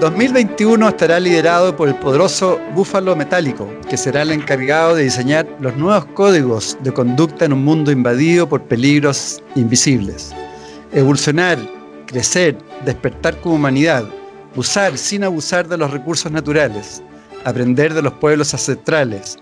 2021 0.00 0.88
estará 0.88 1.20
liderado 1.20 1.76
por 1.76 1.86
el 1.86 1.94
poderoso 1.94 2.58
Búfalo 2.74 3.14
Metálico, 3.14 3.70
que 3.86 3.98
será 3.98 4.22
el 4.22 4.30
encargado 4.30 4.94
de 4.94 5.02
diseñar 5.02 5.46
los 5.60 5.76
nuevos 5.76 6.06
códigos 6.14 6.78
de 6.82 6.90
conducta 6.90 7.44
en 7.44 7.52
un 7.52 7.62
mundo 7.62 7.92
invadido 7.92 8.48
por 8.48 8.62
peligros 8.62 9.42
invisibles. 9.56 10.34
Evolucionar, 10.92 11.58
crecer, 12.06 12.56
despertar 12.86 13.38
como 13.42 13.56
humanidad, 13.56 14.06
usar 14.56 14.96
sin 14.96 15.22
abusar 15.22 15.68
de 15.68 15.76
los 15.76 15.90
recursos 15.90 16.32
naturales, 16.32 17.02
aprender 17.44 17.92
de 17.92 18.00
los 18.00 18.14
pueblos 18.14 18.54
ancestrales, 18.54 19.36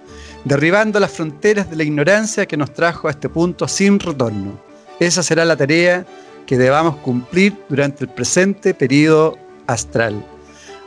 derribando 0.45 0.99
las 0.99 1.13
fronteras 1.13 1.71
de 1.71 1.77
la 1.77 1.85
ignorancia 1.85 2.47
que 2.47 2.57
nos 2.57 2.75
trajo 2.75 3.07
a 3.07 3.13
este 3.13 3.29
punto 3.29 3.69
sin 3.69 4.01
retorno. 4.01 4.59
Esa 4.99 5.23
será 5.23 5.45
la 5.45 5.57
tarea 5.57 6.05
que 6.47 6.59
debamos 6.59 6.97
cumplir 6.97 7.57
durante 7.69 8.03
el 8.03 8.11
presente 8.11 8.75
periodo 8.75 9.39
astral. 9.69 10.21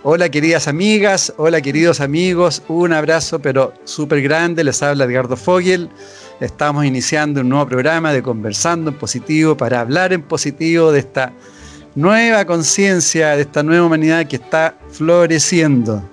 Hola 0.04 0.30
queridas 0.30 0.68
amigas, 0.68 1.32
hola 1.38 1.62
queridos 1.62 2.02
amigos, 2.02 2.64
un 2.68 2.92
abrazo 2.92 3.38
pero 3.40 3.72
súper 3.84 4.24
grande, 4.24 4.64
les 4.64 4.82
habla 4.82 5.06
Edgardo 5.06 5.38
Fogel. 5.38 5.92
Estamos 6.40 6.86
iniciando 6.86 7.42
un 7.42 7.50
nuevo 7.50 7.68
programa 7.68 8.12
de 8.12 8.24
Conversando 8.24 8.90
en 8.90 8.98
Positivo 8.98 9.56
para 9.56 9.80
hablar 9.80 10.12
en 10.12 10.24
positivo 10.24 10.92
de 10.92 11.02
esta 11.02 11.32
nueva 11.94 12.46
conciencia, 12.46 13.36
de 13.36 13.44
esta 13.44 13.62
nueva 13.62 13.86
humanidad 13.86 14.26
que 14.26 14.38
está 14.38 14.74
floreciendo. 14.90 16.04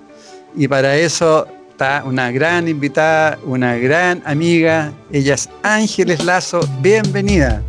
Y 0.55 0.67
para 0.67 0.95
eso 0.95 1.47
está 1.71 2.03
una 2.05 2.29
gran 2.29 2.67
invitada, 2.67 3.39
una 3.43 3.75
gran 3.77 4.21
amiga, 4.23 4.93
ella 5.11 5.33
es 5.33 5.49
Ángeles 5.63 6.23
Lazo, 6.23 6.59
bienvenida. 6.81 7.63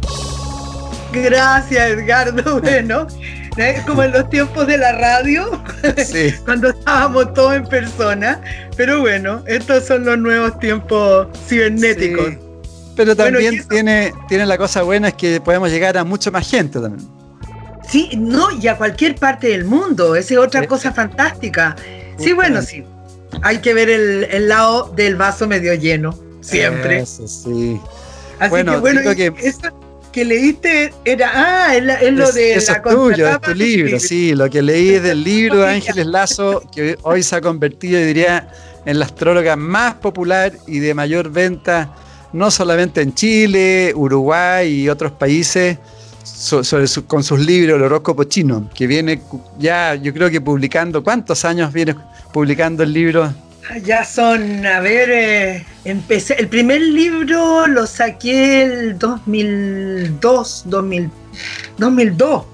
Gracias 1.15 1.91
Edgardo, 1.93 2.61
bueno. 2.63 3.07
Como 3.87 4.03
en 4.03 4.13
los 4.13 4.29
tiempos 4.31 4.67
de 4.67 4.79
la 4.79 4.93
radio, 4.93 5.63
cuando 6.45 6.71
estábamos 6.71 7.35
todos 7.35 7.55
en 7.55 7.67
persona. 7.67 8.41
Pero 8.77 9.01
bueno, 9.01 9.43
estos 9.47 9.87
son 9.87 10.05
los 10.05 10.19
nuevos 10.19 10.59
tiempos 10.59 11.29
cibernéticos. 11.47 12.35
Pero 12.97 13.15
también 13.15 13.67
tiene, 13.69 14.13
tiene 14.29 14.47
la 14.47 14.59
cosa 14.59 14.83
buena 14.83 15.09
es 15.09 15.15
que 15.15 15.41
podemos 15.41 15.71
llegar 15.71 15.97
a 15.99 16.05
mucha 16.05 16.31
más 16.31 16.49
gente 16.51 16.81
también. 16.81 17.09
Sí, 17.89 18.11
no, 18.17 18.51
y 18.53 18.69
a 18.69 18.77
cualquier 18.77 19.17
parte 19.17 19.49
del 19.49 19.65
mundo. 19.65 20.15
Esa 20.15 20.35
es 20.35 20.41
otra 20.41 20.67
cosa 20.67 20.93
fantástica. 20.93 21.77
Sí, 22.19 22.33
bueno, 22.33 22.63
sí. 22.63 22.85
Hay 23.43 23.59
que 23.59 23.75
ver 23.75 23.91
el, 23.91 24.49
lado 24.49 24.93
del 24.95 25.17
vaso 25.17 25.47
medio 25.47 25.75
lleno, 25.75 26.19
siempre. 26.41 27.01
Eso 27.01 27.27
sí. 27.27 27.81
Así 28.39 28.65
que 28.65 28.77
bueno, 28.77 29.15
que 29.15 29.33
que 30.13 30.25
leíste 30.25 30.93
era, 31.05 31.31
ah, 31.35 31.77
es, 31.77 32.13
lo 32.13 32.33
de 32.33 32.55
eso 32.55 32.73
es 32.73 32.83
tuyo, 32.83 33.29
es 33.29 33.41
tu 33.41 33.55
libro, 33.55 34.01
sí, 34.01 34.35
lo 34.35 34.51
que 34.51 34.63
leí 34.63 34.91
es 34.91 35.03
del 35.03 35.23
libro 35.23 35.61
de 35.61 35.75
Ángeles 35.75 36.07
Lazo, 36.07 36.63
que 36.75 36.99
hoy 37.03 37.23
se 37.23 37.37
ha 37.37 37.41
convertido, 37.41 38.01
diría, 38.01 38.49
en 38.85 38.99
la 38.99 39.05
astróloga 39.05 39.57
más 39.57 39.95
popular 39.95 40.53
y 40.67 40.79
de 40.79 40.95
mayor 40.95 41.31
venta, 41.31 41.95
no 42.33 42.51
solamente 42.51 43.03
en 43.03 43.15
Chile, 43.15 43.93
Uruguay 43.95 44.83
y 44.83 44.89
otros 44.89 45.13
países, 45.13 45.79
con 47.07 47.23
sus 47.23 47.41
libros, 47.41 47.77
el 47.77 47.83
horóscopo 47.83 48.25
chino, 48.25 48.69
que 48.75 48.87
viene 48.87 49.21
ya, 49.59 49.95
yo 49.95 50.13
creo 50.13 50.31
que 50.31 50.41
publicando, 50.41 51.03
¿cuántos 51.03 51.45
años 51.45 51.73
viene 51.73 51.95
publicando 52.33 52.83
el 52.83 52.93
libro? 52.93 53.33
Ya 53.85 54.05
son, 54.05 54.67
a 54.67 54.81
ver, 54.81 55.11
eh, 55.11 55.67
empecé, 55.85 56.35
el 56.35 56.49
primer 56.49 56.81
libro 56.81 57.67
lo 57.67 57.87
saqué 57.87 58.63
el 58.63 58.99
2002, 58.99 60.63
2000, 60.67 61.11
2002. 61.79 62.45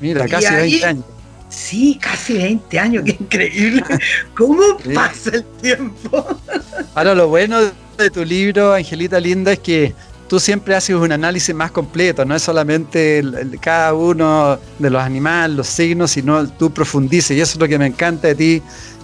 Mira, 0.00 0.26
casi 0.26 0.54
20 0.54 0.84
años. 0.86 1.04
Sí, 1.48 1.98
casi 2.00 2.38
20 2.38 2.78
años, 2.78 3.04
qué 3.04 3.16
increíble. 3.20 3.84
¿Cómo 4.36 4.62
pasa 4.94 5.30
el 5.34 5.44
tiempo? 5.60 6.26
Ahora, 6.94 7.14
lo 7.14 7.28
bueno 7.28 7.60
de 7.98 8.10
tu 8.10 8.24
libro, 8.24 8.72
Angelita 8.72 9.20
Linda, 9.20 9.52
es 9.52 9.58
que 9.58 9.94
tú 10.32 10.40
siempre 10.40 10.74
haces 10.74 10.96
un 10.96 11.12
análisis 11.12 11.54
más 11.54 11.70
completo, 11.70 12.24
no 12.24 12.34
es 12.34 12.42
solamente 12.42 13.22
cada 13.60 13.92
uno 13.92 14.58
de 14.78 14.88
los 14.88 15.02
animales, 15.02 15.58
los 15.58 15.66
signos, 15.66 16.12
sino 16.12 16.48
tú 16.48 16.70
profundices. 16.72 17.36
Y 17.36 17.40
eso 17.42 17.52
es 17.52 17.60
lo 17.60 17.68
que 17.68 17.78
me 17.78 17.84
encanta 17.84 18.28
de 18.28 18.34
ti, 18.34 18.62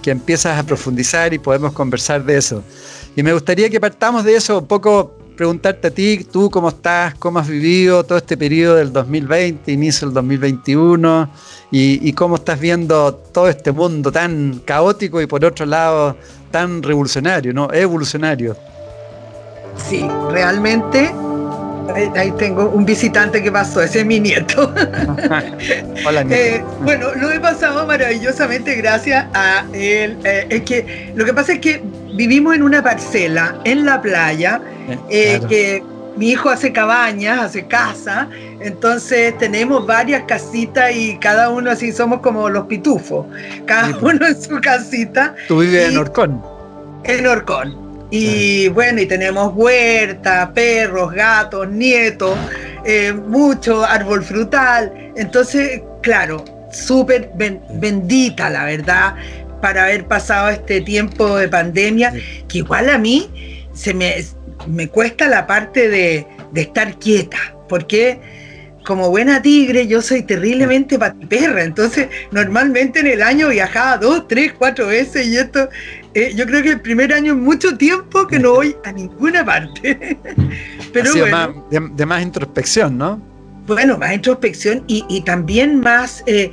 que 0.09 0.13
empiezas 0.13 0.57
a 0.57 0.63
profundizar 0.63 1.35
y 1.35 1.37
podemos 1.37 1.71
conversar 1.71 2.23
de 2.23 2.35
eso. 2.35 2.63
Y 3.15 3.21
me 3.21 3.31
gustaría 3.31 3.69
que 3.69 3.79
partamos 3.79 4.23
de 4.23 4.35
eso, 4.35 4.57
un 4.57 4.65
poco 4.65 5.13
preguntarte 5.37 5.89
a 5.89 5.91
ti, 5.91 6.23
tú 6.23 6.49
cómo 6.49 6.69
estás, 6.69 7.13
cómo 7.13 7.37
has 7.37 7.47
vivido 7.47 8.03
todo 8.03 8.17
este 8.17 8.35
periodo 8.35 8.77
del 8.77 8.91
2020, 8.91 9.71
inicio 9.71 10.07
del 10.07 10.15
2021, 10.15 11.29
y, 11.69 12.09
y 12.09 12.13
cómo 12.13 12.37
estás 12.37 12.59
viendo 12.59 13.13
todo 13.13 13.49
este 13.49 13.71
mundo 13.71 14.11
tan 14.11 14.63
caótico 14.65 15.21
y 15.21 15.27
por 15.27 15.45
otro 15.45 15.67
lado 15.67 16.17
tan 16.49 16.81
revolucionario, 16.81 17.53
¿no? 17.53 17.71
Evolucionario. 17.71 18.57
Sí, 19.77 20.09
realmente 20.31 21.13
Ahí 22.15 22.31
tengo 22.37 22.69
un 22.69 22.85
visitante 22.85 23.41
que 23.41 23.51
pasó, 23.51 23.81
ese 23.81 23.99
es 23.99 24.05
mi 24.05 24.19
nieto. 24.19 24.73
Hola, 26.05 26.23
nieto. 26.23 26.35
Eh, 26.35 26.63
bueno, 26.81 27.07
lo 27.15 27.31
he 27.31 27.39
pasado 27.39 27.85
maravillosamente 27.85 28.75
gracias 28.75 29.25
a 29.33 29.65
él. 29.73 30.17
Eh, 30.23 30.47
es 30.49 30.61
que 30.63 31.11
lo 31.15 31.25
que 31.25 31.33
pasa 31.33 31.53
es 31.53 31.59
que 31.59 31.81
vivimos 32.13 32.55
en 32.55 32.63
una 32.63 32.83
parcela 32.83 33.59
en 33.63 33.85
la 33.85 34.01
playa, 34.01 34.61
eh, 35.09 35.39
que 35.47 35.83
mi 36.17 36.31
hijo 36.31 36.49
hace 36.49 36.73
cabañas, 36.73 37.39
hace 37.39 37.65
casa, 37.65 38.27
entonces 38.59 39.37
tenemos 39.37 39.85
varias 39.85 40.23
casitas 40.23 40.93
y 40.93 41.17
cada 41.17 41.49
uno 41.49 41.71
así 41.71 41.91
somos 41.91 42.19
como 42.19 42.49
los 42.49 42.65
pitufos, 42.65 43.25
cada 43.65 43.97
pues. 43.97 44.15
uno 44.15 44.27
en 44.27 44.41
su 44.41 44.59
casita. 44.59 45.35
¿Tú 45.47 45.59
vives 45.59 45.89
en 45.89 45.97
Orcón? 45.97 46.41
En 47.05 47.25
Orcón. 47.25 47.88
Y 48.11 48.67
bueno, 48.69 49.01
y 49.01 49.05
tenemos 49.05 49.53
huerta, 49.55 50.51
perros, 50.53 51.13
gatos, 51.13 51.69
nietos, 51.69 52.37
eh, 52.85 53.13
mucho 53.13 53.85
árbol 53.85 54.23
frutal. 54.23 55.11
Entonces, 55.15 55.81
claro, 56.01 56.43
súper 56.71 57.31
bendita, 57.35 58.49
la 58.49 58.65
verdad, 58.65 59.15
para 59.61 59.83
haber 59.83 60.05
pasado 60.05 60.49
este 60.49 60.81
tiempo 60.81 61.37
de 61.37 61.47
pandemia, 61.47 62.13
que 62.47 62.59
igual 62.59 62.89
a 62.89 62.97
mí 62.97 63.67
se 63.73 63.93
me, 63.93 64.15
me 64.67 64.87
cuesta 64.87 65.27
la 65.27 65.45
parte 65.45 65.89
de, 65.89 66.25
de 66.51 66.61
estar 66.61 66.97
quieta, 66.97 67.37
porque 67.67 68.19
como 68.85 69.09
buena 69.09 69.41
tigre, 69.41 69.87
yo 69.87 70.01
soy 70.01 70.23
terriblemente 70.23 70.97
patiperra, 70.97 71.63
entonces 71.63 72.07
normalmente 72.31 73.01
en 73.01 73.07
el 73.07 73.21
año 73.21 73.49
viajaba 73.49 73.97
dos, 73.97 74.27
tres, 74.27 74.53
cuatro 74.57 74.87
veces 74.87 75.27
y 75.27 75.37
esto, 75.37 75.69
eh, 76.13 76.33
yo 76.35 76.45
creo 76.45 76.63
que 76.63 76.71
el 76.71 76.81
primer 76.81 77.13
año 77.13 77.33
en 77.33 77.41
mucho 77.41 77.77
tiempo 77.77 78.27
que 78.27 78.39
no 78.39 78.53
voy 78.53 78.75
a 78.83 78.91
ninguna 78.91 79.45
parte. 79.45 80.17
Pero 80.93 81.11
bueno, 81.13 81.67
de, 81.69 82.05
más 82.05 82.23
introspección, 82.23 82.97
¿no? 82.97 83.21
Bueno, 83.67 83.97
más 83.97 84.13
introspección 84.13 84.83
y, 84.87 85.21
también 85.21 85.79
más, 85.79 86.23
eh, 86.25 86.51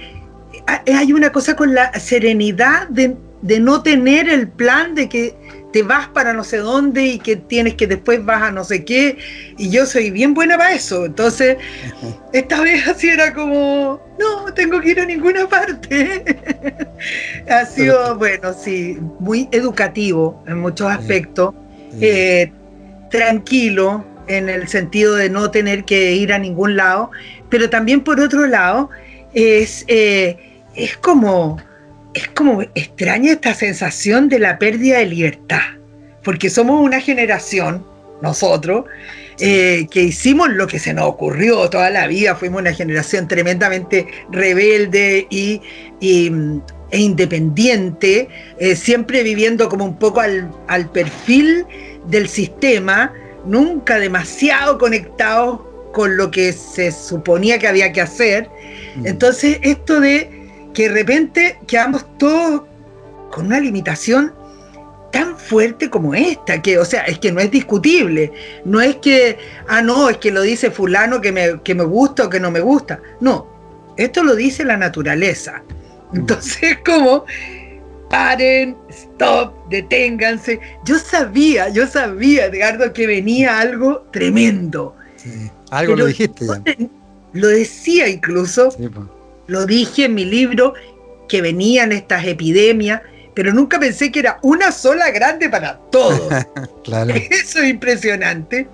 hay 0.66 1.12
una 1.12 1.32
cosa 1.32 1.56
con 1.56 1.74
la 1.74 1.92
serenidad 1.98 2.88
de, 2.88 3.16
de 3.40 3.60
no 3.60 3.82
tener 3.82 4.28
el 4.28 4.48
plan 4.48 4.94
de 4.94 5.08
que 5.08 5.34
te 5.76 5.82
vas 5.82 6.08
para 6.08 6.32
no 6.32 6.42
sé 6.42 6.56
dónde 6.56 7.04
y 7.04 7.18
que 7.18 7.36
tienes 7.36 7.74
que 7.74 7.86
después 7.86 8.24
vas 8.24 8.40
a 8.44 8.50
no 8.50 8.64
sé 8.64 8.82
qué. 8.86 9.18
Y 9.58 9.68
yo 9.68 9.84
soy 9.84 10.10
bien 10.10 10.32
buena 10.32 10.56
para 10.56 10.72
eso. 10.72 11.04
Entonces, 11.04 11.58
esta 12.32 12.62
vez 12.62 12.88
así 12.88 13.10
era 13.10 13.34
como, 13.34 14.00
no, 14.18 14.54
tengo 14.54 14.80
que 14.80 14.92
ir 14.92 15.00
a 15.00 15.04
ninguna 15.04 15.46
parte. 15.46 16.24
ha 17.50 17.66
sido, 17.66 18.16
bueno, 18.16 18.54
sí, 18.54 18.96
muy 19.20 19.50
educativo 19.52 20.42
en 20.46 20.60
muchos 20.60 20.90
aspectos. 20.90 21.54
Eh, 22.00 22.50
tranquilo 23.10 24.02
en 24.28 24.48
el 24.48 24.68
sentido 24.68 25.14
de 25.14 25.28
no 25.28 25.50
tener 25.50 25.84
que 25.84 26.14
ir 26.14 26.32
a 26.32 26.38
ningún 26.38 26.74
lado, 26.74 27.10
pero 27.50 27.68
también 27.68 28.00
por 28.00 28.18
otro 28.18 28.46
lado 28.46 28.88
es, 29.34 29.84
eh, 29.88 30.38
es 30.74 30.96
como 30.96 31.58
es 32.16 32.28
como 32.28 32.62
extraña 32.74 33.32
esta 33.32 33.52
sensación 33.52 34.30
de 34.30 34.38
la 34.38 34.58
pérdida 34.58 34.98
de 34.98 35.06
libertad, 35.06 35.60
porque 36.24 36.48
somos 36.48 36.82
una 36.82 36.98
generación, 36.98 37.86
nosotros, 38.22 38.86
eh, 39.38 39.86
que 39.90 40.04
hicimos 40.04 40.48
lo 40.48 40.66
que 40.66 40.78
se 40.78 40.94
nos 40.94 41.04
ocurrió 41.04 41.68
toda 41.68 41.90
la 41.90 42.06
vida, 42.06 42.34
fuimos 42.34 42.62
una 42.62 42.72
generación 42.72 43.28
tremendamente 43.28 44.06
rebelde 44.32 45.26
y, 45.28 45.60
e 46.00 46.98
independiente, 46.98 48.28
eh, 48.58 48.76
siempre 48.76 49.22
viviendo 49.22 49.68
como 49.68 49.84
un 49.84 49.98
poco 49.98 50.20
al, 50.20 50.50
al, 50.68 50.90
perfil 50.90 51.66
del 52.06 52.30
sistema, 52.30 53.12
nunca 53.44 53.98
demasiado 53.98 54.78
conectados 54.78 55.60
con 55.92 56.16
lo 56.16 56.30
que 56.30 56.54
se 56.54 56.90
suponía 56.92 57.58
que 57.58 57.68
había 57.68 57.92
que 57.92 58.00
hacer. 58.00 58.48
Mm. 58.96 59.06
Entonces, 59.06 59.58
esto 59.60 60.00
de 60.00 60.35
que 60.76 60.90
de 60.90 60.94
repente 60.94 61.58
quedamos 61.66 62.04
todos 62.18 62.64
con 63.32 63.46
una 63.46 63.58
limitación 63.58 64.34
tan 65.10 65.38
fuerte 65.38 65.88
como 65.88 66.14
esta, 66.14 66.60
que, 66.60 66.78
o 66.78 66.84
sea, 66.84 67.04
es 67.04 67.18
que 67.18 67.32
no 67.32 67.40
es 67.40 67.50
discutible, 67.50 68.30
no 68.66 68.82
es 68.82 68.96
que, 68.96 69.38
ah, 69.68 69.80
no, 69.80 70.10
es 70.10 70.18
que 70.18 70.30
lo 70.30 70.42
dice 70.42 70.70
fulano 70.70 71.22
que 71.22 71.32
me, 71.32 71.62
que 71.62 71.74
me 71.74 71.84
gusta 71.84 72.26
o 72.26 72.28
que 72.28 72.38
no 72.38 72.50
me 72.50 72.60
gusta, 72.60 73.00
no, 73.20 73.46
esto 73.96 74.22
lo 74.22 74.36
dice 74.36 74.66
la 74.66 74.76
naturaleza. 74.76 75.62
Mm. 76.12 76.16
Entonces, 76.16 76.76
como, 76.84 77.24
paren, 78.10 78.76
stop, 78.90 79.54
deténganse. 79.70 80.60
Yo 80.84 80.98
sabía, 80.98 81.70
yo 81.70 81.86
sabía, 81.86 82.46
Edgardo, 82.46 82.92
que 82.92 83.06
venía 83.06 83.60
algo 83.60 84.06
tremendo. 84.12 84.94
algo 85.70 85.96
lo 85.96 86.04
dijiste 86.04 86.46
ya. 86.46 86.62
Lo 87.32 87.48
decía 87.48 88.08
incluso, 88.08 88.68
lo 89.46 89.66
dije 89.66 90.06
en 90.06 90.14
mi 90.14 90.24
libro, 90.24 90.74
que 91.28 91.42
venían 91.42 91.92
estas 91.92 92.24
epidemias, 92.24 93.02
pero 93.34 93.52
nunca 93.52 93.78
pensé 93.78 94.10
que 94.10 94.20
era 94.20 94.38
una 94.42 94.72
sola 94.72 95.10
grande 95.10 95.48
para 95.48 95.78
todos. 95.90 96.32
claro. 96.84 97.14
Eso 97.30 97.60
es 97.60 97.68
impresionante. 97.68 98.68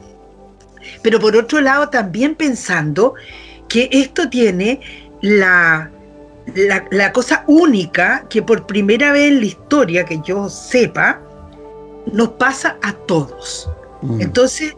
Pero 1.03 1.21
por 1.21 1.37
otro 1.37 1.61
lado, 1.61 1.89
también 1.89 2.35
pensando 2.35 3.15
que 3.69 3.89
esto 3.93 4.29
tiene 4.29 4.81
la, 5.21 5.91
la, 6.91 7.13
cosa 7.13 7.45
única 7.47 8.27
que 8.29 8.43
por 8.43 8.67
primera 8.67 9.13
vez 9.13 9.31
en 9.31 9.41
la 9.41 9.47
historia, 9.47 10.05
que 10.05 10.21
yo 10.25 10.49
sepa, 10.49 11.21
nos 12.13 12.31
pasa 12.31 12.77
a 12.83 12.93
todos. 12.93 13.71
Mm. 14.03 14.21
Entonces, 14.21 14.77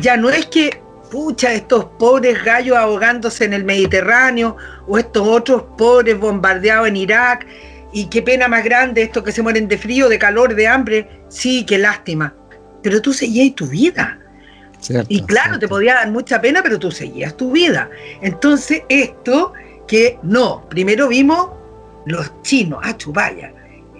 ya 0.00 0.16
no 0.16 0.30
es 0.30 0.46
que, 0.46 0.80
pucha, 1.10 1.52
estos 1.52 1.84
pobres 1.98 2.42
gallos 2.44 2.76
ahogándose 2.76 3.44
en 3.44 3.52
el 3.52 3.64
Mediterráneo, 3.64 4.56
o 4.86 4.98
estos 4.98 5.26
otros 5.26 5.64
pobres 5.76 6.18
bombardeados 6.18 6.88
en 6.88 6.96
Irak, 6.96 7.46
y 7.92 8.06
qué 8.06 8.22
pena 8.22 8.48
más 8.48 8.64
grande 8.64 9.02
esto 9.02 9.24
que 9.24 9.32
se 9.32 9.42
mueren 9.42 9.68
de 9.68 9.78
frío, 9.78 10.08
de 10.08 10.18
calor, 10.18 10.54
de 10.54 10.66
hambre. 10.66 11.22
Sí, 11.28 11.64
qué 11.64 11.78
lástima. 11.78 12.34
Pero 12.82 13.00
tú 13.00 13.12
seguías 13.12 13.54
tu 13.54 13.66
vida. 13.66 14.18
y 15.08 15.22
claro, 15.22 15.58
te 15.58 15.66
podía 15.66 15.94
dar 15.94 16.10
mucha 16.10 16.40
pena, 16.40 16.62
pero 16.62 16.78
tú 16.78 16.90
seguías 16.90 17.36
tu 17.36 17.52
vida. 17.52 17.90
Entonces, 18.20 18.82
esto 18.88 19.52
que 19.86 20.18
no, 20.22 20.68
primero 20.68 21.08
vimos 21.08 21.50
los 22.06 22.30
chinos, 22.42 22.80
ah. 22.82 22.94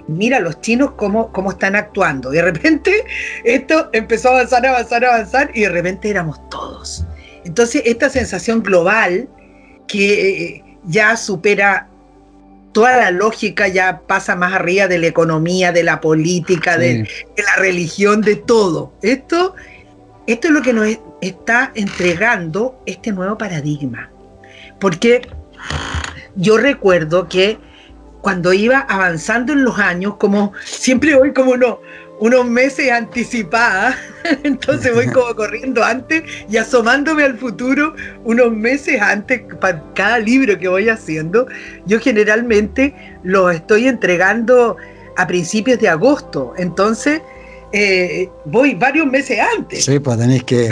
Mira 0.08 0.40
los 0.40 0.60
chinos 0.60 0.93
cómo, 0.96 1.32
cómo 1.32 1.50
están 1.50 1.76
actuando. 1.76 2.31
De 2.31 2.43
repente, 2.43 3.05
esto 3.44 3.90
empezó 3.93 4.31
a 4.31 4.32
avanzar, 4.32 4.66
avanzar, 4.66 5.05
avanzar, 5.05 5.50
y 5.55 5.60
de 5.60 5.69
repente 5.69 6.10
éramos 6.10 6.49
todos. 6.50 7.05
Entonces, 7.44 7.82
esta 7.84 8.10
sensación 8.10 8.62
global 8.62 9.28
que 9.87 10.43
eh, 10.43 10.64
ya 10.84 11.16
supera 11.16 11.88
toda 12.72 12.96
la 12.96 13.10
lógica 13.10 13.69
ya 13.69 14.02
pasa 14.06 14.37
más 14.37 14.52
arriba 14.52 14.87
de 14.87 14.99
la 14.99 15.06
economía, 15.08 15.72
de 15.72 15.82
la 15.82 16.00
política, 16.00 16.76
de, 16.76 17.08
la 17.37 17.56
religión, 17.56 18.20
de 18.20 18.37
todo. 18.37 18.93
Esto, 19.02 19.54
esto 20.26 20.49
es 20.49 20.54
lo 20.54 20.62
que 20.62 20.72
nos 20.72 20.88
está 21.20 21.72
entregando 21.75 22.81
este 22.87 23.12
nuevo 23.12 23.37
paradigma. 23.37 24.11
Porque 24.78 25.22
yo 26.37 26.56
recuerdo 26.56 27.28
que 27.28 27.58
cuando 28.28 28.52
iba 28.52 28.80
avanzando 28.80 29.54
en 29.54 29.64
los 29.64 29.78
años, 29.78 30.16
como 30.16 30.52
siempre 30.62 31.14
voy 31.14 31.32
como 31.32 31.52
uno, 31.52 31.80
unos 32.20 32.44
meses 32.44 32.92
anticipada, 32.92 33.96
entonces 34.42 34.94
voy 34.94 35.06
como 35.06 35.34
corriendo 35.34 35.82
antes 35.82 36.25
y 36.46 36.58
asomándome 36.58 37.22
al 37.22 37.38
futuro 37.38 37.94
unos 38.25 38.52
meses 38.52 39.00
antes 39.00 39.40
para 39.62 39.82
cada 39.94 40.19
libro 40.19 40.58
que 40.58 40.69
voy 40.69 40.90
haciendo. 40.90 41.46
Yo 41.86 42.00
generalmente 42.00 42.94
lo 43.22 43.48
estoy 43.48 43.88
entregando 43.88 44.76
a 45.16 45.26
principios 45.26 45.80
de 45.80 45.88
agosto, 45.88 46.52
entonces 46.58 47.22
eh, 47.72 48.28
voy 48.44 48.75
varios 48.75 49.06
meses 49.06 49.38
antes. 49.56 49.86
Sí, 49.86 49.98
pues 50.00 50.19
tenéis 50.19 50.44
que... 50.44 50.69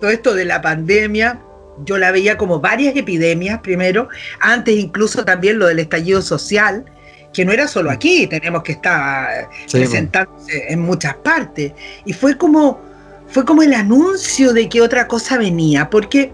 todo 0.00 0.08
esto 0.08 0.32
de 0.32 0.46
la 0.46 0.62
pandemia, 0.62 1.42
yo 1.84 1.98
la 1.98 2.10
veía 2.10 2.36
como 2.36 2.60
varias 2.60 2.96
epidemias 2.96 3.60
primero, 3.60 4.08
antes 4.40 4.76
incluso 4.76 5.24
también 5.24 5.58
lo 5.58 5.66
del 5.66 5.78
estallido 5.78 6.22
social, 6.22 6.84
que 7.32 7.44
no 7.44 7.52
era 7.52 7.68
solo 7.68 7.90
aquí, 7.90 8.26
tenemos 8.26 8.62
que 8.62 8.72
estar 8.72 9.50
presentándose 9.70 10.72
en 10.72 10.80
muchas 10.80 11.14
partes. 11.16 11.72
Y 12.06 12.12
fue 12.12 12.36
como, 12.38 12.80
fue 13.28 13.44
como 13.44 13.62
el 13.62 13.74
anuncio 13.74 14.52
de 14.52 14.68
que 14.68 14.80
otra 14.80 15.06
cosa 15.06 15.36
venía, 15.36 15.90
porque 15.90 16.32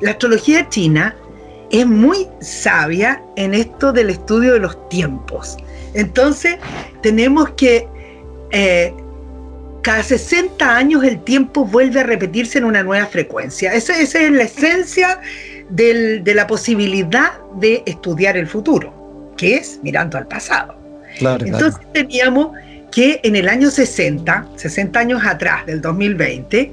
la 0.00 0.12
astrología 0.12 0.68
china 0.68 1.16
es 1.70 1.86
muy 1.86 2.28
sabia 2.40 3.22
en 3.36 3.52
esto 3.52 3.92
del 3.92 4.10
estudio 4.10 4.54
de 4.54 4.60
los 4.60 4.88
tiempos. 4.88 5.56
Entonces, 5.94 6.56
tenemos 7.02 7.50
que 7.50 7.88
eh, 8.52 8.94
cada 9.82 10.02
60 10.02 10.76
años 10.76 11.04
el 11.04 11.22
tiempo 11.22 11.64
vuelve 11.64 12.00
a 12.00 12.02
repetirse 12.02 12.58
en 12.58 12.64
una 12.64 12.82
nueva 12.82 13.06
frecuencia. 13.06 13.72
Esa, 13.72 13.98
es 13.98 14.14
la 14.14 14.42
esencia 14.42 15.20
de 15.70 16.32
la 16.34 16.46
posibilidad 16.46 17.32
de 17.56 17.82
estudiar 17.86 18.36
el 18.36 18.46
futuro 18.46 18.98
que 19.38 19.56
es 19.56 19.80
mirando 19.82 20.18
al 20.18 20.26
pasado. 20.26 20.76
Entonces 21.20 21.80
teníamos 21.94 22.56
que 22.90 23.20
en 23.22 23.36
el 23.36 23.48
año 23.48 23.70
60, 23.70 24.48
60 24.56 25.00
años 25.00 25.22
atrás 25.24 25.64
del 25.64 25.80
2020, 25.80 26.72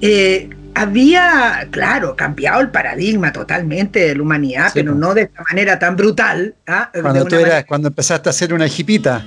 eh, 0.00 0.50
había, 0.74 1.66
claro, 1.70 2.14
cambiado 2.14 2.60
el 2.60 2.70
paradigma 2.70 3.32
totalmente 3.32 4.00
de 4.00 4.14
la 4.14 4.22
humanidad, 4.22 4.70
pero 4.72 4.94
no 4.94 5.12
de 5.12 5.22
esta 5.22 5.42
manera 5.42 5.78
tan 5.78 5.96
brutal. 5.96 6.54
¿ah? 6.66 6.90
Cuando, 6.92 7.26
cuando 7.66 7.88
empezaste 7.88 8.28
a 8.28 8.30
hacer 8.30 8.54
una 8.54 8.66
hijipita. 8.66 9.24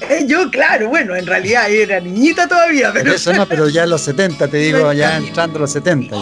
Eh, 0.00 0.24
yo, 0.26 0.50
claro, 0.50 0.88
bueno, 0.88 1.16
en 1.16 1.26
realidad 1.26 1.70
era 1.70 2.00
niñita 2.00 2.46
todavía, 2.46 2.92
pero... 2.92 3.14
Eso 3.14 3.32
no, 3.32 3.46
pero 3.46 3.68
ya 3.68 3.84
en 3.84 3.90
los 3.90 4.02
70, 4.02 4.48
te 4.48 4.56
digo, 4.58 4.92
ya 4.92 5.16
entrando 5.16 5.58
los 5.58 5.72
70. 5.72 6.16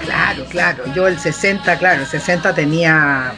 Claro, 0.00 0.44
claro, 0.48 0.84
yo 0.94 1.06
el 1.06 1.18
60, 1.18 1.78
claro, 1.78 2.02
el 2.02 2.06
60 2.06 2.54
tenía 2.54 3.34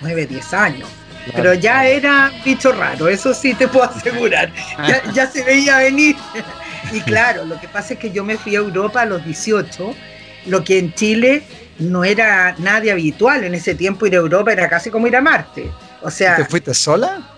9, 0.00 0.26
10 0.26 0.54
años. 0.54 0.88
Pero 1.34 1.54
ya 1.54 1.84
era 1.86 2.32
bicho 2.44 2.70
raro, 2.70 3.08
eso 3.08 3.34
sí 3.34 3.54
te 3.54 3.66
puedo 3.66 3.84
asegurar. 3.90 4.52
Ya, 5.12 5.26
se 5.26 5.42
veía 5.42 5.78
venir. 5.78 6.16
Y 6.92 7.00
claro, 7.00 7.44
lo 7.44 7.60
que 7.60 7.66
pasa 7.66 7.94
es 7.94 7.98
que 7.98 8.12
yo 8.12 8.22
me 8.22 8.38
fui 8.38 8.54
a 8.54 8.58
Europa 8.58 9.02
a 9.02 9.06
los 9.06 9.24
18, 9.24 9.94
lo 10.46 10.62
que 10.62 10.78
en 10.78 10.94
Chile 10.94 11.42
no 11.80 12.04
era 12.04 12.54
nadie 12.58 12.92
habitual. 12.92 13.42
En 13.42 13.54
ese 13.54 13.74
tiempo 13.74 14.06
ir 14.06 14.14
a 14.14 14.18
Europa 14.18 14.52
era 14.52 14.68
casi 14.68 14.90
como 14.90 15.08
ir 15.08 15.16
a 15.16 15.20
Marte. 15.20 15.68
O 16.02 16.10
sea. 16.12 16.36
¿Te 16.36 16.44
fuiste 16.44 16.72
sola? 16.72 17.35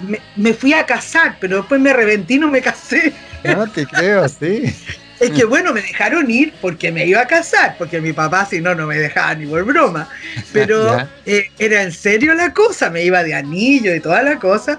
Me, 0.00 0.20
me 0.36 0.54
fui 0.54 0.72
a 0.72 0.86
casar, 0.86 1.36
pero 1.40 1.58
después 1.58 1.80
me 1.80 1.92
reventé 1.92 2.34
y 2.34 2.38
no 2.38 2.48
me 2.48 2.60
casé. 2.60 3.12
No 3.44 3.66
te 3.66 3.86
creo, 3.86 4.28
sí. 4.28 4.74
Es 5.20 5.32
que 5.32 5.44
bueno, 5.44 5.74
me 5.74 5.82
dejaron 5.82 6.30
ir 6.30 6.54
porque 6.62 6.90
me 6.90 7.04
iba 7.04 7.20
a 7.20 7.26
casar, 7.26 7.76
porque 7.76 8.00
mi 8.00 8.14
papá 8.14 8.46
si 8.46 8.58
no, 8.58 8.74
no 8.74 8.86
me 8.86 8.96
dejaba 8.96 9.34
ni 9.34 9.46
por 9.46 9.64
broma. 9.64 10.08
Pero 10.50 10.96
eh, 11.26 11.50
era 11.58 11.82
en 11.82 11.92
serio 11.92 12.32
la 12.32 12.54
cosa, 12.54 12.88
me 12.88 13.04
iba 13.04 13.22
de 13.22 13.34
anillo 13.34 13.94
y 13.94 14.00
toda 14.00 14.22
la 14.22 14.38
cosa. 14.38 14.78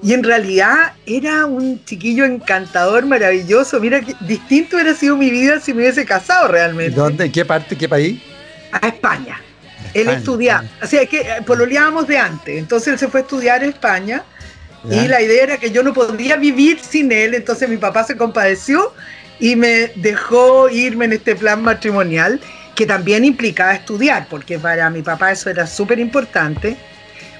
Y 0.00 0.14
en 0.14 0.22
realidad 0.22 0.92
era 1.06 1.44
un 1.44 1.84
chiquillo 1.84 2.24
encantador, 2.24 3.04
maravilloso. 3.04 3.80
Mira, 3.80 4.00
que 4.00 4.14
distinto 4.20 4.76
hubiera 4.76 4.94
sido 4.94 5.16
mi 5.16 5.28
vida 5.28 5.60
si 5.60 5.74
me 5.74 5.82
hubiese 5.82 6.06
casado 6.06 6.46
realmente. 6.46 6.94
¿Dónde? 6.94 7.30
¿Qué 7.32 7.44
parte? 7.44 7.76
¿Qué 7.76 7.88
país? 7.88 8.22
A 8.70 8.86
España. 8.86 9.40
Él 9.92 10.08
estudiaba. 10.08 10.64
O 10.80 10.86
sea, 10.86 11.04
que 11.04 11.20
eh, 11.20 11.42
pololeábamos 11.44 12.06
de 12.06 12.16
antes. 12.16 12.56
Entonces 12.56 12.92
él 12.92 12.98
se 12.98 13.08
fue 13.08 13.20
a 13.20 13.22
estudiar 13.24 13.62
a 13.62 13.66
España. 13.66 14.22
Y 14.88 15.08
la 15.08 15.20
idea 15.20 15.42
era 15.42 15.56
que 15.58 15.70
yo 15.70 15.82
no 15.82 15.92
podía 15.92 16.36
vivir 16.36 16.78
sin 16.80 17.12
él. 17.12 17.34
Entonces 17.34 17.68
mi 17.68 17.76
papá 17.76 18.04
se 18.04 18.16
compadeció 18.16 18.92
y 19.38 19.56
me 19.56 19.92
dejó 19.96 20.68
irme 20.68 21.06
en 21.06 21.14
este 21.14 21.34
plan 21.34 21.62
matrimonial 21.62 22.40
que 22.74 22.86
también 22.86 23.24
implicaba 23.24 23.74
estudiar, 23.74 24.26
porque 24.30 24.58
para 24.58 24.88
mi 24.88 25.02
papá 25.02 25.32
eso 25.32 25.50
era 25.50 25.66
súper 25.66 25.98
importante. 25.98 26.76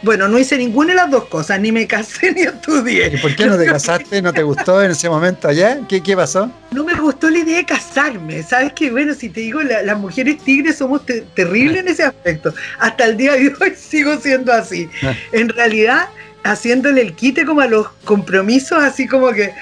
Bueno, 0.03 0.29
no 0.29 0.39
hice 0.39 0.57
ninguna 0.57 0.91
de 0.91 0.97
las 0.97 1.11
dos 1.11 1.25
cosas, 1.27 1.61
ni 1.61 1.73
me 1.73 1.87
casé 1.87 2.33
ni 2.37 2.43
estudié. 2.43 3.09
¿Y 3.15 3.17
por 3.19 3.35
qué 3.37 3.47
no 3.47 3.57
te 3.57 3.67
casaste? 3.73 4.23
¿No 4.23 4.33
te 4.33 4.43
gustó 4.43 4.83
en 4.83 4.91
ese 4.91 5.09
momento 5.09 5.49
allá? 5.49 5.79
¿Qué, 5.89 6.03
qué 6.03 6.17
pasó? 6.17 6.51
No 6.73 6.85
me 6.85 6.95
gustó 6.95 7.29
la 7.29 7.39
idea 7.39 7.59
de 7.59 7.67
casarme. 7.67 8.43
Sabes 8.43 8.73
que, 8.73 8.91
bueno, 8.91 9.15
si 9.15 9.29
te 9.29 9.41
digo, 9.41 9.63
las 9.63 9.99
mujeres 9.99 10.39
tigres 10.43 10.77
somos 10.77 11.03
terribles 11.07 11.81
en 11.81 11.89
ese 11.89 12.05
aspecto. 12.05 12.55
Hasta 12.79 13.05
el 13.07 13.17
día 13.17 13.33
de 13.33 13.49
hoy 13.61 13.75
sigo 13.77 14.19
siendo 14.19 14.53
así. 14.53 14.89
Ah. 15.03 15.15
En 15.33 15.51
realidad, 15.51 16.09
haciéndole 16.45 17.03
el 17.03 17.15
quite 17.15 17.45
como 17.45 17.61
a 17.61 17.67
los 17.67 17.89
compromisos, 18.05 18.83
así 18.83 19.07
como 19.07 19.33
que 19.33 19.53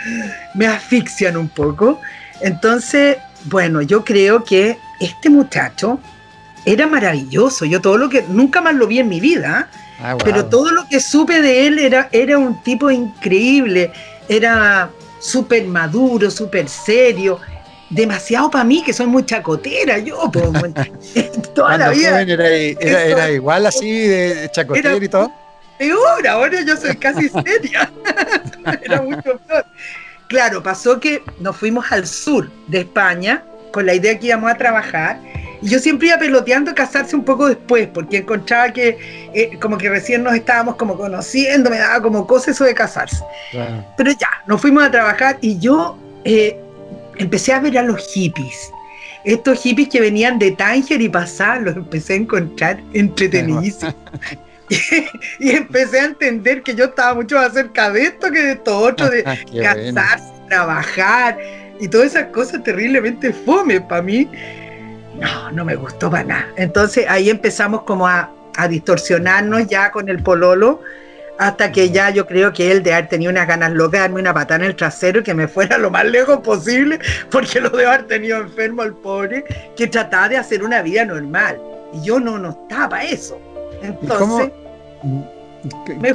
me 0.54 0.66
asfixian 0.66 1.36
un 1.36 1.48
poco. 1.48 2.00
Entonces, 2.40 3.16
bueno, 3.44 3.82
yo 3.82 4.04
creo 4.04 4.44
que 4.44 4.78
este 5.00 5.30
muchacho 5.30 6.00
era 6.64 6.86
maravilloso. 6.86 7.64
Yo 7.64 7.80
todo 7.80 7.96
lo 7.96 8.08
que, 8.08 8.22
nunca 8.28 8.60
más 8.60 8.74
lo 8.74 8.86
vi 8.86 9.00
en 9.00 9.08
mi 9.08 9.20
vida, 9.20 9.70
ah, 10.00 10.16
pero 10.22 10.46
todo 10.46 10.70
lo 10.70 10.86
que 10.88 11.00
supe 11.00 11.40
de 11.40 11.66
él 11.66 11.78
era, 11.78 12.08
era 12.12 12.38
un 12.38 12.62
tipo 12.62 12.90
increíble. 12.90 13.90
Era 14.28 14.90
súper 15.18 15.64
maduro, 15.66 16.30
súper 16.30 16.68
serio, 16.68 17.40
demasiado 17.90 18.50
para 18.50 18.64
mí, 18.64 18.82
que 18.84 18.92
soy 18.92 19.06
muy 19.06 19.24
chacotera, 19.24 19.98
yo, 19.98 20.30
toda 21.54 21.78
la 21.78 21.90
vida. 21.90 22.20
era, 22.22 23.30
igual 23.30 23.66
así 23.66 23.90
de 23.90 24.50
chacotera 24.52 24.96
y 24.96 25.08
todo. 25.08 25.32
Peor, 25.78 26.26
ahora 26.26 26.60
yo 26.62 26.76
soy 26.76 26.96
casi 26.96 27.28
seria. 27.28 27.90
era 28.82 29.02
mucho 29.02 29.38
peor. 29.46 29.64
Claro, 30.28 30.62
pasó 30.62 31.00
que 31.00 31.22
nos 31.40 31.56
fuimos 31.56 31.90
al 31.90 32.06
sur 32.06 32.50
de 32.66 32.80
España 32.80 33.42
con 33.72 33.86
la 33.86 33.94
idea 33.94 34.18
que 34.18 34.26
íbamos 34.26 34.50
a 34.50 34.56
trabajar. 34.56 35.18
Y 35.62 35.70
yo 35.70 35.78
siempre 35.78 36.08
iba 36.08 36.18
peloteando 36.18 36.74
casarse 36.74 37.16
un 37.16 37.24
poco 37.24 37.48
después, 37.48 37.88
porque 37.92 38.18
encontraba 38.18 38.72
que 38.72 39.30
eh, 39.34 39.58
como 39.60 39.78
que 39.78 39.88
recién 39.88 40.22
nos 40.22 40.34
estábamos 40.34 40.76
como 40.76 40.96
conociendo, 40.96 41.70
me 41.70 41.78
daba 41.78 42.00
como 42.02 42.26
cosa 42.26 42.50
eso 42.50 42.64
de 42.64 42.74
casarse. 42.74 43.22
Pero 43.96 44.12
ya, 44.12 44.30
nos 44.46 44.60
fuimos 44.60 44.84
a 44.84 44.90
trabajar 44.90 45.38
y 45.40 45.58
yo 45.58 45.98
eh, 46.24 46.56
empecé 47.16 47.52
a 47.52 47.60
ver 47.60 47.78
a 47.78 47.82
los 47.82 48.06
hippies. 48.12 48.70
Estos 49.24 49.60
hippies 49.62 49.88
que 49.88 50.00
venían 50.00 50.38
de 50.38 50.52
Tánger 50.52 51.00
y 51.00 51.08
pasar, 51.08 51.62
los 51.62 51.76
empecé 51.76 52.12
a 52.12 52.16
encontrar 52.16 52.80
entretenidísimos. 52.92 53.94
y, 55.38 55.50
empecé 55.50 56.00
a 56.00 56.04
entender 56.04 56.62
que 56.62 56.74
yo 56.74 56.86
estaba 56.86 57.14
mucho 57.14 57.36
más 57.36 57.52
cerca 57.52 57.90
de 57.90 58.04
esto 58.04 58.30
que 58.30 58.42
de 58.42 58.56
todo 58.56 58.88
otro, 58.88 59.08
de 59.08 59.22
casarse, 59.22 60.32
trabajar 60.48 61.38
y 61.80 61.88
todas 61.88 62.08
esas 62.08 62.26
cosas 62.26 62.62
terriblemente 62.62 63.32
fome 63.32 63.80
para 63.80 64.02
mí. 64.02 64.28
No, 65.18 65.50
no 65.52 65.64
me 65.64 65.74
gustó 65.74 66.10
para 66.10 66.24
nada. 66.24 66.48
Entonces 66.56 67.06
ahí 67.08 67.30
empezamos 67.30 67.82
como 67.82 68.06
a, 68.06 68.30
a 68.56 68.68
distorsionarnos 68.68 69.66
ya 69.66 69.90
con 69.90 70.08
el 70.08 70.22
pololo 70.22 70.80
hasta 71.38 71.70
que 71.70 71.90
ya 71.90 72.10
yo 72.10 72.26
creo 72.26 72.52
que 72.52 72.70
él 72.70 72.82
de 72.82 72.92
haber 72.92 73.08
tenido 73.08 73.30
unas 73.30 73.46
ganas 73.46 73.72
locas 73.72 73.92
de 73.92 73.98
darme 74.00 74.20
una 74.20 74.34
patada 74.34 74.64
en 74.64 74.70
el 74.70 74.76
trasero 74.76 75.20
y 75.20 75.22
que 75.22 75.34
me 75.34 75.46
fuera 75.48 75.78
lo 75.78 75.90
más 75.90 76.04
lejos 76.04 76.40
posible, 76.40 76.98
porque 77.30 77.60
lo 77.60 77.70
de 77.70 77.86
haber 77.86 78.06
tenido 78.08 78.38
enfermo 78.38 78.82
al 78.82 78.94
pobre, 78.94 79.44
que 79.76 79.86
trataba 79.86 80.28
de 80.28 80.36
hacer 80.36 80.62
una 80.64 80.82
vida 80.82 81.04
normal. 81.04 81.58
Y 81.94 82.02
yo 82.02 82.18
no, 82.20 82.38
no 82.38 82.50
estaba 82.50 83.04
eso. 83.04 83.40
Entonces. 83.82 84.52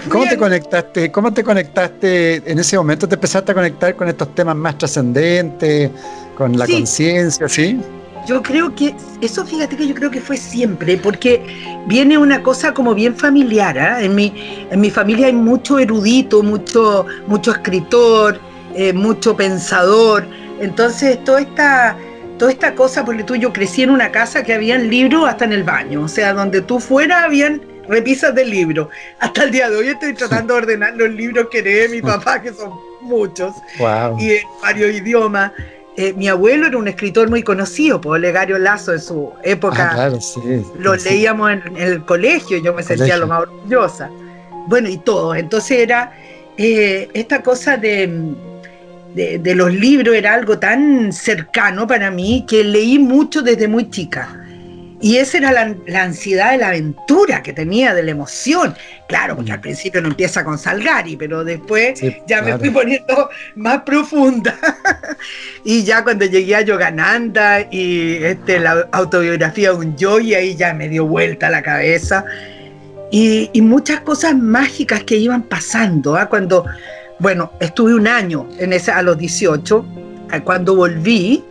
¿Cómo, 0.10 0.26
te 0.26 0.38
conectaste? 0.38 1.12
¿Cómo 1.12 1.34
te 1.34 1.44
conectaste 1.44 2.50
en 2.50 2.60
ese 2.60 2.78
momento? 2.78 3.08
¿Te 3.08 3.16
empezaste 3.16 3.52
a 3.52 3.56
conectar 3.56 3.96
con 3.96 4.08
estos 4.08 4.34
temas 4.34 4.56
más 4.56 4.78
trascendentes, 4.78 5.92
con 6.38 6.58
la 6.58 6.66
conciencia, 6.66 7.50
sí? 7.50 7.80
Yo 8.26 8.42
creo 8.42 8.74
que, 8.74 8.96
eso 9.22 9.46
fíjate 9.46 9.76
que 9.76 9.86
yo 9.86 9.94
creo 9.94 10.10
que 10.10 10.22
fue 10.22 10.38
siempre, 10.38 10.96
porque 10.96 11.44
viene 11.88 12.18
una 12.18 12.42
cosa 12.42 12.74
como 12.74 12.96
bien 12.96 13.16
familiar. 13.16 13.78
¿ah? 13.78 14.02
En, 14.02 14.16
mi, 14.16 14.34
en 14.72 14.80
mi 14.80 14.90
familia 14.90 15.28
hay 15.28 15.34
mucho 15.34 15.78
erudito, 15.78 16.42
mucho, 16.42 17.06
mucho 17.28 17.52
escritor, 17.52 18.40
eh, 18.76 18.94
mucho 18.94 19.36
pensador. 19.36 20.26
Entonces, 20.62 21.22
toda 21.26 21.42
esta, 21.42 21.98
toda 22.44 22.52
esta 22.52 22.76
cosa, 22.76 23.06
porque 23.06 23.24
tú, 23.24 23.38
yo 23.38 23.54
crecí 23.54 23.84
en 23.84 23.90
una 23.90 24.12
casa 24.12 24.44
que 24.44 24.54
habían 24.54 24.90
libros 24.90 25.30
hasta 25.30 25.46
en 25.46 25.54
el 25.54 25.64
baño, 25.64 26.02
o 26.02 26.08
sea, 26.10 26.34
donde 26.34 26.62
tú 26.62 26.78
fueras 26.78 27.24
habían 27.24 27.62
repisas 27.88 28.36
del 28.36 28.50
libro. 28.50 28.90
Hasta 29.22 29.46
el 29.46 29.52
día 29.52 29.70
de 29.70 29.78
hoy 29.78 29.88
estoy 29.88 30.14
tratando 30.14 30.54
de 30.54 30.60
ordenar 30.60 30.94
los 30.98 31.10
libros 31.10 31.48
que 31.50 31.62
lee 31.62 31.88
mi 31.90 32.02
papá, 32.02 32.42
que 32.42 32.52
son 32.52 32.74
muchos, 33.00 33.54
y 34.20 34.32
en 34.32 34.44
varios 34.62 34.94
idiomas. 34.94 35.54
Eh, 35.96 36.12
mi 36.18 36.28
abuelo 36.28 36.68
era 36.68 36.78
un 36.78 36.90
escritor 36.90 37.30
muy 37.30 37.44
conocido, 37.44 38.02
por 38.02 38.18
Olegario 38.18 38.60
Lazo 38.60 38.92
en 38.92 39.00
su 39.00 39.32
época. 39.42 39.92
Ah, 39.92 39.96
claro, 39.96 40.20
sí, 40.20 40.66
lo 40.78 40.98
leíamos 40.98 41.50
en, 41.50 41.78
el 41.78 42.04
colegio 42.04 42.58
yo 42.58 42.74
me 42.74 42.84
sentía 42.84 43.16
lo 43.16 43.28
más 43.28 43.44
orgullosa. 43.44 44.10
Bueno, 44.68 44.90
y 44.90 44.98
todo. 44.98 45.34
Entonces 45.34 45.80
era 45.80 46.12
eh, 46.58 47.08
esta 47.14 47.42
cosa 47.42 47.78
de, 47.78 48.36
de, 49.16 49.56
los 49.56 49.74
libros, 49.74 50.16
era 50.16 50.34
algo 50.34 50.60
tan 50.60 51.12
cercano 51.12 51.88
para 51.88 52.12
mí 52.12 52.46
que 52.48 52.64
leí 52.64 53.00
mucho 53.00 53.42
desde 53.42 53.68
muy 53.68 53.90
chica. 53.90 54.40
Y 55.04 55.18
esa 55.18 55.38
era 55.38 55.52
la, 55.52 56.02
ansiedad 56.02 56.52
de 56.52 56.60
la 56.60 56.70
aventura 56.70 57.44
que 57.44 57.52
tenía, 57.52 57.94
de 57.94 58.04
la 58.04 58.12
emoción. 58.12 58.74
Claro, 59.10 59.36
porque 59.36 59.52
al 59.52 59.60
principio 59.60 60.02
no 60.02 60.08
empieza 60.08 60.46
con 60.46 60.58
Salgari, 60.58 61.18
pero 61.18 61.44
después 61.44 62.00
ya 62.26 62.42
me 62.42 62.58
fui 62.58 62.70
poniendo 62.70 63.30
más 63.56 63.82
profunda. 63.82 64.58
y 65.66 65.84
ya 65.84 66.06
cuando 66.06 66.24
llegué 66.24 66.56
a 66.56 66.62
Yogananda 66.62 67.68
y 67.70 68.24
este, 68.24 68.60
la 68.60 68.88
autobiografía 68.94 69.72
de 69.72 69.76
un 69.76 69.98
yo, 69.98 70.22
y 70.22 70.36
ahí 70.36 70.56
ya 70.56 70.74
me 70.74 70.88
dio 70.88 71.06
vuelta 71.06 71.50
la 71.50 71.62
cabeza. 71.62 72.24
Y, 73.12 73.52
muchas 73.62 74.00
cosas 74.00 74.36
mágicas 74.36 75.04
que 75.04 75.18
iban 75.18 75.44
pasando. 75.44 76.16
¿ah? 76.16 76.30
Cuando, 76.30 76.66
bueno, 77.24 77.54
estuve 77.62 77.96
un 77.96 78.06
año 78.06 78.50
en 78.60 78.74
ese, 78.74 78.92
a 78.92 79.02
los 79.02 79.18
18, 79.18 79.86
cuando 80.44 80.76
volví, 80.76 81.42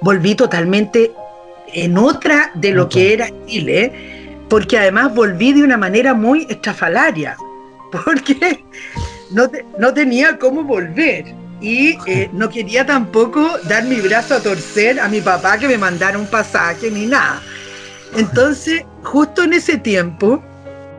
volví 0.00 0.34
totalmente 0.34 1.12
en 1.72 1.96
otra 1.96 2.50
de 2.54 2.72
lo 2.72 2.88
que 2.88 3.12
era 3.12 3.28
Chile, 3.46 3.92
porque 4.48 4.76
además 4.76 5.14
volví 5.14 5.52
de 5.52 5.62
una 5.62 5.76
manera 5.76 6.14
muy 6.14 6.48
estrafalaria, 6.50 7.36
porque 8.04 8.64
no, 9.30 9.48
no 9.78 9.94
tenía 9.94 10.36
cómo 10.36 10.64
volver 10.64 11.26
y 11.60 11.96
eh, 12.08 12.28
no 12.32 12.48
quería 12.48 12.84
tampoco 12.84 13.56
dar 13.68 13.84
mi 13.84 14.00
brazo 14.00 14.34
a 14.34 14.40
torcer 14.40 14.98
a 14.98 15.06
mi 15.06 15.20
papá 15.20 15.58
que 15.58 15.68
me 15.68 15.78
mandara 15.78 16.18
un 16.18 16.26
pasaje 16.26 16.90
ni 16.90 17.06
nada. 17.06 17.40
Entonces, 18.16 18.82
justo 19.04 19.44
en 19.44 19.52
ese 19.52 19.78
tiempo, 19.78 20.42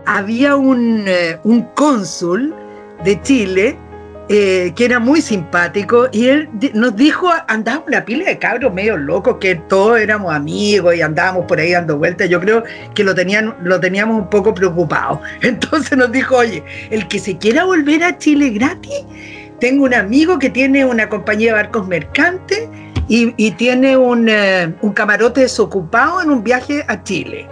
había 0.06 0.56
un, 0.56 1.04
eh, 1.06 1.38
un 1.44 1.64
cónsul 1.74 2.56
de 3.04 3.22
Chile 3.24 3.78
eh, 4.30 4.72
que 4.76 4.86
era 4.86 5.00
muy 5.00 5.22
simpático, 5.22 6.08
y 6.12 6.28
él 6.28 6.50
nos 6.74 6.96
dijo, 6.96 7.30
andábamos 7.48 7.88
una 7.88 8.06
pila 8.06 8.26
de 8.26 8.38
cabros 8.40 8.74
medio 8.74 8.96
locos, 8.98 9.38
que 9.40 9.56
todos 9.56 10.00
éramos 10.00 10.34
amigos 10.34 10.96
y 10.96 11.02
andábamos 11.02 11.46
por 11.46 11.60
ahí 11.60 11.72
dando 11.72 11.98
vueltas, 11.98 12.30
yo 12.30 12.40
creo 12.40 12.64
que 12.96 13.04
lo, 13.04 13.14
tenían, 13.14 13.56
lo 13.64 13.80
teníamos 13.80 14.18
un 14.18 14.30
poco 14.30 14.54
preocupado. 14.54 15.22
Entonces 15.42 15.98
nos 15.98 16.12
dijo, 16.12 16.38
oye, 16.38 16.64
el 16.90 17.08
que 17.08 17.20
se 17.20 17.38
quiera 17.38 17.66
volver 17.66 18.04
a 18.04 18.18
Chile 18.18 18.50
gratis, 18.50 19.04
tengo 19.60 19.84
un 19.86 19.94
amigo 19.94 20.40
que 20.40 20.50
tiene 20.50 20.86
una 20.86 21.10
compañía 21.10 21.52
de 21.52 21.62
barcos 21.62 21.88
mercantes 21.88 22.68
y, 23.08 23.52
tiene 23.52 23.98
un, 23.98 24.30
eh, 24.30 24.74
un 24.82 24.94
camarote 24.94 25.42
desocupado 25.42 26.22
en 26.22 26.30
un 26.30 26.44
viaje 26.44 26.86
a 26.88 27.04
Chile. 27.04 27.48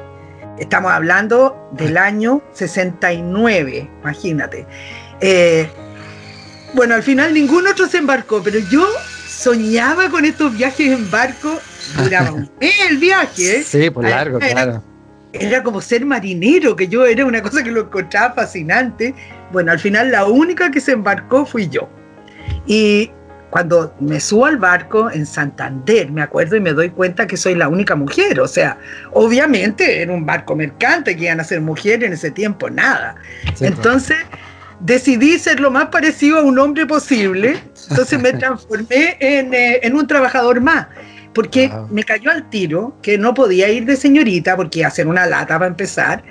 Estamos 0.58 0.92
hablando 0.92 1.70
del 1.72 1.98
año 1.98 2.42
69, 2.54 3.90
imagínate. 4.02 4.66
Eh, 5.22 5.70
bueno, 6.74 6.96
al 6.96 7.04
final 7.04 7.34
ningún 7.34 7.68
otro 7.68 7.88
se 7.88 7.98
embarcó, 7.98 8.42
pero 8.44 8.60
yo 8.72 8.88
soñaba 9.28 10.10
con 10.10 10.26
estos 10.26 10.56
viajes 10.56 10.92
en 10.92 11.10
barco. 11.10 11.60
Duraba 11.98 12.32
un 12.32 12.50
el 12.60 12.98
viaje. 12.98 13.58
¿eh? 13.58 13.64
Sí, 13.64 13.90
por 13.90 14.04
largo, 14.04 14.40
claro. 14.40 14.84
Era 15.32 15.62
como 15.62 15.80
ser 15.80 16.06
marinero, 16.06 16.76
que 16.76 16.88
yo 16.88 17.06
era 17.06 17.24
una 17.26 17.42
cosa 17.42 17.64
que 17.64 17.72
lo 17.72 17.82
encontraba 17.82 18.34
fascinante. 18.34 19.14
Bueno, 19.52 19.72
al 19.72 19.80
final 19.80 20.12
la 20.12 20.26
única 20.26 20.72
que 20.72 20.82
se 20.82 20.94
embarcó 20.94 21.46
fui 21.46 21.70
yo. 21.70 21.88
Y 22.66 23.12
cuando 23.50 23.96
me 24.00 24.20
subo 24.20 24.46
al 24.46 24.58
barco 24.58 25.10
en 25.12 25.26
Santander, 25.26 26.12
me 26.12 26.22
acuerdo 26.22 26.56
y 26.56 26.60
me 26.60 26.74
doy 26.74 26.90
cuenta 26.90 27.28
que 27.28 27.38
soy 27.38 27.56
la 27.56 27.68
única 27.68 27.96
mujer. 27.96 28.40
O 28.40 28.48
sea, 28.48 28.78
obviamente 29.12 30.02
era 30.02 30.12
un 30.12 30.26
barco 30.26 30.56
mercante 30.56 31.16
que 31.16 31.26
iban 31.26 31.40
a 31.40 31.44
ser 31.44 31.62
mujeres 31.62 32.08
en 32.08 32.14
ese 32.14 32.32
tiempo, 32.32 32.70
nada. 32.70 33.16
Pues. 33.46 33.62
Entonces 33.62 34.18
decidí 34.80 35.38
ser 35.40 35.60
lo 35.60 35.72
más 35.72 35.88
parecido 35.88 36.40
a 36.40 36.44
un 36.44 36.58
hombre 36.60 36.86
posible, 36.86 37.62
entonces 37.90 38.20
me 38.20 38.34
transformé 38.40 39.18
eh, 39.20 39.80
en, 39.84 39.96
un 39.96 40.08
trabajador 40.08 40.62
más, 40.62 40.88
porque 41.34 41.72
me 41.90 42.04
cayó 42.04 42.32
al 42.32 42.50
tiro 42.50 42.96
que 43.02 43.18
no 43.18 43.34
podía 43.34 43.70
ir 43.70 43.86
de 43.86 43.96
señorita, 43.96 44.56
porque 44.56 44.86
hacer 44.86 45.08
una 45.08 45.26
lata 45.26 45.60
para 45.60 45.68
empezar, 45.68 46.24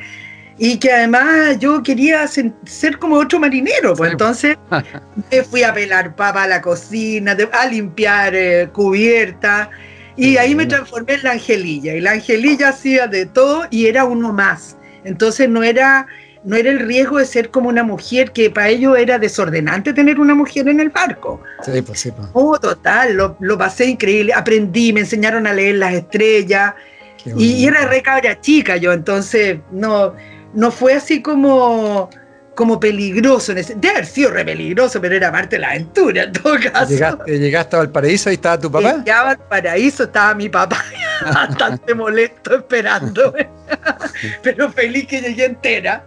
y 0.60 0.78
que 0.78 0.92
además 0.92 1.58
yo 1.60 1.82
quería 1.82 2.26
ser, 2.26 2.98
como 2.98 3.16
otro 3.16 3.38
marinero, 3.38 3.94
pues 3.94 4.12
entonces 4.12 4.56
me 5.30 5.42
fui 5.42 5.62
a 5.62 5.72
pelar 5.72 6.16
papa 6.16 6.44
a 6.44 6.48
la 6.48 6.60
cocina, 6.60 7.36
a 7.52 7.66
limpiar 7.66 8.34
eh, 8.34 8.68
cubierta, 8.72 9.70
y 10.16 10.36
ahí 10.36 10.56
me 10.56 10.66
transformé 10.66 11.14
en 11.14 11.22
la 11.22 11.32
angelilla, 11.32 11.94
y 11.94 12.00
la 12.00 12.12
angelilla 12.12 12.70
hacía 12.70 13.06
de 13.06 13.26
todo 13.26 13.66
y 13.70 13.86
era 13.86 14.04
uno 14.04 14.32
más, 14.32 14.76
entonces 15.04 15.48
no 15.48 15.62
era 15.62 16.08
no 16.45 16.57
era 16.57 16.71
el 16.71 16.80
riesgo 16.80 17.18
de 17.18 17.26
ser 17.26 17.50
como 17.50 17.68
una 17.68 17.83
mujer, 17.83 18.33
que 18.33 18.50
para 18.50 18.68
ellos 18.68 18.97
era 18.99 19.18
desordenante 19.18 19.92
tener 19.92 20.21
una 20.21 20.35
mujer 20.35 20.68
en 20.68 20.80
el 20.80 20.90
barco. 20.90 21.40
Sí, 21.62 21.83
pues 21.83 22.00
sí. 22.00 22.11
Pues. 22.11 22.28
Oh, 22.33 22.59
total, 22.59 23.14
lo, 23.14 23.59
pasé 23.59 23.87
increíble, 23.87 24.33
aprendí, 24.35 24.92
me 24.92 25.00
enseñaron 25.00 25.47
a 25.47 25.52
leer 25.52 25.76
las 25.76 25.95
estrellas, 25.95 26.75
y, 27.37 27.66
era 27.66 27.87
re 27.87 28.00
cabra 28.00 28.40
chica 28.40 28.76
yo, 28.76 28.92
entonces 28.92 29.59
no, 29.71 30.14
no 30.54 30.71
fue 30.71 30.95
así 30.95 31.21
como, 31.21 32.09
como 32.58 32.80
peligroso. 32.80 33.52
En 33.52 33.58
ese, 33.58 33.76
debe 33.76 33.90
haber 33.90 34.06
sido 34.06 34.32
re 34.32 34.44
peligroso, 34.44 35.00
pero 35.00 35.14
era 35.14 35.30
parte 35.30 35.54
de 35.54 35.60
la 35.60 35.70
aventura 35.70 36.24
en 36.24 36.32
todo 36.32 36.56
caso. 36.72 36.90
Llegaste, 36.92 37.38
llegaste 37.38 37.76
al 37.76 37.90
paraíso 37.92 38.32
y 38.32 38.34
estaba 38.34 38.58
tu 38.58 38.68
papá. 38.68 38.96
Llegaba 38.96 39.30
al 39.30 39.38
paraíso, 39.38 40.02
estaba 40.02 40.34
mi 40.34 40.48
papá 40.48 40.84
bastante 41.24 41.94
molesto 41.94 42.56
esperando, 42.56 43.32
pero 44.42 44.72
feliz 44.72 45.06
que 45.06 45.20
llegué 45.20 45.44
entera. 45.44 46.04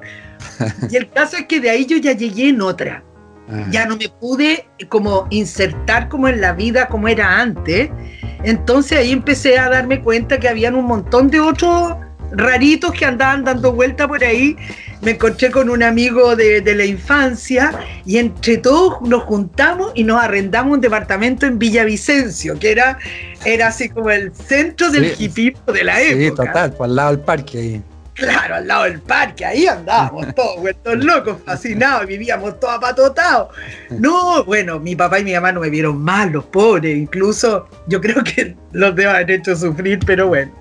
Y 0.90 0.98
el 0.98 1.10
caso 1.10 1.38
es 1.38 1.46
que 1.46 1.62
de 1.62 1.70
ahí 1.70 1.86
yo 1.86 1.96
ya 1.96 2.12
llegué 2.12 2.50
en 2.50 2.62
otra. 2.62 3.02
Ah. 3.50 3.68
Ya 3.72 3.86
no 3.86 3.96
me 3.96 4.10
pude 4.10 4.68
como 4.90 5.28
insertar 5.30 6.10
como 6.10 6.28
en 6.28 6.42
la 6.42 6.52
vida 6.52 6.90
como 6.90 7.08
era 7.08 7.40
antes. 7.40 7.90
Entonces 8.44 8.98
ahí 8.98 9.14
empecé 9.14 9.58
a 9.58 9.70
darme 9.70 10.02
cuenta 10.02 10.38
que 10.38 10.50
habían 10.50 10.76
un 10.76 10.84
montón 10.84 11.30
de 11.30 11.40
otros 11.40 11.96
raritos 12.32 12.92
que 12.92 13.06
andaban 13.06 13.44
dando 13.44 13.74
vuelta 13.74 14.08
por 14.08 14.24
ahí. 14.24 14.56
Me 15.02 15.12
encontré 15.12 15.50
con 15.50 15.70
un 15.70 15.82
amigo 15.82 16.36
de, 16.36 16.62
la 16.76 16.86
infancia 16.86 17.72
y 18.06 18.18
entre 18.18 18.58
todos 18.58 19.02
nos 19.02 19.24
juntamos 19.24 19.92
y 19.96 20.04
nos 20.04 20.22
arrendamos 20.22 20.76
un 20.76 20.82
departamento 20.82 21.46
en 21.46 21.58
Villavicencio, 21.58 22.58
que 22.60 22.72
era, 22.72 23.00
era 23.44 23.68
así 23.68 23.90
como 23.90 24.12
el 24.12 24.34
centro 24.34 24.92
del 24.92 25.16
sí, 25.16 25.54
de 25.74 25.84
la 25.84 26.02
época. 26.02 26.44
Sí, 26.44 26.48
total, 26.48 26.74
por 26.74 26.86
al 26.86 26.96
lado 26.96 27.16
del 27.16 27.20
parque 27.22 27.58
ahí. 27.58 27.82
Claro, 28.22 28.56
al 28.56 28.68
lado 28.68 28.84
del 28.84 29.00
parque, 29.00 29.44
ahí 29.44 29.66
andábamos 29.66 30.36
todos 30.36 30.60
vueltos 30.60 31.04
locos, 31.04 31.38
fascinados, 31.44 32.06
vivíamos 32.06 32.60
todos 32.60 32.76
apatotados. 32.76 33.48
No, 33.90 34.44
bueno, 34.44 34.80
mi 34.80 34.96
papá 34.96 35.20
y 35.20 35.24
mi 35.24 35.34
mamá 35.34 35.52
no 35.52 35.62
me 35.62 35.72
vieron 35.72 36.00
mal, 36.00 36.32
los 36.32 36.44
pobres, 36.46 36.96
incluso 36.96 37.68
yo 37.88 38.00
creo 38.00 38.24
que 38.24 38.56
los 38.74 38.96
debo 38.96 39.10
haber 39.10 39.32
hecho 39.32 39.56
sufrir, 39.56 39.98
pero 40.06 40.28
bueno. 40.28 40.52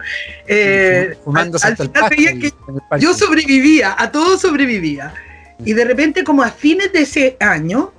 Eh, 0.47 1.15
al, 1.35 1.53
que 2.09 2.53
yo 2.99 3.13
sobrevivía, 3.13 3.95
a 3.99 4.11
todo 4.11 4.39
sobrevivía. 4.39 5.13
Y 5.63 5.75
de 5.75 5.85
repente, 5.85 6.25
como 6.25 6.43
a 6.43 6.51
fines 6.51 6.91
de 6.95 7.03
ese 7.03 7.37
año, 7.41 7.93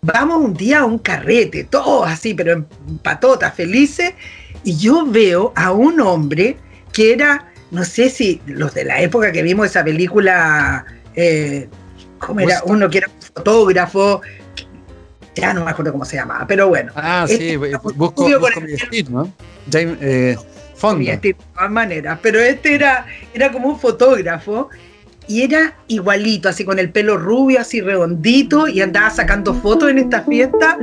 vamos 0.00 0.42
un 0.42 0.54
día 0.54 0.80
a 0.80 0.84
un 0.86 0.98
carrete, 0.98 1.64
todos 1.64 2.08
así, 2.08 2.32
pero 2.32 2.52
en 2.52 2.64
patotas, 3.02 3.52
felices, 3.52 4.14
y 4.64 4.78
yo 4.78 5.04
veo 5.04 5.52
a 5.54 5.72
un 5.72 6.00
hombre 6.00 6.56
que 6.90 7.12
era 7.12 7.52
no 7.74 7.84
sé 7.84 8.08
si 8.08 8.40
los 8.46 8.72
de 8.72 8.84
la 8.84 9.00
época 9.00 9.32
que 9.32 9.42
vimos 9.42 9.66
esa 9.66 9.84
película, 9.84 10.84
eh, 11.14 11.68
¿cómo 12.18 12.40
era? 12.40 12.62
Uno 12.64 12.88
que 12.88 12.98
era 12.98 13.08
un 13.08 13.20
fotógrafo, 13.20 14.22
ya 15.34 15.52
no 15.52 15.64
me 15.64 15.72
acuerdo 15.72 15.90
cómo 15.90 16.04
se 16.04 16.16
llamaba, 16.16 16.46
pero 16.46 16.68
bueno. 16.68 16.92
Ah, 16.94 17.24
sí, 17.26 17.34
este 17.34 17.56
busco, 17.56 18.28
busco 18.38 18.60
mi 18.60 18.72
estilo, 18.72 19.10
¿no? 19.10 19.32
James 19.70 19.98
eh, 20.00 20.36
Fonda. 20.76 21.16
de 21.16 21.34
todas 21.34 21.70
maneras, 21.70 22.18
pero 22.22 22.38
este 22.38 22.74
era, 22.74 23.06
era 23.32 23.50
como 23.50 23.68
un 23.68 23.78
fotógrafo 23.78 24.70
y 25.26 25.42
era 25.42 25.74
igualito, 25.88 26.48
así 26.48 26.64
con 26.64 26.78
el 26.78 26.90
pelo 26.90 27.16
rubio, 27.16 27.60
así 27.60 27.80
redondito, 27.80 28.68
y 28.68 28.80
andaba 28.80 29.10
sacando 29.10 29.54
fotos 29.54 29.90
en 29.90 29.98
esta 29.98 30.22
fiesta, 30.22 30.78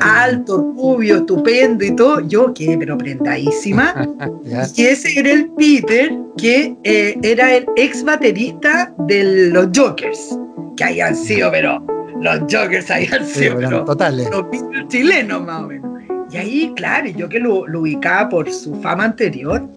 alto, 0.00 0.58
rubio, 0.76 1.18
estupendo 1.18 1.84
y 1.84 1.94
todo. 1.94 2.20
Yo 2.20 2.52
quedé, 2.52 2.76
pero 2.78 2.98
prendadísima. 2.98 4.06
y 4.76 4.84
ese 4.84 5.18
era 5.18 5.30
el 5.30 5.50
Peter, 5.50 6.12
que 6.36 6.76
eh, 6.84 7.18
era 7.22 7.54
el 7.54 7.66
ex 7.76 8.04
baterista 8.04 8.94
de 9.06 9.50
los 9.50 9.68
Jokers, 9.74 10.38
que 10.76 10.84
hayan 10.84 11.16
sido, 11.16 11.50
pero 11.50 11.84
los 12.20 12.40
Jokers 12.40 12.90
hayan 12.90 13.26
sido, 13.26 13.56
pero 13.56 13.84
totales. 13.84 14.28
los 14.30 14.50
Beatles 14.50 14.88
chilenos 14.88 15.44
más 15.44 15.62
o 15.62 15.68
menos. 15.68 15.86
Y 16.30 16.36
ahí, 16.38 16.72
claro, 16.74 17.08
yo 17.08 17.28
que 17.28 17.38
lo, 17.38 17.66
lo 17.68 17.82
ubicaba 17.82 18.28
por 18.28 18.50
su 18.52 18.74
fama 18.82 19.04
anterior, 19.04 19.68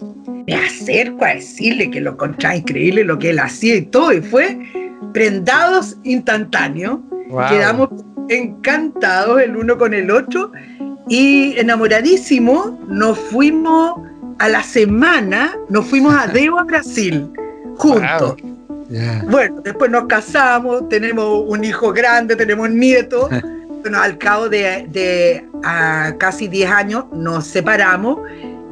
me 0.50 0.66
acerco 0.66 1.26
a 1.26 1.36
decirle 1.36 1.92
que 1.92 2.02
lo 2.02 2.12
encontraba 2.12 2.56
increíble 2.56 3.04
lo 3.04 3.20
que 3.20 3.30
él 3.30 3.40
hacía 3.40 3.76
y 3.76 3.84
todo, 3.84 4.14
y 4.14 4.22
fue 4.22 4.58
prendados 5.14 5.98
instantáneos. 6.04 7.00
Quedamos 7.50 7.90
encantados 8.30 9.42
el 9.42 9.56
uno 9.56 9.78
con 9.78 9.94
el 9.94 10.10
otro 10.10 10.52
y 11.08 11.56
enamoradísimos 11.58 12.72
nos 12.88 13.18
fuimos 13.18 14.02
a 14.40 14.50
la 14.50 14.64
semana, 14.64 15.56
nos 15.70 15.86
fuimos 15.86 16.16
a 16.16 16.28
Deva, 16.28 16.64
Brasil, 16.64 17.30
juntos. 17.78 18.36
Bueno, 19.30 19.62
después 19.64 19.92
nos 19.92 20.06
casamos, 20.06 20.90
tenemos 20.90 21.44
un 21.48 21.64
hijo 21.64 21.94
grande, 21.94 22.36
tenemos 22.36 22.72
nietos. 22.72 23.30
bueno, 23.82 24.02
al 24.02 24.18
cabo 24.18 24.50
de, 24.50 24.88
de 24.90 25.46
casi 26.18 26.48
10 26.48 26.72
años 26.72 27.06
nos 27.14 27.46
separamos 27.46 28.20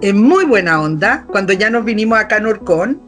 en 0.01 0.21
muy 0.21 0.45
buena 0.45 0.81
onda, 0.81 1.25
cuando 1.27 1.53
ya 1.53 1.69
nos 1.69 1.85
vinimos 1.85 2.19
acá 2.19 2.37
en 2.37 2.45
Orcón, 2.45 3.01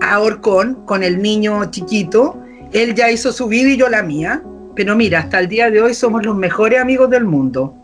a 0.00 0.20
Orcón, 0.20 0.84
con 0.84 1.02
el 1.02 1.22
niño 1.22 1.70
chiquito, 1.70 2.38
él 2.72 2.94
ya 2.94 3.10
hizo 3.10 3.32
su 3.32 3.48
vida 3.48 3.70
y 3.70 3.76
yo 3.76 3.88
la 3.88 4.02
mía, 4.02 4.42
pero 4.76 4.94
mira, 4.94 5.20
hasta 5.20 5.40
el 5.40 5.48
día 5.48 5.70
de 5.70 5.80
hoy 5.80 5.94
somos 5.94 6.24
los 6.24 6.36
mejores 6.36 6.80
amigos 6.80 7.10
del 7.10 7.24
mundo. 7.24 7.74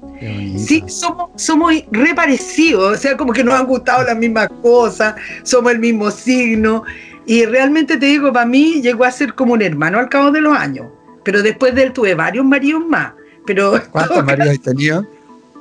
Sí, 0.56 0.84
somos, 0.86 1.30
somos 1.36 1.74
re 1.90 2.14
parecidos, 2.14 2.96
o 2.96 3.00
sea, 3.00 3.16
como 3.16 3.32
que 3.32 3.44
nos 3.44 3.54
han 3.54 3.66
gustado 3.66 4.04
las 4.04 4.16
mismas 4.16 4.48
cosas, 4.62 5.14
somos 5.42 5.72
el 5.72 5.80
mismo 5.80 6.10
signo, 6.10 6.84
y 7.26 7.44
realmente 7.44 7.96
te 7.96 8.06
digo, 8.06 8.32
para 8.32 8.46
mí 8.46 8.80
llegó 8.80 9.04
a 9.04 9.10
ser 9.10 9.34
como 9.34 9.54
un 9.54 9.62
hermano 9.62 9.98
al 9.98 10.08
cabo 10.08 10.30
de 10.30 10.40
los 10.40 10.56
años, 10.56 10.86
pero 11.24 11.42
después 11.42 11.74
de 11.74 11.84
él 11.84 11.92
tuve 11.92 12.14
varios 12.14 12.44
maridos 12.44 12.82
más. 12.86 13.12
Pero, 13.46 13.80
¿Cuántos 13.90 14.24
maridos 14.24 14.50
has 14.50 14.60
tenido? 14.60 15.06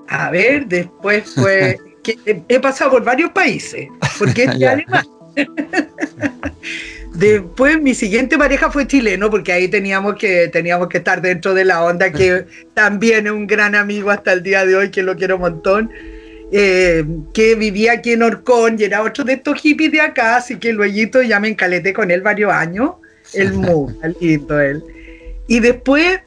A 0.08 0.30
ver, 0.30 0.68
después 0.68 1.34
fue 1.34 1.78
que 2.04 2.18
he 2.48 2.60
pasado 2.60 2.92
por 2.92 3.04
varios 3.04 3.32
países, 3.32 3.88
porque 4.20 4.44
es 4.44 4.50
alemán. 4.68 5.06
Después 7.14 7.80
mi 7.80 7.94
siguiente 7.94 8.38
pareja 8.38 8.72
fue 8.72 8.88
chileno, 8.88 9.30
porque 9.30 9.54
ahí 9.54 9.68
teníamos 9.68 10.16
que, 10.16 10.48
teníamos 10.48 10.88
que 10.88 10.98
estar 10.98 11.22
dentro 11.22 11.54
de 11.54 11.64
la 11.64 11.84
onda, 11.84 12.12
que 12.12 12.46
también 12.74 13.28
es 13.28 13.34
un 13.34 13.46
gran 13.46 13.76
amigo 13.76 14.10
hasta 14.10 14.34
el 14.34 14.42
día 14.42 14.66
de 14.66 14.76
hoy, 14.76 14.90
que 14.90 15.04
lo 15.04 15.16
quiero 15.16 15.36
un 15.36 15.42
montón, 15.42 15.92
eh, 16.52 17.06
que 17.34 17.56
vivía 17.56 17.94
aquí 17.94 18.14
en 18.14 18.24
Orcón 18.24 18.78
y 18.80 18.84
era 18.84 19.04
otro 19.04 19.24
de 19.24 19.34
estos 19.34 19.62
hippies 19.62 19.92
de 19.92 20.02
acá, 20.02 20.38
así 20.38 20.58
que 20.58 20.74
luego 20.74 21.22
ya 21.22 21.40
me 21.40 21.50
encaleté 21.50 21.94
con 21.94 22.10
él 22.10 22.22
varios 22.22 22.52
años, 22.52 22.94
el 23.34 23.54
muy 23.54 23.94
lindo 24.20 24.60
él. 24.60 24.84
Y 25.48 25.60
después 25.60 26.20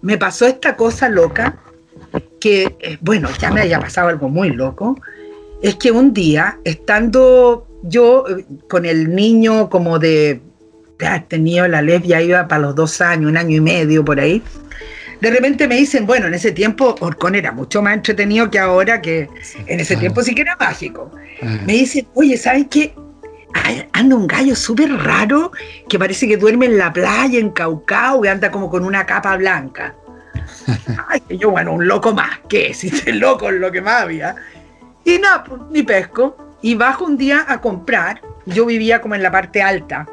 me 0.00 0.18
pasó 0.18 0.46
esta 0.46 0.76
cosa 0.76 1.08
loca, 1.08 1.56
que, 2.40 2.74
eh, 2.80 2.98
bueno, 3.00 3.28
ya 3.40 3.52
me 3.52 3.60
haya 3.60 3.78
pasado 3.78 4.08
algo 4.08 4.28
muy 4.28 4.50
loco, 4.50 5.00
es 5.62 5.76
que 5.76 5.90
un 5.90 6.12
día, 6.12 6.58
estando 6.64 7.66
yo 7.82 8.24
eh, 8.28 8.44
con 8.68 8.84
el 8.84 9.14
niño 9.14 9.70
como 9.70 9.98
de, 9.98 10.40
ya 10.98 11.24
tenía 11.26 11.66
la 11.68 11.82
lesbia, 11.82 12.20
iba 12.20 12.48
para 12.48 12.62
los 12.62 12.74
dos 12.74 13.00
años, 13.00 13.30
un 13.30 13.36
año 13.36 13.56
y 13.56 13.60
medio 13.60 14.04
por 14.04 14.20
ahí, 14.20 14.42
de 15.20 15.30
repente 15.30 15.68
me 15.68 15.76
dicen, 15.76 16.04
bueno, 16.04 16.26
en 16.26 16.34
ese 16.34 16.50
tiempo 16.50 16.96
Orcón 16.98 17.36
era 17.36 17.52
mucho 17.52 17.80
más 17.80 17.94
entretenido 17.94 18.50
que 18.50 18.58
ahora, 18.58 19.00
que 19.00 19.28
en 19.68 19.78
ese 19.78 19.96
tiempo 19.96 20.20
sí 20.20 20.34
que 20.34 20.42
era 20.42 20.56
mágico. 20.56 21.12
Ah. 21.40 21.58
Me 21.64 21.74
dicen, 21.74 22.08
oye, 22.14 22.36
¿sabes 22.36 22.66
qué? 22.68 22.92
anda 23.92 24.16
un 24.16 24.26
gallo 24.26 24.56
súper 24.56 24.90
raro 24.90 25.52
que 25.88 25.98
parece 25.98 26.26
que 26.26 26.36
duerme 26.36 26.66
en 26.66 26.78
la 26.78 26.92
playa, 26.92 27.38
en 27.38 27.50
Caucao, 27.50 28.24
y 28.24 28.28
anda 28.28 28.50
como 28.50 28.68
con 28.68 28.84
una 28.84 29.06
capa 29.06 29.36
blanca. 29.36 29.94
Ay, 31.08 31.20
que 31.20 31.38
yo, 31.38 31.50
bueno, 31.50 31.72
un 31.72 31.86
loco 31.86 32.12
más, 32.12 32.40
¿qué? 32.48 32.74
Si 32.74 32.88
este 32.88 33.12
loco 33.12 33.48
es 33.50 33.60
lo 33.60 33.70
que 33.70 33.80
más 33.80 34.02
había. 34.02 34.34
Y 35.04 35.18
nada, 35.18 35.44
pues, 35.44 35.60
ni 35.70 35.82
pesco. 35.82 36.36
Y 36.62 36.74
bajo 36.74 37.04
un 37.04 37.16
día 37.16 37.44
a 37.48 37.60
comprar. 37.60 38.20
Yo 38.46 38.66
vivía 38.66 39.00
como 39.00 39.14
en 39.14 39.22
la 39.22 39.30
parte 39.30 39.62
alta. 39.62 40.06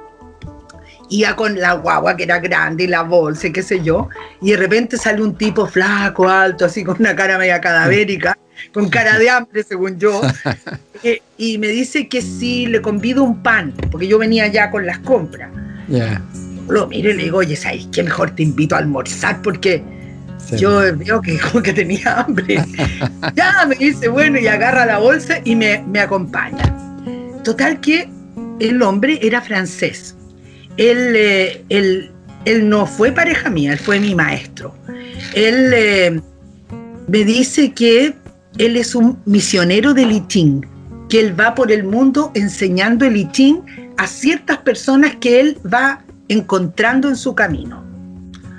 Iba 1.10 1.36
con 1.36 1.60
la 1.60 1.74
guagua 1.74 2.16
que 2.16 2.24
era 2.24 2.40
grande 2.40 2.84
y 2.84 2.88
la 2.88 3.02
bolsa 3.02 3.48
y 3.48 3.52
qué 3.52 3.64
sé 3.64 3.82
yo. 3.82 4.10
Y 4.42 4.52
de 4.52 4.58
repente 4.58 4.98
sale 4.98 5.24
un 5.24 5.36
tipo 5.36 5.66
flaco, 5.66 6.30
alto, 6.30 6.66
así 6.66 6.84
con 6.84 6.98
una 7.00 7.16
cara 7.16 7.40
media 7.40 7.60
cadavérica, 7.60 8.38
con 8.72 8.90
cara 8.90 9.18
de 9.18 9.30
hambre, 9.30 9.64
según 9.64 9.98
yo. 10.00 10.22
Eh, 11.02 11.22
y 11.38 11.58
me 11.60 11.68
dice 11.70 12.10
que 12.10 12.22
si 12.22 12.66
le 12.66 12.82
convido 12.82 13.24
un 13.24 13.42
pan, 13.42 13.74
porque 13.90 14.06
yo 14.06 14.18
venía 14.18 14.48
ya 14.48 14.70
con 14.70 14.86
las 14.86 15.00
compras. 15.00 15.50
Lo 16.68 16.88
miro 16.88 17.10
y 17.10 17.14
le 17.14 17.24
digo, 17.24 17.38
oye, 17.38 17.56
¿sabes 17.56 17.88
qué? 17.90 18.04
Mejor 18.04 18.32
te 18.32 18.44
invito 18.44 18.76
a 18.76 18.80
almorzar 18.80 19.42
porque 19.42 19.82
yo 20.58 20.82
veo 20.98 21.22
que 21.22 21.38
como 21.52 21.62
que 21.62 21.74
tenía 21.74 22.22
hambre. 22.22 22.64
ya 23.36 23.66
me 23.68 23.76
dice, 23.76 24.08
bueno, 24.08 24.40
y 24.40 24.48
agarra 24.48 24.86
la 24.86 25.00
bolsa 25.00 25.40
y 25.44 25.56
me, 25.56 25.84
acompaña. 26.00 26.76
Total 27.44 27.80
que 27.80 28.10
el 28.60 28.82
hombre 28.82 29.20
era 29.22 29.42
francés. 29.42 30.16
Eh, 30.78 31.64
él, 31.70 32.12
él, 32.46 32.70
no 32.70 32.86
fue 32.86 33.12
pareja 33.12 33.50
mía, 33.50 33.74
él 33.74 33.80
fue 33.80 34.00
mi 34.00 34.16
maestro. 34.16 34.74
Él 35.34 35.72
eh, 35.74 36.22
me 37.08 37.24
dice 37.24 37.74
que 37.74 38.16
él 38.58 38.78
es 38.78 38.96
un 38.96 39.20
misionero 39.26 39.94
de 39.94 40.06
litín, 40.06 40.66
que 41.10 41.20
él 41.20 41.40
va 41.40 41.56
por 41.56 41.72
el 41.72 41.84
mundo 41.84 42.32
enseñando 42.34 43.06
el 43.06 43.14
litín 43.14 43.62
a 43.98 44.08
ciertas 44.08 44.60
personas 44.60 45.16
que 45.18 45.40
él 45.40 45.58
va 45.72 46.04
encontrando 46.28 47.10
en 47.10 47.16
su 47.16 47.36
camino. 47.36 47.84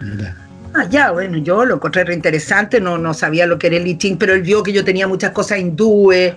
Ah, 0.03 0.40
ya, 0.89 1.11
bueno, 1.11 1.39
yo 1.39 1.65
lo 1.65 1.75
encontré 1.77 2.05
re 2.05 2.15
interesante, 2.15 2.81
no, 2.81 2.99
no 2.99 3.15
sabía 3.15 3.47
lo 3.47 3.59
que 3.59 3.69
era 3.69 3.77
el 3.77 3.87
I 3.87 4.17
pero 4.19 4.35
él 4.35 4.43
vio 4.43 4.63
que 4.63 4.73
yo 4.73 4.85
tenía 4.85 5.07
muchas 5.07 5.33
cosas 5.33 5.59
hindúes, 5.59 6.35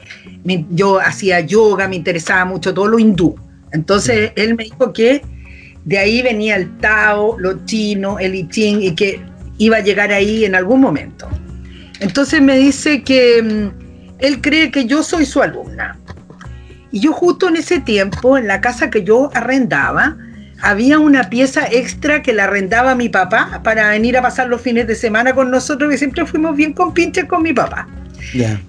yo 0.72 1.00
hacía 1.00 1.40
yoga, 1.42 1.88
me 1.88 1.96
interesaba 1.96 2.46
mucho 2.46 2.74
todo 2.74 2.88
lo 2.88 3.00
hindú. 3.00 3.36
Entonces 3.72 4.32
él 4.36 4.56
me 4.56 4.66
dijo 4.66 4.94
que 4.94 5.22
de 5.86 5.98
ahí 5.98 6.22
venía 6.22 6.56
el 6.56 6.78
Tao, 6.78 7.38
lo 7.40 7.66
chino, 7.66 8.20
el 8.20 8.36
I 8.36 8.48
Ching, 8.48 8.82
y 8.82 8.96
que 8.96 9.22
iba 9.58 9.78
a 9.78 9.82
llegar 9.82 10.12
ahí 10.12 10.46
en 10.46 10.56
algún 10.56 10.82
momento. 10.82 11.28
Entonces 12.00 12.42
me 12.42 12.58
dice 12.58 13.04
que 13.04 13.42
mm, 13.42 14.18
él 14.20 14.42
cree 14.42 14.72
que 14.72 14.86
yo 14.86 15.04
soy 15.04 15.26
su 15.26 15.42
alumna. 15.42 15.98
Y 16.92 17.00
yo 17.00 17.12
justo 17.12 17.48
en 17.48 17.58
ese 17.58 17.80
tiempo, 17.80 18.38
en 18.38 18.48
la 18.48 18.62
casa 18.62 18.90
que 18.90 19.04
yo 19.04 19.30
arrendaba, 19.34 20.16
había 20.64 20.98
una 20.98 21.30
pieza 21.30 21.68
extra 21.70 22.24
que 22.24 22.32
la 22.32 22.46
arrendaba 22.46 22.96
mi 22.96 23.10
papá 23.10 23.60
para 23.64 23.90
venir 23.90 24.18
a 24.18 24.22
pasar 24.22 24.48
los 24.48 24.62
fines 24.62 24.88
de 24.88 24.96
semana 24.96 25.34
con 25.36 25.52
nosotros, 25.52 25.92
que 25.92 25.98
siempre 25.98 26.26
fuimos 26.26 26.56
bien 26.56 26.72
con 26.72 26.94
pinches 26.94 27.26
con 27.26 27.44
mi 27.44 27.52
papá. 27.54 27.86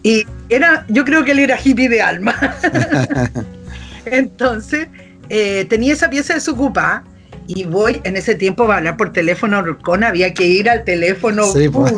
Y 0.02 0.26
era, 0.48 0.84
yo 0.88 1.04
creo 1.04 1.24
que 1.24 1.30
él 1.30 1.38
era 1.38 1.56
hippie 1.56 1.88
de 1.88 2.02
alma. 2.02 2.34
Entonces, 4.06 4.88
eh, 5.28 5.66
tenía 5.70 5.92
esa 5.92 6.10
pieza 6.10 6.34
desocupada 6.34 7.04
y 7.46 7.62
voy 7.64 8.00
en 8.02 8.16
ese 8.16 8.34
tiempo 8.34 8.70
a 8.70 8.78
hablar 8.78 8.96
por 8.96 9.12
teléfono 9.12 9.78
con 9.80 10.02
había 10.02 10.34
que 10.34 10.46
ir 10.46 10.68
al 10.68 10.82
teléfono 10.82 11.44
pues. 11.52 11.94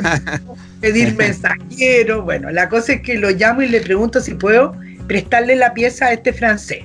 pedir 0.82 1.14
mensajero. 1.16 2.22
Bueno, 2.22 2.50
la 2.50 2.68
cosa 2.68 2.94
es 2.94 3.00
que 3.00 3.14
lo 3.16 3.30
llamo 3.30 3.62
y 3.62 3.68
le 3.68 3.80
pregunto 3.80 4.20
si 4.20 4.34
puedo 4.34 4.76
prestarle 5.06 5.56
la 5.56 5.72
pieza 5.72 6.06
a 6.06 6.12
este 6.12 6.34
francés. 6.34 6.84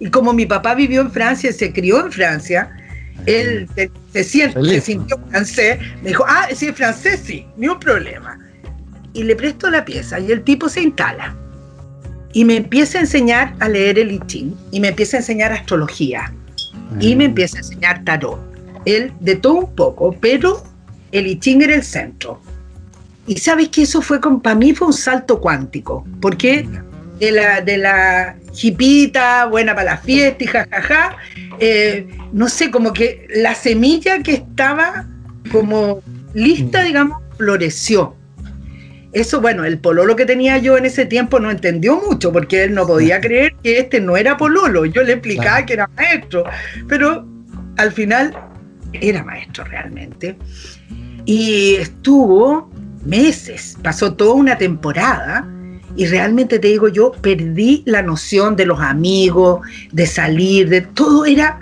Y 0.00 0.10
como 0.10 0.32
mi 0.32 0.46
papá 0.46 0.74
vivió 0.74 1.02
en 1.02 1.12
Francia, 1.12 1.52
se 1.52 1.72
crió 1.72 2.04
en 2.04 2.10
Francia, 2.10 2.70
él 3.26 3.68
se, 4.12 4.24
siente, 4.24 4.64
se 4.64 4.80
sintió 4.80 5.18
francés, 5.28 5.78
me 6.02 6.08
dijo, 6.08 6.24
ah, 6.26 6.48
si 6.54 6.68
es 6.68 6.74
francés, 6.74 7.20
sí, 7.22 7.46
ni 7.56 7.68
un 7.68 7.78
problema. 7.78 8.38
Y 9.12 9.24
le 9.24 9.36
presto 9.36 9.68
la 9.70 9.84
pieza 9.84 10.18
y 10.18 10.32
el 10.32 10.42
tipo 10.42 10.68
se 10.68 10.82
instala. 10.82 11.36
Y 12.32 12.44
me 12.44 12.56
empieza 12.56 12.98
a 12.98 13.02
enseñar 13.02 13.54
a 13.60 13.68
leer 13.68 13.98
el 13.98 14.12
I 14.12 14.20
Ching, 14.26 14.54
y 14.70 14.80
me 14.80 14.88
empieza 14.88 15.18
a 15.18 15.20
enseñar 15.20 15.52
astrología, 15.52 16.32
y 16.98 17.14
me 17.14 17.26
empieza 17.26 17.58
a 17.58 17.60
enseñar 17.60 18.04
tarot. 18.04 18.40
Él 18.86 19.12
de 19.20 19.36
todo 19.36 19.54
un 19.54 19.74
poco, 19.74 20.16
pero 20.18 20.62
el 21.12 21.26
I 21.26 21.38
Ching 21.38 21.60
era 21.60 21.74
el 21.74 21.82
centro. 21.82 22.40
Y 23.26 23.36
sabes 23.36 23.68
que 23.68 23.82
eso 23.82 24.00
fue, 24.00 24.18
para 24.20 24.56
mí 24.56 24.74
fue 24.74 24.86
un 24.86 24.92
salto 24.92 25.40
cuántico, 25.40 26.06
porque 26.20 26.66
de 27.20 27.30
la, 27.30 27.60
de 27.60 27.76
la 27.76 28.36
hipita, 28.60 29.44
buena 29.46 29.74
para 29.74 29.92
la 29.92 29.98
fiesta 29.98 30.42
y 30.42 30.46
jajaja, 30.46 31.16
eh, 31.60 32.08
no 32.32 32.48
sé, 32.48 32.70
como 32.70 32.92
que 32.92 33.28
la 33.34 33.54
semilla 33.54 34.22
que 34.22 34.32
estaba 34.32 35.06
como 35.52 36.02
lista, 36.32 36.82
digamos, 36.82 37.18
floreció. 37.36 38.16
Eso, 39.12 39.40
bueno, 39.40 39.64
el 39.64 39.78
pololo 39.78 40.14
que 40.16 40.24
tenía 40.24 40.58
yo 40.58 40.78
en 40.78 40.86
ese 40.86 41.04
tiempo 41.04 41.40
no 41.40 41.50
entendió 41.50 42.00
mucho 42.00 42.32
porque 42.32 42.64
él 42.64 42.74
no 42.74 42.86
podía 42.86 43.20
creer 43.20 43.54
que 43.62 43.80
este 43.80 44.00
no 44.00 44.16
era 44.16 44.36
pololo. 44.36 44.86
Yo 44.86 45.02
le 45.02 45.14
explicaba 45.14 45.66
que 45.66 45.72
era 45.74 45.88
maestro, 45.96 46.44
pero 46.88 47.26
al 47.76 47.92
final 47.92 48.36
era 48.92 49.24
maestro 49.24 49.64
realmente. 49.64 50.36
Y 51.24 51.74
estuvo 51.74 52.70
meses, 53.04 53.76
pasó 53.82 54.14
toda 54.14 54.34
una 54.34 54.56
temporada 54.56 55.46
y 55.96 56.06
realmente 56.06 56.58
te 56.58 56.68
digo 56.68 56.88
yo, 56.88 57.12
perdí 57.12 57.82
la 57.86 58.02
noción 58.02 58.56
de 58.56 58.66
los 58.66 58.80
amigos, 58.80 59.60
de 59.92 60.06
salir, 60.06 60.68
de 60.68 60.82
todo 60.82 61.24
era 61.24 61.60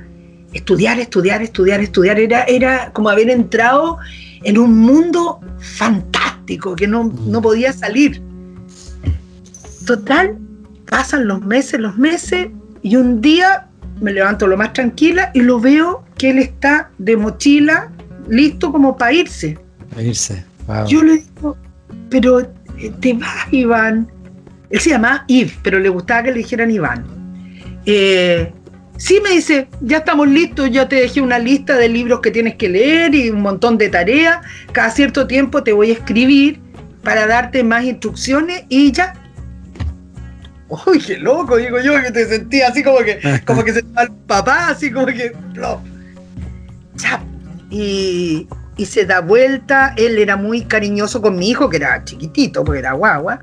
estudiar, 0.53 0.99
estudiar, 0.99 1.43
estudiar, 1.43 1.81
estudiar. 1.81 2.19
Era, 2.19 2.45
era 2.45 2.93
como 2.93 3.09
haber 3.09 3.31
entrado 3.31 3.99
en 4.43 4.59
un 4.59 4.79
mundo 4.79 5.41
fantástico 5.59 6.77
que 6.77 6.87
no, 6.87 7.13
no 7.27 7.43
podía 7.43 7.73
salir. 7.73 8.23
Total, 9.87 10.37
pasan 10.91 11.27
los 11.27 11.41
meses, 11.43 11.81
los 11.81 11.97
meses, 11.97 12.49
y 12.83 12.97
un 12.97 13.21
día 13.21 13.69
me 14.01 14.13
levanto 14.13 14.47
lo 14.47 14.57
más 14.57 14.73
tranquila 14.73 15.31
y 15.35 15.41
lo 15.41 15.61
veo 15.61 16.05
que 16.17 16.31
él 16.31 16.39
está 16.39 16.91
de 16.99 17.17
mochila, 17.17 17.91
listo 18.29 18.71
como 18.71 18.97
para 18.97 19.13
irse. 19.13 19.59
Para 19.91 20.03
irse. 20.03 20.45
Yo 20.87 21.03
le 21.03 21.19
digo, 21.19 21.57
pero 22.11 22.41
eh, 22.41 22.93
te 23.01 23.15
vas, 23.15 23.53
Iván. 23.53 24.09
Él 24.71 24.81
se 24.81 24.91
llamaba 24.91 25.25
Yves, 25.29 25.59
pero 25.63 25.79
le 25.79 25.89
gustaba 25.89 26.25
que 26.25 26.33
le 26.33 26.39
dijeran 26.39 26.71
Iván. 26.71 27.05
Eh, 27.87 28.53
sí, 28.97 29.21
me 29.23 29.31
dice, 29.31 29.69
ya 29.81 29.99
estamos 29.99 30.29
listos, 30.29 30.71
yo 30.71 30.87
te 30.89 30.97
dejé 30.97 31.21
una 31.21 31.39
lista 31.39 31.77
de 31.77 31.89
libros 31.89 32.21
que 32.21 32.31
tienes 32.31 32.57
que 32.57 32.69
leer 32.69 33.15
y 33.15 33.31
un 33.31 33.41
montón 33.41 33.79
de 33.79 33.89
tareas. 33.89 34.39
Cada 34.73 34.91
cierto 34.91 35.27
tiempo 35.27 35.63
te 35.63 35.73
voy 35.73 35.91
a 35.91 35.95
escribir 35.95 36.61
para 37.03 37.27
darte 37.27 37.65
más 37.65 37.85
instrucciones 37.85 38.65
y 38.69 38.93
ya. 38.93 39.15
Uy, 40.69 40.99
qué 40.99 41.17
loco, 41.17 41.57
digo 41.57 41.81
yo, 41.81 42.01
que 42.03 42.11
te 42.11 42.27
sentía 42.27 42.69
así 42.69 42.83
como 42.83 42.99
que, 42.99 43.19
como 43.47 43.65
que 43.65 43.73
se 43.73 43.79
el 43.79 44.11
papá, 44.27 44.69
así 44.69 44.91
como 44.91 45.07
que. 45.07 45.33
Ya. 46.97 47.25
Y, 47.71 48.47
y 48.77 48.85
se 48.85 49.07
da 49.07 49.21
vuelta. 49.21 49.95
Él 49.97 50.19
era 50.19 50.37
muy 50.37 50.63
cariñoso 50.63 51.23
con 51.23 51.39
mi 51.39 51.49
hijo, 51.49 51.71
que 51.71 51.79
era 51.79 52.05
chiquitito, 52.05 52.65
porque 52.65 52.81
era 52.81 52.93
guagua. 52.93 53.41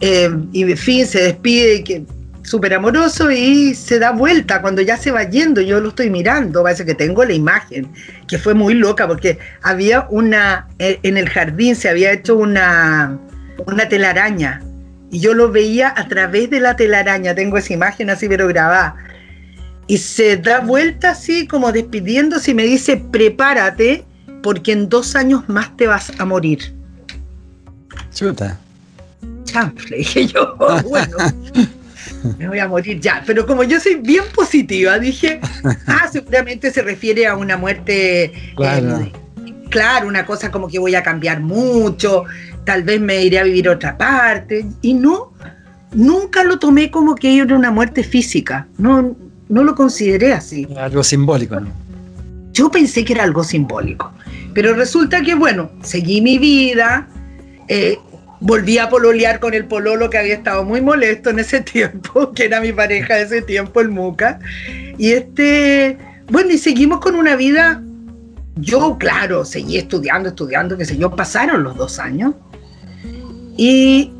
Eh, 0.00 0.30
y 0.52 0.64
fin, 0.76 1.06
se 1.06 1.22
despide, 1.22 1.84
que 1.84 2.04
súper 2.42 2.74
amoroso 2.74 3.30
y 3.30 3.74
se 3.74 3.98
da 3.98 4.12
vuelta 4.12 4.60
cuando 4.60 4.82
ya 4.82 4.96
se 4.96 5.10
va 5.10 5.24
yendo. 5.24 5.60
Yo 5.60 5.80
lo 5.80 5.90
estoy 5.90 6.10
mirando, 6.10 6.62
parece 6.62 6.84
que 6.84 6.94
tengo 6.94 7.24
la 7.24 7.32
imagen, 7.32 7.88
que 8.26 8.38
fue 8.38 8.54
muy 8.54 8.74
loca 8.74 9.06
porque 9.06 9.38
había 9.62 10.06
una, 10.10 10.68
eh, 10.78 10.98
en 11.02 11.16
el 11.16 11.28
jardín 11.28 11.76
se 11.76 11.88
había 11.88 12.12
hecho 12.12 12.36
una, 12.36 13.18
una 13.66 13.88
telaraña 13.88 14.62
y 15.10 15.20
yo 15.20 15.34
lo 15.34 15.50
veía 15.50 15.92
a 15.96 16.08
través 16.08 16.50
de 16.50 16.60
la 16.60 16.76
telaraña. 16.76 17.34
Tengo 17.34 17.58
esa 17.58 17.72
imagen 17.72 18.10
así, 18.10 18.28
pero 18.28 18.46
grabada. 18.48 18.96
Y 19.86 19.98
se 19.98 20.36
da 20.36 20.60
vuelta 20.60 21.10
así, 21.10 21.46
como 21.46 21.72
despidiéndose 21.72 22.52
y 22.52 22.54
me 22.54 22.62
dice: 22.62 22.96
Prepárate, 22.96 24.04
porque 24.42 24.72
en 24.72 24.88
dos 24.88 25.16
años 25.16 25.48
más 25.48 25.76
te 25.76 25.88
vas 25.88 26.12
a 26.18 26.24
morir. 26.24 26.72
Chuta 28.14 28.58
chanfle, 29.44 29.98
dije 29.98 30.26
yo, 30.26 30.56
bueno, 30.88 31.16
me 32.38 32.48
voy 32.48 32.58
a 32.58 32.68
morir 32.68 33.00
ya. 33.00 33.22
Pero 33.26 33.46
como 33.46 33.64
yo 33.64 33.80
soy 33.80 33.96
bien 33.96 34.24
positiva, 34.34 34.98
dije, 34.98 35.40
ah, 35.86 36.08
seguramente 36.12 36.70
se 36.70 36.82
refiere 36.82 37.26
a 37.26 37.36
una 37.36 37.56
muerte. 37.56 38.24
Eh, 38.24 38.32
claro. 38.56 39.10
claro, 39.68 40.08
una 40.08 40.26
cosa 40.26 40.50
como 40.50 40.68
que 40.68 40.78
voy 40.78 40.94
a 40.94 41.02
cambiar 41.02 41.40
mucho, 41.40 42.24
tal 42.64 42.82
vez 42.82 43.00
me 43.00 43.22
iré 43.22 43.38
a 43.38 43.44
vivir 43.44 43.68
a 43.68 43.72
otra 43.72 43.96
parte. 43.96 44.66
Y 44.82 44.94
no, 44.94 45.32
nunca 45.92 46.44
lo 46.44 46.58
tomé 46.58 46.90
como 46.90 47.14
que 47.14 47.38
era 47.38 47.54
una 47.54 47.70
muerte 47.70 48.04
física. 48.04 48.66
No, 48.78 49.16
no 49.48 49.64
lo 49.64 49.74
consideré 49.74 50.32
así. 50.32 50.66
Algo 50.76 51.02
simbólico, 51.02 51.58
¿no? 51.60 51.70
Yo 52.52 52.70
pensé 52.70 53.04
que 53.04 53.12
era 53.12 53.24
algo 53.24 53.44
simbólico. 53.44 54.12
Pero 54.52 54.74
resulta 54.74 55.22
que, 55.22 55.34
bueno, 55.34 55.70
seguí 55.82 56.20
mi 56.20 56.38
vida, 56.38 57.08
eh, 57.68 57.98
volví 58.40 58.78
a 58.78 58.88
pololear 58.88 59.38
con 59.38 59.54
el 59.54 59.66
pololo 59.66 60.08
que 60.10 60.18
había 60.18 60.34
estado 60.34 60.64
muy 60.64 60.80
molesto 60.80 61.30
en 61.30 61.38
ese 61.38 61.60
tiempo, 61.60 62.32
que 62.32 62.46
era 62.46 62.60
mi 62.60 62.72
pareja 62.72 63.14
de 63.16 63.22
ese 63.22 63.42
tiempo, 63.42 63.80
el 63.80 63.90
Muca. 63.90 64.40
Y 64.98 65.12
este, 65.12 65.96
bueno, 66.30 66.50
y 66.50 66.58
seguimos 66.58 67.00
con 67.00 67.14
una 67.14 67.36
vida. 67.36 67.82
Yo, 68.56 68.98
claro, 68.98 69.44
seguí 69.44 69.78
estudiando, 69.78 70.30
estudiando, 70.30 70.76
que 70.76 70.84
sé 70.84 70.96
yo, 70.96 71.14
pasaron 71.14 71.62
los 71.62 71.76
dos 71.76 71.98
años. 71.98 72.34
Y 73.56 74.12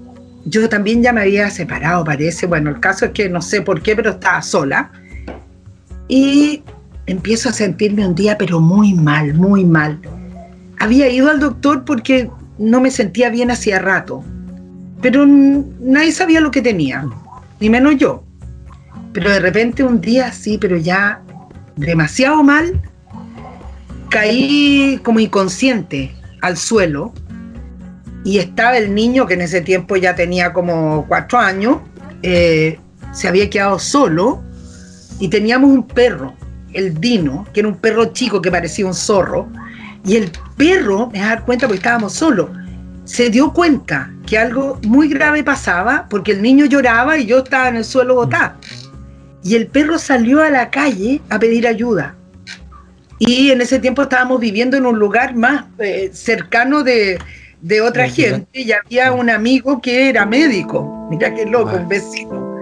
yo 0.45 0.69
también 0.69 1.03
ya 1.03 1.13
me 1.13 1.23
había 1.23 1.51
separado, 1.51 2.05
parece. 2.05 2.47
Bueno, 2.47 2.71
el 2.71 2.81
caso 2.81 3.07
es 3.07 3.11
que 3.13 3.29
no 3.29 3.43
sé 3.43 3.63
por 3.63 3.83
qué, 3.83 3.97
pero 3.97 4.11
estaba 4.13 4.41
sola. 4.41 4.93
Y 6.09 6.63
empiezo 7.07 7.49
a 7.49 7.53
sentirme 7.53 8.07
un 8.07 8.15
día, 8.15 8.39
pero 8.39 8.61
muy 8.61 8.95
mal, 8.95 9.35
muy 9.35 9.65
mal. 9.65 9.99
Había 10.79 11.09
ido 11.11 11.31
al 11.31 11.41
doctor 11.41 11.85
porque 11.85 12.31
no 12.61 12.81
me 12.81 12.91
sentía 12.91 13.31
bien 13.31 13.51
hacía 13.51 13.79
rato, 13.79 14.23
pero 15.01 15.27
nadie 15.27 16.13
sabía 16.13 16.41
lo 16.41 16.51
que 16.51 16.61
tenía, 16.61 17.07
ni 17.59 17.71
menos 17.71 17.97
yo. 17.97 18.23
Pero 19.15 19.31
de 19.31 19.41
repente 19.41 19.83
un 19.83 20.01
día 20.01 20.31
sí, 20.31 20.59
pero 20.59 20.77
ya 20.77 21.23
demasiado 21.77 22.43
mal, 22.43 22.83
caí 24.11 25.01
como 25.03 25.21
inconsciente 25.21 26.15
al 26.43 26.59
suelo 26.59 27.15
y 28.25 28.39
estaba 28.39 28.77
el 28.77 28.95
niño 28.95 29.27
que 29.27 29.35
en 29.35 29.41
ese 29.41 29.63
tiempo 29.63 29.97
ya 29.97 30.15
tenía 30.15 30.53
como 30.53 31.07
cuatro 31.09 31.39
años, 31.39 31.79
eh, 32.23 32.79
se 33.13 33.27
había 33.27 33.49
quedado 33.49 33.79
solo 33.79 34.43
y 35.19 35.29
teníamos 35.29 35.71
un 35.71 35.87
perro, 35.87 36.35
el 36.75 37.01
Dino, 37.01 37.47
que 37.55 37.61
era 37.61 37.69
un 37.71 37.77
perro 37.77 38.13
chico 38.13 38.43
que 38.43 38.51
parecía 38.51 38.85
un 38.85 38.95
zorro, 38.95 39.49
y 40.05 40.17
el 40.17 40.31
perro, 40.57 41.09
me 41.13 41.21
dar 41.21 41.45
cuenta 41.45 41.67
porque 41.67 41.79
estábamos 41.79 42.15
solos, 42.15 42.51
se 43.05 43.31
dio 43.31 43.53
cuenta 43.53 44.11
que 44.27 44.39
algo 44.39 44.79
muy 44.87 45.09
grave 45.09 45.43
pasaba 45.43 46.07
porque 46.09 46.33
el 46.33 46.43
niño 46.43 46.65
lloraba 46.67 47.19
y 47.19 47.27
yo 47.27 47.39
estaba 47.39 47.69
en 47.69 47.77
el 47.77 47.85
suelo 47.85 48.15
botado. 48.15 48.55
Y 49.43 49.57
el 49.57 49.67
perro 49.67 49.99
salió 49.99 50.43
a 50.43 50.51
la 50.51 50.71
calle 50.71 51.21
a 51.29 51.39
pedir 51.39 51.67
ayuda. 51.67 52.15
Y 53.19 53.51
en 53.51 53.61
ese 53.61 53.79
tiempo 53.79 54.03
estábamos 54.03 54.41
viviendo 54.41 54.77
en 54.77 54.87
un 54.87 54.99
lugar 54.99 55.35
más 55.35 55.65
eh, 55.79 56.11
cercano 56.13 56.83
de, 56.83 57.19
otra 57.83 58.09
gente 58.09 58.49
y 58.53 58.73
había 58.73 59.13
un 59.13 59.29
amigo 59.29 59.81
que 59.81 60.09
era 60.09 60.25
médico. 60.25 61.09
Mira 61.11 61.35
qué 61.35 61.45
loco, 61.45 61.77
un 61.77 61.89
vecino. 61.89 62.57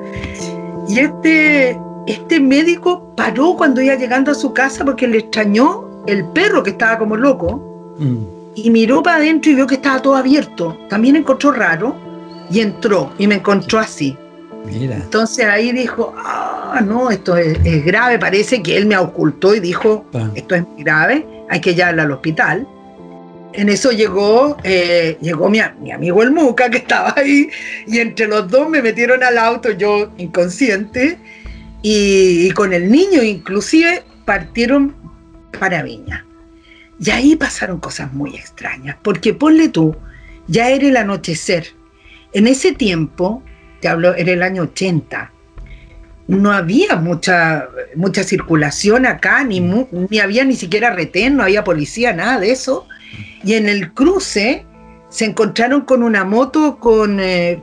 Y 0.89 1.01
este 1.01 1.79
este 2.09 2.41
médico 2.41 3.15
paró 3.15 3.55
cuando 3.55 3.83
iba 3.83 3.95
llegando 3.95 4.33
a 4.33 4.35
su 4.35 4.55
casa 4.55 4.83
porque 4.83 5.07
le 5.07 5.19
extrañó 5.19 5.88
el 6.09 6.25
perro 6.27 6.63
que 6.63 6.71
estaba 6.71 6.99
como 6.99 7.17
loco 7.17 7.97
mm. 7.99 8.17
y 8.57 8.71
miró 8.71 9.03
para 9.03 9.19
adentro 9.19 9.51
y 9.51 9.55
vio 9.55 9.67
que 9.67 9.77
estaba 9.77 10.01
todo 10.01 10.17
abierto. 10.17 10.77
También 10.89 11.17
encontró 11.17 11.53
raro 11.53 11.95
y 12.51 12.61
entró 12.61 13.13
y 13.19 13.27
me 13.27 13.37
encontró 13.37 13.79
así. 13.79 14.17
Mira. 14.65 14.97
Entonces 14.97 15.45
ahí 15.45 15.73
dijo, 15.73 16.15
ah, 16.17 16.81
no, 16.85 17.11
esto 17.11 17.37
es, 17.37 17.85
grave, 17.85 18.19
parece 18.19 18.63
que 18.63 18.77
él 18.77 18.87
me 18.87 18.97
ocultó 18.97 19.55
y 19.55 19.61
dijo, 19.61 20.05
ah. 20.15 20.31
esto 20.35 20.55
es 20.55 20.65
grave, 20.79 21.27
hay 21.49 21.61
que 21.61 21.75
llevarla 21.75 22.03
al 22.03 22.13
hospital. 22.13 22.67
En 23.53 23.69
eso 23.69 23.93
llegó, 23.93 24.57
eh, 24.63 25.17
llegó 25.21 25.49
mi, 25.49 25.61
amigo 25.61 26.23
el 26.23 26.31
Muca, 26.33 26.69
que 26.71 26.79
estaba 26.79 27.15
ahí, 27.17 27.49
y 27.87 27.99
entre 27.99 28.27
los 28.27 28.49
dos 28.49 28.69
me 28.69 28.83
metieron 28.83 29.23
al 29.23 29.39
auto, 29.39 29.71
yo 29.73 30.11
inconsciente, 30.19 31.19
y, 31.83 32.51
con 32.51 32.73
el 32.73 32.91
niño 32.91 33.23
inclusive 33.23 34.03
partieron 34.25 34.95
para 35.59 35.83
Viña. 35.83 36.25
Y 37.01 37.11
ahí 37.11 37.37
pasaron 37.37 37.79
cosas 37.79 38.13
muy 38.13 38.35
extrañas, 38.35 38.97
porque 39.03 39.33
ponle 39.33 39.69
tú, 39.69 39.97
ya 40.49 40.71
era 40.71 40.87
el 40.87 40.97
anochecer. 40.97 41.69
En 42.33 42.47
ese 42.47 42.73
tiempo, 42.73 43.43
te 43.81 43.89
hablo, 43.89 44.15
era 44.15 44.33
el 44.33 44.43
año 44.43 44.63
80, 44.65 45.33
no 46.29 46.53
había 46.53 46.97
mucha, 46.97 47.69
mucha 47.97 48.23
circulación 48.23 49.07
acá, 49.07 49.45
ni, 49.45 49.61
ni 49.61 50.19
había 50.19 50.45
ni 50.45 50.55
siquiera 50.55 50.91
retén, 50.91 51.37
no 51.37 51.43
había 51.43 51.65
policía, 51.65 52.13
nada 52.13 52.39
de 52.39 52.51
eso. 52.51 52.87
Y 53.43 53.55
en 53.55 53.69
el 53.69 53.93
cruce 53.93 54.67
se 55.09 55.25
encontraron 55.25 55.83
con 55.83 56.03
una 56.03 56.25
moto 56.25 56.79
con 56.79 57.19
eh, 57.19 57.63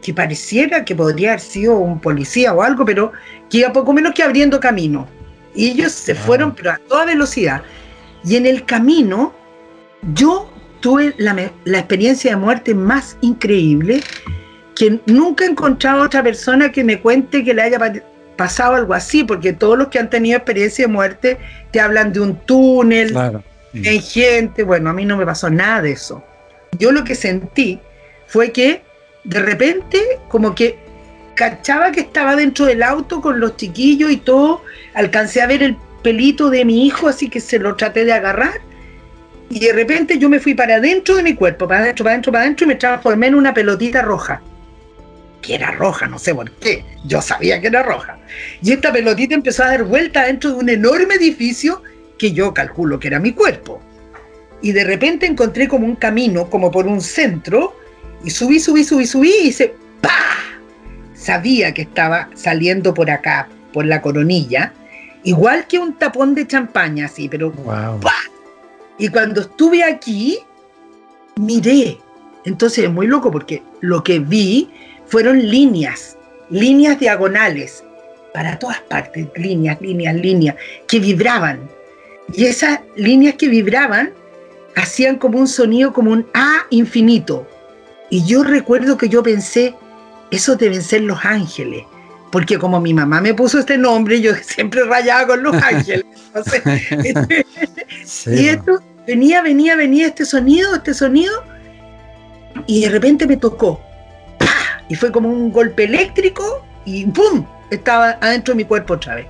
que 0.00 0.14
pareciera 0.14 0.84
que 0.84 0.96
podría 0.96 1.30
haber 1.30 1.40
sido 1.40 1.76
un 1.76 2.00
policía 2.00 2.54
o 2.54 2.62
algo, 2.62 2.86
pero 2.86 3.12
que 3.50 3.58
iba 3.58 3.72
poco 3.72 3.92
menos 3.92 4.14
que 4.14 4.22
abriendo 4.22 4.60
camino. 4.60 5.06
Y 5.56 5.70
ellos 5.70 5.92
se 5.92 6.12
ah. 6.12 6.16
fueron, 6.16 6.54
pero 6.54 6.72
a 6.72 6.78
toda 6.78 7.06
velocidad. 7.06 7.62
Y 8.24 8.36
en 8.36 8.46
el 8.46 8.64
camino, 8.64 9.34
yo 10.14 10.50
tuve 10.80 11.14
la, 11.18 11.34
la, 11.64 11.78
experiencia 11.78 12.30
de 12.30 12.36
muerte 12.36 12.74
más 12.74 13.16
increíble, 13.22 14.02
que 14.76 15.00
nunca 15.06 15.44
he 15.44 15.48
encontrado 15.48 16.04
otra 16.04 16.22
persona 16.22 16.70
que 16.70 16.84
me 16.84 17.00
cuente 17.00 17.42
que 17.42 17.54
le 17.54 17.62
haya 17.62 17.78
pasado 18.36 18.74
algo 18.74 18.94
así, 18.94 19.24
porque 19.24 19.52
todos 19.52 19.78
los 19.78 19.88
que 19.88 19.98
han 19.98 20.10
tenido 20.10 20.36
experiencia 20.36 20.86
de 20.86 20.92
muerte 20.92 21.38
te 21.70 21.80
hablan 21.80 22.12
de 22.12 22.20
un 22.20 22.36
túnel, 22.36 23.10
claro 23.10 23.42
hay 23.84 24.00
gente, 24.00 24.62
bueno, 24.62 24.90
a 24.90 24.92
mí 24.92 25.04
no 25.04 25.16
me 25.16 25.26
pasó 25.26 25.50
nada 25.50 25.82
de 25.82 25.92
eso. 25.92 26.22
Yo 26.78 26.92
lo 26.92 27.04
que 27.04 27.14
sentí 27.14 27.80
fue 28.26 28.52
que 28.52 28.82
de 29.24 29.40
repente 29.40 30.00
como 30.28 30.54
que 30.54 30.78
cachaba 31.36 31.92
que 31.92 32.00
estaba 32.00 32.34
dentro 32.34 32.64
del 32.66 32.82
auto 32.82 33.20
con 33.20 33.38
los 33.38 33.56
chiquillos 33.56 34.10
y 34.10 34.16
todo, 34.16 34.62
alcancé 34.94 35.42
a 35.42 35.46
ver 35.46 35.62
el 35.62 35.76
pelito 36.02 36.50
de 36.50 36.64
mi 36.64 36.86
hijo, 36.86 37.06
así 37.06 37.28
que 37.28 37.40
se 37.40 37.60
lo 37.60 37.76
traté 37.76 38.04
de 38.04 38.12
agarrar. 38.12 38.60
Y 39.48 39.60
de 39.60 39.72
repente 39.72 40.18
yo 40.18 40.28
me 40.28 40.40
fui 40.40 40.54
para 40.54 40.76
adentro 40.76 41.14
de 41.14 41.22
mi 41.22 41.34
cuerpo, 41.34 41.68
para 41.68 41.82
adentro, 41.82 42.04
para 42.04 42.14
adentro, 42.14 42.32
para 42.32 42.44
adentro, 42.44 42.64
y 42.64 42.68
me 42.68 42.74
transformé 42.74 43.28
en 43.28 43.36
una 43.36 43.54
pelotita 43.54 44.02
roja. 44.02 44.42
Que 45.42 45.54
era 45.54 45.70
roja, 45.70 46.08
no 46.08 46.18
sé 46.18 46.34
por 46.34 46.50
qué. 46.52 46.84
Yo 47.04 47.22
sabía 47.22 47.60
que 47.60 47.68
era 47.68 47.82
roja. 47.82 48.18
Y 48.62 48.72
esta 48.72 48.92
pelotita 48.92 49.34
empezó 49.34 49.62
a 49.62 49.68
dar 49.68 49.84
vuelta 49.84 50.24
dentro 50.24 50.50
de 50.50 50.56
un 50.56 50.68
enorme 50.68 51.14
edificio 51.14 51.82
que 52.18 52.32
yo 52.32 52.52
calculo 52.52 52.98
que 52.98 53.08
era 53.08 53.20
mi 53.20 53.32
cuerpo. 53.32 53.80
Y 54.62 54.72
de 54.72 54.84
repente 54.84 55.26
encontré 55.26 55.68
como 55.68 55.86
un 55.86 55.96
camino, 55.96 56.48
como 56.48 56.70
por 56.72 56.86
un 56.86 57.00
centro, 57.00 57.76
y 58.24 58.30
subí, 58.30 58.58
subí, 58.58 58.82
subí, 58.82 59.06
subí, 59.06 59.34
y 59.44 59.52
se 59.52 59.74
¡pa! 60.00 60.45
Sabía 61.26 61.74
que 61.74 61.82
estaba 61.82 62.28
saliendo 62.34 62.94
por 62.94 63.10
acá, 63.10 63.48
por 63.72 63.84
la 63.84 64.00
coronilla, 64.00 64.72
igual 65.24 65.66
que 65.66 65.76
un 65.76 65.94
tapón 65.94 66.36
de 66.36 66.46
champaña, 66.46 67.06
así, 67.06 67.28
pero 67.28 67.52
Y 68.96 69.08
cuando 69.08 69.40
estuve 69.40 69.82
aquí, 69.82 70.38
miré. 71.34 71.98
Entonces 72.44 72.84
es 72.84 72.90
muy 72.92 73.08
loco 73.08 73.32
porque 73.32 73.60
lo 73.80 74.04
que 74.04 74.20
vi 74.20 74.70
fueron 75.06 75.44
líneas, 75.50 76.16
líneas 76.48 77.00
diagonales, 77.00 77.82
para 78.32 78.56
todas 78.60 78.80
partes, 78.82 79.26
líneas, 79.34 79.80
líneas, 79.80 80.14
líneas, 80.14 80.54
que 80.86 81.00
vibraban 81.00 81.68
y 82.32 82.44
esas 82.44 82.78
líneas 82.94 83.34
que 83.34 83.48
vibraban 83.48 84.12
hacían 84.76 85.16
como 85.16 85.40
un 85.40 85.48
sonido, 85.48 85.92
como 85.92 86.12
un 86.12 86.24
A 86.34 86.66
infinito. 86.70 87.48
Y 88.10 88.24
yo 88.26 88.44
recuerdo 88.44 88.96
que 88.96 89.08
yo 89.08 89.24
pensé, 89.24 89.74
eso 90.30 90.56
deben 90.56 90.82
ser 90.82 91.02
los 91.02 91.24
ángeles. 91.24 91.84
Porque 92.30 92.58
como 92.58 92.80
mi 92.80 92.92
mamá 92.92 93.20
me 93.20 93.34
puso 93.34 93.58
este 93.58 93.78
nombre, 93.78 94.20
yo 94.20 94.34
siempre 94.42 94.84
rayaba 94.84 95.26
con 95.28 95.42
los 95.42 95.54
ángeles. 95.56 96.04
y 98.26 98.48
esto 98.48 98.80
venía, 99.06 99.42
venía, 99.42 99.76
venía 99.76 100.08
este 100.08 100.24
sonido, 100.24 100.74
este 100.74 100.92
sonido, 100.92 101.32
y 102.66 102.82
de 102.82 102.90
repente 102.90 103.26
me 103.26 103.36
tocó. 103.36 103.80
Y 104.88 104.94
fue 104.94 105.10
como 105.10 105.28
un 105.28 105.50
golpe 105.50 105.84
eléctrico 105.84 106.64
y 106.84 107.06
¡pum! 107.06 107.44
Estaba 107.70 108.18
adentro 108.20 108.54
de 108.54 108.58
mi 108.58 108.64
cuerpo 108.64 108.94
otra 108.94 109.16
vez 109.16 109.26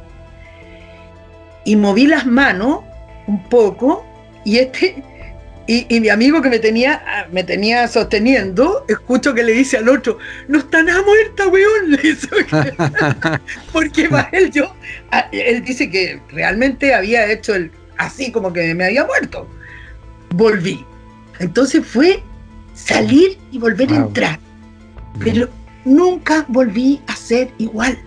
y 1.67 1.77
moví 1.77 2.07
las 2.07 2.25
manos 2.25 2.79
un 3.27 3.43
poco 3.49 4.07
y 4.45 4.59
este 4.59 5.03
y, 5.69 6.01
mi 6.01 6.09
amigo 6.09 6.41
que 6.43 6.49
me 6.49 6.61
tenía, 6.61 7.27
me 7.33 7.43
tenía 7.43 7.89
sosteniendo, 7.89 8.85
escucho 8.89 9.35
que 9.35 9.43
le 9.43 9.53
dice 9.53 9.79
al 9.79 9.89
otro, 9.89 10.19
no 10.47 10.59
está 10.59 10.83
nada 10.83 11.03
muerta, 11.03 11.49
weón. 11.49 11.99
Porque 13.73 14.09
para 14.09 14.29
él 14.31 14.53
yo, 14.53 14.73
él 15.33 15.65
dice 15.65 15.91
que 15.91 16.21
realmente 16.31 16.95
había 16.95 17.31
hecho 17.31 17.55
el, 17.57 17.73
así 17.99 18.31
como 18.31 18.53
que 18.53 18.75
me 18.75 18.85
había 18.87 19.05
muerto. 19.05 19.49
Volví. 20.31 20.85
Entonces 21.41 21.85
fue 21.85 22.23
salir 22.75 23.37
y 23.51 23.59
volver 23.59 23.93
a 23.93 23.97
entrar. 23.97 24.39
Pero 25.19 25.49
nunca 25.85 26.45
volví 26.47 27.01
a 27.09 27.17
ser 27.17 27.51
igual. 27.59 27.99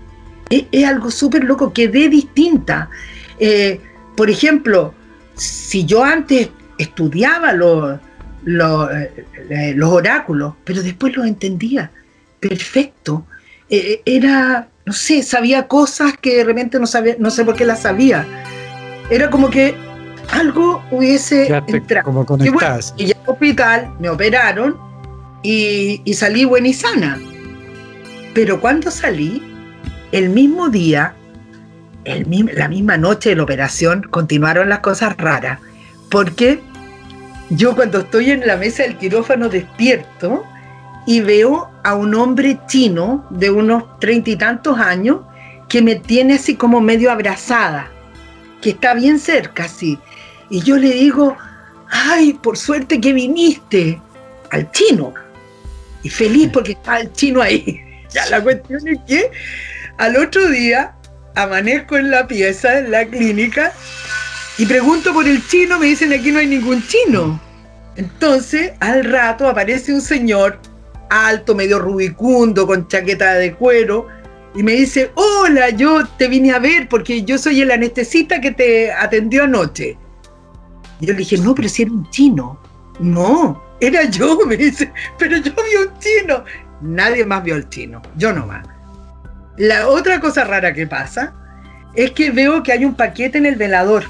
Es, 0.49 0.63
es 0.71 0.85
algo 0.85 1.11
súper 1.11 1.43
loco, 1.43 1.73
quedé 1.73 2.07
distinta. 2.07 2.89
Eh, 3.37 3.81
por 4.15 4.29
ejemplo, 4.29 4.93
si 5.35 5.85
yo 5.85 6.03
antes 6.03 6.49
estudiaba 6.79 7.53
los, 7.53 7.99
eh, 8.47 9.73
los, 9.75 9.89
oráculos, 9.91 10.55
pero 10.63 10.81
después 10.81 11.15
los 11.15 11.27
entendía 11.27 11.91
perfecto, 12.39 13.25
eh, 13.69 14.01
era, 14.05 14.67
no 14.85 14.93
sé, 14.93 15.21
sabía 15.21 15.67
cosas 15.67 16.13
que 16.19 16.37
de 16.37 16.43
repente 16.43 16.79
no, 16.79 16.87
sabía, 16.87 17.15
no 17.19 17.29
sé 17.29 17.45
por 17.45 17.55
qué 17.55 17.65
las 17.65 17.81
sabía. 17.81 18.25
Era 19.11 19.29
como 19.29 19.49
que 19.49 19.75
algo 20.31 20.83
hubiese 20.89 21.53
entrado. 21.67 22.25
Como. 22.25 22.43
Y, 22.43 22.45
ya 22.45 22.79
en 22.97 23.07
el 23.07 23.15
hospital 23.27 23.93
me 23.99 24.09
operaron 24.09 24.77
y, 25.43 26.01
y 26.03 26.13
salí 26.13 26.45
buena 26.45 26.69
y 26.69 26.73
sana. 26.73 27.19
Pero 28.33 28.59
cuando 28.59 28.89
salí, 28.89 29.43
el 30.11 30.29
mismo 30.29 30.69
día 30.69 31.13
la 32.17 32.67
misma 32.67 32.97
noche 32.97 33.29
de 33.29 33.35
la 33.35 33.43
operación 33.43 34.03
continuaron 34.09 34.69
las 34.69 34.79
cosas 34.79 35.15
raras, 35.17 35.59
porque 36.09 36.61
yo 37.49 37.75
cuando 37.75 37.99
estoy 37.99 38.31
en 38.31 38.45
la 38.45 38.57
mesa 38.57 38.83
del 38.83 38.97
quirófano 38.97 39.49
despierto 39.49 40.45
y 41.05 41.21
veo 41.21 41.71
a 41.83 41.95
un 41.95 42.13
hombre 42.13 42.59
chino 42.67 43.25
de 43.31 43.49
unos 43.49 43.99
treinta 43.99 44.29
y 44.29 44.35
tantos 44.35 44.77
años 44.77 45.21
que 45.67 45.81
me 45.81 45.95
tiene 45.95 46.35
así 46.35 46.55
como 46.55 46.81
medio 46.81 47.11
abrazada, 47.11 47.89
que 48.61 48.71
está 48.71 48.93
bien 48.93 49.19
cerca, 49.19 49.65
así. 49.65 49.97
Y 50.49 50.61
yo 50.61 50.77
le 50.77 50.91
digo, 50.91 51.37
ay, 51.89 52.33
por 52.33 52.57
suerte 52.57 52.99
que 52.99 53.13
viniste 53.13 53.99
al 54.51 54.71
chino. 54.71 55.13
Y 56.03 56.09
feliz 56.09 56.49
porque 56.51 56.73
está 56.73 56.99
el 56.99 57.11
chino 57.13 57.41
ahí. 57.41 57.81
Ya 58.11 58.25
la 58.25 58.41
cuestión 58.41 58.87
es 58.87 58.97
que 59.07 59.29
al 59.99 60.17
otro 60.17 60.49
día 60.49 60.95
amanezco 61.35 61.95
en 61.95 62.09
la 62.09 62.27
pieza, 62.27 62.79
en 62.79 62.89
la 62.89 63.05
clínica, 63.05 63.71
y 64.59 64.65
pregunto 64.65 65.13
por 65.13 65.25
el 65.25 65.47
chino, 65.47 65.79
me 65.79 65.85
dicen 65.85 66.11
aquí 66.11 66.33
no 66.33 66.39
hay 66.39 66.47
ningún 66.47 66.85
chino. 66.85 67.39
Entonces, 67.95 68.73
al 68.81 69.05
rato 69.05 69.47
aparece 69.47 69.93
un 69.93 70.01
señor 70.01 70.59
alto, 71.09 71.55
medio 71.55 71.79
rubicundo, 71.79 72.67
con 72.67 72.85
chaqueta 72.89 73.35
de 73.35 73.53
cuero, 73.53 74.07
y 74.53 74.61
me 74.61 74.73
dice, 74.73 75.11
hola, 75.15 75.69
yo 75.69 76.05
te 76.05 76.27
vine 76.27 76.51
a 76.51 76.59
ver 76.59 76.89
porque 76.89 77.23
yo 77.23 77.37
soy 77.37 77.61
el 77.61 77.71
anestesista 77.71 78.41
que 78.41 78.51
te 78.51 78.91
atendió 78.91 79.45
anoche. 79.45 79.97
Y 80.99 81.05
yo 81.05 81.13
le 81.13 81.19
dije, 81.19 81.37
no, 81.37 81.55
pero 81.55 81.69
si 81.69 81.83
era 81.83 81.93
un 81.93 82.09
chino. 82.09 82.59
No, 82.99 83.63
era 83.79 84.09
yo, 84.09 84.39
me 84.45 84.57
dice, 84.57 84.91
pero 85.17 85.37
yo 85.37 85.53
vi 85.53 85.87
un 85.87 85.99
chino. 85.99 86.43
Nadie 86.81 87.23
más 87.23 87.45
vio 87.45 87.55
al 87.55 87.69
chino, 87.69 88.01
yo 88.17 88.33
nomás. 88.33 88.67
La 89.55 89.87
otra 89.87 90.19
cosa 90.19 90.43
rara 90.43 90.73
que 90.73 90.85
pasa 90.85 91.33
es 91.95 92.11
que 92.11 92.29
veo 92.29 92.61
que 92.61 92.73
hay 92.73 92.83
un 92.83 92.95
paquete 92.95 93.37
en 93.37 93.45
el 93.45 93.55
velador. 93.55 94.03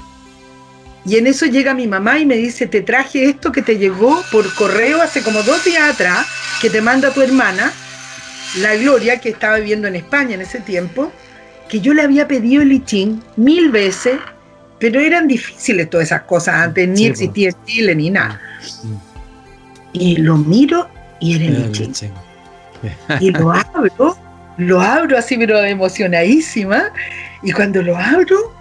Y 1.04 1.16
en 1.16 1.26
eso 1.26 1.46
llega 1.46 1.74
mi 1.74 1.86
mamá 1.86 2.18
y 2.18 2.26
me 2.26 2.36
dice, 2.36 2.66
te 2.66 2.82
traje 2.82 3.24
esto 3.24 3.52
que 3.52 3.62
te 3.62 3.78
llegó 3.78 4.22
por 4.30 4.52
correo 4.54 5.00
hace 5.00 5.22
como 5.22 5.42
dos 5.42 5.64
días 5.64 5.94
atrás, 5.94 6.26
que 6.60 6.68
te 6.68 6.82
manda 6.82 7.12
tu 7.12 7.22
hermana, 7.22 7.72
la 8.58 8.76
Gloria, 8.76 9.18
que 9.18 9.30
estaba 9.30 9.56
viviendo 9.56 9.88
en 9.88 9.96
España 9.96 10.34
en 10.34 10.42
ese 10.42 10.60
tiempo, 10.60 11.10
que 11.68 11.80
yo 11.80 11.94
le 11.94 12.02
había 12.02 12.28
pedido 12.28 12.62
el 12.62 12.72
I 12.72 12.84
Ching 12.84 13.22
mil 13.36 13.70
veces, 13.70 14.18
pero 14.78 15.00
eran 15.00 15.26
difíciles 15.26 15.88
todas 15.88 16.08
esas 16.08 16.22
cosas 16.22 16.56
antes, 16.56 16.88
ni 16.88 16.96
Sí, 16.96 17.06
existía 17.06 17.52
Chile 17.64 17.94
ni 17.94 18.10
nada. 18.10 18.40
Mm. 18.82 18.94
Y 19.92 20.16
lo 20.16 20.36
miro 20.36 20.88
y 21.20 21.36
era 21.36 21.44
el. 21.44 21.74
Sí. 21.94 22.10
Y 23.20 23.30
lo 23.30 23.52
abro, 23.74 24.16
lo 24.56 24.80
abro 24.80 25.16
así, 25.16 25.36
pero 25.38 25.58
emocionadísima. 25.62 26.92
Y 27.42 27.52
cuando 27.52 27.82
lo 27.82 27.96
abro, 27.96 28.54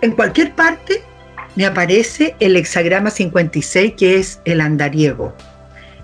en 0.00 0.12
cualquier 0.12 0.52
parte 0.52 1.02
me 1.56 1.66
aparece 1.66 2.34
el 2.40 2.56
hexagrama 2.56 3.10
56, 3.10 3.94
que 3.96 4.18
es 4.18 4.40
el 4.44 4.60
andariego. 4.60 5.34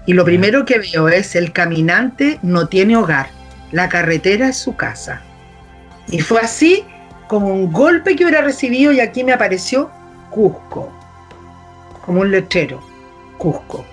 Y 0.07 0.13
lo 0.13 0.25
primero 0.25 0.65
que 0.65 0.79
veo 0.79 1.09
es 1.09 1.35
el 1.35 1.53
caminante 1.53 2.39
no 2.43 2.69
tiene 2.69 2.97
hogar, 2.97 3.29
la 3.73 3.89
carretera 3.89 4.49
es 4.49 4.57
su 4.57 4.77
casa. 4.77 5.23
Y 6.09 6.21
fue 6.21 6.41
así 6.41 6.85
como 7.29 7.49
un 7.49 7.73
golpe 7.73 8.17
que 8.17 8.25
hubiera 8.25 8.43
recibido 8.43 8.93
y 8.93 9.01
aquí 9.01 9.23
me 9.23 9.33
apareció 9.33 9.91
Cusco, 10.31 10.93
como 12.05 12.23
un 12.23 12.31
letrero, 12.31 12.83
Cusco. 13.39 13.85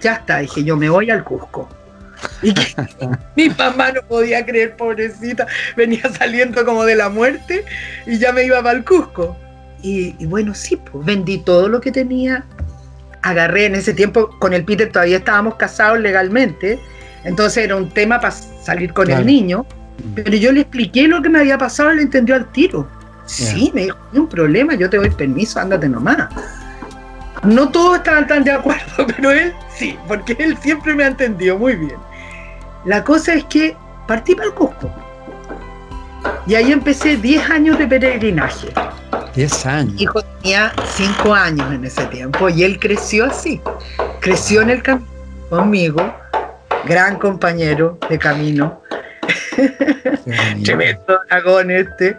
Ya 0.00 0.14
está, 0.14 0.38
dije 0.38 0.64
yo 0.64 0.76
me 0.76 0.88
voy 0.88 1.10
al 1.10 1.24
Cusco. 1.24 1.68
Y 2.42 2.52
que 2.52 2.74
mi 3.36 3.48
mamá 3.50 3.92
no 3.92 4.02
podía 4.02 4.44
creer, 4.44 4.76
pobrecita, 4.76 5.46
venía 5.76 6.02
saliendo 6.16 6.64
como 6.64 6.84
de 6.84 6.96
la 6.96 7.08
muerte 7.08 7.64
y 8.06 8.18
ya 8.18 8.32
me 8.32 8.44
iba 8.44 8.62
para 8.62 8.78
el 8.78 8.84
Cusco. 8.84 9.36
Y, 9.82 10.14
y 10.18 10.26
bueno, 10.26 10.54
sí, 10.54 10.76
pues 10.76 11.04
vendí 11.04 11.38
todo 11.38 11.68
lo 11.68 11.80
que 11.80 11.90
tenía, 11.92 12.44
agarré 13.22 13.66
en 13.66 13.74
ese 13.74 13.94
tiempo, 13.94 14.30
con 14.38 14.52
el 14.52 14.64
Peter 14.64 14.90
todavía 14.90 15.18
estábamos 15.18 15.54
casados 15.56 16.00
legalmente, 16.00 16.78
entonces 17.24 17.64
era 17.64 17.76
un 17.76 17.90
tema 17.90 18.18
para 18.20 18.32
salir 18.32 18.92
con 18.92 19.06
Claro. 19.06 19.20
el 19.20 19.26
niño, 19.26 19.66
Mm. 19.98 20.14
pero 20.24 20.36
yo 20.36 20.52
le 20.52 20.60
expliqué 20.62 21.06
lo 21.08 21.20
que 21.22 21.28
me 21.28 21.40
había 21.40 21.58
pasado, 21.58 21.92
le 21.92 22.02
entendió 22.02 22.34
al 22.34 22.50
tiro. 22.52 22.88
Sí, 23.26 23.70
me 23.74 23.82
dijo, 23.82 23.96
no 23.96 24.08
hay 24.12 24.18
un 24.20 24.28
problema, 24.28 24.74
yo 24.74 24.88
te 24.90 24.96
doy 24.96 25.10
permiso, 25.10 25.60
ándate 25.60 25.88
nomás. 25.88 26.28
No 27.44 27.68
todos 27.70 27.98
estaban 27.98 28.26
tan 28.26 28.44
de 28.44 28.52
acuerdo, 28.52 29.06
pero 29.16 29.30
él 29.30 29.52
sí, 29.74 29.96
porque 30.08 30.36
él 30.38 30.56
siempre 30.58 30.94
me 30.94 31.04
ha 31.04 31.08
entendido 31.08 31.58
muy 31.58 31.76
bien. 31.76 31.96
La 32.84 33.04
cosa 33.04 33.34
es 33.34 33.44
que 33.44 33.76
partí 34.08 34.34
para 34.34 34.48
el 34.48 34.54
Cusco. 34.54 34.90
Y 36.46 36.54
ahí 36.54 36.72
empecé 36.72 37.16
10 37.16 37.50
años 37.50 37.78
de 37.78 37.86
peregrinaje. 37.86 38.68
10 39.34 39.66
años. 39.66 39.94
Mi 39.94 40.02
hijo 40.02 40.22
tenía 40.22 40.72
5 40.96 41.34
años 41.34 41.72
en 41.72 41.84
ese 41.84 42.04
tiempo 42.06 42.48
y 42.48 42.64
él 42.64 42.78
creció 42.80 43.26
así. 43.26 43.60
Creció 44.20 44.62
en 44.62 44.70
el 44.70 44.82
camino 44.82 45.06
conmigo, 45.48 46.00
gran 46.86 47.16
compañero 47.18 47.98
de 48.08 48.18
camino, 48.18 48.82
tremendo 50.64 51.18
dragón 51.28 51.70
este. 51.70 52.16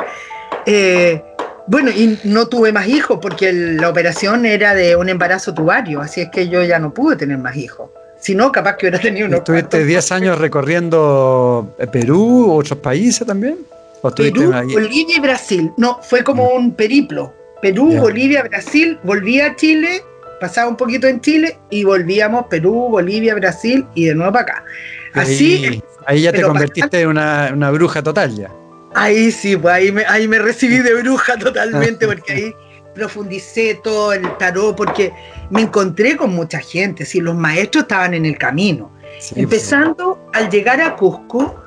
Eh, 0.65 1.21
bueno, 1.67 1.89
y 1.91 2.19
no 2.23 2.47
tuve 2.47 2.71
más 2.71 2.87
hijos 2.87 3.19
porque 3.21 3.49
el- 3.49 3.77
la 3.77 3.89
operación 3.89 4.45
era 4.45 4.73
de 4.73 4.95
un 4.95 5.09
embarazo 5.09 5.53
tubario, 5.53 6.01
así 6.01 6.21
es 6.21 6.29
que 6.29 6.49
yo 6.49 6.63
ya 6.63 6.79
no 6.79 6.93
pude 6.93 7.15
tener 7.15 7.37
más 7.37 7.55
hijos. 7.55 7.89
Si 8.19 8.35
no, 8.35 8.51
capaz 8.51 8.75
que 8.77 8.85
hubiera 8.85 8.99
tenido 8.99 9.27
unos 9.27 9.39
¿Estuviste 9.39 9.69
cuantos. 9.77 9.87
10 9.87 10.11
años 10.11 10.37
recorriendo 10.37 11.75
eh, 11.79 11.87
Perú, 11.87 12.53
otros 12.53 12.77
países 12.79 13.25
también? 13.25 13.57
¿O 14.01 14.09
estuviste 14.09 14.39
Perú, 14.39 14.53
ahí? 14.53 14.73
Bolivia 14.73 15.17
y 15.17 15.19
Brasil. 15.19 15.71
No, 15.77 15.99
fue 16.01 16.23
como 16.23 16.49
un 16.49 16.73
periplo. 16.73 17.33
Perú. 17.61 17.95
Bolivia, 17.99 18.43
Brasil, 18.43 18.99
volví 19.03 19.39
a 19.39 19.55
Chile, 19.55 20.01
pasaba 20.39 20.67
un 20.67 20.75
poquito 20.75 21.07
en 21.07 21.21
Chile 21.21 21.59
y 21.69 21.83
volvíamos 21.83 22.47
Perú, 22.47 22.89
Bolivia, 22.89 23.35
Brasil 23.35 23.85
y 23.93 24.05
de 24.05 24.15
nuevo 24.15 24.33
para 24.33 24.43
acá. 24.43 24.65
Así, 25.13 25.65
ahí, 25.65 25.83
ahí 26.07 26.21
ya 26.23 26.31
te 26.31 26.41
convertiste 26.41 27.01
en 27.01 27.09
una, 27.09 27.51
una 27.53 27.69
bruja 27.69 28.01
total 28.01 28.35
ya. 28.35 28.49
ahí 28.95 29.31
sí, 29.31 29.55
pues 29.55 29.73
ahí 29.73 29.91
me, 29.91 30.05
ahí 30.05 30.27
me 30.27 30.39
recibí 30.39 30.79
de 30.79 30.95
bruja 31.01 31.37
totalmente 31.37 32.07
porque 32.07 32.33
ahí 32.33 32.55
profundicé 32.95 33.79
todo 33.83 34.13
el 34.13 34.37
tarot 34.37 34.75
porque 34.75 35.13
me 35.49 35.61
encontré 35.61 36.17
con 36.17 36.33
mucha 36.33 36.59
gente, 36.59 37.05
si 37.05 37.19
los 37.19 37.35
maestros 37.35 37.83
estaban 37.83 38.13
en 38.13 38.25
el 38.25 38.37
camino. 38.37 38.91
Sí, 39.19 39.35
Empezando 39.37 40.29
al 40.33 40.49
llegar 40.49 40.81
a 40.81 40.95
Cusco, 40.95 41.60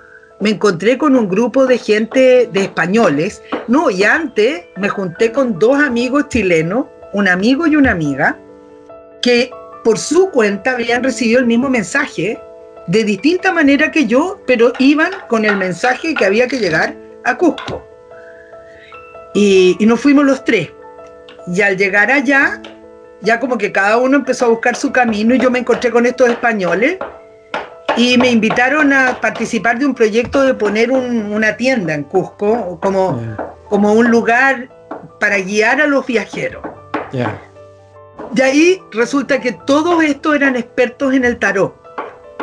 me 0.45 0.51
encontré 0.51 0.99
con 0.99 1.17
un 1.17 1.27
grupo 1.27 1.67
de 1.67 1.79
gente 1.79 2.51
de 2.53 2.61
españoles. 2.61 3.43
No, 3.67 3.89
y 3.89 4.05
antes 4.05 4.65
me 4.77 4.91
junté 4.91 5.33
con 5.33 5.59
dos 5.59 5.83
amigos 5.83 6.29
chilenos, 6.29 6.85
un 7.15 7.29
amigo 7.29 7.67
y 7.67 7.77
una 7.77 7.93
amiga, 7.93 8.37
que 9.23 9.51
por 9.83 9.99
su 9.99 10.29
cuenta 10.29 10.73
habían 10.73 11.03
recibido 11.03 11.41
el 11.41 11.47
mismo 11.47 11.71
mensaje 11.71 12.39
de 12.87 13.05
distinta 13.05 13.55
manera 13.55 13.91
que 13.91 14.05
yo, 14.05 14.39
pero 14.47 14.75
iban 14.79 15.13
con 15.29 15.47
el 15.47 15.57
mensaje 15.57 16.13
que 16.13 16.27
había 16.27 16.47
que 16.47 16.59
llegar 16.59 16.95
a 17.25 17.39
Cusco. 17.39 17.83
Y, 19.33 19.79
nos 19.81 19.99
fuimos 19.99 20.27
los 20.27 20.45
tres. 20.45 20.69
Y 21.47 21.63
al 21.63 21.79
llegar 21.79 22.11
allá, 22.11 22.61
ya 23.23 23.41
como 23.41 23.57
que 23.57 23.73
cada 23.73 23.97
uno 23.97 24.19
empezó 24.19 24.45
a 24.45 24.49
buscar 24.49 24.77
su 24.77 24.93
camino 24.93 25.35
y 25.35 25.39
yo 25.39 25.51
me 25.51 25.61
encontré 25.61 25.91
con 25.91 26.05
estos 26.05 26.29
españoles 26.29 26.99
y 27.97 28.19
me 28.19 28.31
invitaron 28.31 28.93
a 28.93 29.21
participar 29.21 29.79
de 29.79 29.87
un 29.87 29.95
proyecto 29.95 30.43
de 30.43 30.55
poner 30.55 30.91
un- 30.91 31.33
una 31.33 31.57
tienda 31.57 31.95
en 31.95 32.05
Cusco 32.05 32.79
como, 32.81 33.21
como 33.69 33.93
un 33.93 34.11
lugar 34.11 34.69
para 35.21 35.39
guiar 35.39 35.81
a 35.81 35.87
los 35.87 36.07
viajeros. 36.07 36.63
ya. 37.13 37.41
De 38.33 38.43
ahí 38.43 38.81
resulta 38.93 39.41
que 39.41 39.53
todos 39.53 40.03
estos 40.03 40.35
eran 40.35 40.57
expertos 40.57 41.15
en 41.15 41.25
el 41.25 41.39
tarot. 41.39 41.75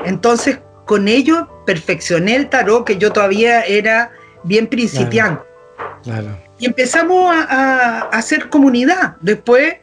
Entonces, 0.05 0.59
con 0.85 1.07
ellos 1.09 1.45
perfeccioné 1.65 2.35
el 2.35 2.49
tarot, 2.49 2.85
que 2.85 2.97
yo 2.97 3.11
todavía 3.11 3.61
era 3.63 4.11
bien 4.43 4.67
principiante. 4.67 5.43
Claro. 6.03 6.37
Y 6.59 6.65
empezamos 6.65 7.35
a, 7.35 7.43
a- 7.43 7.99
a 8.03 8.09
hacer 8.09 8.49
comunidad. 8.49 9.15
Después 9.21 9.75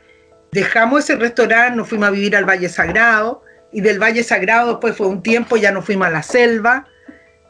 dejamos 0.52 1.00
ese 1.00 1.16
restaurante, 1.16 1.76
nos 1.76 1.88
fuimos 1.88 2.09
a 2.09 2.12
vivir 2.12 2.35
al 2.37 2.44
Valle 2.48 2.68
Sagrado. 2.70 3.42
Y 3.72 3.81
del 3.81 3.98
Valle 4.00 4.22
Sagrado 4.22 4.70
después 4.70 4.96
fue 4.96 5.07
un 5.07 5.22
tiempo, 5.22 5.57
ya 5.57 5.72
nos 5.72 5.85
fuimos 5.85 6.09
a 6.09 6.11
la 6.11 6.22
selva. 6.22 6.87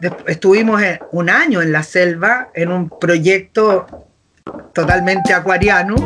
Después 0.00 0.24
estuvimos 0.26 0.82
eh, 0.82 1.00
un 1.12 1.30
año 1.30 1.62
en 1.62 1.72
la 1.72 1.82
selva 1.82 2.50
en 2.54 2.70
un 2.70 2.88
proyecto 2.88 3.86
totalmente 4.72 5.32
acuariano. 5.32 5.96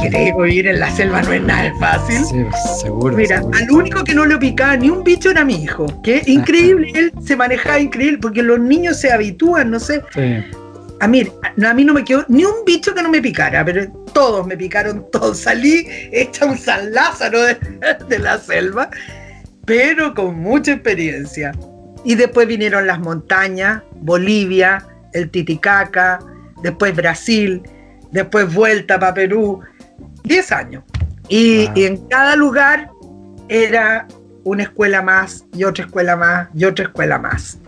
Que 0.00 0.32
vivir 0.36 0.66
en 0.66 0.80
la 0.80 0.90
selva 0.90 1.22
no 1.22 1.32
es 1.32 1.42
nada 1.42 1.72
fácil. 1.78 2.24
Sí, 2.24 2.44
seguro. 2.80 3.16
Mira, 3.16 3.38
seguro. 3.38 3.58
al 3.58 3.70
único 3.70 4.04
que 4.04 4.14
no 4.14 4.24
le 4.26 4.38
picaba 4.38 4.76
ni 4.76 4.90
un 4.90 5.04
bicho 5.04 5.30
era 5.30 5.44
mi 5.44 5.62
hijo. 5.62 5.86
Que 6.02 6.22
increíble, 6.26 6.90
él 6.94 7.12
se 7.24 7.36
manejaba 7.36 7.78
increíble 7.78 8.18
porque 8.20 8.42
los 8.42 8.58
niños 8.58 8.98
se 8.98 9.12
habitúan, 9.12 9.70
no 9.70 9.78
sé. 9.78 10.02
Sí. 10.14 10.44
A 11.00 11.08
mí, 11.08 11.26
a 11.42 11.74
mí 11.74 11.84
no 11.84 11.94
me 11.94 12.04
quedó 12.04 12.24
ni 12.28 12.44
un 12.44 12.64
bicho 12.66 12.94
que 12.94 13.02
no 13.02 13.08
me 13.08 13.22
picara, 13.22 13.64
pero 13.64 13.90
todos 14.12 14.46
me 14.46 14.56
picaron, 14.56 15.06
todos. 15.10 15.38
Salí 15.38 15.86
hecha 16.12 16.44
un 16.44 16.58
San 16.58 16.92
Lázaro 16.92 17.42
de, 17.42 17.56
de 18.08 18.18
la 18.18 18.38
selva, 18.38 18.90
pero 19.70 20.12
con 20.14 20.34
mucha 20.40 20.72
experiencia. 20.72 21.52
Y 22.04 22.16
después 22.16 22.48
vinieron 22.48 22.88
las 22.88 22.98
montañas, 22.98 23.84
Bolivia, 24.00 24.84
el 25.12 25.30
Titicaca, 25.30 26.18
después 26.60 26.96
Brasil, 26.96 27.62
después 28.10 28.52
vuelta 28.52 28.98
para 28.98 29.14
Perú. 29.14 29.60
Diez 30.24 30.50
años. 30.50 30.82
Y, 31.28 31.66
Wow. 31.66 31.72
y 31.76 31.84
en 31.84 31.96
cada 32.08 32.34
lugar 32.34 32.90
era 33.48 34.08
una 34.42 34.64
escuela 34.64 35.02
más 35.02 35.44
y 35.56 35.62
otra 35.62 35.84
escuela 35.84 36.16
más 36.16 36.48
y 36.52 36.64
otra 36.64 36.86
escuela 36.86 37.18
más. 37.20 37.58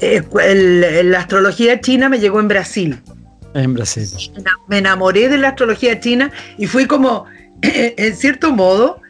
El- 0.00 1.10
la 1.10 1.18
astrología 1.18 1.80
china 1.80 2.08
me 2.08 2.20
llegó 2.20 2.38
en 2.38 2.46
Brasil. 2.46 3.00
En 3.54 3.74
Brasil. 3.74 4.06
Me 4.68 4.78
enamoré 4.78 5.28
de 5.28 5.38
la 5.38 5.48
astrología 5.48 5.98
china 5.98 6.30
y 6.58 6.66
fui 6.68 6.86
como, 6.86 7.24
en 7.62 8.14
cierto 8.14 8.52
modo, 8.52 9.00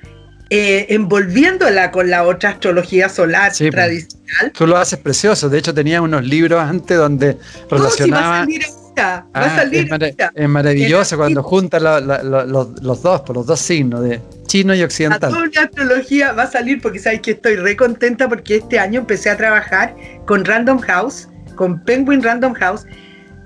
eh, 0.50 0.86
envolviéndola 0.90 1.90
con 1.90 2.08
la 2.08 2.24
otra 2.24 2.50
astrología 2.50 3.08
solar 3.08 3.52
Sí, 3.54 3.64
pues. 3.64 3.74
tradicional. 3.74 4.52
Tú 4.56 4.66
lo 4.66 4.76
haces 4.78 4.98
precioso. 4.98 5.48
De 5.48 5.58
hecho, 5.58 5.74
tenía 5.74 6.00
unos 6.00 6.24
libros 6.24 6.60
antes 6.62 6.96
donde 6.96 7.34
No, 7.34 7.40
si 7.40 7.40
va 7.70 7.76
a 7.76 7.78
relacionaba. 7.78 8.38
salir 8.40 8.62
ahorita, 8.64 9.26
va 9.36 9.40
a 9.40 9.44
Ah, 9.44 9.56
salir 9.56 9.88
es, 9.92 10.16
es 10.34 10.48
maravilloso 10.48 11.14
En 11.14 11.18
cuando 11.20 11.42
juntas 11.42 11.82
la- 11.82 12.00
la- 12.00 12.22
la- 12.22 12.44
los, 12.44 12.82
los 12.82 13.02
dos, 13.02 13.20
por 13.22 13.36
los 13.36 13.46
dos 13.46 13.60
signos 13.60 14.02
de 14.02 14.20
chino 14.46 14.74
y 14.74 14.78
La 14.78 14.84
occidental. 14.86 15.30
doble 15.32 15.52
astrología 15.60 16.32
va 16.32 16.44
a 16.44 16.50
salir 16.50 16.80
porque 16.80 16.98
sabes 16.98 17.20
que 17.20 17.32
estoy 17.32 17.56
re 17.56 17.76
contenta 17.76 18.28
porque 18.28 18.56
este 18.56 18.78
año 18.78 19.00
empecé 19.00 19.28
a 19.30 19.36
trabajar 19.36 19.94
con 20.26 20.44
Random 20.46 20.78
House, 20.80 21.28
con 21.56 21.84
Penguin 21.84 22.22
Random 22.22 22.54
House, 22.54 22.86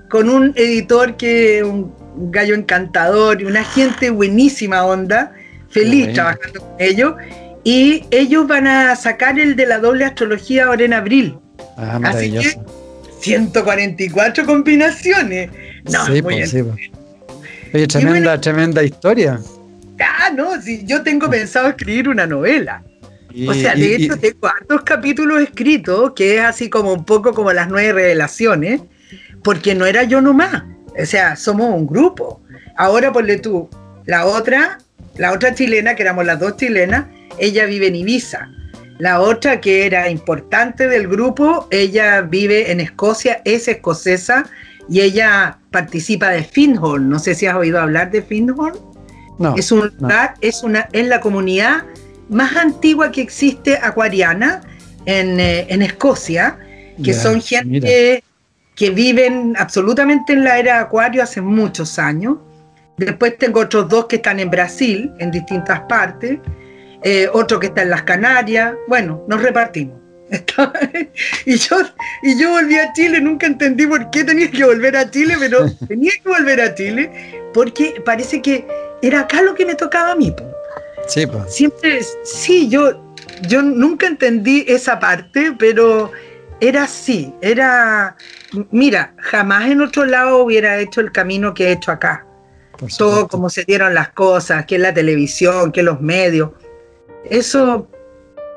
con 0.09 0.29
un 0.29 0.53
editor 0.55 1.17
que 1.17 1.63
un 1.63 1.93
gallo 2.31 2.55
encantador 2.55 3.41
y 3.41 3.45
una 3.45 3.63
gente 3.63 4.09
buenísima 4.09 4.85
onda, 4.85 5.33
feliz 5.73 5.99
bueno. 6.05 6.13
trabajando 6.13 6.59
con 6.61 6.75
ellos. 6.79 7.13
Y 7.65 8.05
ellos 8.11 8.47
van 8.47 8.67
a 8.67 8.95
sacar 8.95 9.39
el 9.39 9.55
de 9.55 9.65
la 9.65 9.79
doble 9.79 10.05
astrología 10.05 10.65
ahora 10.65 10.83
en 10.83 10.93
abril. 10.93 11.37
Ah, 11.77 11.99
Así 12.03 12.31
que- 12.31 12.37
maravilloso. 12.37 12.65
144 13.21 14.45
combinaciones. 14.45 15.49
No, 15.85 16.05
sí, 16.05 16.11
muy 16.11 16.21
pues, 16.21 16.35
bien. 16.35 16.47
sí, 16.49 16.63
pues. 16.63 17.73
Oye, 17.73 17.87
tremenda, 17.87 18.39
tremenda 18.39 18.83
historia. 18.83 19.39
Ah, 19.99 20.29
no, 20.35 20.61
sí, 20.61 20.83
yo 20.85 21.01
tengo 21.03 21.29
pensado 21.29 21.69
escribir 21.69 22.09
una 22.09 22.27
novela. 22.27 22.83
Y- 23.33 23.47
O 23.47 23.53
sea, 23.53 23.73
de 23.75 23.85
y- 23.85 23.93
hecho 24.05 24.17
tengo 24.17 24.47
hartos 24.47 24.81
capítulos 24.83 25.41
escritos, 25.41 26.11
que 26.15 26.35
es 26.37 26.41
así 26.41 26.69
como 26.69 26.93
un 26.93 27.05
poco 27.05 27.33
como 27.33 27.51
las 27.53 27.67
nueve 27.69 27.93
revelaciones, 27.93 28.81
porque 29.43 29.73
no 29.73 29.85
era 29.85 30.03
yo 30.03 30.21
nomás. 30.21 30.63
O 31.01 31.05
sea, 31.05 31.35
somos 31.35 31.73
un 31.73 31.87
grupo. 31.87 32.41
Ahora 32.77 33.11
ponle 33.11 33.37
tú, 33.39 33.69
la 34.05 34.25
otra, 34.25 34.77
la 35.17 35.31
otra 35.31 35.53
chilena, 35.53 35.95
que 35.95 36.03
éramos 36.03 36.25
las 36.25 36.39
dos 36.39 36.57
chilenas, 36.57 37.05
ella 37.37 37.65
vive 37.65 37.87
en 37.87 37.95
Ibiza. 37.95 38.49
La 38.99 39.19
otra 39.21 39.59
que 39.59 39.85
era 39.85 40.09
importante 40.09 40.87
del 40.87 41.07
grupo, 41.07 41.67
ella 41.71 42.21
vive 42.21 42.71
en 42.71 42.79
Escocia, 42.79 43.41
es 43.43 43.67
escocesa 43.67 44.45
y 44.87 45.01
ella 45.01 45.57
participa 45.71 46.29
de 46.29 46.43
Findhorn. 46.43 47.09
No 47.09 47.19
sé 47.19 47.35
si 47.35 47.45
has 47.45 47.55
oído 47.55 47.79
hablar 47.79 48.11
de 48.11 48.21
Findhorn. 48.21 48.77
No, 49.39 49.55
es 49.57 49.71
un 49.71 49.91
lugar, 49.99 50.35
es 50.41 50.63
una, 50.63 50.87
es 50.93 51.07
la 51.07 51.19
comunidad 51.19 51.83
más 52.29 52.55
antigua 52.55 53.11
que 53.11 53.21
existe 53.21 53.77
acuariana 53.77 54.61
en, 55.05 55.39
eh, 55.39 55.67
Escocia, 55.69 56.57
que 57.03 57.13
son 57.13 57.41
gente 57.41 58.23
que 58.75 58.89
viven 58.89 59.55
absolutamente 59.57 60.33
en 60.33 60.43
la 60.43 60.59
era 60.59 60.79
acuario 60.79 61.23
hace 61.23 61.41
muchos 61.41 61.99
años. 61.99 62.37
Después 62.97 63.37
tengo 63.37 63.61
otros 63.61 63.89
dos 63.89 64.05
que 64.05 64.17
están 64.17 64.39
en 64.39 64.49
Brasil, 64.49 65.11
en 65.19 65.31
distintas 65.31 65.81
partes. 65.81 66.39
Eh, 67.03 67.27
otro 67.33 67.59
que 67.59 67.67
está 67.67 67.81
en 67.81 67.89
las 67.89 68.03
Canarias. 68.03 68.73
Bueno, 68.87 69.23
nos 69.27 69.41
repartimos. 69.41 69.99
y, 71.45 71.57
yo, 71.57 71.77
y 72.23 72.39
yo 72.39 72.51
volví 72.51 72.75
a 72.77 72.91
Chile, 72.93 73.21
nunca 73.21 73.45
entendí 73.45 73.85
por 73.85 74.09
qué 74.09 74.23
tenía 74.23 74.49
que 74.49 74.63
volver 74.63 74.95
a 74.97 75.09
Chile, 75.09 75.35
pero 75.39 75.65
tenía 75.87 76.11
que 76.11 76.29
volver 76.29 76.61
a 76.61 76.73
Chile 76.73 77.41
porque 77.53 78.01
parece 78.03 78.41
que 78.41 78.65
era 79.01 79.21
acá 79.21 79.41
lo 79.41 79.53
que 79.53 79.65
me 79.65 79.75
tocaba 79.75 80.11
a 80.11 80.15
mí. 80.15 80.33
Sí, 81.07 81.27
pues. 81.27 81.53
Siempre, 81.53 81.99
sí, 82.23 82.69
yo, 82.69 83.13
yo 83.47 83.61
nunca 83.61 84.07
entendí 84.07 84.65
esa 84.67 84.99
parte, 84.99 85.53
pero 85.57 86.11
era 86.59 86.83
así, 86.83 87.33
era, 87.41 88.15
mira, 88.71 89.13
jamás 89.17 89.69
en 89.69 89.81
otro 89.81 90.05
lado 90.05 90.37
hubiera 90.37 90.79
hecho 90.79 91.01
el 91.01 91.11
camino 91.11 91.53
que 91.53 91.67
he 91.67 91.71
hecho 91.73 91.91
acá. 91.91 92.25
Todo 92.97 93.27
como 93.27 93.49
se 93.49 93.63
dieron 93.63 93.93
las 93.93 94.09
cosas, 94.09 94.65
que 94.65 94.77
la 94.77 94.93
televisión, 94.93 95.71
que 95.71 95.83
los 95.83 96.01
medios. 96.01 96.51
Eso, 97.25 97.87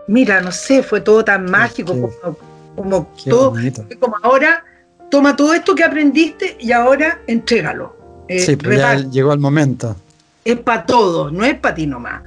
mira, 0.09 0.41
no 0.41 0.51
sé, 0.53 0.83
fue 0.83 1.01
todo 1.01 1.25
tan 1.25 1.45
mágico 1.51 1.93
como, 1.93 2.39
como 2.75 3.13
todo, 3.25 3.55
como 4.01 4.17
ahora, 4.23 4.65
toma 5.11 5.37
todo 5.37 5.55
esto 5.55 5.75
que 5.75 5.85
aprendiste 5.85 6.57
y 6.59 6.73
ahora 6.73 7.21
entrégalo. 7.27 7.97
Eh, 8.29 8.41
sí, 8.41 8.57
pues 8.57 8.79
ya 8.79 8.97
llegó 8.97 9.33
el 9.33 9.39
momento. 9.39 9.97
Es 10.45 10.59
para 10.59 10.85
todos, 10.85 11.33
no 11.33 11.45
es 11.45 11.59
para 11.59 11.75
ti 11.75 11.87
nomás. 11.87 12.23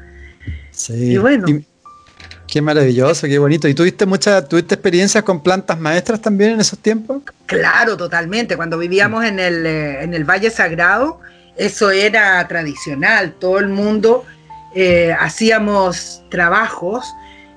Sí. 0.72 0.94
Y 0.94 1.18
bueno. 1.18 1.46
qué 2.48 2.62
maravilloso, 2.62 3.28
qué 3.28 3.38
bonito. 3.38 3.68
¿Y 3.68 3.74
tuviste 3.74 4.06
muchas, 4.06 4.48
tuviste 4.48 4.76
experiencias 4.76 5.24
con 5.24 5.42
plantas 5.44 5.80
maestras 5.80 6.22
también 6.22 6.52
en 6.52 6.62
esos 6.62 6.80
tiempos? 6.80 7.22
Claro, 7.46 7.98
totalmente. 7.98 8.56
Cuando 8.56 8.78
vivíamos 8.78 9.26
en 9.26 9.40
el, 9.40 9.66
eh, 9.66 10.04
en 10.04 10.14
el 10.14 10.24
Valle 10.24 10.50
Sagrado, 10.50 11.20
eso 11.60 11.92
era 11.92 12.48
tradicional. 12.48 13.34
Todo 13.38 13.60
el 13.60 13.68
mundo 13.68 14.26
eh, 14.74 15.14
hacíamos 15.20 16.24
trabajos 16.30 17.06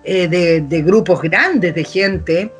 eh, 0.02 0.26
de, 0.26 0.82
grupos 0.82 1.22
grandes 1.22 1.72
de 1.74 1.84
gente 1.84 2.52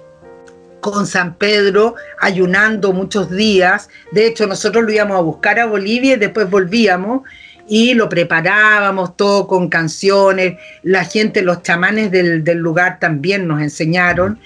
con 0.80 1.06
San 1.06 1.34
Pedro, 1.34 1.96
ayunando 2.20 2.92
muchos 2.92 3.28
días. 3.28 3.88
De 4.12 4.26
hecho, 4.26 4.46
nosotros 4.46 4.84
lo 4.84 4.92
íbamos 4.92 5.16
a 5.16 5.20
buscar 5.20 5.58
a 5.58 5.66
Bolivia 5.66 6.14
y 6.14 6.18
después 6.18 6.48
volvíamos 6.48 7.22
y 7.68 7.94
lo 7.94 8.08
preparábamos 8.08 9.16
todo 9.16 9.48
con 9.48 9.68
canciones. 9.68 10.58
La 10.84 11.04
gente, 11.04 11.42
los 11.42 11.62
chamanes 11.62 12.12
del, 12.12 12.44
lugar 12.58 13.00
también 13.00 13.48
nos 13.48 13.60
enseñaron. 13.60 14.38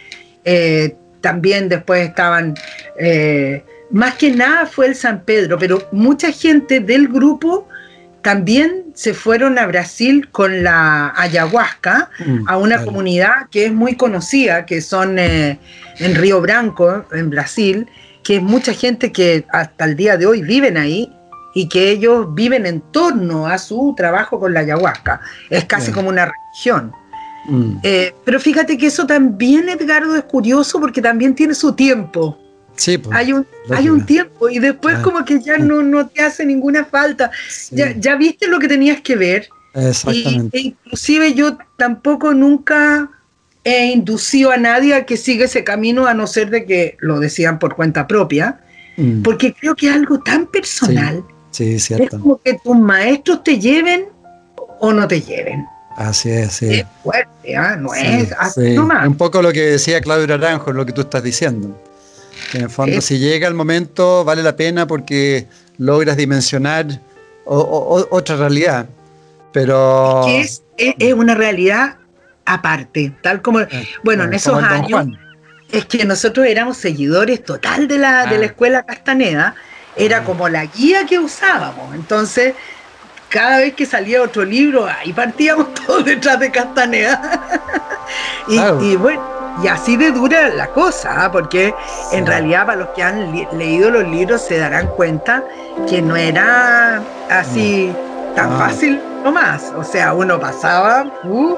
Eh, 0.44 0.97
también 1.20 1.68
después 1.68 2.09
estaban, 2.09 2.55
más 3.91 4.14
que 4.14 4.30
nada 4.30 4.66
fue 4.66 4.87
el 4.87 4.95
San 4.95 5.22
Pedro, 5.24 5.59
pero 5.59 5.89
mucha 5.93 6.32
gente 6.32 6.80
del 6.80 7.09
grupo 7.09 7.68
también 8.22 8.87
se 8.95 9.14
fueron 9.14 9.57
a 9.57 9.66
Brasil 9.66 10.28
con 10.32 10.64
la 10.64 11.12
ayahuasca, 11.16 12.11
mm, 12.18 12.49
a 12.49 12.57
una 12.57 12.84
comunidad 12.84 13.49
que 13.53 13.66
es 13.66 13.72
muy 13.72 13.95
conocida, 13.95 14.66
que 14.66 14.80
son 14.80 15.18
eh, 15.18 15.61
en 16.01 16.14
Río 16.16 16.41
Branco, 16.41 17.05
en 17.12 17.30
Brasil, 17.30 17.87
que 18.24 18.37
es 18.37 18.43
mucha 18.43 18.72
gente 18.72 19.12
que 19.12 19.45
hasta 19.51 19.84
el 19.84 19.95
día 19.95 20.16
de 20.16 20.26
hoy 20.26 20.43
viven 20.43 20.76
ahí 20.76 21.09
y 21.55 21.68
que 21.68 21.91
ellos 21.91 22.34
viven 22.34 22.66
en 22.66 22.80
torno 22.91 23.47
a 23.47 23.59
su 23.59 23.95
trabajo 23.97 24.41
con 24.41 24.53
la 24.53 24.61
ayahuasca. 24.61 25.20
Es 25.49 25.64
casi 25.64 25.93
como 25.93 26.09
una 26.09 26.26
religión. 26.26 26.93
Mm. 27.49 27.78
Eh, 27.84 28.12
pero 28.24 28.41
fíjate 28.41 28.76
que 28.76 28.89
eso 28.89 29.07
también, 29.07 29.68
Edgardo, 29.68 30.16
es 30.16 30.24
curioso 30.24 30.80
porque 30.80 31.01
también 31.01 31.34
tiene 31.37 31.55
su 31.55 31.74
tiempo. 31.74 32.37
Sí, 32.76 32.98
pues, 32.98 33.16
hay, 33.16 33.32
un, 33.32 33.46
hay 33.70 33.88
un 33.88 34.04
tiempo 34.04 34.48
y 34.48 34.58
después 34.58 34.96
ah. 34.98 35.02
como 35.02 35.24
que 35.24 35.40
ya 35.40 35.58
no, 35.58 35.82
no 35.82 36.06
te 36.08 36.22
hace 36.22 36.44
ninguna 36.44 36.84
falta. 36.84 37.30
Ya, 37.70 37.94
ya 37.96 38.16
viste 38.16 38.46
lo 38.46 38.58
que 38.58 38.68
tenías 38.68 39.00
que 39.00 39.16
ver. 39.16 39.48
Exactamente. 39.74 40.58
Y, 40.58 40.60
e 40.60 40.66
inclusive 40.68 41.34
yo 41.34 41.58
tampoco 41.76 42.34
nunca 42.34 43.10
he 43.64 43.86
inducido 43.86 44.52
a 44.52 44.56
nadie 44.56 44.94
a 44.94 45.04
que 45.04 45.16
siga 45.16 45.46
ese 45.46 45.64
camino 45.64 46.06
a 46.06 46.14
no 46.14 46.26
ser 46.28 46.50
de 46.50 46.64
que 46.64 46.96
lo 47.00 47.18
decían 47.18 47.58
por 47.58 47.74
cuenta 47.74 48.06
propia, 48.06 48.60
mm. 48.96 49.22
porque 49.22 49.52
creo 49.54 49.74
que 49.74 49.88
es 49.88 49.94
algo 49.94 50.20
tan 50.20 50.46
personal. 50.46 51.24
Sí, 51.50 51.78
cierto. 51.80 52.04
Es 52.04 52.10
como 52.22 52.40
que 52.40 52.54
tus 52.62 52.76
maestros 52.76 53.42
te 53.42 53.58
lleven 53.58 54.06
o 54.78 54.92
no 54.92 55.08
te 55.08 55.20
lleven. 55.20 55.66
Así 55.96 56.30
es, 56.30 56.52
sí. 56.52 56.66
Es 56.74 56.86
fuerte, 57.02 57.56
¿ah? 57.56 57.76
no 57.76 57.92
es 57.94 58.30
así 58.38 58.74
nomás. 58.74 59.08
Un 59.08 59.16
poco 59.16 59.40
lo 59.42 59.52
que 59.52 59.62
decía 59.62 60.00
Claudio 60.00 60.32
Aranjo, 60.34 60.72
lo 60.72 60.86
que 60.86 60.92
tú 60.92 61.00
estás 61.00 61.22
diciendo. 61.22 61.76
En 62.53 62.62
el 62.62 62.70
fondo, 62.70 63.01
si 63.01 63.18
llega 63.18 63.49
el 63.49 63.55
momento, 63.55 64.24
vale 64.24 64.43
la 64.43 64.57
pena 64.57 64.87
porque 64.87 65.47
logras 65.78 66.16
dimensionar 66.16 67.01
otra 67.45 68.37
realidad. 68.37 68.89
Pero. 69.53 70.26
Es, 70.28 70.62
es, 70.76 71.14
una 71.14 71.34
realidad 71.34 71.97
aparte, 72.45 73.12
tal 73.22 73.43
como. 73.43 73.61
Eh, 73.61 73.89
bueno, 74.03 74.24
en 74.24 74.34
esos 74.34 74.62
años. 74.62 75.07
Es 75.70 75.84
que 75.87 76.05
nosotros 76.05 76.47
éramos 76.47 76.76
seguidores 76.76 77.43
total 77.43 77.89
de 77.89 77.99
la, 77.99 78.26
de 78.26 78.39
la 78.39 78.45
ah. 78.45 78.47
escuela 78.47 78.87
Castaneda, 78.87 79.57
era 79.97 80.18
ah. 80.18 80.24
como 80.24 80.49
la 80.49 80.64
guía 80.66 81.07
que 81.07 81.18
usábamos. 81.18 81.93
Entonces, 81.93 82.55
cada 83.28 83.59
vez 83.59 83.74
que 83.74 83.84
salía 83.84 84.22
otro 84.22 84.45
libro, 84.45 84.87
ahí 84.87 85.12
partíamos 85.12 85.74
todos 85.87 86.05
detrás 86.05 86.39
de 86.39 86.53
Castaneda. 86.53 87.64
y 88.80 88.95
bueno 88.95 89.36
y 89.62 89.68
así 89.68 89.96
de 89.96 90.11
dura 90.11 90.48
la 90.48 90.68
cosa, 90.68 91.24
¿ah? 91.24 91.32
porque 91.32 91.74
en 92.12 92.26
realidad 92.26 92.66
para 92.66 92.78
los 92.78 92.88
que 92.90 93.02
han 93.02 93.32
leído 93.52 93.90
los 93.90 94.07
libros 94.07 94.42
se 94.42 94.59
darán 94.59 94.88
cuenta 94.88 95.42
que 95.88 96.02
no 96.02 96.16
era 96.16 97.02
así 97.30 97.92
tan 98.34 98.52
ah. 98.52 98.59
fácil 98.59 99.00
nomás. 99.24 99.72
O 99.76 99.82
sea, 99.82 100.14
uno 100.14 100.38
pasaba 100.38 101.04
uh, 101.24 101.57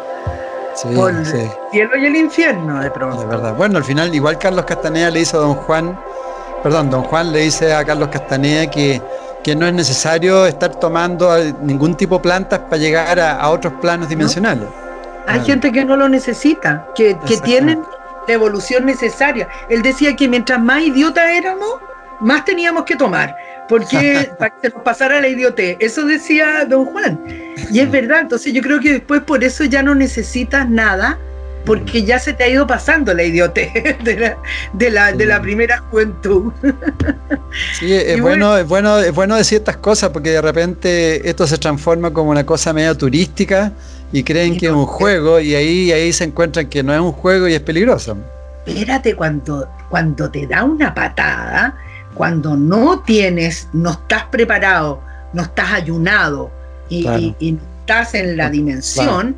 por 0.94 1.10
el 1.10 1.26
cielo 1.26 1.96
y 1.96 2.06
el 2.06 2.16
infierno 2.16 2.80
de 2.80 2.90
pronto. 2.90 3.20
De 3.20 3.26
verdad. 3.26 3.54
Bueno, 3.54 3.78
al 3.78 3.84
final 3.84 4.14
igual 4.14 4.38
Carlos 4.38 4.64
Castaneda 4.64 5.10
le 5.10 5.20
hizo 5.20 5.38
a 5.38 5.40
don 5.40 5.54
Juan, 5.54 5.98
perdón, 6.62 6.90
don 6.90 7.02
Juan 7.04 7.32
le 7.32 7.40
dice 7.40 7.74
a 7.74 7.84
Carlos 7.84 8.08
Castaneda 8.08 8.70
que, 8.70 9.02
que 9.42 9.56
no 9.56 9.66
es 9.66 9.74
necesario 9.74 10.46
estar 10.46 10.74
tomando 10.76 11.36
ningún 11.62 11.96
tipo 11.96 12.16
de 12.16 12.20
plantas 12.22 12.60
para 12.60 12.76
llegar 12.76 13.18
a, 13.20 13.48
otros 13.50 13.74
planos 13.80 14.08
dimensionales. 14.08 14.68
Hay 15.26 15.40
gente 15.44 15.72
que 15.72 15.84
no 15.84 15.96
lo 15.96 16.08
necesita, 16.08 16.86
que, 16.94 17.16
que 17.26 17.36
tienen 17.38 17.82
la 18.26 18.34
evolución 18.34 18.86
necesaria. 18.86 19.48
Él 19.68 19.82
decía 19.82 20.14
que 20.16 20.28
mientras 20.28 20.60
más 20.60 20.82
idiota 20.82 21.32
éramos, 21.32 21.80
más 22.20 22.44
teníamos 22.44 22.84
que 22.84 22.96
tomar, 22.96 23.36
porque 23.68 24.30
para 24.38 24.54
que 24.54 24.68
se 24.68 24.74
nos 24.74 24.82
pasara 24.82 25.20
la 25.20 25.28
idiotez. 25.28 25.76
Eso 25.80 26.04
decía 26.04 26.64
don 26.68 26.86
Juan. 26.86 27.20
Y 27.70 27.80
es 27.80 27.90
verdad, 27.90 28.20
entonces 28.20 28.52
yo 28.52 28.62
creo 28.62 28.80
que 28.80 28.92
después 28.94 29.22
por 29.22 29.44
eso 29.44 29.64
ya 29.64 29.82
no 29.82 29.94
necesitas 29.94 30.68
nada, 30.68 31.18
porque 31.64 32.02
ya 32.02 32.18
se 32.18 32.32
te 32.32 32.44
ha 32.44 32.48
ido 32.48 32.66
pasando 32.66 33.12
la 33.12 33.22
idiotez 33.24 33.70
de 34.04 34.90
la, 34.90 35.12
de 35.12 35.26
la, 35.26 35.42
primera 35.42 35.78
juventud. 35.78 36.52
Sí, 37.78 37.92
es 37.92 38.20
bueno, 38.22 38.56
es 38.56 38.66
bueno, 38.66 38.98
es 38.98 39.14
bueno 39.14 39.36
decir 39.36 39.58
estas 39.58 39.76
cosas, 39.76 40.10
porque 40.10 40.30
de 40.30 40.40
repente 40.40 41.28
esto 41.28 41.46
se 41.46 41.58
transforma 41.58 42.12
como 42.12 42.30
una 42.30 42.46
cosa 42.46 42.72
media 42.72 42.94
turística 42.94 43.72
y 44.12 44.22
creen 44.22 44.56
que 44.56 44.66
es 44.66 44.72
un 44.72 44.86
juego 44.86 45.40
y 45.40 45.54
ahí, 45.54 45.92
ahí 45.92 46.12
se 46.12 46.24
encuentran 46.24 46.66
que 46.68 46.82
no 46.82 46.94
es 46.94 47.00
un 47.00 47.12
juego 47.12 47.48
y 47.48 47.54
es 47.54 47.60
peligroso. 47.60 48.16
Espérate 48.66 49.14
cuando, 49.14 49.68
cuando 49.88 50.30
te 50.30 50.46
da 50.46 50.64
una 50.64 50.94
patada, 50.94 51.76
cuando 52.14 52.56
no 52.56 53.00
tienes, 53.00 53.68
no 53.72 53.92
estás 53.92 54.24
preparado, 54.24 55.00
no 55.32 55.42
estás 55.42 55.72
ayunado 55.72 56.50
y, 56.88 57.34
estás 57.80 58.14
en 58.14 58.36
la 58.36 58.50
dimensión, 58.50 59.34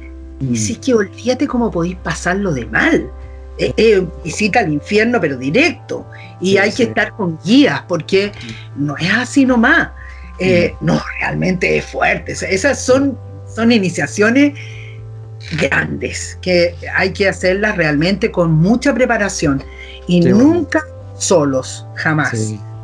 sí 0.54 0.74
mm. 0.74 0.80
que 0.80 0.94
olvídate 0.94 1.46
cómo 1.46 1.70
podéis 1.70 1.96
pasarlo 1.96 2.52
de 2.52 2.66
mal. 2.66 3.10
Eh, 3.58 3.74
eh, 3.76 4.06
visita 4.24 4.60
al 4.60 4.72
infierno, 4.72 5.20
pero 5.20 5.36
directo. 5.36 6.06
Y 6.40 6.56
hay 6.56 6.72
que 6.72 6.84
estar 6.84 7.14
con 7.14 7.38
guías, 7.44 7.82
porque 7.86 8.32
no 8.74 8.96
es 8.96 9.12
así 9.12 9.44
nomás. 9.44 9.90
Eh, 10.38 10.74
no, 10.80 11.00
realmente 11.20 11.76
es 11.76 11.84
fuerte. 11.84 12.32
Esas 12.32 12.80
son 12.80 13.18
son 13.54 13.72
iniciaciones 13.72 14.54
grandes 15.52 16.38
que 16.42 16.74
hay 16.94 17.12
que 17.12 17.28
hacerlas 17.28 17.76
realmente 17.76 18.30
con 18.30 18.52
mucha 18.52 18.94
preparación 18.94 19.62
y 20.06 20.20
nunca 20.20 20.84
solos, 21.16 21.86
jamás. 21.96 22.32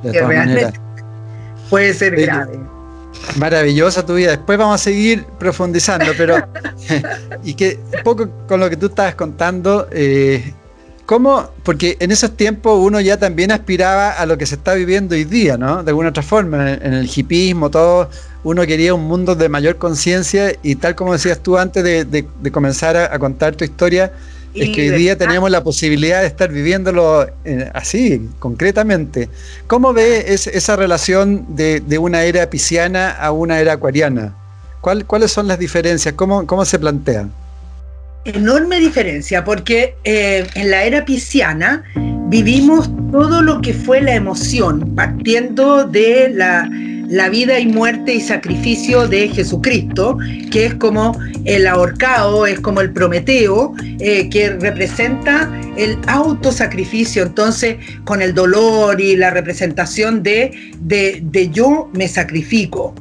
de 0.03 0.13
todas 0.13 0.37
maneras. 0.37 0.75
Puede 1.71 1.95
ser 1.95 2.17
grave. 2.17 2.59
Maravillosa 3.37 4.05
tu 4.07 4.15
vida. 4.15 4.33
Después 4.33 4.59
vamos 4.59 4.81
a 4.81 4.85
seguir 4.85 5.25
profundizando, 5.39 6.13
pero 6.17 6.37
y 7.43 7.55
que 7.55 7.79
un 7.97 8.03
poco 8.05 8.29
con 8.47 8.61
lo 8.61 8.71
que 8.71 8.77
tú 8.77 8.87
estabas 8.87 9.15
contando, 9.15 9.89
eh, 9.91 10.53
¿cómo? 11.07 11.49
Porque 11.63 11.97
en 12.01 12.11
esos 12.11 12.37
tiempos 12.37 12.79
uno 12.85 13.01
ya 13.01 13.17
también 13.17 13.53
aspiraba 13.53 14.11
a 14.11 14.27
lo 14.27 14.37
que 14.37 14.45
se 14.45 14.57
está 14.57 14.75
viviendo 14.75 15.15
hoy 15.15 15.25
día, 15.25 15.57
¿no? 15.57 15.83
De 15.83 15.91
alguna 15.91 16.11
otra 16.11 16.23
forma, 16.23 16.73
en, 16.73 16.93
el 16.93 17.09
hipismo, 17.09 17.71
todo, 17.71 18.11
uno 18.45 18.67
quería 18.67 18.93
un 18.93 19.05
mundo 19.05 19.35
de 19.35 19.49
mayor 19.49 19.77
conciencia 19.77 20.53
y 20.63 20.75
tal 20.75 20.95
como 20.95 21.13
decías 21.13 21.39
tú 21.39 21.57
antes 21.57 21.83
de, 21.83 22.27
comenzar 22.53 22.97
a 22.97 23.19
contar 23.19 23.55
tu 23.55 23.65
historia, 23.65 24.13
es 24.55 24.71
que 24.71 24.91
hoy 24.91 24.99
día 24.99 25.19
tenemos 25.19 25.51
la 25.51 25.63
posibilidad 25.63 26.23
de 26.23 26.29
estar 26.29 26.51
viviéndolo 26.51 27.27
eh, 27.45 27.71
así, 27.75 28.27
concretamente. 28.39 29.29
¿Cómo 29.67 29.93
ve 29.93 30.25
esa 30.29 30.77
relación 30.77 31.55
de, 31.57 31.99
una 31.99 32.23
era 32.23 32.49
pisciana 32.49 33.11
a 33.11 33.33
una 33.33 33.61
era 33.61 33.75
acuariana? 33.75 34.35
¿Cuáles 34.81 35.31
son 35.31 35.47
las 35.47 35.59
diferencias? 35.59 36.15
¿Cómo, 36.15 36.47
cómo 36.47 36.65
se 36.65 36.79
plantean? 36.79 37.33
Enorme 38.35 38.81
diferencia, 38.81 39.45
porque 39.45 39.95
eh, 40.05 40.47
en 40.55 40.71
la 40.71 40.85
era 40.85 41.05
pisciana 41.05 41.85
vivimos 42.29 42.91
todo 43.13 43.41
lo 43.41 43.61
que 43.61 43.73
fue 43.73 44.01
la 44.01 44.15
emoción, 44.15 44.95
partiendo 44.95 45.85
de 45.85 46.31
la 46.35 46.69
la 47.09 47.29
vida 47.29 47.59
y 47.59 47.67
muerte 47.67 48.15
y 48.15 48.21
sacrificio 48.21 49.07
de 49.07 49.29
Jesucristo, 49.29 50.19
que 50.51 50.67
es 50.67 50.75
como 50.75 51.19
el 51.45 51.67
ahorcado, 51.67 52.47
es 52.47 52.61
como 52.61 52.81
el 52.81 52.93
Prometeo, 52.93 53.75
eh, 54.01 54.29
que 54.29 54.51
representa 54.51 55.51
el 55.77 55.99
autosacrificio, 56.09 57.23
entonces 57.23 57.77
con 58.05 58.23
el 58.23 58.35
dolor 58.35 59.01
y 59.01 59.17
la 59.17 59.31
representación 59.31 60.23
de, 60.23 60.73
de, 60.81 61.51
yo 61.53 61.91
me 61.93 62.09
sacrifico. 62.09 62.95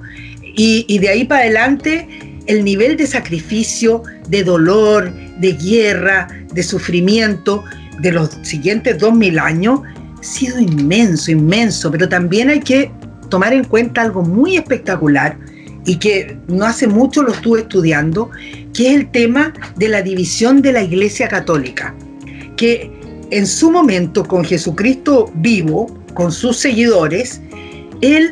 Y, 0.58 0.86
y 0.88 1.00
de 1.00 1.10
ahí 1.10 1.26
para 1.26 1.42
adelante 1.42 2.08
el 2.48 2.64
nivel 2.64 2.98
de 2.98 3.08
sacrificio, 3.08 4.04
de 4.30 4.44
dolor, 4.44 5.12
de 5.40 5.54
guerra, 5.54 6.28
de 6.54 6.64
sufrimiento 6.64 7.64
de 8.00 8.12
los 8.12 8.30
siguientes 8.44 8.98
dos 9.00 9.14
mil 9.14 9.40
años 9.40 9.82
ha 10.20 10.24
sido 10.24 10.60
inmenso, 10.60 11.32
inmenso, 11.32 11.92
pero 11.92 12.10
también 12.10 12.50
hay 12.50 12.60
que 12.60 12.92
tomar 13.30 13.54
en 13.54 13.64
cuenta 13.64 14.02
algo 14.02 14.22
muy 14.22 14.58
espectacular 14.58 15.38
y 15.86 15.98
que 15.98 16.38
no 16.48 16.66
hace 16.66 16.88
mucho 16.88 17.22
lo 17.22 17.32
estuve 17.32 17.62
estudiando, 17.62 18.30
que 18.74 18.90
es 18.90 18.96
el 18.96 19.12
tema 19.12 19.54
de 19.76 19.88
la 19.88 20.02
división 20.02 20.62
de 20.62 20.72
la 20.72 20.82
Iglesia 20.82 21.28
Católica, 21.28 21.96
que 22.58 22.92
en 23.30 23.46
su 23.46 23.72
momento 23.72 24.24
con 24.24 24.44
Jesucristo 24.44 25.32
vivo, 25.36 25.88
con 26.14 26.32
sus 26.32 26.58
seguidores, 26.58 27.42
él 28.02 28.32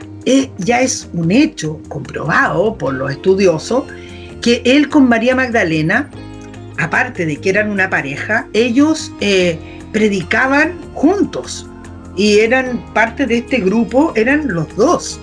ya 0.57 0.81
es 0.81 1.09
un 1.13 1.31
hecho 1.31 1.79
comprobado 1.89 2.77
por 2.77 2.93
los 2.93 3.11
estudiosos, 3.11 3.83
que 4.43 4.61
él 4.65 4.89
con 4.89 5.07
María 5.07 5.35
Magdalena, 5.35 6.09
aparte 6.77 7.25
de 7.25 7.37
que 7.37 7.49
eran 7.49 7.71
una 7.71 7.89
pareja, 7.89 8.45
ellos 8.51 9.11
eh, 9.21 9.57
predicaban 9.93 10.73
juntos 10.93 11.65
y 12.17 12.39
eran 12.39 12.83
parte 12.93 13.25
de 13.25 13.37
este 13.37 13.59
grupo, 13.59 14.11
eran 14.15 14.49
los 14.49 14.75
dos. 14.75 15.19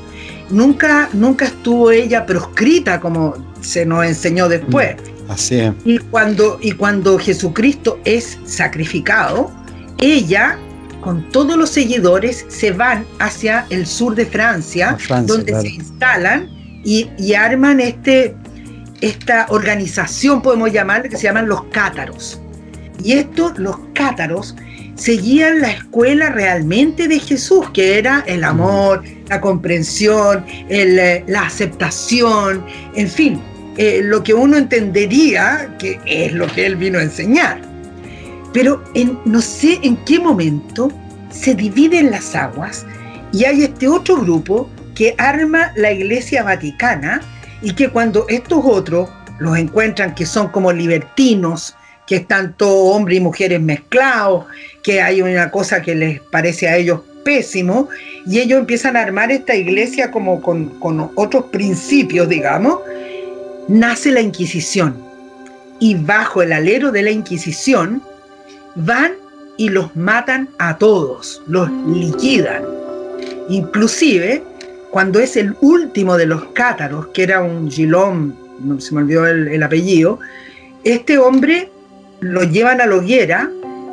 Nunca, 0.49 1.11
nunca 1.13 1.45
estuvo 1.45 1.91
ella 1.91 2.25
proscrita 2.25 2.99
como 2.99 3.35
se 3.61 3.85
nos 3.85 4.07
enseñó 4.07 4.49
después. 4.49 4.97
Mm, 4.97 5.31
así 5.31 5.61
es. 5.61 5.73
Y 5.85 5.99
cuando, 5.99 6.59
y 6.63 6.73
cuando 6.73 7.19
Jesucristo 7.19 8.01
es 8.07 8.39
sacrificado, 8.47 9.53
ella 9.99 10.59
con 11.03 11.29
todos 11.29 11.59
los 11.59 11.69
seguidores 11.69 12.47
se 12.49 12.73
van 12.73 13.05
hacia 13.19 13.67
el 13.69 13.87
sur 13.87 14.15
de 14.15 14.25
Francia, 14.25 14.97
donde 15.27 15.61
se 15.61 15.69
instalan 15.69 16.49
y, 16.85 17.09
y, 17.19 17.35
arman 17.35 17.81
este, 17.81 18.35
esta 19.01 19.47
organización, 19.51 20.43
podemos 20.43 20.73
llamarle, 20.73 21.09
que 21.09 21.17
se 21.17 21.25
llaman 21.25 21.49
los 21.49 21.65
cátaros. 21.65 22.41
Y 23.03 23.13
estos, 23.13 23.59
los 23.59 23.77
cátaros, 23.95 24.55
seguían 24.95 25.61
la 25.61 25.71
escuela 25.71 26.31
realmente 26.31 27.09
de 27.09 27.19
Jesús, 27.19 27.71
que 27.71 27.99
era 27.99 28.23
el 28.27 28.45
amor, 28.45 29.03
la 29.29 29.41
comprensión, 29.41 30.45
eh, 30.69 31.25
la 31.27 31.43
aceptación, 31.43 32.65
en 32.95 33.09
fin, 33.09 33.41
eh, 33.79 34.01
lo 34.03 34.23
que 34.23 34.35
uno 34.35 34.59
entendería 34.59 35.75
que 35.79 35.99
es 36.05 36.33
lo 36.33 36.47
que 36.49 36.67
él 36.67 36.77
vino 36.77 36.99
a 36.99 37.03
enseñar. 37.03 37.61
Pero 38.53 38.83
no 39.25 39.41
sé 39.41 39.79
en 39.83 39.97
qué 40.05 40.19
momento 40.19 40.93
se 41.31 41.55
dividen 41.55 42.11
las 42.11 42.35
aguas 42.35 42.85
y 43.33 43.45
hay 43.45 43.63
este 43.63 43.89
otro 43.89 44.17
grupo 44.17 44.69
que 44.95 45.15
arma 45.17 45.73
la 45.77 45.93
Iglesia 45.93 46.43
Vaticana 46.43 47.23
y 47.63 47.75
que 47.75 47.89
cuando 47.89 48.27
estos 48.29 48.61
otros 48.65 49.09
los 49.39 49.57
encuentran 49.57 50.15
que 50.15 50.27
son 50.27 50.49
como 50.49 50.73
libertinos, 50.73 51.75
que 52.07 52.17
están 52.17 52.55
todos 52.55 52.97
hombres 52.97 53.19
y 53.19 53.21
mujeres 53.21 53.61
mezclados, 53.61 54.47
que 54.83 55.01
hay 55.01 55.23
una 55.23 55.51
cosa 55.51 55.81
que 55.81 55.95
les 55.95 56.21
parece 56.21 56.69
a 56.69 56.77
ellos 56.77 57.01
pésimo, 57.25 57.89
y 58.27 58.41
ellos 58.41 58.59
empiezan 58.59 58.97
a 58.97 59.03
armar 59.03 59.31
esta 59.31 59.55
iglesia 59.55 60.11
como 60.11 60.41
con, 60.41 60.73
otros 61.15 61.45
principios, 61.47 62.29
digamos, 62.29 62.81
nace 63.69 64.11
la 64.11 64.21
Inquisición. 64.21 64.97
Y 65.79 65.95
bajo 65.95 66.43
el 66.43 66.53
alero 66.53 66.91
de 66.91 67.03
la 67.03 67.11
Inquisición 67.11 68.03
van 68.75 69.13
y 69.57 69.69
los 69.69 69.95
matan 69.95 70.49
a 70.59 70.77
todos, 70.79 71.43
los 71.47 71.71
liquidan. 71.87 72.65
Inclusive, 73.49 74.43
cuando 74.91 75.21
es 75.21 75.37
el 75.37 75.55
último 75.61 76.17
de 76.17 76.27
los 76.27 76.45
cátaros, 76.47 77.09
que 77.09 77.23
era 77.23 77.41
un 77.43 77.71
Gilón, 77.71 78.37
no 78.61 78.81
se 78.81 78.95
me 78.95 79.03
olvidó 79.03 79.27
el, 79.27 79.49
el 79.49 79.63
apellido, 79.63 80.19
este 80.85 81.19
hombre 81.19 81.71
lo 82.21 82.43
llevan 82.43 82.81
a 82.81 82.87
la 82.87 82.97
hoguera 82.97 83.51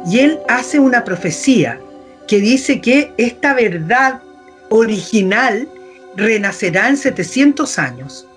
y 0.09 0.19
él 0.19 0.39
hace 0.47 0.79
una 0.79 1.03
profecía 1.03 1.79
que 2.27 2.39
dice 2.39 2.81
que 2.81 3.11
esta 3.17 3.53
verdad 3.53 4.21
original 4.69 5.67
renacerá 6.15 6.89
en 6.89 6.97
700 6.97 7.79
años. 7.79 8.27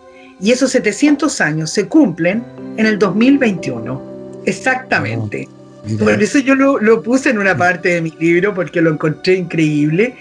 Y 0.40 0.52
esos 0.52 0.70
700 0.72 1.40
años 1.40 1.70
se 1.70 1.86
cumplen 1.86 2.44
en 2.76 2.86
el 2.86 2.98
2021. 2.98 4.42
Exactamente. 4.46 5.48
Oh, 5.84 5.98
Por 5.98 6.22
eso 6.22 6.38
yo 6.38 6.54
lo, 6.54 7.02
puse 7.02 7.30
en 7.30 7.38
una 7.38 7.56
parte 7.56 7.90
de 7.90 8.00
mi 8.00 8.10
libro 8.18 8.54
porque 8.54 8.80
lo 8.80 8.90
encontré 8.90 9.34
increíble. 9.34 10.14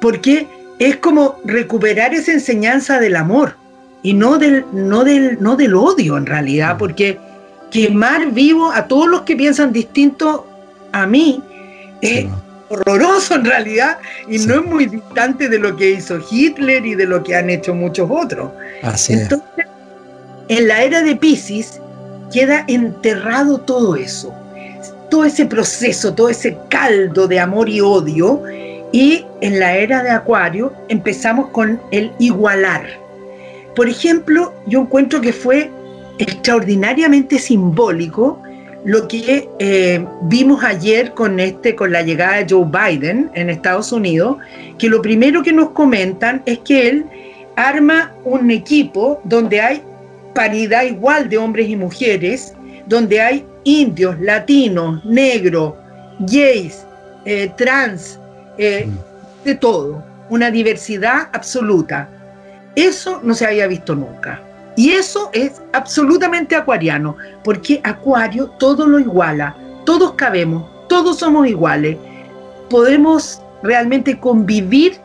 Porque 0.00 0.46
es 0.78 0.96
como 0.96 1.40
recuperar 1.44 2.14
esa 2.14 2.32
enseñanza 2.32 3.00
del 3.00 3.16
amor 3.16 3.56
y 4.02 4.14
no 4.14 4.38
del, 4.38 4.64
no 4.72 5.04
del, 5.04 5.38
no 5.40 5.56
del 5.56 5.74
odio 5.74 6.16
en 6.16 6.26
realidad. 6.26 6.76
Porque 6.78 7.18
quemar 7.70 8.30
vivo 8.30 8.70
a 8.72 8.86
todos 8.86 9.08
los 9.08 9.22
que 9.22 9.36
piensan 9.36 9.72
distinto 9.72 10.46
a 10.92 11.06
mí 11.06 11.42
es 12.00 12.26
horroroso 12.68 13.34
en 13.34 13.44
realidad 13.44 13.98
y 14.28 14.38
no 14.38 14.60
es 14.60 14.64
muy 14.64 14.86
distante 14.86 15.48
de 15.48 15.58
lo 15.58 15.76
que 15.76 15.90
hizo 15.90 16.18
Hitler 16.30 16.84
y 16.86 16.94
de 16.94 17.06
lo 17.06 17.22
que 17.22 17.34
han 17.34 17.50
hecho 17.50 17.74
muchos 17.74 18.08
otros. 18.10 18.52
Entonces, 19.08 19.66
en 20.48 20.68
la 20.68 20.82
era 20.82 21.02
de 21.02 21.16
Pisces 21.16 21.80
queda 22.32 22.64
enterrado 22.68 23.58
todo 23.58 23.96
eso, 23.96 24.32
todo 25.10 25.24
ese 25.24 25.46
proceso, 25.46 26.14
todo 26.14 26.28
ese 26.28 26.56
caldo 26.68 27.26
de 27.26 27.40
amor 27.40 27.68
y 27.68 27.80
odio 27.80 28.42
y 28.92 29.24
en 29.40 29.60
la 29.60 29.76
era 29.76 30.02
de 30.02 30.10
Acuario 30.10 30.72
empezamos 30.88 31.48
con 31.50 31.80
el 31.90 32.12
igualar. 32.18 32.86
Por 33.74 33.88
ejemplo, 33.88 34.52
yo 34.66 34.80
encuentro 34.80 35.20
que 35.20 35.32
fue 35.32 35.70
extraordinariamente 36.18 37.38
simbólico 37.38 38.42
lo 38.84 39.06
que 39.08 39.48
eh, 39.58 40.04
vimos 40.22 40.62
ayer 40.64 41.12
con, 41.12 41.38
este, 41.40 41.74
con 41.74 41.92
la 41.92 42.02
llegada 42.02 42.36
de 42.36 42.46
Joe 42.48 42.64
Biden 42.64 43.30
en 43.34 43.50
Estados 43.50 43.92
Unidos, 43.92 44.38
que 44.78 44.88
lo 44.88 45.02
primero 45.02 45.42
que 45.42 45.52
nos 45.52 45.70
comentan 45.70 46.42
es 46.46 46.58
que 46.60 46.88
él 46.88 47.06
arma 47.56 48.12
un 48.24 48.50
equipo 48.50 49.20
donde 49.24 49.60
hay 49.60 49.82
paridad 50.34 50.84
igual 50.84 51.28
de 51.28 51.38
hombres 51.38 51.68
y 51.68 51.76
mujeres, 51.76 52.54
donde 52.86 53.20
hay 53.20 53.44
indios, 53.64 54.18
latinos, 54.20 55.04
negros, 55.04 55.74
gays, 56.20 56.86
eh, 57.24 57.50
trans, 57.56 58.18
eh, 58.58 58.88
de 59.44 59.54
todo, 59.54 60.04
una 60.28 60.50
diversidad 60.50 61.28
absoluta. 61.32 62.08
Eso 62.76 63.20
no 63.22 63.34
se 63.34 63.46
había 63.46 63.66
visto 63.66 63.94
nunca. 63.94 64.42
Y 64.76 64.90
eso 64.90 65.30
es 65.32 65.60
absolutamente 65.72 66.54
acuariano, 66.54 67.16
porque 67.42 67.80
Acuario 67.82 68.50
todo 68.58 68.86
lo 68.86 69.00
iguala, 69.00 69.56
todos 69.84 70.12
cabemos, 70.12 70.70
todos 70.88 71.18
somos 71.18 71.48
iguales. 71.48 71.96
Podemos 72.70 73.42
realmente 73.62 74.18
convivir 74.18 75.00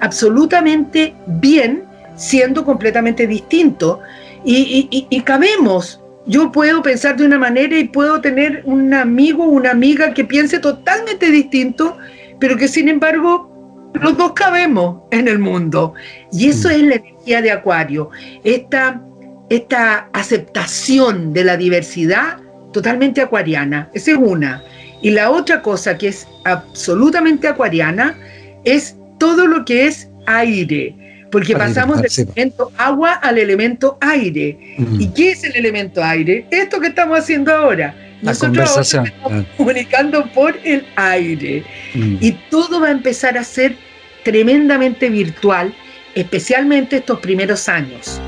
absolutamente 0.00 1.14
bien 1.26 1.84
siendo 2.16 2.64
completamente 2.64 3.26
distintos 3.26 3.98
y, 4.44 5.22
cabemos. 5.24 6.00
Yo 6.26 6.52
puedo 6.52 6.82
pensar 6.82 7.16
de 7.16 7.24
una 7.24 7.38
manera 7.38 7.78
y 7.78 7.84
puedo 7.84 8.20
tener 8.20 8.62
un 8.66 8.92
amigo 8.92 9.44
o 9.44 9.48
una 9.48 9.70
amiga 9.70 10.12
que 10.12 10.24
piense 10.24 10.58
totalmente 10.58 11.30
distinto, 11.30 11.96
pero 12.38 12.56
que 12.56 12.68
sin 12.68 12.88
embargo 12.88 13.48
los 13.94 14.16
dos 14.16 14.32
cabemos 14.32 15.02
en 15.10 15.28
el 15.28 15.38
mundo. 15.38 15.94
Y 16.32 16.48
eso 16.48 16.70
es 16.70 16.82
la 16.82 16.96
energía 16.96 17.42
de 17.42 17.50
Acuario. 17.50 18.10
Esta, 18.44 19.02
esta 19.48 20.08
aceptación 20.12 21.32
de 21.32 21.44
la 21.44 21.56
diversidad 21.56 22.38
totalmente 22.72 23.20
acuariana. 23.20 23.90
Esa 23.94 24.12
es 24.12 24.18
una. 24.18 24.62
Y 25.00 25.10
la 25.10 25.30
otra 25.30 25.62
cosa 25.62 25.96
que 25.96 26.08
es 26.08 26.26
absolutamente 26.44 27.48
acuariana 27.48 28.16
es 28.64 28.96
todo 29.18 29.46
lo 29.46 29.64
que 29.64 29.86
es 29.86 30.08
aire. 30.26 30.94
Porque 31.30 31.54
pasamos 31.54 32.00
del 32.00 32.10
elemento 32.16 32.72
agua 32.78 33.12
al 33.14 33.38
elemento 33.38 33.98
aire. 34.00 34.76
¿Y 34.98 35.08
qué 35.08 35.32
es 35.32 35.44
el 35.44 35.56
elemento 35.56 36.02
aire? 36.02 36.46
Esto 36.50 36.80
que 36.80 36.88
estamos 36.88 37.18
haciendo 37.18 37.52
ahora 37.52 37.94
nosotros 38.22 38.76
estamos 38.76 39.12
comunicando 39.56 40.26
por 40.32 40.58
el 40.64 40.86
aire. 40.96 41.64
Mm. 41.94 42.16
Y 42.20 42.32
todo 42.50 42.80
va 42.80 42.88
a 42.88 42.90
empezar 42.90 43.38
a 43.38 43.44
ser 43.44 43.76
tremendamente 44.24 45.08
virtual, 45.08 45.72
especialmente 46.14 46.96
estos 46.96 47.20
primeros 47.20 47.68
años. 47.68 48.20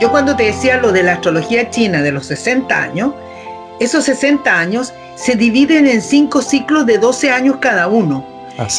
yo 0.00 0.10
cuando 0.10 0.34
te 0.34 0.44
decía 0.44 0.78
lo 0.78 0.92
de 0.92 1.02
la 1.02 1.12
astrología 1.12 1.70
china 1.70 2.02
de 2.02 2.12
los 2.12 2.26
60 2.26 2.82
años, 2.82 3.12
esos 3.80 4.04
60 4.04 4.58
años 4.58 4.92
se 5.16 5.36
dividen 5.36 5.86
en 5.86 6.00
cinco 6.00 6.42
ciclos 6.42 6.86
de 6.86 6.98
12 6.98 7.30
años 7.30 7.56
cada 7.60 7.88
uno. 7.88 8.26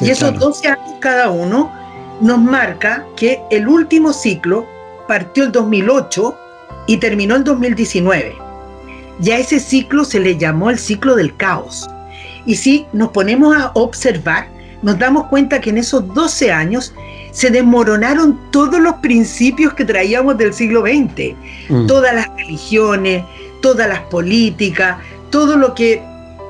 y 0.01 0.09
esos 0.09 0.37
12 0.39 0.67
años 0.69 0.93
cada 0.99 1.29
uno 1.29 1.71
nos 2.21 2.39
marca 2.39 3.05
que 3.15 3.41
el 3.51 3.67
último 3.67 4.13
ciclo 4.13 4.65
partió 5.07 5.43
el 5.43 5.51
2008 5.51 6.37
y 6.87 6.97
terminó 6.97 7.35
el 7.35 7.43
2019. 7.43 8.35
Ya 9.19 9.37
ese 9.37 9.59
ciclo 9.59 10.03
se 10.03 10.19
le 10.19 10.37
llamó 10.37 10.69
el 10.69 10.77
ciclo 10.77 11.15
del 11.15 11.35
caos. 11.35 11.89
Y 12.45 12.55
si 12.55 12.85
nos 12.93 13.09
ponemos 13.09 13.55
a 13.55 13.71
observar, 13.73 14.47
nos 14.81 14.99
damos 14.99 15.27
cuenta 15.27 15.61
que 15.61 15.71
en 15.71 15.77
esos 15.77 16.13
12 16.13 16.51
años 16.51 16.93
se 17.31 17.49
desmoronaron 17.49 18.39
todos 18.51 18.79
los 18.79 18.95
principios 18.95 19.73
que 19.73 19.83
traíamos 19.83 20.37
del 20.37 20.53
siglo 20.53 20.81
XX. 20.81 21.35
Mm. 21.69 21.87
Todas 21.87 22.13
las 22.13 22.27
religiones, 22.35 23.23
todas 23.61 23.87
las 23.89 24.01
políticas, 24.01 24.97
todo 25.31 25.57
lo 25.57 25.73
que 25.73 26.01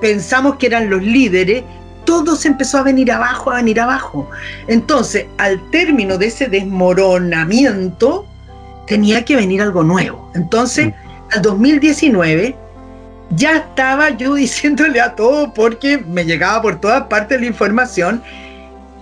pensamos 0.02 0.58
que 0.58 0.68
eran 0.68 0.90
los 0.90 1.02
líderes, 1.02 1.64
todo 2.04 2.36
se 2.36 2.50
empezó 2.50 2.78
a 2.78 2.84
venir 2.84 3.12
abajo, 3.12 3.52
a 3.52 3.56
venir 3.56 3.80
abajo. 3.80 4.30
Entonces, 4.68 5.26
al 5.38 5.60
término 5.72 6.18
de 6.18 6.28
ese 6.28 6.48
desmoronamiento, 6.48 8.26
tenía 8.88 9.26
que 9.26 9.36
venir 9.36 9.62
algo 9.62 9.84
nuevo. 9.84 10.32
Entonces, 10.36 10.94
al 11.32 11.42
2019 11.42 12.56
ya 13.32 13.58
estaba 13.58 14.10
yo 14.12 14.34
diciéndole 14.36 15.02
a 15.02 15.16
todo, 15.16 15.54
porque 15.54 15.98
me 15.98 16.26
llegaba 16.26 16.62
por 16.62 16.80
todas 16.80 17.04
partes 17.04 17.40
la 17.40 17.48
información, 17.48 18.22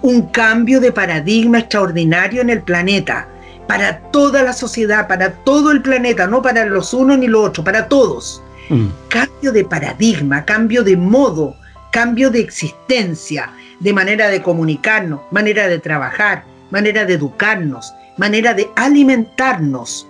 un 0.01 0.23
cambio 0.29 0.79
de 0.79 0.91
paradigma 0.91 1.59
extraordinario 1.59 2.41
en 2.41 2.49
el 2.49 2.61
planeta, 2.61 3.27
para 3.67 3.99
toda 4.11 4.43
la 4.43 4.51
sociedad, 4.51 5.07
para 5.07 5.31
todo 5.31 5.71
el 5.71 5.81
planeta, 5.81 6.27
no 6.27 6.41
para 6.41 6.65
los 6.65 6.93
unos 6.93 7.17
ni 7.17 7.27
los 7.27 7.47
otros, 7.47 7.63
para 7.63 7.87
todos. 7.87 8.43
Mm. 8.69 8.87
Cambio 9.07 9.53
de 9.53 9.63
paradigma, 9.63 10.43
cambio 10.43 10.83
de 10.83 10.97
modo, 10.97 11.55
cambio 11.91 12.29
de 12.29 12.41
existencia, 12.41 13.51
de 13.79 13.93
manera 13.93 14.27
de 14.27 14.41
comunicarnos, 14.41 15.21
manera 15.31 15.67
de 15.67 15.79
trabajar, 15.79 16.43
manera 16.71 17.05
de 17.05 17.13
educarnos, 17.13 17.93
manera 18.17 18.53
de 18.53 18.69
alimentarnos. 18.75 20.07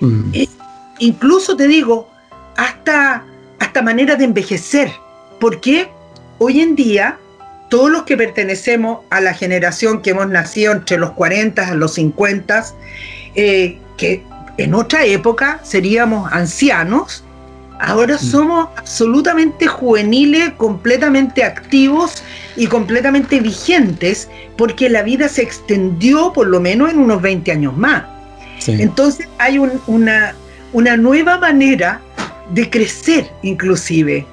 Mm. 0.00 0.30
Eh, 0.32 0.48
incluso 0.98 1.56
te 1.56 1.68
digo, 1.68 2.08
hasta, 2.56 3.24
hasta 3.58 3.82
manera 3.82 4.16
de 4.16 4.24
envejecer. 4.24 4.90
Porque 5.40 5.88
hoy 6.38 6.60
en 6.60 6.74
día, 6.74 7.18
todos 7.68 7.90
los 7.90 8.04
que 8.04 8.16
pertenecemos 8.16 9.00
a 9.10 9.20
la 9.20 9.34
generación 9.34 10.02
que 10.02 10.10
hemos 10.10 10.28
nacido 10.28 10.72
entre 10.72 10.98
los 10.98 11.12
40 11.12 11.68
a 11.68 11.74
los 11.74 11.94
50, 11.94 12.64
eh, 13.34 13.78
que 13.96 14.22
en 14.56 14.74
otra 14.74 15.04
época 15.04 15.60
seríamos 15.62 16.32
ancianos, 16.32 17.24
Ahora 17.80 18.16
mm. 18.16 18.18
somos 18.18 18.68
absolutamente 18.76 19.66
juveniles, 19.66 20.52
completamente 20.56 21.44
activos 21.44 22.22
y 22.56 22.66
completamente 22.66 23.40
vigentes, 23.40 24.28
porque 24.56 24.88
la 24.88 25.02
vida 25.02 25.28
se 25.28 25.42
extendió 25.42 26.32
por 26.32 26.46
lo 26.46 26.60
menos 26.60 26.90
en 26.90 26.98
unos 26.98 27.20
20 27.22 27.52
años 27.52 27.76
más. 27.76 28.04
Entonces 28.66 29.28
hay 29.38 29.58
una, 29.58 30.34
una 30.72 30.96
nueva 30.96 31.38
manera 31.38 32.00
de 32.52 32.68
crecer 32.68 33.30
inclusive. 33.42 34.26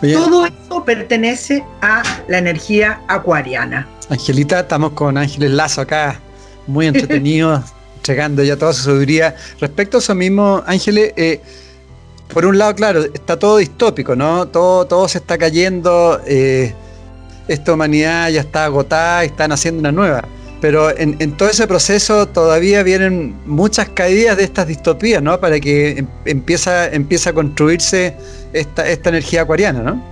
Todo 0.00 0.46
eso 0.46 0.84
pertenece 0.84 1.64
a 1.80 2.02
la 2.28 2.38
energía 2.38 3.00
acuariana. 3.08 3.88
Angelita, 4.10 4.60
estamos 4.60 4.92
con 4.92 5.16
Ángeles 5.16 5.50
Lazo 5.50 5.80
acá, 5.80 6.20
muy 6.66 6.86
entretenidos, 6.86 7.64
entregando 7.96 8.44
ya 8.44 8.56
toda 8.56 8.72
su 8.72 8.82
sabiduría. 8.84 9.34
Respecto 9.58 9.96
a 9.96 10.00
eso 10.00 10.14
mismo, 10.14 10.62
Ángeles, 10.66 11.12
eh, 11.16 11.40
por 12.32 12.46
un 12.46 12.58
lado, 12.58 12.74
claro, 12.74 13.02
está 13.02 13.38
todo 13.38 13.58
distópico, 13.58 14.14
¿no? 14.16 14.46
Todo, 14.48 14.86
todo 14.86 15.08
se 15.08 15.18
está 15.18 15.38
cayendo, 15.38 16.20
eh, 16.26 16.74
esta 17.48 17.72
humanidad 17.72 18.30
ya 18.30 18.40
está 18.40 18.64
agotada 18.64 19.24
y 19.24 19.28
están 19.28 19.52
haciendo 19.52 19.80
una 19.80 19.92
nueva. 19.92 20.24
Pero 20.60 20.96
en, 20.96 21.32
todo 21.36 21.50
ese 21.50 21.66
proceso 21.66 22.26
todavía 22.26 22.82
vienen 22.82 23.36
muchas 23.44 23.90
caídas 23.90 24.36
de 24.38 24.44
estas 24.44 24.66
distopías, 24.66 25.22
¿no? 25.22 25.38
Para 25.38 25.60
que 25.60 25.98
em, 25.98 26.06
empieza, 26.24 26.88
empieza 26.92 27.30
a 27.30 27.32
construirse 27.34 28.16
esta, 28.52 28.88
esta 28.88 29.10
energía 29.10 29.42
acuariana, 29.42 29.82
¿no? 29.82 30.02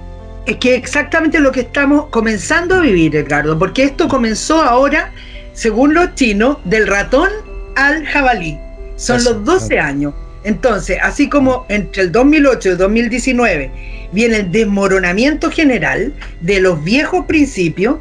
Es 0.46 0.56
que 0.58 0.74
exactamente 0.74 1.40
lo 1.40 1.50
que 1.50 1.60
estamos 1.60 2.06
comenzando 2.10 2.76
a 2.76 2.80
vivir, 2.80 3.16
Edgardo, 3.16 3.58
porque 3.58 3.84
esto 3.84 4.08
comenzó 4.08 4.60
ahora, 4.60 5.12
según 5.54 5.94
los 5.94 6.14
chinos, 6.14 6.58
del 6.64 6.86
ratón 6.86 7.30
al 7.76 8.04
jabalí. 8.04 8.58
Son 8.96 9.24
los 9.24 9.44
12 9.44 9.78
años. 9.78 10.14
Entonces, 10.44 10.98
así 11.02 11.28
como 11.28 11.66
entre 11.68 12.02
el 12.02 12.12
2008 12.12 12.68
y 12.68 12.72
el 12.72 12.78
2019 12.78 13.70
viene 14.12 14.36
el 14.36 14.52
desmoronamiento 14.52 15.50
general 15.50 16.14
de 16.40 16.60
los 16.60 16.84
viejos 16.84 17.24
principios, 17.26 17.96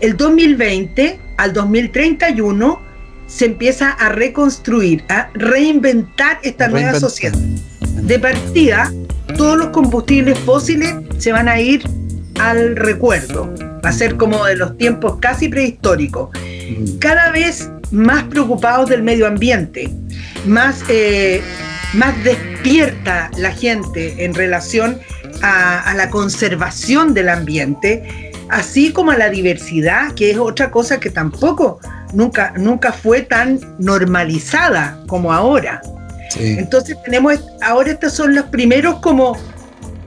el 0.00 0.16
2020 0.16 1.18
al 1.38 1.52
2031 1.52 2.80
se 3.26 3.46
empieza 3.46 3.90
a 3.90 4.10
reconstruir, 4.10 5.04
a 5.08 5.30
reinventar 5.34 6.38
esta 6.42 6.68
nueva 6.68 6.98
sociedad. 7.00 7.36
De 7.80 8.18
partida, 8.18 8.92
todos 9.36 9.58
los 9.58 9.68
combustibles 9.68 10.38
fósiles 10.40 10.94
se 11.18 11.32
van 11.32 11.48
a 11.48 11.58
ir 11.60 11.82
al 12.38 12.76
recuerdo. 12.76 13.52
Va 13.84 13.88
a 13.88 13.92
ser 13.92 14.16
como 14.16 14.44
de 14.44 14.56
los 14.56 14.76
tiempos 14.76 15.18
casi 15.20 15.48
prehistóricos. 15.48 16.30
Mm. 16.34 16.98
Cada 16.98 17.30
vez 17.30 17.70
más 17.90 18.24
preocupados 18.24 18.88
del 18.88 19.02
medio 19.02 19.26
ambiente, 19.26 19.90
más 20.44 20.82
eh, 20.88 21.40
más 21.94 22.22
despierta 22.24 23.30
la 23.36 23.52
gente 23.52 24.24
en 24.24 24.34
relación 24.34 25.00
a, 25.42 25.94
la 25.96 26.10
conservación 26.10 27.14
del 27.14 27.28
ambiente, 27.28 28.32
así 28.48 28.92
como 28.92 29.10
a 29.12 29.16
la 29.16 29.28
diversidad, 29.28 30.12
que 30.14 30.30
es 30.30 30.38
otra 30.38 30.70
cosa 30.70 30.98
que 30.98 31.10
tampoco 31.10 31.80
nunca, 32.12 32.52
nunca 32.56 32.92
fue 32.92 33.22
tan 33.22 33.60
normalizada 33.78 35.02
como 35.06 35.32
ahora. 35.32 35.80
Entonces 36.38 36.96
tenemos, 37.04 37.38
ahora 37.62 37.92
estos 37.92 38.12
son 38.12 38.34
los 38.34 38.46
primeros 38.46 38.96
como... 38.96 39.36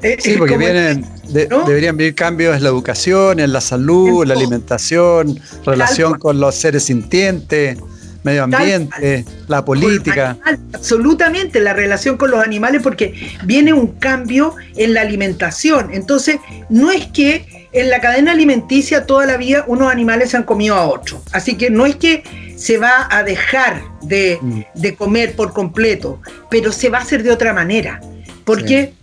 Eh, 0.01 0.17
sí, 0.19 0.35
porque 0.37 0.57
vienen, 0.57 1.05
deberían 1.27 1.97
venir 1.97 2.15
cambios 2.15 2.55
en 2.55 2.63
la 2.63 2.69
educación, 2.69 3.39
en 3.39 3.51
la 3.51 3.61
salud, 3.61 4.23
en 4.23 4.29
la 4.29 4.35
alimentación, 4.35 5.39
relación 5.65 6.17
con 6.17 6.39
los 6.39 6.55
seres 6.55 6.83
sintientes 6.83 7.77
medio 8.23 8.43
ambiente, 8.43 9.25
la 9.47 9.63
política. 9.63 10.37
absolutamente, 10.73 11.59
la 11.59 11.73
relación 11.73 12.17
con 12.17 12.31
los 12.31 12.43
animales, 12.43 12.81
porque 12.81 13.31
viene 13.45 13.73
un 13.73 13.87
cambio 13.87 14.55
en 14.75 14.93
la 14.93 15.01
alimentación. 15.01 15.89
Entonces, 15.93 16.37
no 16.69 16.91
es 16.91 17.07
que 17.07 17.67
en 17.71 17.89
la 17.89 18.01
cadena 18.01 18.31
alimenticia 18.31 19.05
toda 19.05 19.25
la 19.25 19.37
vida 19.37 19.63
unos 19.67 19.91
animales 19.91 20.31
se 20.31 20.37
han 20.37 20.43
comido 20.43 20.75
a 20.75 20.87
otros. 20.87 21.21
Así 21.31 21.55
que 21.55 21.69
no 21.69 21.85
es 21.85 21.95
que 21.95 22.23
se 22.55 22.77
va 22.77 23.07
a 23.09 23.23
dejar 23.23 23.81
de, 24.01 24.39
mm. 24.41 24.87
comer 24.97 25.35
por 25.35 25.53
completo, 25.53 26.21
pero 26.49 26.71
se 26.71 26.89
va 26.89 26.99
a 26.99 27.01
hacer 27.01 27.23
de 27.23 27.31
otra 27.31 27.53
manera. 27.53 28.01
Porque 28.43 28.93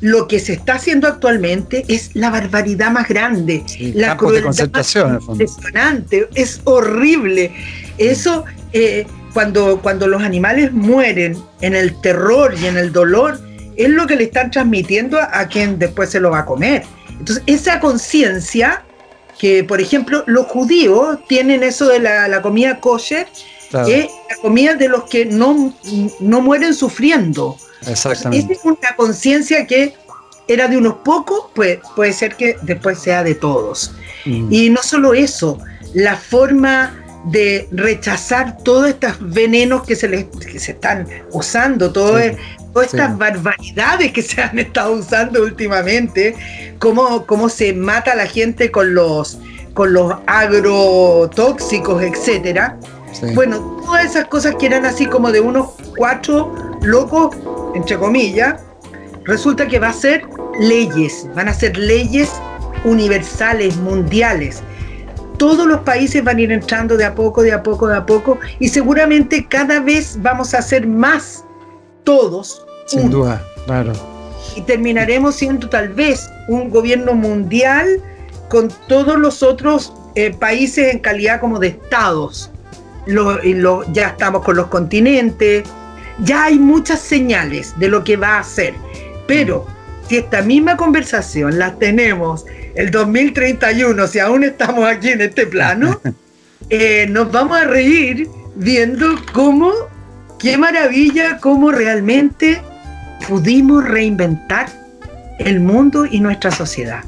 lo 0.00 0.28
que 0.28 0.40
se 0.40 0.54
está 0.54 0.74
haciendo 0.74 1.08
actualmente 1.08 1.84
es 1.88 2.10
la 2.14 2.30
barbaridad 2.30 2.90
más 2.90 3.08
grande, 3.08 3.64
la 3.94 4.16
crueldad 4.16 4.54
impresionante, 4.58 6.28
es 6.34 6.60
horrible. 6.64 7.52
Eso 7.98 8.44
eh, 8.72 9.06
cuando, 9.32 9.80
cuando 9.82 10.06
los 10.06 10.22
animales 10.22 10.72
mueren 10.72 11.36
en 11.60 11.74
el 11.74 12.00
terror 12.00 12.54
y 12.60 12.66
en 12.66 12.76
el 12.76 12.92
dolor, 12.92 13.40
es 13.76 13.90
lo 13.90 14.06
que 14.06 14.16
le 14.16 14.24
están 14.24 14.50
transmitiendo 14.50 15.18
a, 15.20 15.46
quien 15.48 15.78
después 15.78 16.10
se 16.10 16.20
lo 16.20 16.30
va 16.30 16.40
a 16.40 16.44
comer. 16.46 16.84
Entonces, 17.10 17.42
esa 17.46 17.80
conciencia 17.80 18.82
que, 19.38 19.64
por 19.64 19.80
ejemplo, 19.80 20.24
los 20.26 20.46
judíos 20.46 21.18
tienen 21.28 21.62
eso 21.62 21.86
de 21.88 21.98
la, 21.98 22.40
comida 22.42 22.80
kosher, 22.80 23.26
que 23.84 24.00
es 24.00 24.10
la 24.30 24.36
comida 24.40 24.74
de 24.74 24.88
los 24.88 25.04
que 25.04 25.26
no, 25.26 25.74
no 26.20 26.40
mueren 26.40 26.72
sufriendo. 26.72 27.56
Exactamente. 27.86 28.54
Esa 28.54 28.60
es 28.60 28.64
una 28.64 28.96
conciencia 28.96 29.66
que 29.66 29.94
era 30.48 30.68
de 30.68 30.78
unos 30.78 30.94
pocos, 31.04 31.50
pues 31.54 31.78
puede 31.94 32.12
ser 32.12 32.36
que 32.36 32.56
después 32.62 32.98
sea 32.98 33.22
de 33.22 33.34
todos. 33.34 33.92
Mm. 34.24 34.52
Y 34.52 34.70
no 34.70 34.82
solo 34.82 35.12
eso, 35.12 35.58
la 35.92 36.16
forma 36.16 37.05
de 37.26 37.68
rechazar 37.72 38.58
todos 38.58 38.88
estos 38.88 39.16
venenos 39.20 39.84
que 39.84 39.96
se, 39.96 40.08
les, 40.08 40.26
se 40.58 40.72
están 40.72 41.06
usando, 41.32 41.92
todo 41.92 42.18
todas 42.72 42.92
estas 42.92 43.16
barbaridades 43.16 44.12
que 44.12 44.20
se 44.20 44.42
han 44.42 44.58
estado 44.58 44.92
usando 44.92 45.42
últimamente, 45.42 46.36
cómo, 46.78 47.24
cómo 47.24 47.48
se 47.48 47.72
mata 47.72 48.12
a 48.12 48.16
la 48.16 48.26
gente 48.26 48.70
con 48.70 48.94
los, 48.94 49.38
con 49.72 49.94
los 49.94 50.12
agrotóxicos, 50.26 52.02
etcétera. 52.02 52.78
Bueno, 53.34 53.80
todas 53.82 54.04
esas 54.04 54.26
cosas 54.26 54.56
que 54.56 54.66
eran 54.66 54.84
así 54.84 55.06
como 55.06 55.32
de 55.32 55.40
unos 55.40 55.70
cuatro 55.96 56.52
locos, 56.82 57.34
entre 57.74 57.96
comillas, 57.96 58.60
resulta 59.24 59.66
que 59.66 59.78
va 59.78 59.88
a 59.88 59.92
ser 59.94 60.24
leyes, 60.60 61.26
van 61.34 61.48
a 61.48 61.54
ser 61.54 61.76
leyes 61.78 62.30
universales, 62.84 63.74
mundiales. 63.76 64.62
Todos 65.38 65.66
los 65.66 65.80
países 65.80 66.24
van 66.24 66.38
a 66.38 66.40
ir 66.40 66.52
entrando 66.52 66.96
de 66.96 67.04
a 67.04 67.14
poco, 67.14 67.42
de 67.42 67.52
a 67.52 67.62
poco, 67.62 67.88
de 67.88 67.96
a 67.96 68.06
poco, 68.06 68.38
y 68.58 68.68
seguramente 68.68 69.46
cada 69.46 69.80
vez 69.80 70.18
vamos 70.20 70.54
a 70.54 70.58
hacer 70.58 70.86
más 70.86 71.44
todos. 72.04 72.64
Sin 72.86 73.10
duda, 73.10 73.42
claro. 73.66 73.92
Y 74.54 74.62
terminaremos 74.62 75.34
siendo 75.34 75.68
tal 75.68 75.90
vez 75.90 76.30
un 76.48 76.70
gobierno 76.70 77.12
mundial 77.12 78.00
con 78.48 78.68
todos 78.88 79.18
los 79.18 79.42
otros 79.42 79.92
eh, 80.14 80.32
países 80.32 80.94
en 80.94 81.00
calidad 81.00 81.40
como 81.40 81.58
de 81.58 81.68
estados. 81.68 82.50
ya 83.92 84.08
estamos 84.08 84.42
con 84.42 84.56
los 84.56 84.68
continentes, 84.68 85.64
ya 86.20 86.44
hay 86.44 86.58
muchas 86.58 87.00
señales 87.00 87.78
de 87.78 87.88
lo 87.88 88.02
que 88.02 88.16
va 88.16 88.36
a 88.36 88.40
hacer. 88.40 88.74
Pero 89.26 89.66
si 90.08 90.16
esta 90.16 90.42
misma 90.42 90.76
conversación 90.76 91.58
la 91.58 91.74
tenemos 91.74 92.44
el 92.74 92.90
2031, 92.90 94.06
si 94.06 94.18
aún 94.18 94.44
estamos 94.44 94.86
aquí 94.86 95.10
en 95.10 95.22
este 95.22 95.46
plano, 95.46 96.00
eh, 96.70 97.06
nos 97.08 97.30
vamos 97.32 97.58
a 97.58 97.64
reír 97.64 98.28
viendo 98.54 99.16
cómo, 99.32 99.72
qué 100.38 100.56
maravilla, 100.56 101.38
cómo 101.38 101.72
realmente 101.72 102.60
pudimos 103.28 103.84
reinventar 103.84 104.68
el 105.38 105.60
mundo 105.60 106.06
y 106.06 106.20
nuestra 106.20 106.50
sociedad. 106.50 107.02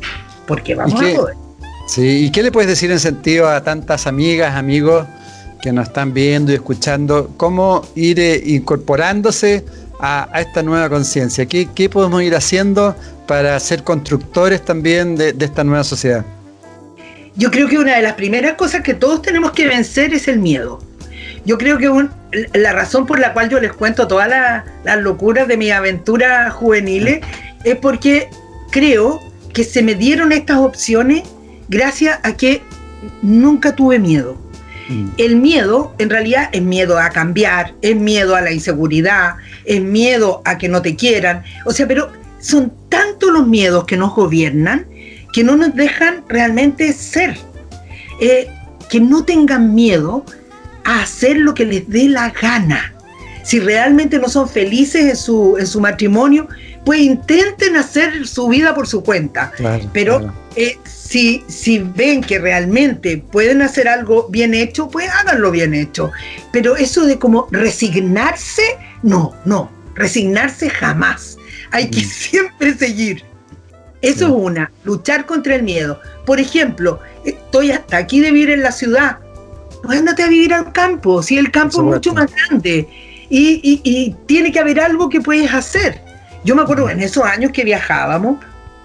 Porque 0.47 0.75
vamos 0.75 1.01
a 1.03 1.17
poder. 1.17 1.37
Sí, 1.87 2.27
¿y 2.27 2.31
qué 2.31 2.43
le 2.43 2.53
puedes 2.53 2.69
decir 2.69 2.91
en 2.91 3.01
sentido 3.01 3.49
a 3.49 3.63
tantas 3.63 4.07
amigas, 4.07 4.57
amigos 4.57 5.07
que 5.63 5.73
nos 5.73 5.89
están 5.89 6.13
viendo 6.13 6.53
y 6.53 6.57
escuchando? 6.57 7.31
¿Cómo 7.37 7.83
ir 7.95 8.21
eh, 8.21 8.43
incorporándose 8.45 9.65
a, 10.01 10.29
esta 10.41 10.63
nueva 10.63 10.89
conciencia? 10.89 11.47
¿Qué, 11.47 11.91
podemos 11.91 12.23
ir 12.23 12.35
haciendo 12.35 12.97
para 13.27 13.59
ser 13.61 13.83
constructores 13.83 14.65
también 14.65 15.17
de, 15.17 15.35
esta 15.39 15.65
nueva 15.65 15.85
sociedad? 15.85 16.25
Yo 17.37 17.51
creo 17.51 17.69
que 17.69 17.79
una 17.79 17.97
de 17.97 18.03
las 18.03 18.15
primeras 18.15 18.55
cosas 18.55 18.83
que 18.83 18.95
todos 18.95 19.23
tenemos 19.23 19.53
que 19.53 19.67
vencer 19.67 20.13
es 20.13 20.29
el 20.29 20.39
miedo. 20.39 20.81
Yo 21.45 21.57
creo 21.57 21.79
que 21.79 22.09
la 22.59 22.73
razón 22.73 23.07
por 23.07 23.19
la 23.19 23.33
cual 23.33 23.49
yo 23.49 23.61
les 23.61 23.73
cuento 23.73 24.09
todas 24.09 24.29
las 24.85 24.99
locuras 24.99 25.47
de 25.47 25.57
mi 25.57 25.71
aventura 25.71 26.51
juveniles 26.51 27.21
es 27.65 27.77
porque 27.77 28.29
creo 28.71 29.21
que 29.53 29.65
se 29.65 29.83
me 29.83 29.95
dieron 29.95 30.33
estas 30.33 30.59
opciones 30.59 31.23
gracias 31.69 32.19
a 32.23 32.37
que 32.37 32.63
nunca 33.23 33.75
tuve 33.75 33.99
miedo. 33.99 34.37
Mm. 34.89 35.09
El 35.19 35.37
miedo, 35.37 35.95
en 35.99 36.11
realidad, 36.11 36.49
es 36.53 36.63
miedo 36.63 36.99
a 36.99 37.11
cambiar, 37.11 37.75
es 37.83 37.97
miedo 37.97 38.35
a 38.35 38.41
la 38.41 38.53
inseguridad, 38.53 39.37
es 39.69 39.81
miedo 39.81 40.43
a 40.45 40.59
que 40.59 40.69
no 40.69 40.83
te 40.83 40.97
quieran. 40.97 41.45
O 41.65 41.73
sea, 41.73 41.87
pero 41.87 42.11
son 42.41 42.73
tantos 42.89 43.31
los 43.31 43.47
miedos 43.47 43.85
que 43.85 43.97
nos 43.97 44.15
gobiernan 44.15 44.87
que 45.33 45.45
no 45.45 45.57
nos 45.57 45.75
dejan 45.75 46.25
realmente 46.29 46.93
ser. 46.93 47.37
Eh, 48.21 48.49
que 48.89 49.01
no 49.01 49.25
tengan 49.25 49.75
miedo 49.75 50.25
a 50.85 51.03
hacer 51.03 51.37
lo 51.37 51.55
que 51.55 51.67
les 51.67 51.89
dé 51.89 52.09
la 52.09 52.31
gana. 52.31 52.95
Si 53.45 53.61
realmente 53.61 54.19
no 54.19 54.29
son 54.29 54.49
felices 54.49 55.05
en 55.05 55.17
su, 55.17 55.57
en 55.59 55.67
su 55.67 55.81
matrimonio, 55.81 56.49
pues 56.85 57.01
intenten 57.01 57.77
hacer 57.77 58.27
su 58.27 58.49
vida 58.49 58.75
por 58.75 58.87
su 58.87 59.03
cuenta. 59.03 59.53
Pero 59.93 60.33
eh, 60.57 60.79
si, 60.85 61.45
si 61.49 61.79
ven 61.79 62.23
que 62.23 62.39
realmente 62.39 63.19
pueden 63.19 63.63
hacer 63.63 63.89
algo 63.89 64.27
bien 64.29 64.55
hecho, 64.55 64.89
pues 64.89 65.09
háganlo 65.11 65.51
bien 65.51 65.75
hecho. 65.75 66.11
Pero 66.53 66.77
eso 66.77 67.05
de 67.07 67.19
como 67.19 67.47
resignarse, 67.51 68.63
no, 69.03 69.35
no, 69.45 69.71
resignarse 69.95 70.71
jamás. 70.71 71.37
Hay 71.71 71.91
que 71.91 72.01
siempre 72.01 72.75
seguir. 72.75 73.25
Eso 74.01 74.27
es 74.27 74.33
una, 74.33 74.71
luchar 74.85 75.27
contra 75.27 75.57
el 75.57 75.63
miedo. 75.63 76.01
Por 76.25 76.39
ejemplo, 76.39 77.01
estoy 77.25 77.73
hasta 77.73 77.97
aquí 77.97 78.21
de 78.21 78.31
vivir 78.31 78.51
en 78.51 78.63
la 78.63 78.73
ciudad. 78.73 79.19
Pues 79.83 79.99
andate 79.99 80.23
a 80.23 80.29
vivir 80.29 80.55
al 80.55 80.73
campo, 80.73 81.23
si 81.23 81.39
el 81.39 81.51
campo 81.51 81.79
es 81.79 81.85
mucho 81.85 82.13
más 82.13 82.31
grande 82.35 82.89
y, 83.31 83.81
y, 83.85 84.17
tiene 84.27 84.51
que 84.51 84.59
haber 84.59 84.81
algo 84.81 85.09
que 85.09 85.21
puedes 85.21 85.53
hacer. 85.53 86.01
Yo 86.45 86.57
me 86.57 86.63
acuerdo 86.63 86.89
en 86.91 87.01
esos 87.01 87.25
años 87.25 87.53
que 87.53 87.65
viajábamos, 87.65 88.39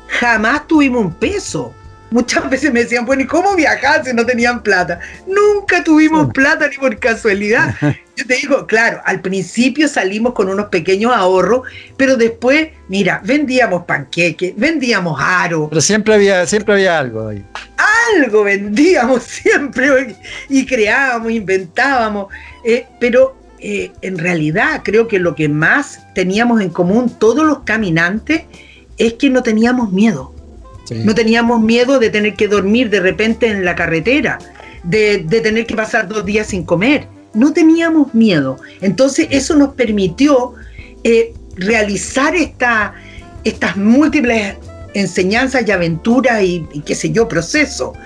jamás 0.07 0.67
tuvimos 0.67 1.05
un 1.05 1.13
peso 1.13 1.73
muchas 2.13 2.47
veces 2.47 2.71
me 2.71 2.83
decían, 2.83 3.05
bueno, 3.05 3.23
¿y 3.23 3.27
cómo 3.27 3.55
viajar 3.55 4.05
si 4.05 4.13
no 4.13 4.23
tenían 4.25 4.61
plata? 4.61 4.99
Nunca 5.27 5.83
tuvimos 5.83 6.31
plata 6.31 6.69
ni 6.69 6.77
por 6.77 6.97
casualidad. 6.99 7.75
Yo 8.15 8.27
te 8.27 8.35
digo, 8.35 8.67
claro, 8.67 9.01
al 9.03 9.21
principio 9.21 9.87
salimos 9.87 10.33
con 10.33 10.47
unos 10.47 10.67
pequeños 10.67 11.11
ahorros, 11.11 11.63
pero 11.97 12.15
después, 12.15 12.69
mira, 12.87 13.19
vendíamos 13.25 13.85
panqueques, 13.85 14.53
vendíamos 14.55 15.19
aro. 15.19 15.67
Pero 15.69 15.81
siempre 15.81 16.13
había, 16.13 16.45
siempre 16.45 16.75
había 16.75 16.99
algo 16.99 17.29
ahí. 17.29 17.43
Algo 18.15 18.43
vendíamos 18.43 19.23
siempre 19.23 20.15
y 20.49 20.65
creábamos, 20.67 21.31
inventábamos. 21.31 22.27
Eh, 22.63 22.85
pero 22.99 23.35
eh, 23.57 23.91
en 24.03 24.19
realidad 24.19 24.81
creo 24.83 25.07
que 25.07 25.17
lo 25.17 25.33
que 25.33 25.49
más 25.49 26.01
teníamos 26.13 26.61
en 26.61 26.69
común 26.69 27.11
todos 27.17 27.43
los 27.43 27.61
caminantes 27.61 28.43
es 28.99 29.13
que 29.13 29.31
no 29.31 29.41
teníamos 29.41 29.91
miedo. 29.91 30.32
No 30.91 31.15
teníamos 31.15 31.61
miedo 31.61 31.99
de 31.99 32.09
tener 32.09 32.35
que 32.35 32.47
dormir 32.47 32.89
de 32.89 32.99
repente 32.99 33.47
en 33.47 33.63
la 33.63 33.75
carretera, 33.75 34.39
de, 34.83 35.19
tener 35.19 35.65
que 35.65 35.75
pasar 35.75 36.07
dos 36.07 36.25
días 36.25 36.47
sin 36.47 36.63
comer. 36.63 37.07
No 37.33 37.53
teníamos 37.53 38.13
miedo. 38.13 38.57
Entonces 38.81 39.27
eso 39.31 39.55
nos 39.55 39.73
permitió 39.75 40.53
eh, 41.03 41.33
realizar 41.55 42.35
esta, 42.35 42.93
estas 43.43 43.77
múltiples 43.77 44.55
enseñanzas 44.93 45.67
y 45.67 45.71
aventuras 45.71 46.43
y, 46.43 46.67
y 46.73 46.81
qué 46.81 46.95
sé 46.95 47.11
yo, 47.11 47.27
procesos. 47.27 47.97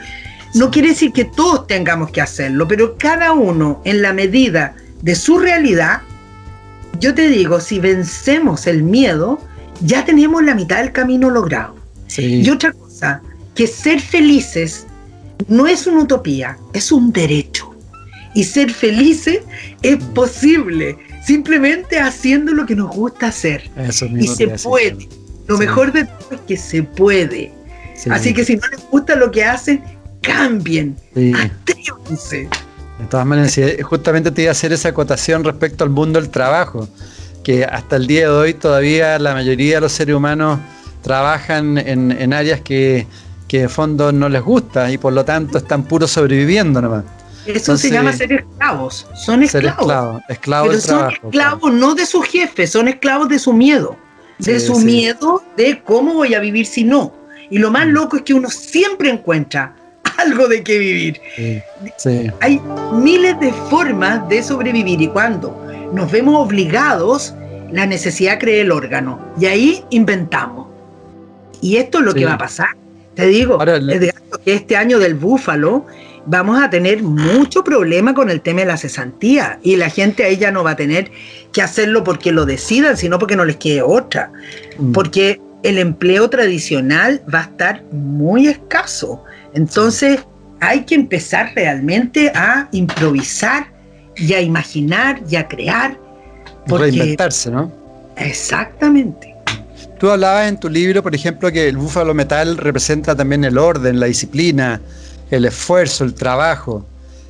No 0.53 0.71
quiere 0.71 0.89
decir 0.89 1.11
que 1.11 1.25
todos 1.25 1.67
tengamos 1.67 2.11
que 2.11 2.21
hacerlo, 2.21 2.67
pero 2.67 2.97
cada 2.97 3.34
uno 3.34 3.82
en 3.84 4.01
la 4.01 4.13
medida 4.13 4.75
de 5.01 5.15
su 5.15 5.39
realidad, 5.39 6.01
yo 6.99 7.13
te 7.13 7.28
digo, 7.28 7.59
si 7.59 7.80
vencemos 7.80 8.65
el 8.65 8.84
miedo, 8.84 9.39
ya 9.82 10.05
tenemos 10.05 10.43
la 10.43 10.55
mitad 10.55 10.78
del 10.78 10.91
camino 10.91 11.30
logrado. 11.30 11.76
Y 12.18 12.49
otra 12.49 12.72
cosa, 12.72 13.22
que 13.55 13.68
ser 13.68 13.99
felices 13.99 14.86
no 15.47 15.68
es 15.68 15.88
una 15.88 16.03
utopía, 16.03 16.58
es 16.74 16.91
un 16.91 17.12
derecho. 17.12 17.74
Y 18.34 18.43
ser 18.43 18.72
felices 18.72 19.39
es 19.82 19.97
posible, 20.14 20.97
simplemente 21.26 21.99
haciendo 21.99 22.53
lo 22.53 22.66
que 22.66 22.76
nos 22.76 22.95
gusta 22.95 23.28
hacer. 23.28 23.70
y 24.20 24.28
se 24.28 24.47
puede. 24.47 25.10
Lo 25.47 25.58
mejor 25.58 25.91
de 25.93 26.05
todo 26.05 26.30
es 26.32 26.41
que 26.41 26.58
se 26.58 26.84
puede. 26.84 27.51
Así 28.10 28.34
que 28.34 28.45
si 28.45 28.58
no 28.58 28.68
les 28.68 28.82
gusta 28.89 29.16
lo 29.16 29.32
que 29.32 29.43
hacen, 29.43 29.82
cambien, 30.22 30.95
atrévanse. 31.12 32.49
De 32.99 33.05
todas 33.10 33.26
maneras, 33.26 33.58
justamente 33.84 34.32
te 34.32 34.43
iba 34.43 34.49
a 34.49 34.51
hacer 34.51 34.74
esa 34.74 34.89
acotación 34.89 35.43
respecto 35.43 35.84
al 35.84 35.89
mundo 35.89 36.20
del 36.20 36.30
trabajo, 36.30 36.88
que 37.43 37.64
hasta 37.64 37.95
el 37.95 38.08
día 38.08 38.22
de 38.22 38.30
hoy 38.30 38.53
todavía 38.53 39.18
la 39.20 39.34
mayoría 39.34 39.76
de 39.76 39.82
los 39.82 39.93
seres 39.93 40.16
humanos 40.16 40.60
trabajan 41.08 41.78
en, 41.78 42.34
áreas 42.34 42.60
que, 42.60 43.08
de 43.49 43.70
fondo 43.70 44.12
no 44.12 44.28
les 44.28 44.43
gusta 44.43 44.91
y 44.91 44.97
por 44.97 45.14
lo 45.14 45.24
tanto 45.24 45.58
están 45.58 45.84
puros 45.84 46.12
sobreviviendo 46.12 46.82
nomás. 46.82 47.05
Eso 47.45 47.78
se 47.78 47.89
llama 47.89 48.12
ser 48.12 48.34
esclavos. 48.34 49.08
Son 49.16 49.41
esclavos. 49.41 50.22
esclavos, 50.28 50.70
Pero 50.70 50.82
son 50.82 51.12
esclavos 51.12 51.74
no 51.74 51.95
de 51.95 52.05
su 52.05 52.22
jefe, 52.22 52.68
son 52.68 52.89
esclavos 52.89 53.30
de 53.30 53.39
su 53.39 53.53
miedo. 53.53 53.95
De 54.38 54.60
su 54.60 54.78
miedo 54.80 55.41
de 55.55 55.82
cómo 55.82 56.16
voy 56.16 56.34
a 56.36 56.41
vivir 56.41 56.66
si 56.66 56.84
no. 56.84 57.14
Y 57.49 57.58
lo 57.58 57.72
más 57.72 57.88
mm. 57.88 57.91
loco 57.91 58.18
es 58.18 58.24
que 58.24 58.34
uno 58.34 58.49
siempre 58.49 59.10
encuentra 59.10 59.74
algo 60.18 60.49
de 60.49 60.62
qué 60.62 60.78
vivir. 60.78 61.22
Hay 62.41 62.62
miles 62.91 63.39
de 63.39 63.53
formas 63.70 64.28
de 64.28 64.43
sobrevivir 64.43 65.01
y 65.01 65.08
cuando 65.08 65.66
nos 65.93 66.12
vemos 66.12 66.36
obligados, 66.36 67.34
la 67.72 67.86
necesidad 67.86 68.39
crea 68.39 68.62
el 68.62 68.74
órgano. 68.74 69.20
Y 69.39 69.45
ahí 69.45 69.86
inventamos. 69.89 70.68
Y 71.62 71.78
esto 71.78 71.99
es 71.99 72.05
lo 72.05 72.14
que 72.14 72.26
va 72.26 72.34
a 72.34 72.38
pasar. 72.38 72.70
Te 73.16 73.26
digo, 73.28 73.58
que 73.58 74.53
este 74.53 74.78
año 74.78 74.99
del 74.99 75.16
búfalo 75.16 75.86
vamos 76.28 76.62
a 76.62 76.70
tener 76.70 77.01
mucho 77.01 77.64
problema 77.64 78.14
con 78.14 78.30
el 78.30 78.41
tema 78.41 78.60
de 78.60 78.68
la 78.68 78.78
cesantía 78.78 79.60
y 79.64 79.78
la 79.78 79.89
gente 79.89 80.24
ahí 80.24 80.38
ya 80.38 80.51
no 80.51 80.64
va 80.64 80.72
a 80.72 80.76
tener 80.76 81.10
que 81.51 81.62
hacerlo 81.62 82.03
porque 82.03 82.32
lo 82.32 82.45
decidan, 82.45 82.97
sino 82.97 83.18
porque 83.18 83.36
no 83.36 83.45
les 83.45 83.55
quede 83.55 83.82
otra. 83.82 84.32
Mm. 84.78 84.91
Porque 84.91 85.41
el 85.64 85.80
empleo 85.80 86.30
tradicional 86.30 87.22
va 87.34 87.39
a 87.39 87.43
estar 87.43 87.84
muy 87.91 88.47
escaso. 88.47 89.24
Entonces 89.53 90.20
hay 90.60 90.82
que 90.82 90.95
empezar 90.95 91.53
realmente 91.55 92.32
a 92.36 92.68
improvisar 92.72 93.72
y 94.16 94.34
a 94.34 94.41
imaginar 94.41 95.22
y 95.30 95.38
a 95.38 95.47
crear. 95.47 95.97
Reinventarse, 96.68 97.49
¿no? 97.49 97.72
Exactamente. 98.18 99.37
Tú 100.00 100.12
hablabas 100.12 100.48
en 100.48 100.60
tu 100.60 100.70
libro, 100.70 101.02
por 101.02 101.16
ejemplo, 101.16 101.52
que 101.52 101.68
el 101.68 101.78
búfalo 101.78 102.14
metal 102.14 102.58
representa 102.58 103.16
también 103.16 103.43
el 103.43 103.58
orden, 103.58 104.00
la 104.00 104.06
disciplina, 104.06 104.80
el 105.32 105.45
esfuerzo, 105.45 106.04
el 106.04 106.14
trabajo. 106.14 106.86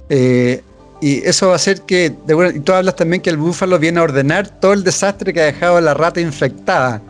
Eh, 0.10 0.62
y 1.00 1.26
eso 1.26 1.48
va 1.48 1.54
a 1.54 1.56
hacer 1.58 1.82
que, 1.82 2.14
y 2.56 2.60
tú 2.60 2.74
hablas 2.74 2.96
también 2.96 3.22
que 3.22 3.30
el 3.30 3.38
búfalo 3.38 3.78
viene 3.80 4.00
a 4.00 4.04
ordenar 4.04 4.50
todo 4.60 4.74
el 4.74 4.84
desastre 4.84 5.32
que 5.32 5.42
ha 5.42 5.46
dejado 5.46 5.80
la 5.80 5.94
rata 5.94 6.20
infectada. 6.20 7.02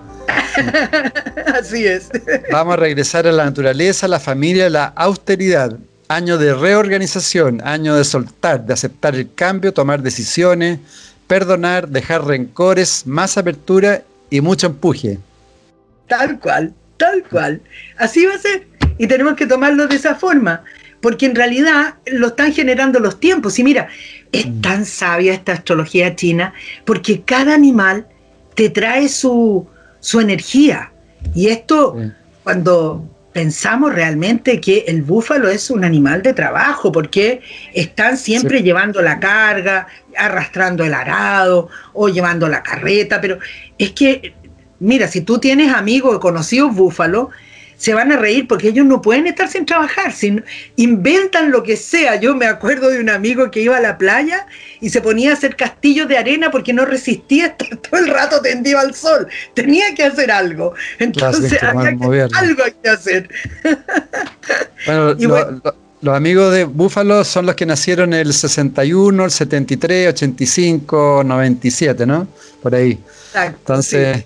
Así 1.54 1.86
es. 1.86 2.10
Vamos 2.52 2.74
a 2.74 2.78
regresar 2.78 3.26
a 3.28 3.32
la 3.32 3.46
naturaleza, 3.46 4.08
la 4.08 4.20
familia, 4.20 4.70
la 4.70 4.86
austeridad. 4.96 5.78
Año 6.10 6.38
de 6.38 6.54
reorganización, 6.54 7.62
año 7.66 7.96
de 7.96 8.04
soltar, 8.04 8.66
de 8.66 8.74
aceptar 8.74 9.16
el 9.16 9.34
cambio, 9.34 9.74
tomar 9.74 10.02
decisiones, 10.02 10.80
perdonar, 11.28 11.90
dejar 11.90 12.26
rencores, 12.26 13.06
más 13.06 13.38
apertura 13.38 14.04
y 14.30 14.40
mucho 14.40 14.68
empuje. 14.68 15.20
Tal 16.08 16.40
cual, 16.40 16.74
tal 16.98 17.24
cual. 17.24 17.62
Así 17.98 18.26
va 18.26 18.36
a 18.36 18.40
ser. 18.40 18.68
Y 18.98 19.08
tenemos 19.08 19.36
que 19.36 19.46
tomarlo 19.46 19.88
de 19.88 19.96
esa 19.96 20.16
forma 20.16 20.64
porque 21.02 21.26
en 21.26 21.36
realidad 21.36 21.96
lo 22.08 22.28
están 22.28 22.54
generando 22.54 23.00
los 23.00 23.20
tiempos. 23.20 23.58
Y 23.60 23.64
mira, 23.64 23.88
es 24.32 24.48
mm. 24.48 24.62
tan 24.62 24.86
sabia 24.86 25.34
esta 25.34 25.54
astrología 25.54 26.16
china, 26.16 26.54
porque 26.86 27.22
cada 27.22 27.54
animal 27.54 28.08
te 28.56 28.70
trae 28.70 29.08
su, 29.08 29.68
energía. 30.20 30.92
Y 31.36 31.48
esto, 31.48 31.96
cuando 32.44 33.08
pensamos 33.34 33.94
realmente 33.94 34.60
que 34.60 34.86
el 34.88 35.04
búfalo 35.04 35.48
es 35.48 35.70
un 35.70 35.84
animal 35.84 36.24
de 36.24 36.34
trabajo, 36.34 36.92
porque 36.92 37.42
están 37.74 38.18
siempre 38.18 38.64
llevando 38.64 39.02
la 39.02 39.20
carga, 39.20 39.88
arrastrando 40.18 40.84
el 40.84 40.94
arado 40.94 41.70
o 41.94 42.10
llevando 42.10 42.48
la 42.48 42.64
carreta, 42.64 43.22
pero 43.22 43.38
es 43.78 43.92
que, 43.92 44.34
mira, 44.80 45.08
si 45.08 45.22
tú 45.22 45.40
tienes 45.40 45.74
amigos 45.74 46.16
o 46.16 46.20
conocidos 46.20 46.76
búfalos, 46.76 47.28
se 47.78 47.94
van 47.94 48.12
a 48.12 48.18
reír 48.18 48.48
porque 48.48 48.70
ellos 48.70 48.86
no 48.86 49.02
pueden 49.02 49.28
estar 49.28 49.48
sin 49.48 49.66
trabajar, 49.66 50.12
sin, 50.12 50.44
inventan 50.76 51.52
lo 51.52 51.62
que 51.62 51.78
sea. 51.78 52.16
Yo 52.20 52.36
me 52.36 52.48
acuerdo 52.48 52.90
de 52.90 53.00
un 53.00 53.10
amigo 53.10 53.52
que 53.52 53.62
iba 53.62 53.78
a 53.78 53.80
la 53.80 53.98
playa 53.98 54.48
y 54.82 54.90
se 54.90 55.00
ponía 55.00 55.30
a 55.30 55.34
hacer 55.34 55.56
castillos 55.56 56.08
de 56.08 56.18
arena 56.18 56.50
porque 56.50 56.74
no 56.74 56.86
resistía 56.86 57.46
estar 57.58 57.78
todo 57.78 58.00
el 58.00 58.10
rato 58.10 58.42
tendido 58.42 58.80
al 58.80 58.96
sol. 58.96 59.28
Tenía 59.54 59.94
que 59.94 60.04
hacer 60.04 60.32
algo. 60.32 60.74
Entonces 60.98 61.62
algo 61.62 62.64
hay 62.64 62.74
que 62.84 62.90
hacer. 62.90 63.30
Bueno, 64.86 65.16
los 66.02 66.16
amigos 66.16 66.54
de 66.54 66.64
Búfalo 66.64 67.24
son 67.26 67.48
los 67.48 67.56
que 67.56 67.66
nacieron 67.66 68.14
el 68.14 68.32
61, 68.32 69.26
el 69.26 69.32
73, 69.32 70.10
85, 70.10 71.24
97, 71.26 72.06
¿no? 72.06 72.28
Por 72.62 72.76
ahí. 72.76 72.98
Exacto, 73.32 73.58
Entonces... 73.60 74.26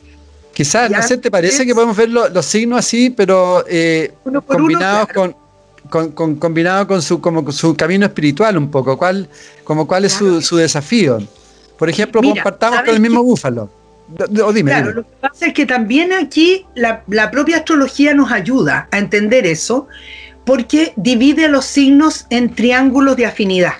Quizás, 0.62 0.92
no 0.92 1.02
sé, 1.02 1.18
¿te 1.18 1.32
parece 1.32 1.66
que 1.66 1.74
podemos 1.74 1.98
ver 1.98 2.10
los 2.10 2.46
signos 2.46 2.78
así, 2.78 3.10
pero 3.10 3.66
eh, 3.68 4.14
combinados 4.46 5.08
con, 5.08 5.36
con, 6.14 6.36
combinado 6.36 6.86
con 6.86 7.02
su, 7.02 7.20
como 7.20 7.52
su 7.52 7.76
camino 7.76 8.06
espiritual 8.06 8.58
un 8.60 8.70
poco? 8.70 8.96
¿Cuál, 8.96 9.28
como 9.64 9.88
cuál 9.88 10.06
es 10.06 10.14
su, 10.14 10.56
desafío? 10.56 11.18
Por 11.80 11.90
ejemplo, 11.90 12.22
compartamos 12.22 12.82
con 12.82 12.90
el 12.94 13.02
mismo 13.02 13.24
búfalo. 13.24 13.72
O 14.46 14.54
dime, 14.54 14.70
claro, 14.70 14.94
lo 14.94 15.04
que 15.04 15.16
pasa 15.20 15.48
es 15.48 15.54
que 15.56 15.66
también 15.66 16.14
aquí 16.14 16.64
la, 16.76 17.02
la 17.08 17.32
propia 17.32 17.58
astrología 17.58 18.14
nos 18.14 18.32
ayuda 18.32 18.88
a 18.92 19.00
entender 19.00 19.48
eso, 19.48 19.88
porque 20.46 20.94
divide 20.96 21.48
los 21.48 21.66
signos 21.66 22.28
en 22.30 22.54
triángulos 22.54 23.16
de 23.16 23.26
afinidad. 23.26 23.74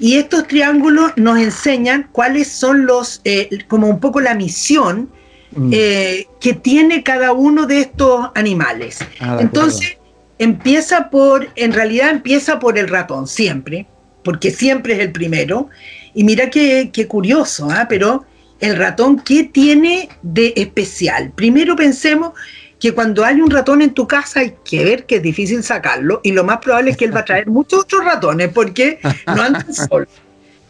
Y 0.00 0.16
estos 0.16 0.46
triángulos 0.46 1.12
nos 1.16 1.38
enseñan 1.38 2.08
cuáles 2.12 2.48
son 2.48 2.86
los, 2.86 3.20
eh, 3.24 3.50
como 3.68 3.88
un 3.88 4.00
poco 4.00 4.22
la 4.22 4.34
misión 4.34 5.10
Mm. 5.52 5.70
Eh, 5.72 6.26
que 6.40 6.52
tiene 6.52 7.02
cada 7.02 7.32
uno 7.32 7.66
de 7.66 7.80
estos 7.80 8.30
animales. 8.34 8.98
Ah, 9.20 9.38
Entonces, 9.40 9.96
empieza 10.38 11.10
por, 11.10 11.48
en 11.56 11.72
realidad 11.72 12.10
empieza 12.10 12.58
por 12.58 12.78
el 12.78 12.88
ratón, 12.88 13.26
siempre, 13.26 13.86
porque 14.22 14.50
siempre 14.50 14.94
es 14.94 15.00
el 15.00 15.12
primero. 15.12 15.68
Y 16.14 16.24
mira 16.24 16.50
qué, 16.50 17.06
curioso, 17.08 17.68
¿ah? 17.70 17.86
pero 17.88 18.24
el 18.60 18.76
ratón, 18.76 19.20
¿qué 19.20 19.44
tiene 19.44 20.08
de 20.22 20.52
especial? 20.56 21.32
Primero 21.34 21.76
pensemos 21.76 22.32
que 22.78 22.92
cuando 22.92 23.24
hay 23.24 23.40
un 23.40 23.50
ratón 23.50 23.82
en 23.82 23.92
tu 23.92 24.06
casa 24.06 24.40
hay 24.40 24.54
que 24.64 24.84
ver 24.84 25.06
que 25.06 25.16
es 25.16 25.22
difícil 25.22 25.64
sacarlo 25.64 26.20
y 26.22 26.30
lo 26.30 26.44
más 26.44 26.58
probable 26.58 26.92
es 26.92 26.96
que 26.96 27.06
él 27.06 27.14
va 27.14 27.20
a 27.20 27.24
traer 27.24 27.46
muchos 27.48 27.80
otros 27.80 28.04
ratones 28.04 28.50
porque 28.52 29.00
no 29.26 29.42
andan 29.42 29.72
solos. 29.74 30.08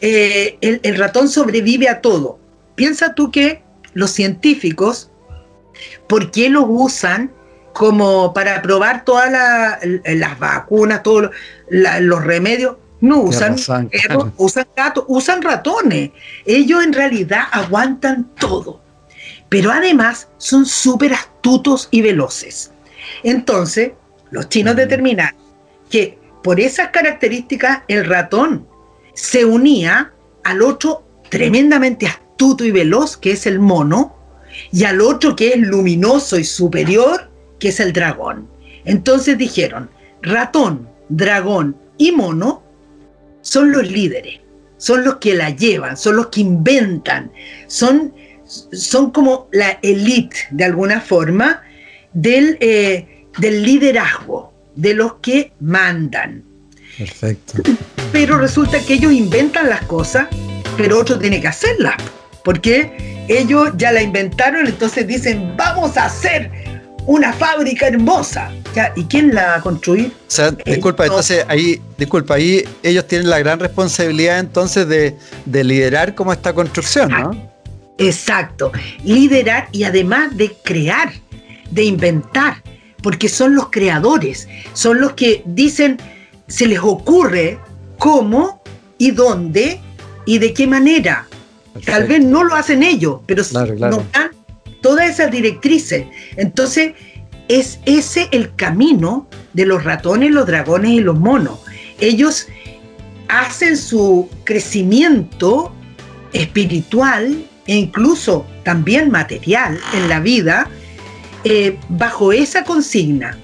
Eh, 0.01 0.59
el, 0.61 0.79
el 0.85 0.97
ratón 0.97 1.29
sobrevive 1.29 1.89
a 1.89 2.01
todo. 2.01 2.39
Piensa 2.77 3.17
tú 3.17 3.33
que 3.33 3.63
los 3.95 4.11
científicos, 4.11 5.11
¿por 6.07 6.31
qué 6.31 6.49
los 6.49 6.65
usan 6.67 7.33
como 7.73 8.33
para 8.35 8.61
probar 8.63 9.05
todas 9.05 9.31
las 10.05 10.39
vacunas, 10.39 11.03
todos 11.03 11.31
los 11.71 12.25
remedios? 12.25 12.77
No 13.01 13.21
usan 13.21 13.57
perros, 13.89 14.33
usan 14.37 14.67
gatos, 14.77 15.05
usan 15.07 15.41
ratones. 15.41 16.11
Ellos 16.45 16.83
en 16.83 16.93
realidad 16.93 17.45
aguantan 17.53 18.35
todo. 18.35 18.83
Pero 19.49 19.71
además 19.71 20.29
son 20.39 20.67
súper 20.67 21.15
astutos 21.15 21.89
y 21.93 22.03
veloces. 22.03 22.73
Entonces, 23.23 23.93
los 24.31 24.49
chinos 24.49 24.75
determinaron 24.77 25.39
que 25.89 26.19
por 26.43 26.61
esas 26.61 26.89
características 26.89 27.83
el 27.89 28.05
ratón 28.05 28.67
se 29.15 29.45
unía 29.45 30.13
al 30.45 30.63
otro 30.63 31.05
tremendamente 31.31 32.07
astuto 32.07 32.28
astuto 32.39 32.65
y 32.65 32.71
veloz, 32.71 33.17
que 33.17 33.33
es 33.33 33.47
el 33.49 33.59
mono, 33.59 34.15
y 34.71 34.85
al 34.85 35.01
otro 35.01 35.35
que 35.35 35.49
es 35.49 35.59
luminoso 35.59 36.39
y 36.39 36.45
superior, 36.45 37.29
que 37.59 37.71
es 37.71 37.81
el 37.81 37.93
dragón. 37.93 38.49
Entonces 38.85 39.37
dijeron, 39.37 39.91
ratón, 40.23 40.89
dragón 41.09 41.77
y 41.97 42.13
mono 42.13 42.63
son 43.41 43.73
los 43.73 43.91
líderes, 43.91 44.39
son 44.77 45.05
los 45.05 45.17
que 45.17 45.35
la 45.35 45.51
llevan, 45.51 45.97
son 45.97 46.15
los 46.15 46.29
que 46.29 46.43
inventan, 46.43 47.33
son, 47.67 48.15
son 48.45 49.11
como 49.11 49.49
la 49.51 49.81
élite 49.83 50.37
de 50.53 50.63
alguna 50.63 51.01
forma 51.01 51.63
del, 52.13 52.57
eh, 52.61 53.27
del 53.37 53.65
liderazgo, 53.65 54.53
de 54.77 54.95
los 54.95 55.15
que 55.15 55.55
mandan. 55.59 56.45
Perfecto. 56.97 57.65
Pero 58.13 58.39
resulta 58.39 58.79
que 58.79 58.95
ellos 58.95 59.13
inventan 59.13 59.69
las 59.69 59.83
cosas, 59.87 60.29
pero 60.77 61.01
otro 61.01 61.19
tiene 61.19 61.41
que 61.41 61.49
hacerlas 61.49 61.97
porque 62.49 63.27
ellos 63.29 63.73
ya 63.77 63.93
la 63.93 64.01
inventaron, 64.01 64.67
entonces 64.67 65.07
dicen, 65.07 65.55
vamos 65.59 65.99
a 65.99 66.07
hacer 66.07 66.51
una 67.05 67.31
fábrica 67.31 67.89
hermosa. 67.89 68.51
¿Y 68.97 69.05
quién 69.05 69.35
la 69.35 69.49
va 69.49 69.55
a 69.57 69.61
construir? 69.61 70.07
O 70.07 70.31
sea, 70.31 70.53
disculpa, 70.53 71.05
entonces 71.05 71.45
ahí, 71.49 71.79
disculpa, 71.99 72.37
ahí 72.37 72.65
ellos 72.83 73.07
tienen 73.07 73.29
la 73.29 73.39
gran 73.39 73.61
responsabilidad 73.61 74.39
entonces 74.39 74.89
de, 74.89 75.15
liderar 75.63 76.15
como 76.15 76.33
esta 76.33 76.55
construcción, 76.55 77.11
¿no? 77.11 77.51
Exacto, 77.99 78.73
liderar 79.05 79.69
y 79.71 79.85
además 79.85 80.35
de 80.35 80.57
crear, 80.65 81.13
de 81.71 81.85
inventar, 81.85 82.63
porque 83.03 83.29
son 83.29 83.57
los 83.57 83.69
creadores, 83.69 84.49
son 84.73 85.03
los 85.03 85.13
que 85.13 85.43
dicen, 85.45 85.99
se 86.47 86.67
les 86.67 86.79
ocurre 86.79 87.59
cómo 87.99 88.63
y 88.97 89.11
dónde 89.11 89.83
y 90.25 90.39
de 90.39 90.55
qué 90.55 90.67
manera. 90.67 91.28
Tal 91.85 92.07
vez 92.07 92.25
no 92.25 92.45
lo 92.45 92.55
hacen 92.55 92.83
ellos, 92.83 93.21
pero 93.27 93.43
nos 93.53 94.13
dan 94.13 94.31
todas 94.81 95.11
esas 95.11 95.31
directrices. 95.31 96.07
Entonces, 96.37 96.93
es 97.49 97.81
ese 97.87 98.29
el 98.31 98.55
camino 98.55 99.29
de 99.55 99.67
los 99.67 99.85
ratones, 99.85 100.31
los 100.31 100.47
dragones 100.47 100.93
y 100.93 101.01
los 101.01 101.19
monos. 101.19 101.61
Ellos 102.01 102.47
hacen 103.29 103.77
su 103.77 104.29
crecimiento 104.45 105.73
espiritual 106.33 107.45
e 107.67 107.77
incluso 107.77 108.47
también 108.65 109.11
material 109.11 109.79
en 109.95 110.09
la 110.09 110.21
vida 110.21 110.69
eh, 111.45 111.79
bajo 111.89 112.33
esa 112.33 112.65
consigna. 112.65 113.39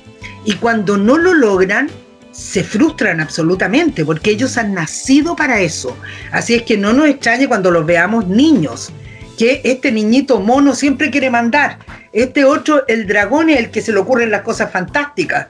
Y 0.45 0.55
cuando 0.55 0.97
no 0.97 1.17
lo 1.17 1.35
logran, 1.35 1.91
se 2.35 2.65
frustran 2.65 3.21
absolutamente 3.21 4.05
porque 4.05 4.31
ellos 4.31 4.59
han 4.59 4.75
nacido 4.75 5.37
para 5.37 5.61
eso. 5.61 5.97
Así 6.33 6.55
es 6.55 6.63
que 6.63 6.77
no 6.77 6.93
nos 6.93 7.09
extrañe 7.09 7.47
cuando 7.47 7.71
los 7.71 7.87
veamos 7.87 8.27
niños, 8.27 8.91
que 9.39 9.61
este 9.65 9.93
niñito 9.93 10.41
mono 10.41 10.75
siempre 10.75 11.11
quiere 11.11 11.31
mandar. 11.31 11.79
Este 12.13 12.45
otro, 12.45 12.87
el 12.89 13.07
dragón 13.07 13.51
es 13.51 13.59
el 13.59 13.71
que 13.71 13.81
se 13.81 13.93
le 13.93 13.99
ocurren 13.99 14.31
las 14.31 14.43
cosas 14.43 14.71
fantásticas. 14.71 15.49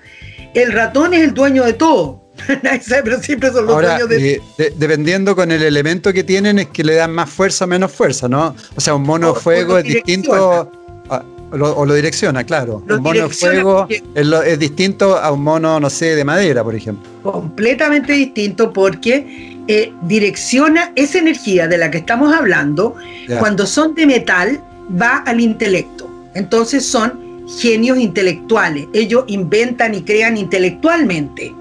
El 0.55 0.72
ratón 0.72 1.14
es 1.14 1.22
el 1.22 1.35
dueño 1.35 1.64
de 1.64 1.72
todo. 1.72 2.22
pero 3.05 3.22
siempre 3.22 3.51
son 3.51 3.66
los 3.66 3.80
dueños 3.80 4.09
de... 4.09 4.43
Dependiendo 4.76 5.35
con 5.37 5.53
el 5.53 5.62
elemento 5.62 6.12
que 6.12 6.24
tienen 6.24 6.59
es 6.59 6.66
que 6.66 6.85
le 6.85 6.95
dan 6.95 7.12
más 7.12 7.30
fuerza 7.30 7.64
o 7.64 7.68
menos 7.68 7.93
fuerza, 7.93 8.28
¿no? 8.28 8.55
O 8.74 8.80
sea, 8.80 8.95
un 8.95 9.03
mono 9.03 9.35
fuego 9.35 9.78
es 9.78 9.85
distinto... 9.85 10.70
o 11.61 11.87
lo 11.87 11.95
direcciona, 11.95 12.45
claro. 12.45 12.83
un 12.89 13.03
mono 13.03 13.29
de 13.29 13.35
fuego 13.35 13.87
es, 13.89 14.59
distinto 14.59 15.17
a 15.17 15.31
un 15.31 15.43
mono, 15.43 15.81
no 15.81 15.91
sé, 15.91 16.15
de 16.17 16.25
madera, 16.25 16.63
por 16.63 16.75
ejemplo. 16.75 17.09
Completamente 17.23 18.13
distinto 18.13 18.73
porque 18.73 19.57
eh, 19.67 19.93
direcciona 20.03 20.93
esa 20.95 21.19
energía 21.19 21.69
de 21.69 21.79
la 21.79 21.91
que 21.91 21.99
estamos 21.99 22.35
hablando, 22.35 22.95
cuando 23.39 23.67
son 23.67 23.95
de 23.95 24.07
metal, 24.07 24.63
va 25.01 25.19
al 25.19 25.41
intelecto. 25.41 26.09
Entonces 26.35 26.85
son 26.85 27.47
genios 27.61 27.99
intelectuales. 27.99 28.87
Ellos 28.93 29.25
inventan 29.29 29.95
y 29.95 30.03
crean 30.03 30.37
intelectualmente. 30.37 31.55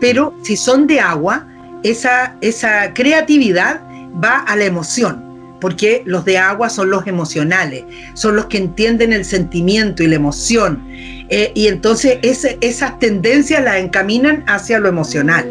Pero 0.00 0.34
si 0.42 0.56
son 0.56 0.86
de 0.86 1.00
agua, 1.00 1.46
esa, 1.82 2.36
esa 2.40 2.92
creatividad 2.94 3.82
va 4.22 4.38
a 4.40 4.56
la 4.56 4.64
emoción, 4.64 5.29
porque 5.60 6.02
los 6.06 6.24
de 6.24 6.38
agua 6.38 6.68
son 6.70 6.90
los 6.90 7.06
emocionales, 7.06 7.84
son 8.14 8.36
los 8.36 8.46
que 8.46 8.58
entienden 8.58 9.12
el 9.12 9.24
sentimiento 9.24 10.02
y 10.02 10.08
la 10.08 10.16
emoción. 10.16 10.84
Eh, 10.88 11.52
y 11.54 11.68
entonces 11.68 12.18
esas 12.22 12.98
tendencias 12.98 13.62
las 13.62 13.76
encaminan 13.76 14.44
hacia 14.46 14.78
lo 14.78 14.88
emocional. 14.88 15.46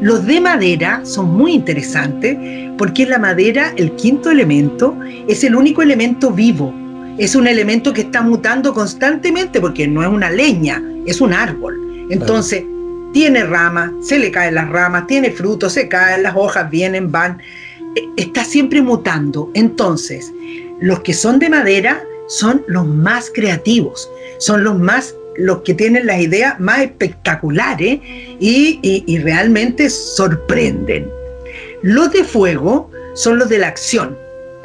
Los 0.00 0.26
de 0.26 0.40
madera 0.40 1.00
son 1.04 1.34
muy 1.34 1.52
interesantes 1.52 2.36
porque 2.76 3.06
la 3.06 3.18
madera, 3.18 3.72
el 3.76 3.92
quinto 3.92 4.30
elemento, 4.30 4.96
es 5.26 5.42
el 5.44 5.54
único 5.54 5.82
elemento 5.82 6.30
vivo. 6.30 6.74
Es 7.16 7.34
un 7.34 7.46
elemento 7.46 7.94
que 7.94 8.02
está 8.02 8.20
mutando 8.20 8.74
constantemente 8.74 9.58
porque 9.58 9.88
no 9.88 10.02
es 10.02 10.08
una 10.08 10.30
leña, 10.30 10.82
es 11.06 11.22
un 11.22 11.32
árbol. 11.32 12.06
Entonces, 12.10 12.62
tiene 13.12 13.44
ramas, 13.44 13.92
se 14.02 14.18
le 14.18 14.30
caen 14.30 14.54
las 14.54 14.68
ramas, 14.68 15.06
tiene 15.06 15.30
frutos, 15.30 15.72
se 15.72 15.88
caen, 15.88 16.22
las 16.22 16.34
hojas 16.36 16.68
vienen, 16.68 17.10
van, 17.10 17.40
está 18.16 18.44
siempre 18.44 18.82
mutando. 18.82 19.50
Entonces, 19.54 20.32
los 20.80 21.00
que 21.00 21.14
son 21.14 21.38
de 21.38 21.50
madera 21.50 22.02
son 22.28 22.64
los 22.66 22.86
más 22.86 23.30
creativos, 23.32 24.10
son 24.38 24.64
los 24.64 24.78
más 24.78 25.14
los 25.36 25.60
que 25.60 25.74
tienen 25.74 26.06
las 26.06 26.18
ideas 26.18 26.58
más 26.58 26.80
espectaculares 26.80 28.00
y, 28.40 28.80
y 28.82 29.18
realmente 29.18 29.90
sorprenden. 29.90 31.10
Los 31.82 32.10
de 32.12 32.24
fuego 32.24 32.90
son 33.14 33.38
los 33.38 33.50
de 33.50 33.58
la 33.58 33.68
acción, 33.68 34.16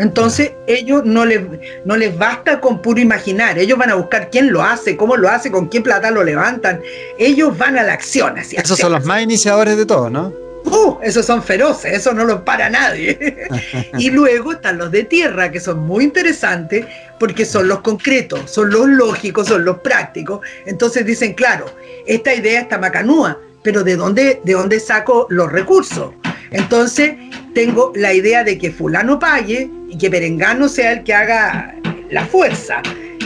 entonces, 0.02 0.54
ellos 0.66 1.04
no 1.06 1.26
les, 1.26 1.42
no 1.86 1.96
les 1.96 2.18
basta 2.18 2.60
con 2.60 2.82
puro 2.82 3.00
imaginar, 3.00 3.60
ellos 3.60 3.78
van 3.78 3.92
a 3.92 3.94
buscar 3.94 4.32
quién 4.32 4.52
lo 4.52 4.64
hace, 4.64 4.98
cómo 4.98 5.16
lo 5.16 5.30
hace, 5.30 5.52
con 5.52 5.68
quién 5.68 5.84
plata 5.84 6.10
lo 6.10 6.24
levantan. 6.24 6.82
Ellos 7.20 7.56
van 7.56 7.78
a 7.78 7.84
la 7.84 7.94
acción. 7.94 8.36
Así, 8.40 8.56
Esos 8.56 8.80
son 8.80 8.94
los 8.94 9.06
más 9.06 9.22
iniciadores 9.22 9.78
de 9.78 9.86
todo, 9.86 10.10
¿no? 10.10 10.34
Uh, 10.66 10.98
esos 11.02 11.26
son 11.26 11.42
feroces, 11.44 11.94
eso 11.94 12.14
no 12.14 12.24
los 12.26 12.42
para 12.42 12.70
nadie. 12.70 13.48
y 13.98 14.10
luego 14.10 14.54
están 14.54 14.78
los 14.78 14.92
de 14.92 15.04
tierra, 15.04 15.52
que 15.52 15.60
son 15.60 15.80
muy 15.80 16.04
interesantes 16.04 16.86
porque 17.20 17.46
son 17.46 17.68
los 17.68 17.82
concretos, 17.82 18.50
son 18.50 18.70
los 18.70 18.88
lógicos, 18.88 19.48
son 19.48 19.66
los 19.66 19.80
prácticos. 19.80 20.42
Entonces 20.66 21.06
dicen, 21.06 21.34
claro, 21.34 21.66
esta 22.06 22.34
idea 22.34 22.62
está 22.62 22.78
macanúa, 22.78 23.40
pero 23.64 23.84
¿de 23.84 23.96
dónde, 23.96 24.42
de 24.44 24.54
dónde 24.54 24.80
saco 24.80 25.28
los 25.30 25.52
recursos? 25.52 26.14
Entonces 26.52 27.14
tengo 27.54 27.92
la 27.96 28.14
idea 28.14 28.44
de 28.44 28.58
que 28.58 28.72
fulano 28.72 29.20
pague 29.20 29.70
y 29.88 29.98
que 29.98 30.10
Perengano 30.10 30.68
sea 30.68 30.94
el 30.94 31.04
que 31.04 31.14
haga 31.14 31.76
la 32.10 32.26
fuerza. 32.26 32.82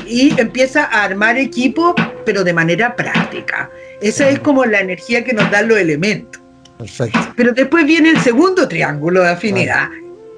Y 0.08 0.40
empieza 0.40 0.84
a 0.84 1.04
armar 1.04 1.38
equipo, 1.38 1.96
pero 2.26 2.44
de 2.44 2.54
manera 2.54 2.96
práctica. 2.96 3.72
Esa 4.02 4.30
es 4.30 4.40
como 4.40 4.66
la 4.66 4.80
energía 4.80 5.24
que 5.24 5.34
nos 5.34 5.50
dan 5.50 5.68
los 5.68 5.80
elementos. 5.80 6.42
Perfecto. 6.78 7.20
Pero 7.36 7.54
después 7.54 7.86
viene 7.86 8.10
el 8.10 8.20
segundo 8.20 8.68
triángulo 8.68 9.22
de 9.22 9.30
afinidad. 9.30 9.90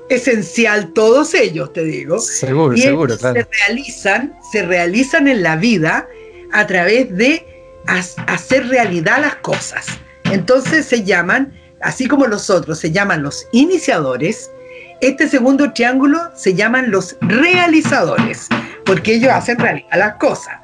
Esencial 0.09 0.93
todos 0.93 1.33
ellos, 1.33 1.73
te 1.73 1.83
digo. 1.83 2.19
Seguro, 2.19 2.73
y 2.75 2.81
seguro, 2.81 3.17
Se 3.17 3.45
realizan, 3.67 4.35
se 4.51 4.65
realizan 4.65 5.27
en 5.27 5.43
la 5.43 5.55
vida 5.55 6.07
a 6.53 6.65
través 6.65 7.15
de 7.15 7.45
hacer 8.27 8.67
realidad 8.67 9.19
las 9.21 9.35
cosas. 9.37 9.85
Entonces 10.25 10.85
se 10.85 11.03
llaman 11.03 11.53
así 11.81 12.07
como 12.07 12.27
los 12.27 12.49
otros 12.49 12.79
se 12.79 12.91
llaman 12.91 13.23
los 13.23 13.47
iniciadores, 13.51 14.51
este 15.01 15.27
segundo 15.27 15.71
triángulo 15.73 16.19
se 16.35 16.53
llaman 16.53 16.89
los 16.89 17.15
realizadores, 17.21 18.47
porque 18.85 19.15
ellos 19.15 19.31
hacen 19.31 19.59
realidad 19.59 19.97
las 19.97 20.15
cosas. 20.15 20.55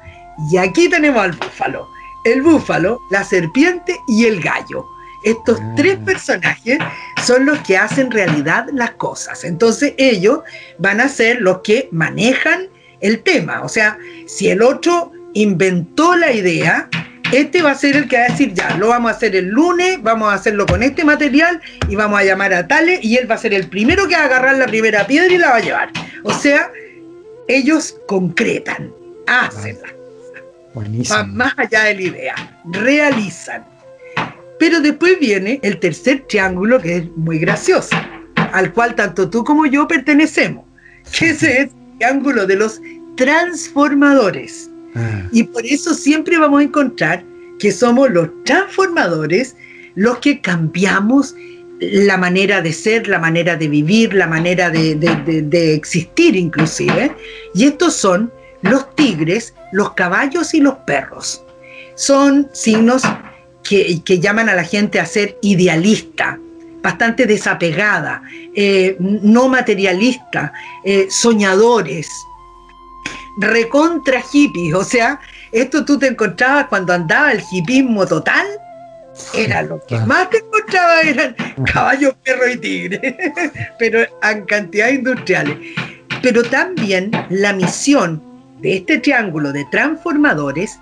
Y 0.50 0.56
aquí 0.56 0.88
tenemos 0.88 1.22
al 1.22 1.32
búfalo, 1.32 1.86
el 2.24 2.42
búfalo, 2.42 2.98
la 3.10 3.22
serpiente 3.22 3.96
y 4.08 4.24
el 4.24 4.40
gallo. 4.40 4.84
Estos 5.24 5.58
ah. 5.60 5.72
tres 5.76 5.96
personajes 5.98 6.78
son 7.24 7.46
los 7.46 7.58
que 7.60 7.76
hacen 7.76 8.10
realidad 8.10 8.66
las 8.72 8.92
cosas. 8.92 9.44
Entonces 9.44 9.94
ellos 9.96 10.40
van 10.78 11.00
a 11.00 11.08
ser 11.08 11.40
los 11.40 11.60
que 11.62 11.88
manejan 11.90 12.68
el 13.00 13.22
tema. 13.22 13.62
O 13.62 13.68
sea, 13.68 13.98
si 14.26 14.48
el 14.48 14.62
otro 14.62 15.12
inventó 15.34 16.16
la 16.16 16.32
idea, 16.32 16.88
este 17.32 17.62
va 17.62 17.72
a 17.72 17.74
ser 17.74 17.96
el 17.96 18.08
que 18.08 18.16
va 18.16 18.26
a 18.26 18.28
decir, 18.28 18.52
ya, 18.54 18.76
lo 18.76 18.88
vamos 18.88 19.10
a 19.10 19.16
hacer 19.16 19.34
el 19.34 19.48
lunes, 19.48 20.02
vamos 20.02 20.30
a 20.30 20.34
hacerlo 20.34 20.66
con 20.66 20.82
este 20.82 21.04
material 21.04 21.60
y 21.88 21.96
vamos 21.96 22.20
a 22.20 22.24
llamar 22.24 22.54
a 22.54 22.68
Tale 22.68 23.00
y 23.02 23.16
él 23.16 23.30
va 23.30 23.34
a 23.34 23.38
ser 23.38 23.54
el 23.54 23.68
primero 23.68 24.06
que 24.06 24.14
va 24.14 24.22
a 24.22 24.26
agarrar 24.26 24.56
la 24.56 24.66
primera 24.66 25.06
piedra 25.06 25.32
y 25.32 25.38
la 25.38 25.50
va 25.50 25.56
a 25.56 25.60
llevar. 25.60 25.90
O 26.22 26.32
sea, 26.32 26.70
ellos 27.48 27.96
concretan, 28.06 28.92
hacen 29.26 29.78
Van 31.08 31.36
más 31.36 31.54
allá 31.56 31.84
de 31.84 31.94
la 31.94 32.02
idea, 32.02 32.60
realizan. 32.64 33.73
Pero 34.64 34.80
después 34.80 35.20
viene 35.20 35.60
el 35.62 35.78
tercer 35.78 36.24
triángulo 36.26 36.80
que 36.80 36.96
es 36.96 37.16
muy 37.16 37.38
gracioso, 37.38 37.94
al 38.34 38.72
cual 38.72 38.94
tanto 38.94 39.28
tú 39.28 39.44
como 39.44 39.66
yo 39.66 39.86
pertenecemos, 39.86 40.64
que 41.18 41.28
es 41.28 41.42
el 41.42 41.70
triángulo 41.98 42.46
de 42.46 42.56
los 42.56 42.80
transformadores. 43.14 44.70
Ah. 44.94 45.28
Y 45.32 45.42
por 45.42 45.66
eso 45.66 45.92
siempre 45.92 46.38
vamos 46.38 46.60
a 46.60 46.62
encontrar 46.62 47.22
que 47.58 47.70
somos 47.72 48.10
los 48.10 48.30
transformadores 48.46 49.54
los 49.96 50.16
que 50.20 50.40
cambiamos 50.40 51.34
la 51.80 52.16
manera 52.16 52.62
de 52.62 52.72
ser, 52.72 53.06
la 53.06 53.18
manera 53.18 53.56
de 53.56 53.68
vivir, 53.68 54.14
la 54.14 54.26
manera 54.26 54.70
de, 54.70 55.74
existir 55.74 56.36
inclusive. 56.36 57.14
Y 57.54 57.64
estos 57.64 57.96
son 57.96 58.32
los 58.62 58.96
tigres, 58.96 59.52
los 59.72 59.92
caballos 59.92 60.54
y 60.54 60.60
los 60.60 60.76
perros. 60.86 61.44
Son 61.96 62.48
signos 62.54 63.02
que, 63.64 64.20
llaman 64.20 64.48
a 64.48 64.54
la 64.54 64.64
gente 64.64 65.00
a 65.00 65.06
ser 65.06 65.38
idealista, 65.42 66.38
bastante 66.82 67.26
desapegada, 67.26 68.22
eh, 68.54 68.96
no 69.00 69.48
materialista, 69.48 70.52
eh, 70.84 71.06
soñadores, 71.10 72.08
recontra 73.38 74.20
hippies. 74.20 74.74
O 74.74 74.84
sea, 74.84 75.20
esto 75.52 75.84
tú 75.84 75.98
te 75.98 76.08
encontrabas 76.08 76.66
cuando 76.66 76.92
andaba 76.92 77.32
el 77.32 77.42
hippismo 77.50 78.06
total. 78.06 78.46
Era 79.32 79.62
lo 79.62 79.80
que 79.86 79.96
más 80.00 80.28
te 80.30 80.38
encontraba 80.38 81.00
eran 81.02 81.36
caballos, 81.72 82.14
perros 82.24 82.54
y 82.54 82.56
tigres, 82.58 83.14
pero 83.78 84.00
en 84.22 84.44
cantidades 84.44 84.96
industriales. 84.96 85.56
Pero 86.20 86.42
también 86.42 87.12
la 87.30 87.52
misión 87.52 88.22
de 88.60 88.76
este 88.78 88.98
triángulo 88.98 89.52
de 89.52 89.64
transformadores 89.70 90.78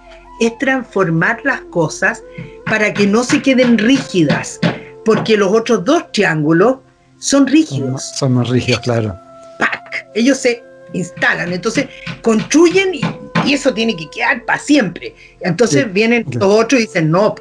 es 0.47 0.59
transformar 0.59 1.40
las 1.45 1.61
cosas 1.62 2.22
para 2.66 2.93
que 2.93 3.07
no 3.07 3.24
se 3.24 3.43
queden 3.43 3.78
rígidas, 3.78 4.59
porque 5.05 5.36
los 5.36 5.53
otros 5.53 5.84
dos 5.84 6.11
triángulos 6.12 6.78
son 7.18 7.47
rígidos. 7.47 8.03
Son 8.16 8.32
más 8.32 8.49
rígidos, 8.49 8.80
claro. 8.80 9.16
Ellos 10.14 10.38
se 10.38 10.62
instalan. 10.93 11.53
Entonces 11.53 11.86
construyen 12.22 12.95
y, 12.95 13.03
eso 13.53 13.74
tiene 13.74 13.97
que 13.97 14.09
quedar 14.11 14.45
para 14.45 14.59
siempre. 14.59 15.14
Entonces 15.40 15.93
vienen 15.93 16.24
los 16.32 16.45
otros 16.45 16.80
y 16.80 16.86
dicen, 16.86 17.11
no, 17.11 17.34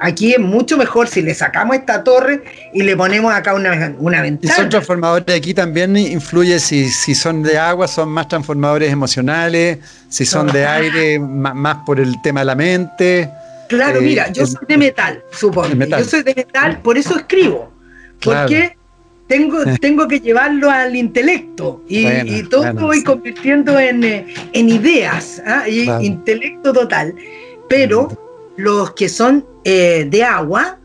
aquí 0.00 0.32
es 0.32 0.40
mucho 0.40 0.76
mejor 0.76 1.06
si 1.06 1.22
le 1.22 1.34
sacamos 1.34 1.76
esta 1.76 2.02
torre 2.02 2.42
y 2.72 2.82
le 2.82 2.96
ponemos 2.96 3.32
acá 3.32 3.54
una, 3.54 3.94
una 3.98 4.22
ventana. 4.22 4.52
Y 4.52 4.56
son 4.56 4.68
transformadores, 4.70 5.36
aquí 5.36 5.54
también 5.54 5.96
influye 5.96 6.58
si, 6.58 6.88
si 6.88 7.14
son 7.14 7.42
de 7.42 7.58
agua, 7.58 7.86
son 7.86 8.08
más 8.08 8.26
transformadores 8.26 8.90
emocionales, 8.90 9.78
si 10.08 10.26
son 10.26 10.48
de 10.48 10.66
aire, 10.66 11.18
más, 11.18 11.78
por 11.84 12.00
el 12.00 12.20
tema 12.22 12.40
de 12.40 12.46
la 12.46 12.54
mente. 12.54 13.30
Claro, 13.68 14.00
mira, 14.00 14.26
eh, 14.26 14.32
yo 14.32 14.46
soy 14.46 14.66
de 14.66 14.78
metal, 14.78 15.22
supongo. 15.30 15.68
Yo 15.74 16.04
soy 16.04 16.22
de 16.22 16.34
metal, 16.34 16.80
por 16.80 16.98
eso 16.98 17.16
escribo. 17.16 17.70
Porque 18.20 18.76
tengo, 19.28 19.58
tengo 19.80 20.08
que 20.08 20.18
llevarlo 20.20 20.70
al 20.70 20.96
intelecto 20.96 21.84
y, 21.88 22.42
todo 22.44 22.72
voy 22.74 23.04
convirtiendo 23.04 23.78
en, 23.78 24.02
eh, 24.02 24.26
ideas, 24.54 25.40
¿ah? 25.46 25.68
intelecto 25.68 26.72
total. 26.72 27.14
Pero 27.68 28.29
los 28.62 28.92
que 28.92 29.08
son 29.08 29.46
eh, 29.64 30.06
de 30.08 30.24
agua 30.24 30.78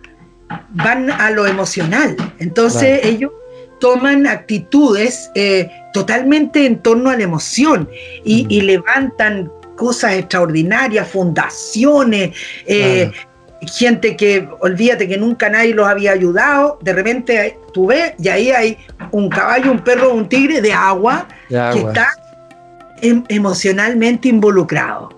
van 0.72 1.10
a 1.10 1.32
lo 1.32 1.46
emocional. 1.48 2.16
Entonces 2.40 3.02
ellos 3.04 3.32
toman 3.80 4.28
actitudes 4.28 5.30
eh, 5.36 5.70
totalmente 5.94 6.66
en 6.66 6.82
torno 6.82 7.10
a 7.10 7.18
la 7.18 7.24
emoción 7.24 7.90
y, 8.24 8.62
levantan 8.62 9.52
cosas 9.76 10.14
extraordinarias, 10.14 11.08
fundaciones, 11.10 12.32
gente 13.62 14.16
que, 14.16 14.48
olvídate 14.60 15.08
que 15.08 15.18
nunca 15.18 15.50
nadie 15.50 15.74
los 15.74 15.88
había 15.88 16.12
ayudado, 16.12 16.80
de 16.82 16.94
repente 16.94 17.60
tú 17.74 17.88
ves 17.88 18.14
y 18.20 18.28
ahí 18.28 18.52
hay 18.52 18.78
un 19.12 19.30
caballo, 19.30 19.72
un 19.72 19.80
perro, 19.80 20.14
un 20.14 20.28
tigre 20.28 20.62
de 20.62 20.74
agua, 20.74 21.28
que 21.50 21.80
está 21.80 22.10
em, 23.02 23.24
emocionalmente 23.30 24.28
involucrados. 24.28 25.14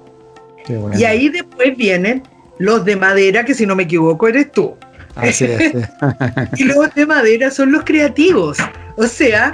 Y 0.98 1.06
ahí 1.06 1.30
después 1.30 1.78
vienen 1.78 2.24
los 2.60 2.86
de 2.86 2.96
madera, 2.96 3.46
que 3.46 3.54
si 3.54 3.66
no 3.66 3.76
me 3.76 3.84
equivoco 3.84 4.28
eres 4.28 4.52
tú. 4.52 4.76
Así 5.16 5.46
es. 5.46 5.74
y 6.58 6.64
los 6.66 6.94
de 6.94 7.06
madera 7.06 7.52
son 7.52 7.72
los 7.72 7.84
creativos, 7.84 8.58
o 8.98 9.08
sea, 9.08 9.52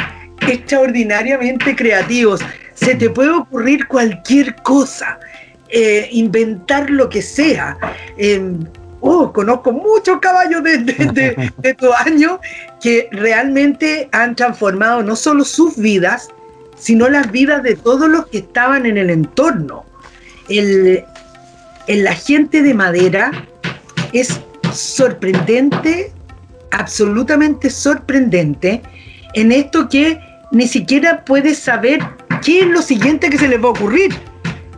extraordinariamente 0.48 1.76
creativos. 1.76 2.42
Se 2.74 2.96
te 2.96 3.10
puede 3.10 3.30
ocurrir 3.30 3.88
cualquier 3.88 4.56
cosa, 4.58 5.20
eh, 5.70 6.10
inventar 6.12 6.90
lo 6.90 7.10
que 7.10 7.22
sea. 7.22 7.78
Em, 8.18 8.66
oh, 9.00 9.32
conozco 9.32 9.72
muchos 9.72 10.20
caballos 10.20 10.64
de, 10.64 10.80
de, 10.80 11.52
de, 11.58 11.74
tu 11.76 11.94
año 11.94 12.40
que 12.82 13.08
realmente 13.12 14.10
han 14.12 14.36
transformado 14.36 15.04
no 15.04 15.16
solo 15.16 15.46
sus 15.46 15.78
vidas, 15.78 16.30
sino 16.78 17.08
las 17.08 17.32
vidas 17.32 17.64
de 17.64 17.76
todos 17.76 18.10
los 18.10 18.28
que 18.28 18.40
estaban 18.40 18.86
en 18.86 18.98
el 18.98 19.10
entorno. 19.10 19.86
El, 20.50 21.06
la 21.88 22.14
gente 22.14 22.62
de 22.62 22.74
madera 22.74 23.32
es 24.14 24.40
sorprendente, 24.72 26.12
absolutamente 26.72 27.70
sorprendente, 27.70 28.82
en 29.34 29.52
esto 29.52 29.90
que 29.90 30.20
ni 30.52 30.68
siquiera 30.68 31.26
puedes 31.26 31.58
saber 31.60 32.00
qué 32.44 32.62
es 32.62 32.68
lo 32.68 32.82
siguiente 32.82 33.30
que 33.30 33.38
se 33.38 33.48
les 33.48 33.60
va 33.62 33.68
a 33.68 33.72
ocurrir, 33.72 34.14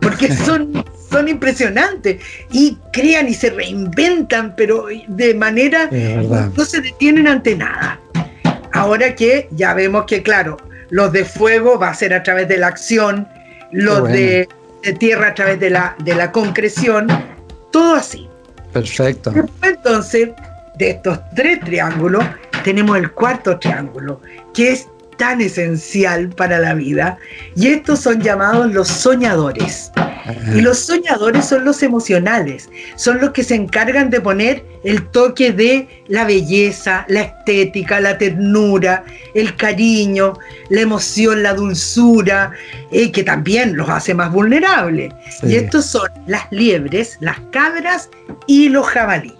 porque 0.00 0.34
son, 0.34 0.84
son 1.10 1.28
impresionantes. 1.28 2.22
Y 2.50 2.78
crean 2.92 3.28
y 3.28 3.34
se 3.34 3.50
reinventan, 3.50 4.54
pero 4.56 4.86
de 5.08 5.34
manera 5.34 5.90
no 5.90 6.64
se 6.64 6.80
detienen 6.80 7.28
ante 7.28 7.56
nada. 7.56 8.00
Ahora 8.72 9.14
que 9.14 9.48
ya 9.52 9.74
vemos 9.74 10.04
que, 10.06 10.22
claro, 10.22 10.56
los 10.90 11.12
de 11.12 11.24
fuego 11.24 11.78
va 11.78 11.90
a 11.90 11.94
ser 11.94 12.14
a 12.14 12.22
través 12.22 12.48
de 12.48 12.58
la 12.58 12.68
acción, 12.68 13.28
los 13.72 14.08
de, 14.08 14.48
tierra 14.92 15.28
a 15.28 15.34
través 15.34 15.60
de 15.60 15.70
la, 15.70 15.96
de 15.98 16.14
la 16.14 16.32
concreción, 16.32 17.06
todo 17.70 17.94
así. 17.94 18.28
Perfecto. 18.72 19.32
Entonces, 19.62 20.30
de 20.76 20.90
estos 20.90 21.18
tres 21.34 21.60
triángulos, 21.60 22.24
tenemos 22.64 22.96
el 22.98 23.12
cuarto 23.12 23.58
triángulo, 23.58 24.20
que 24.52 24.72
es 24.72 24.88
tan 25.16 25.40
esencial 25.40 26.28
para 26.30 26.58
la 26.58 26.74
vida, 26.74 27.18
y 27.54 27.68
estos 27.68 28.00
son 28.00 28.20
llamados 28.20 28.72
los 28.72 28.88
soñadores. 28.88 29.90
Y 30.54 30.60
los 30.60 30.80
soñadores 30.80 31.44
son 31.44 31.64
los 31.64 31.82
emocionales, 31.82 32.68
son 32.96 33.20
los 33.20 33.30
que 33.30 33.44
se 33.44 33.54
encargan 33.54 34.10
de 34.10 34.20
poner 34.20 34.64
el 34.82 35.06
toque 35.10 35.52
de 35.52 35.88
la 36.08 36.24
belleza, 36.24 37.04
la 37.08 37.22
estética, 37.22 38.00
la 38.00 38.18
ternura, 38.18 39.04
el 39.34 39.54
cariño, 39.56 40.34
la 40.68 40.80
emoción, 40.80 41.42
la 41.42 41.54
dulzura, 41.54 42.52
eh, 42.90 43.12
que 43.12 43.22
también 43.22 43.76
los 43.76 43.88
hace 43.88 44.14
más 44.14 44.32
vulnerables. 44.32 45.12
Y 45.44 45.54
estos 45.54 45.86
son 45.86 46.08
las 46.26 46.46
liebres, 46.50 47.18
las 47.20 47.38
cabras 47.52 48.10
y 48.46 48.68
los 48.68 48.86
jabalí. 48.86 49.34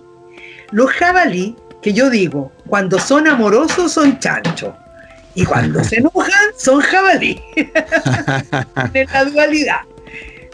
Los 0.70 0.90
jabalí, 0.92 1.56
que 1.82 1.92
yo 1.92 2.10
digo, 2.10 2.52
cuando 2.68 2.98
son 2.98 3.26
amorosos 3.26 3.92
son 3.92 4.18
chanchos. 4.20 4.72
Y 5.36 5.44
cuando 5.44 5.84
se 5.84 5.98
enojan, 5.98 6.46
son 6.56 6.80
jabalí. 6.80 7.40
en 8.94 9.06
la 9.12 9.24
dualidad. 9.26 9.80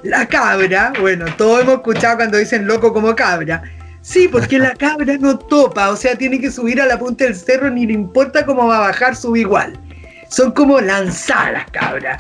La 0.03 0.27
cabra, 0.27 0.93
bueno, 1.01 1.27
todos 1.37 1.63
hemos 1.63 1.77
escuchado 1.77 2.17
cuando 2.17 2.37
dicen 2.37 2.67
loco 2.67 2.93
como 2.93 3.15
cabra. 3.15 3.63
Sí, 4.01 4.27
porque 4.27 4.59
la 4.59 4.75
cabra 4.75 5.17
no 5.19 5.39
topa, 5.39 5.91
o 5.91 5.97
sea, 5.97 6.17
tiene 6.17 6.41
que 6.41 6.51
subir 6.51 6.81
a 6.81 6.87
la 6.87 6.99
punta 6.99 7.25
del 7.25 7.37
cerro, 7.37 7.71
ni 7.71 7.87
le 7.87 7.93
importa 7.93 8.45
cómo 8.45 8.67
va 8.67 8.79
a 8.79 8.89
bajar, 8.89 9.15
sube 9.15 9.39
igual. 9.39 9.79
Son 10.29 10.51
como 10.51 10.81
lanzadas 10.81 11.53
las 11.53 11.71
cabras. 11.71 12.19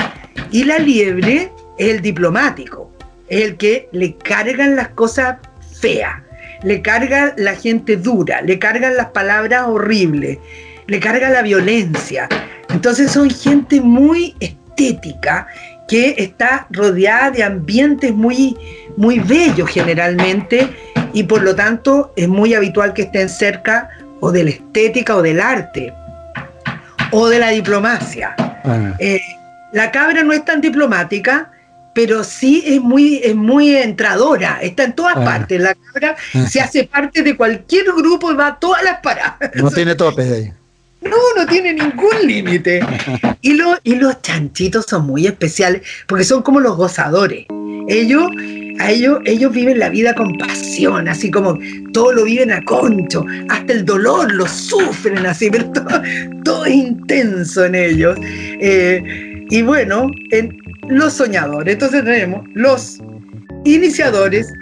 Y 0.52 0.62
la 0.62 0.78
liebre 0.78 1.50
es 1.78 1.88
el 1.88 2.00
diplomático, 2.00 2.92
es 3.28 3.42
el 3.42 3.56
que 3.56 3.88
le 3.90 4.16
cargan 4.18 4.76
las 4.76 4.90
cosas 4.90 5.38
feas, 5.80 6.14
le 6.62 6.80
carga 6.80 7.34
la 7.36 7.56
gente 7.56 7.96
dura, 7.96 8.40
le 8.42 8.60
cargan 8.60 8.96
las 8.96 9.08
palabras 9.08 9.64
horribles, 9.66 10.38
le 10.92 11.00
carga 11.00 11.30
la 11.30 11.40
violencia. 11.40 12.28
Entonces 12.68 13.10
son 13.10 13.30
gente 13.30 13.80
muy 13.80 14.36
estética 14.40 15.46
que 15.88 16.14
está 16.18 16.66
rodeada 16.68 17.30
de 17.30 17.42
ambientes 17.42 18.12
muy, 18.12 18.54
muy 18.98 19.18
bellos 19.18 19.70
generalmente 19.70 20.68
y 21.14 21.22
por 21.22 21.40
lo 21.42 21.54
tanto 21.54 22.12
es 22.14 22.28
muy 22.28 22.52
habitual 22.52 22.92
que 22.92 23.02
estén 23.02 23.30
cerca 23.30 23.88
o 24.20 24.30
de 24.30 24.44
la 24.44 24.50
estética 24.50 25.16
o 25.16 25.22
del 25.22 25.40
arte 25.40 25.94
o 27.10 27.26
de 27.30 27.38
la 27.38 27.48
diplomacia. 27.48 28.34
Ah. 28.38 28.94
Eh, 28.98 29.18
la 29.72 29.90
cabra 29.90 30.22
no 30.22 30.34
es 30.34 30.44
tan 30.44 30.60
diplomática, 30.60 31.50
pero 31.94 32.22
sí 32.22 32.62
es 32.66 32.82
muy, 32.82 33.22
es 33.24 33.34
muy 33.34 33.76
entradora, 33.76 34.58
está 34.60 34.84
en 34.84 34.92
todas 34.92 35.16
ah. 35.16 35.24
partes. 35.24 35.58
La 35.58 35.74
cabra 35.74 36.16
se 36.50 36.60
hace 36.60 36.84
parte 36.84 37.22
de 37.22 37.34
cualquier 37.34 37.86
grupo 37.86 38.30
y 38.30 38.34
va 38.34 38.48
a 38.48 38.58
todas 38.58 38.82
las 38.84 39.00
paradas. 39.00 39.38
No 39.54 39.70
tiene 39.70 39.94
topes 39.94 40.30
ahí. 40.30 40.52
No, 41.02 41.16
no 41.36 41.46
tiene 41.46 41.74
ningún 41.74 42.26
límite. 42.26 42.80
Y, 43.40 43.58
y 43.84 43.94
los 43.96 44.22
chanchitos 44.22 44.86
son 44.88 45.06
muy 45.06 45.26
especiales 45.26 45.82
porque 46.06 46.24
son 46.24 46.42
como 46.42 46.60
los 46.60 46.76
gozadores. 46.76 47.46
Ellos, 47.88 48.30
a 48.78 48.90
ellos, 48.90 49.18
ellos 49.24 49.52
viven 49.52 49.78
la 49.78 49.88
vida 49.88 50.14
con 50.14 50.36
pasión, 50.38 51.08
así 51.08 51.30
como 51.30 51.58
todo 51.92 52.12
lo 52.12 52.24
viven 52.24 52.52
a 52.52 52.62
concho, 52.62 53.24
hasta 53.48 53.72
el 53.72 53.84
dolor 53.84 54.32
lo 54.32 54.46
sufren 54.46 55.26
así, 55.26 55.50
pero 55.50 55.70
todo, 56.44 56.64
es 56.64 56.74
intenso 56.74 57.64
en 57.64 57.74
ellos. 57.74 58.16
Eh, 58.22 59.44
y 59.50 59.62
bueno, 59.62 60.08
en 60.30 60.56
los 60.88 61.14
soñadores, 61.14 61.74
entonces 61.74 62.04
tenemos 62.04 62.46
los 62.54 63.00
iniciadores, 63.64 64.52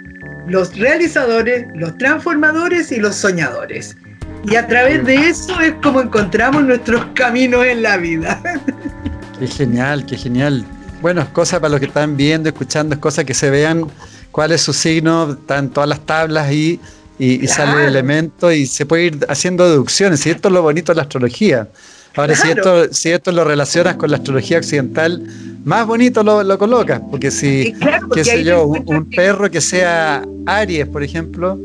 los 0.47 0.77
realizadores, 0.77 1.65
los 1.75 1.97
transformadores 1.97 2.91
y 2.91 2.97
los 2.97 3.15
soñadores. 3.15 3.95
Y 4.43 4.55
a 4.55 4.67
través 4.67 5.05
de 5.05 5.15
eso 5.15 5.59
es 5.59 5.73
como 5.83 6.01
encontramos 6.01 6.63
nuestros 6.63 7.05
caminos 7.13 7.65
en 7.65 7.83
la 7.83 7.97
vida. 7.97 8.41
Qué 9.39 9.47
genial, 9.47 10.05
qué 10.05 10.17
genial. 10.17 10.63
Bueno, 11.01 11.21
es 11.21 11.29
cosa 11.29 11.59
para 11.59 11.71
los 11.71 11.79
que 11.79 11.87
están 11.87 12.15
viendo, 12.15 12.47
escuchando, 12.47 12.93
es 12.93 13.01
cosa 13.01 13.23
que 13.23 13.33
se 13.33 13.49
vean 13.49 13.87
cuál 14.29 14.51
es 14.51 14.61
su 14.61 14.71
signo, 14.71 15.31
están 15.31 15.69
todas 15.69 15.89
las 15.89 16.01
tablas 16.01 16.47
ahí 16.47 16.79
y, 17.17 17.47
sale 17.47 17.81
el 17.81 17.87
elemento 17.89 18.51
y 18.51 18.67
se 18.67 18.85
puede 18.85 19.05
ir 19.05 19.25
haciendo 19.27 19.67
deducciones. 19.67 20.23
Y 20.27 20.29
esto 20.29 20.49
es 20.49 20.53
lo 20.53 20.61
bonito 20.61 20.91
de 20.91 20.97
la 20.97 21.01
astrología. 21.01 21.67
Ahora, 22.15 22.35
si, 22.35 22.49
esto, 22.51 22.93
si 22.93 23.09
esto 23.09 23.31
lo 23.31 23.43
relacionas 23.43 23.95
con 23.95 24.11
la 24.11 24.17
astrología 24.17 24.59
occidental, 24.59 25.23
más 25.63 25.87
bonito 25.87 26.21
lo, 26.21 26.43
lo 26.43 26.59
colocas, 26.59 27.01
porque 27.09 27.31
si, 27.31 27.73
qué 28.13 28.23
sé 28.23 28.43
yo, 28.43 28.65
un 28.65 29.09
perro 29.09 29.49
que 29.49 29.61
sea 29.61 30.23
Aries, 30.45 30.87
por 30.87 31.01
ejemplo, 31.01 31.57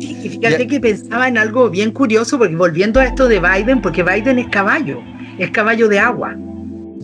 fíjate 0.00 0.66
que 0.66 0.80
pensaba 0.80 1.28
en 1.28 1.38
algo 1.38 1.70
bien 1.70 1.90
curioso, 1.90 2.38
porque 2.38 2.56
volviendo 2.56 3.00
a 3.00 3.06
esto 3.06 3.28
de 3.28 3.40
Biden, 3.40 3.80
porque 3.80 4.02
Biden 4.02 4.38
es 4.38 4.48
caballo, 4.48 5.02
es 5.38 5.50
caballo 5.50 5.88
de 5.88 5.98
agua. 5.98 6.36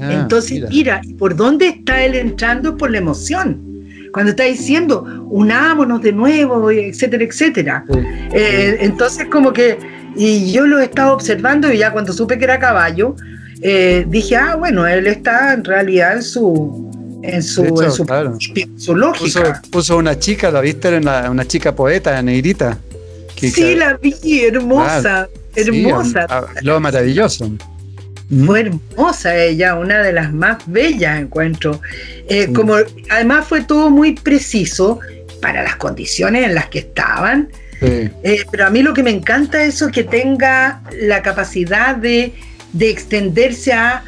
Ah, 0.01 0.13
entonces, 0.13 0.65
mira. 0.71 1.01
¿por 1.19 1.37
dónde 1.37 1.69
está 1.69 2.05
él 2.05 2.15
entrando? 2.15 2.77
Por 2.77 2.91
la 2.91 2.99
emoción. 2.99 3.61
Cuando 4.13 4.31
está 4.31 4.45
diciendo, 4.45 5.27
unámonos 5.31 6.03
de 6.03 6.13
nuevo, 6.13 6.71
etcétera, 6.71 7.25
etcétera. 7.25 7.85
Eh, 8.35 8.77
entonces, 8.81 9.27
como 9.27 9.53
que, 9.53 9.79
y 10.17 10.53
yo 10.53 10.67
lo 10.67 10.81
he 10.81 10.85
estado 10.85 11.15
observando 11.15 11.73
y 11.73 11.79
ya 11.79 11.93
cuando 11.93 12.13
supe 12.13 12.37
que 12.37 12.45
era 12.45 12.59
caballo, 12.59 13.17
eh, 13.63 14.05
dije, 14.09 14.37
ah, 14.37 14.57
bueno, 14.57 14.87
él 14.87 15.07
está 15.07 15.55
en 15.55 15.65
realidad 15.65 16.17
en 16.17 16.23
su, 16.23 16.91
en 17.23 17.43
su, 17.43 17.65
su, 18.77 18.95
lógica. 18.95 19.63
Puso, 19.71 19.97
una 19.97 20.19
chica, 20.19 20.51
¿la 20.51 20.61
viste? 20.61 20.89
Era 20.89 21.31
una, 21.31 21.47
chica 21.47 21.75
poeta, 21.75 22.21
negrita. 22.23 22.79
sí, 23.37 23.75
la 23.77 23.97
vi, 23.97 24.45
hermosa, 24.45 25.29
hermosa. 25.55 26.27
Lo 26.63 26.81
maravilloso. 26.81 27.51
Fue 28.47 28.61
hermosa 28.61 29.37
ella, 29.37 29.75
una 29.75 30.01
de 30.01 30.13
las 30.13 30.33
más 30.33 30.63
bellas 30.67 31.21
encuentro. 31.21 31.81
Eh, 32.29 32.51
como 32.53 32.77
además 33.11 33.47
fue 33.47 33.63
todo 33.63 33.91
muy 33.91 34.15
preciso 34.15 35.01
para 35.41 35.63
las 35.63 35.77
condiciones 35.77 36.45
en 36.47 36.55
las 36.55 36.67
que 36.69 36.81
estaban. 36.81 37.51
Eh, 37.83 38.45
pero 38.51 38.67
a 38.67 38.71
mí 38.71 38.81
lo 38.83 38.95
que 38.95 39.03
me 39.03 39.11
encanta 39.11 39.63
es 39.63 39.75
eso 39.75 39.91
que 39.91 40.05
tenga 40.05 40.83
la 41.01 41.21
capacidad 41.21 41.97
de, 41.97 42.33
de 42.73 42.91
extenderse 42.91 43.73
a, 43.73 44.05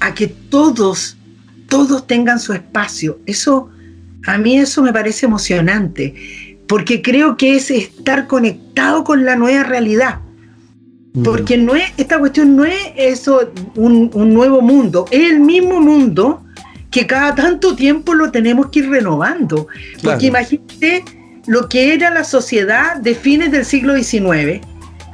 a 0.00 0.12
que 0.12 0.26
todos 0.26 1.16
todos 1.72 2.06
tengan 2.06 2.38
su 2.38 2.52
espacio. 2.52 3.18
Eso, 3.24 3.70
a 4.26 4.36
mí 4.36 4.58
eso 4.58 4.82
me 4.82 4.92
parece 4.92 5.24
emocionante, 5.24 6.14
porque 6.68 7.00
creo 7.00 7.38
que 7.38 7.56
es 7.56 7.70
estar 7.70 8.26
conectado 8.26 9.04
con 9.04 9.24
la 9.24 9.36
nueva 9.36 9.62
realidad. 9.64 10.20
Porque 11.24 11.56
no 11.56 11.74
es, 11.74 11.84
esta 11.96 12.18
cuestión 12.18 12.56
no 12.56 12.66
es 12.66 12.76
eso, 12.96 13.50
un, 13.74 14.10
nuevo 14.34 14.60
mundo, 14.60 15.06
es 15.10 15.30
el 15.30 15.40
mismo 15.40 15.80
mundo 15.80 16.44
que 16.90 17.06
cada 17.06 17.34
tanto 17.34 17.74
tiempo 17.74 18.12
lo 18.12 18.30
tenemos 18.30 18.66
que 18.66 18.80
ir 18.80 18.90
renovando. 18.90 19.66
Porque 20.02 20.26
imagínate 20.26 21.04
lo 21.46 21.70
que 21.70 21.94
era 21.94 22.10
la 22.10 22.24
sociedad 22.24 22.96
de 22.96 23.14
fines 23.14 23.50
del 23.50 23.64
siglo 23.64 23.96
XIX 23.96 24.60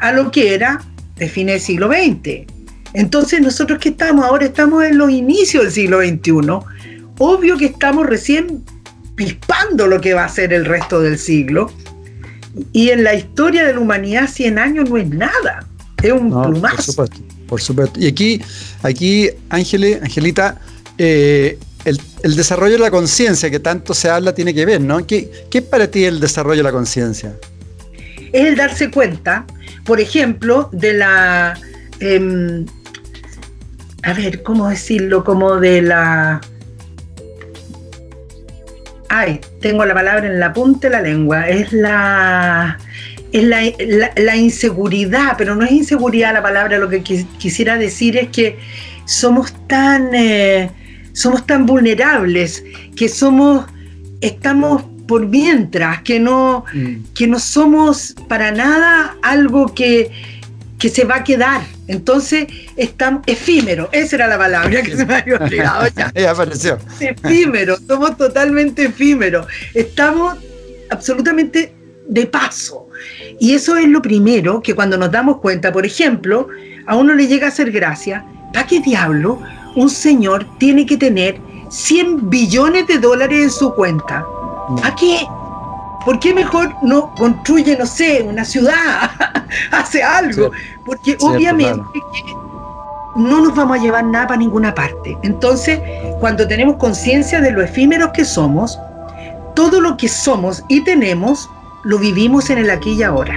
a 0.00 0.10
lo 0.10 0.32
que 0.32 0.54
era 0.54 0.84
de 1.14 1.28
fines 1.28 1.54
del 1.54 1.60
siglo 1.60 1.88
XX. 1.88 2.57
Entonces 2.94 3.40
nosotros 3.40 3.78
que 3.78 3.90
estamos 3.90 4.24
ahora 4.24 4.46
estamos 4.46 4.84
en 4.84 4.98
los 4.98 5.10
inicios 5.10 5.64
del 5.64 5.72
siglo 5.72 6.00
XXI, 6.00 6.32
obvio 7.18 7.56
que 7.56 7.66
estamos 7.66 8.06
recién 8.06 8.64
pispando 9.14 9.86
lo 9.86 10.00
que 10.00 10.14
va 10.14 10.24
a 10.24 10.28
ser 10.28 10.52
el 10.52 10.64
resto 10.64 11.00
del 11.00 11.18
siglo. 11.18 11.70
Y 12.72 12.90
en 12.90 13.04
la 13.04 13.14
historia 13.14 13.64
de 13.64 13.74
la 13.74 13.80
humanidad 13.80 14.28
100 14.28 14.58
años 14.58 14.88
no 14.88 14.96
es 14.96 15.08
nada, 15.08 15.66
es 16.02 16.12
un 16.12 16.30
plumazo. 16.30 16.76
Por 16.76 16.82
supuesto, 16.82 17.18
por 17.46 17.60
supuesto. 17.60 18.00
Y 18.00 18.06
aquí, 18.06 18.40
aquí 18.82 19.28
Angelita, 19.50 20.60
eh, 20.96 21.58
el, 21.84 22.36
desarrollo 22.36 22.74
de 22.74 22.78
la 22.80 22.90
conciencia 22.90 23.50
que 23.50 23.60
tanto 23.60 23.94
se 23.94 24.08
habla 24.08 24.34
tiene 24.34 24.54
que 24.54 24.66
ver, 24.66 24.80
¿no? 24.80 25.06
¿Qué, 25.06 25.30
¿Qué, 25.50 25.58
es 25.58 25.64
para 25.64 25.90
ti 25.90 26.04
el 26.04 26.20
desarrollo 26.20 26.58
de 26.58 26.64
la 26.64 26.72
conciencia? 26.72 27.36
Es 28.32 28.46
el 28.46 28.56
darse 28.56 28.90
cuenta, 28.90 29.46
por 29.84 30.00
ejemplo, 30.00 30.68
de 30.72 30.92
la... 30.94 31.58
Em, 32.00 32.66
a 34.02 34.12
ver, 34.12 34.42
¿cómo 34.42 34.68
decirlo? 34.68 35.24
Como 35.24 35.56
de 35.56 35.82
la 35.82 36.40
ay, 39.08 39.40
tengo 39.60 39.84
la 39.84 39.94
palabra 39.94 40.26
en 40.26 40.38
la 40.38 40.52
punta 40.52 40.88
de 40.88 40.90
la 40.94 41.02
lengua, 41.02 41.48
es 41.48 41.72
la, 41.72 42.78
es 43.32 43.44
la, 43.44 44.36
inseguridad, 44.36 45.34
pero 45.36 45.54
no 45.54 45.64
es 45.64 45.72
inseguridad 45.72 46.32
la 46.32 46.42
palabra, 46.42 46.78
lo 46.78 46.88
que 46.88 47.02
quisiera 47.02 47.76
decir 47.76 48.16
es 48.16 48.28
que 48.28 48.58
somos 49.06 49.52
tan, 49.66 50.14
eh, 50.14 50.70
somos 51.12 51.46
tan 51.46 51.66
vulnerables, 51.66 52.64
que 52.96 53.08
somos, 53.08 53.66
estamos 54.20 54.84
por 55.06 55.26
mientras, 55.26 56.02
que 56.02 56.20
no, 56.20 56.64
mm. 56.72 57.14
que 57.14 57.26
no 57.26 57.38
somos 57.38 58.14
para 58.28 58.50
nada 58.52 59.16
algo 59.22 59.74
que, 59.74 60.10
que 60.78 60.88
se 60.88 61.04
va 61.04 61.16
a 61.16 61.24
quedar. 61.24 61.62
Entonces, 61.86 62.46
estamos 62.76 63.22
efímero, 63.26 63.88
esa 63.92 64.16
era 64.16 64.28
la 64.28 64.38
palabra 64.38 64.82
que 64.82 64.96
se 64.96 65.04
me 65.04 65.16
había 65.16 65.36
olvidado 65.36 65.86
ya. 66.14 66.30
apareció. 66.30 66.78
Efímero, 67.00 67.76
somos 67.86 68.16
totalmente 68.16 68.84
efímeros. 68.84 69.46
Estamos 69.74 70.38
absolutamente 70.90 71.74
de 72.06 72.26
paso. 72.26 72.88
Y 73.38 73.54
eso 73.54 73.76
es 73.76 73.88
lo 73.88 74.00
primero 74.02 74.62
que 74.62 74.74
cuando 74.74 74.96
nos 74.96 75.10
damos 75.10 75.38
cuenta, 75.38 75.72
por 75.72 75.84
ejemplo, 75.84 76.48
a 76.86 76.96
uno 76.96 77.14
le 77.14 77.26
llega 77.26 77.46
a 77.46 77.50
hacer 77.50 77.70
gracia, 77.70 78.24
¿para 78.52 78.66
qué 78.66 78.80
diablo 78.80 79.40
un 79.76 79.90
señor 79.90 80.46
tiene 80.58 80.86
que 80.86 80.96
tener 80.96 81.38
100 81.70 82.30
billones 82.30 82.86
de 82.86 82.98
dólares 82.98 83.42
en 83.42 83.50
su 83.50 83.74
cuenta? 83.74 84.24
¿Para 84.80 84.94
qué? 84.96 85.26
¿Por 86.04 86.18
qué 86.20 86.32
mejor 86.32 86.74
no 86.82 87.14
construye, 87.14 87.76
no 87.76 87.86
sé, 87.86 88.22
una 88.22 88.44
ciudad? 88.44 89.10
hace 89.72 90.02
algo? 90.02 90.50
Porque 90.84 91.16
obviamente 91.20 91.82
no 93.16 93.40
nos 93.40 93.54
vamos 93.54 93.78
a 93.78 93.82
llevar 93.82 94.04
nada 94.04 94.28
para 94.28 94.38
ninguna 94.38 94.74
parte. 94.74 95.16
Entonces, 95.22 95.80
cuando 96.20 96.46
tenemos 96.46 96.76
conciencia 96.76 97.40
de 97.40 97.50
lo 97.50 97.62
efímeros 97.62 98.10
que 98.10 98.24
somos, 98.24 98.78
todo 99.54 99.80
lo 99.80 99.96
que 99.96 100.08
somos 100.08 100.64
y 100.68 100.84
tenemos 100.84 101.50
lo 101.84 101.98
vivimos 101.98 102.50
en 102.50 102.58
el 102.58 102.70
aquí 102.70 102.92
y 102.92 103.02
ahora. 103.02 103.34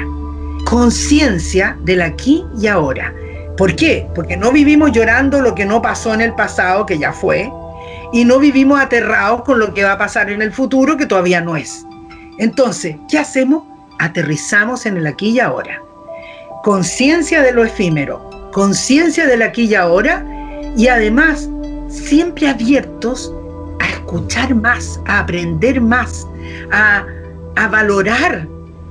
Conciencia 0.65 1.77
del 1.81 2.01
aquí 2.01 2.45
y 2.59 2.67
ahora. 2.67 3.13
¿Por 3.57 3.75
qué? 3.75 4.07
Porque 4.15 4.37
no 4.37 4.51
vivimos 4.51 4.91
llorando 4.91 5.41
lo 5.41 5.55
que 5.55 5.65
no 5.65 5.81
pasó 5.81 6.13
en 6.13 6.21
el 6.21 6.33
pasado, 6.33 6.85
que 6.85 6.97
ya 6.97 7.11
fue, 7.11 7.51
y 8.13 8.25
no 8.25 8.39
vivimos 8.39 8.79
aterrados 8.79 9.43
con 9.43 9.59
lo 9.59 9.73
que 9.73 9.83
va 9.83 9.93
a 9.93 9.97
pasar 9.97 10.29
en 10.29 10.41
el 10.41 10.51
futuro, 10.51 10.97
que 10.97 11.05
todavía 11.05 11.41
no 11.41 11.55
es. 11.55 11.85
Entonces, 12.41 12.95
¿qué 13.07 13.19
hacemos? 13.19 13.63
Aterrizamos 13.99 14.87
en 14.87 14.97
el 14.97 15.05
aquí 15.05 15.29
y 15.29 15.39
ahora. 15.39 15.79
Conciencia 16.63 17.43
de 17.43 17.51
lo 17.51 17.63
efímero, 17.63 18.27
conciencia 18.51 19.27
del 19.27 19.43
aquí 19.43 19.65
y 19.65 19.75
ahora 19.75 20.25
y 20.75 20.87
además 20.87 21.47
siempre 21.87 22.47
abiertos 22.47 23.31
a 23.79 23.87
escuchar 23.89 24.55
más, 24.55 24.99
a 25.05 25.19
aprender 25.19 25.79
más, 25.79 26.27
a, 26.71 27.05
valorar 27.69 28.47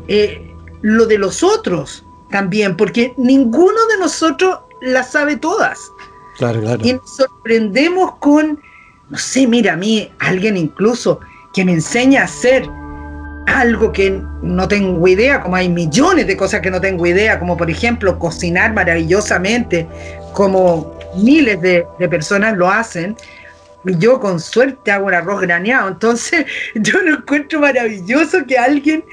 eh, 0.06 0.55
lo 0.82 1.06
de 1.06 1.18
los 1.18 1.43
otros 1.43 2.05
también, 2.31 2.77
porque 2.77 3.14
ninguno 3.16 3.85
de 3.89 3.98
nosotros 3.98 4.60
las 4.81 5.10
sabe 5.10 5.36
todas. 5.36 5.90
Claro, 6.39 6.60
claro. 6.60 6.81
Y 6.85 6.93
nos 6.93 7.16
sorprendemos 7.16 8.14
con, 8.20 8.60
no 9.09 9.18
sé, 9.18 9.48
mira, 9.48 9.72
a 9.72 9.77
mí 9.77 10.09
alguien 10.20 10.56
incluso 10.56 11.18
que 11.52 11.64
me 11.64 11.72
enseña 11.72 12.20
a 12.20 12.24
hacer 12.24 12.70
algo 13.47 13.93
que 13.93 14.23
no 14.43 14.69
tengo 14.69 15.07
idea, 15.09 15.41
como 15.41 15.57
hay 15.57 15.69
millones 15.69 16.27
de 16.27 16.37
cosas 16.37 16.61
que 16.61 16.71
no 16.71 16.81
tengo 16.81 17.07
idea, 17.07 17.39
como 17.39 17.57
por 17.57 17.71
ejemplo 17.71 18.19
cocinar 18.19 18.73
maravillosamente, 18.73 19.87
como 20.33 20.95
miles 21.17 21.61
de, 21.61 21.87
personas 22.09 22.57
lo 22.57 22.71
hacen. 22.71 23.17
Yo 23.85 24.21
con 24.21 24.41
suerte 24.41 24.93
hago 24.93 25.07
un 25.07 25.15
arroz 25.15 25.41
graneado, 25.41 25.89
entonces 25.89 26.45
yo 26.75 27.01
lo 27.03 27.17
encuentro 27.17 27.61
maravilloso 27.61 28.45
que 28.47 28.59
alguien 28.59 29.05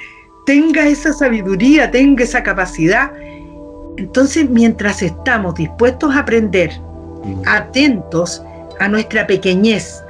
tenga 0.45 0.87
esa 0.87 1.13
sabiduría, 1.13 1.89
tenga 1.91 2.23
esa 2.23 2.43
capacidad. 2.43 3.11
Entonces, 3.97 4.49
mientras 4.49 5.01
estamos 5.01 5.55
dispuestos 5.55 6.15
a 6.15 6.19
aprender, 6.19 6.71
mm. 6.79 7.41
atentos 7.45 8.43
a 8.79 8.87
nuestra 8.87 9.25
pequeñez 9.25 10.03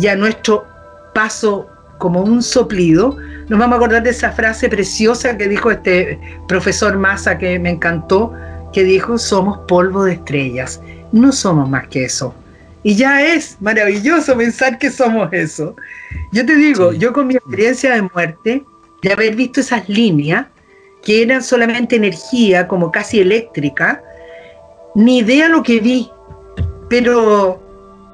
y 0.00 0.06
a 0.06 0.16
nuestro 0.16 0.66
paso 1.12 1.68
como 1.98 2.22
un 2.22 2.42
soplido, 2.42 3.16
nos 3.48 3.58
vamos 3.58 3.74
a 3.74 3.76
acordar 3.76 4.02
de 4.02 4.10
esa 4.10 4.32
frase 4.32 4.68
preciosa 4.68 5.36
que 5.36 5.48
dijo 5.48 5.70
este 5.70 6.18
profesor 6.48 6.96
Massa 6.96 7.36
que 7.36 7.58
me 7.58 7.70
encantó, 7.70 8.32
que 8.72 8.84
dijo, 8.84 9.18
somos 9.18 9.58
polvo 9.68 10.04
de 10.04 10.14
estrellas, 10.14 10.80
no 11.12 11.30
somos 11.32 11.68
más 11.68 11.86
que 11.88 12.04
eso. 12.04 12.34
Y 12.82 12.96
ya 12.96 13.22
es 13.22 13.56
maravilloso 13.60 14.36
pensar 14.36 14.78
que 14.78 14.90
somos 14.90 15.32
eso. 15.32 15.74
Yo 16.32 16.44
te 16.44 16.56
digo, 16.56 16.92
yo 16.92 17.12
con 17.12 17.26
mi 17.26 17.34
experiencia 17.34 17.94
de 17.94 18.02
muerte, 18.02 18.64
de 19.02 19.12
haber 19.12 19.36
visto 19.36 19.60
esas 19.60 19.88
líneas, 19.88 20.46
que 21.02 21.22
eran 21.22 21.42
solamente 21.42 21.96
energía, 21.96 22.66
como 22.66 22.90
casi 22.90 23.20
eléctrica, 23.20 24.02
ni 24.94 25.18
idea 25.18 25.48
lo 25.48 25.62
que 25.62 25.80
vi, 25.80 26.10
pero, 26.88 27.60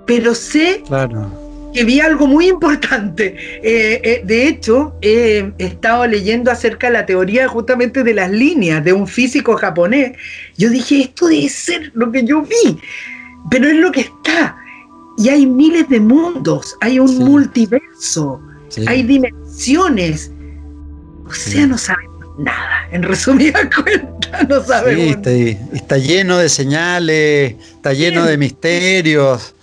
pero 0.07 0.35
sé 0.35 0.83
claro 0.87 1.40
que 1.73 1.85
vi 1.85 2.01
algo 2.01 2.27
muy 2.27 2.49
importante. 2.49 3.37
Eh, 3.63 4.01
eh, 4.03 4.23
de 4.25 4.49
hecho, 4.49 4.95
he 5.01 5.53
estado 5.59 6.07
leyendo 6.07 6.51
acerca 6.51 6.89
de 6.89 6.95
la 6.95 7.07
teoría 7.07 7.49
justamente 7.49 8.03
de 8.03 8.15
las 8.15 8.31
líneas 8.31 8.85
de 8.85 8.93
un 8.93 9.07
físico 9.07 9.57
japonés. 9.57 10.13
Yo 10.57 10.71
dije, 10.71 11.03
esto 11.03 11.29
debe 11.29 11.49
ser 11.49 11.91
lo 11.95 12.11
que 12.11 12.25
yo 12.25 12.43
vi, 12.43 12.79
pero 13.51 13.69
es 13.69 13.77
lo 13.77 13.93
que 13.93 14.01
está. 14.01 14.57
Y 15.19 15.29
hay 15.29 15.47
miles 15.47 15.89
de 15.89 16.01
mundos, 16.01 16.77
hay 16.81 16.99
un 16.99 17.19
multiverso, 17.19 18.41
hay 18.87 19.03
dimensiones. 19.03 20.31
O 21.27 21.33
sea, 21.33 21.67
no 21.67 21.79
sabemos 21.79 22.27
nada. 22.39 22.89
En 22.91 23.03
resumida 23.03 23.69
cuenta, 23.85 24.45
no 24.49 24.65
sabemos. 24.65 25.17
Está, 25.17 25.31
está, 25.31 25.99
lleno 25.99 26.39
de 26.39 26.49
señales, 26.49 27.55
está 27.77 27.93
lleno 27.93 28.25
de 28.25 28.39
misterios. 28.39 29.55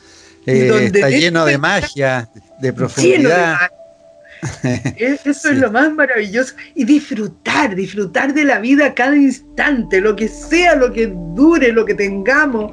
Eh, 0.48 0.86
está 0.94 1.10
lleno 1.10 1.46
de 1.46 1.58
magia, 1.58 2.30
de 2.62 2.72
profundidad. 2.72 3.58
Eso 4.98 5.50
es 5.50 5.58
lo 5.58 5.70
más 5.72 5.94
maravilloso. 5.94 6.56
Y 6.74 6.86
disfrutar, 6.86 7.76
disfrutar 7.76 8.34
de 8.34 8.46
la 8.46 8.60
vida 8.60 8.94
cada 8.94 9.18
instante, 9.18 10.00
lo 10.00 10.16
que 10.16 10.30
sea, 10.30 10.76
lo 10.76 10.94
que 10.94 11.14
dure, 11.36 11.74
lo 11.74 11.86
que 11.86 11.96
tengamos, 11.96 12.72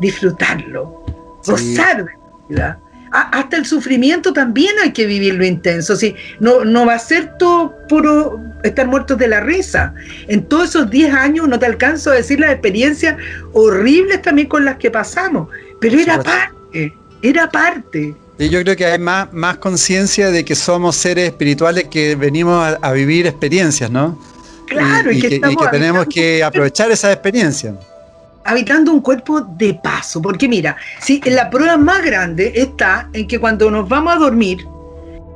disfrutarlo, 0.00 1.02
gozar 1.46 2.04
de 2.04 2.10
la 2.50 2.50
vida. 2.50 2.80
hasta 3.10 3.56
el 3.56 3.64
sufrimiento 3.64 4.34
también 4.34 4.74
hay 4.82 4.92
que 4.92 5.06
vivirlo 5.06 5.46
intenso. 5.46 5.96
¿sí? 5.96 6.14
No, 6.40 6.62
no 6.66 6.84
va 6.84 6.96
a 6.96 6.98
ser 6.98 7.38
todo 7.38 7.74
puro 7.88 8.38
estar 8.64 8.86
muertos 8.86 9.16
de 9.16 9.28
la 9.28 9.40
risa. 9.40 9.94
En 10.26 10.44
todos 10.44 10.70
esos 10.70 10.90
10 10.90 11.14
años 11.14 11.48
no 11.48 11.58
te 11.58 11.64
alcanzo 11.64 12.10
a 12.10 12.16
decir 12.16 12.38
las 12.38 12.50
experiencias 12.50 13.16
horribles 13.54 14.20
también 14.20 14.48
con 14.48 14.66
las 14.66 14.76
que 14.76 14.90
pasamos, 14.90 15.48
pero 15.80 15.98
era 15.98 16.22
parte 16.22 16.97
era 17.22 17.50
parte. 17.50 18.14
Y 18.38 18.48
yo 18.48 18.62
creo 18.62 18.76
que 18.76 18.86
hay 18.86 18.98
más, 18.98 19.32
más 19.32 19.58
conciencia 19.58 20.30
de 20.30 20.44
que 20.44 20.54
somos 20.54 20.96
seres 20.96 21.26
espirituales 21.26 21.84
que 21.90 22.14
venimos 22.14 22.76
a, 22.80 22.92
vivir 22.92 23.26
experiencias, 23.26 23.90
¿no? 23.90 24.18
Claro, 24.66 25.10
y, 25.10 25.20
que, 25.20 25.40
tenemos 25.70 26.06
que 26.06 26.44
aprovechar 26.44 26.90
esa 26.90 27.10
experiencia. 27.10 27.74
Habitando 28.44 28.92
un 28.92 29.00
cuerpo 29.00 29.40
de 29.40 29.74
paso, 29.74 30.22
porque 30.22 30.48
mira, 30.48 30.76
si 31.00 31.20
la 31.22 31.50
prueba 31.50 31.76
más 31.76 32.02
grande 32.02 32.52
está 32.54 33.08
en 33.12 33.26
que 33.26 33.40
cuando 33.40 33.70
nos 33.70 33.88
vamos 33.88 34.14
a 34.14 34.18
dormir, 34.18 34.64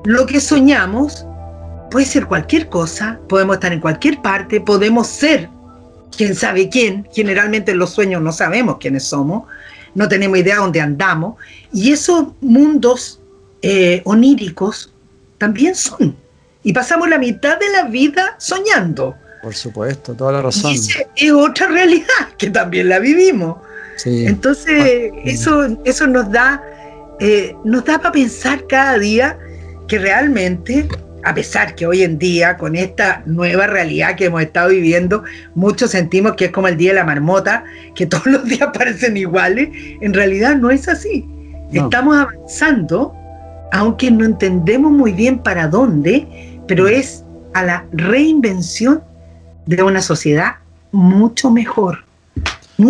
lo 0.04 0.26
que 0.26 0.40
soñamos 0.40 1.26
puede 1.90 2.06
ser 2.06 2.26
cualquier 2.26 2.68
cosa, 2.68 3.18
podemos 3.28 3.56
estar 3.56 3.72
en 3.72 3.80
cualquier 3.80 4.22
parte, 4.22 4.60
podemos 4.60 5.08
ser 5.08 5.48
quién 6.16 6.34
sabe 6.34 6.68
quién, 6.68 7.06
generalmente 7.12 7.72
en 7.72 7.78
los 7.78 7.90
sueños 7.90 8.22
no 8.22 8.32
sabemos 8.32 8.78
quiénes 8.78 9.04
somos, 9.04 9.44
no 9.94 10.08
tenemos 10.08 10.38
idea 10.38 10.56
de 10.56 10.60
dónde 10.60 10.80
andamos, 10.80 11.36
y 11.72 11.92
esos 11.92 12.28
mundos 12.40 13.20
eh, 13.62 14.02
oníricos 14.04 14.92
también 15.38 15.74
son. 15.74 16.16
Y 16.62 16.72
pasamos 16.72 17.08
la 17.08 17.18
mitad 17.18 17.58
de 17.58 17.68
la 17.70 17.84
vida 17.84 18.36
soñando. 18.38 19.16
Por 19.42 19.54
supuesto, 19.54 20.14
toda 20.14 20.32
la 20.32 20.42
razón. 20.42 20.74
Y 21.16 21.26
es 21.26 21.32
otra 21.32 21.66
realidad 21.68 22.06
que 22.38 22.50
también 22.50 22.88
la 22.88 22.98
vivimos. 22.98 23.56
Entonces, 24.04 25.10
ah, 25.12 25.16
eso, 25.24 25.78
eso 25.84 26.06
nos 26.06 26.30
da 26.30 26.62
eh, 27.24 27.54
nos 27.62 27.84
da 27.84 27.98
para 27.98 28.10
pensar 28.10 28.66
cada 28.66 28.98
día 28.98 29.38
que 29.86 29.96
realmente, 29.96 30.88
a 31.24 31.34
pesar 31.34 31.74
que 31.74 31.86
hoy 31.86 32.02
en 32.02 32.18
día, 32.18 32.56
con 32.56 32.74
esta 32.74 33.22
nueva 33.26 33.66
realidad 33.66 34.16
que 34.16 34.26
hemos 34.26 34.42
estado 34.42 34.70
viviendo, 34.70 35.22
muchos 35.54 35.90
sentimos 35.92 36.34
que 36.34 36.46
es 36.46 36.50
como 36.50 36.68
el 36.68 36.76
día 36.76 36.90
de 36.90 36.96
la 36.96 37.04
marmota, 37.04 37.64
que 37.94 38.06
todos 38.12 38.26
los 38.26 38.44
días 38.44 38.70
parecen 38.72 39.16
iguales, 39.16 39.68
en 40.00 40.12
realidad 40.12 40.56
no 40.56 40.70
es 40.70 40.88
así. 40.88 41.26
Estamos 41.72 42.16
avanzando, 42.16 43.14
aunque 43.72 44.10
no 44.10 44.24
entendemos 44.24 44.92
muy 44.92 45.12
bien 45.12 45.38
para 45.38 45.68
dónde, 45.68 46.60
pero 46.68 46.86
es 46.86 47.24
a 47.54 47.62
la 47.62 47.86
reinvención 47.92 49.02
de 49.66 49.82
una 49.82 50.02
sociedad 50.02 50.56
mucho 50.90 51.50
mejor. 51.50 52.04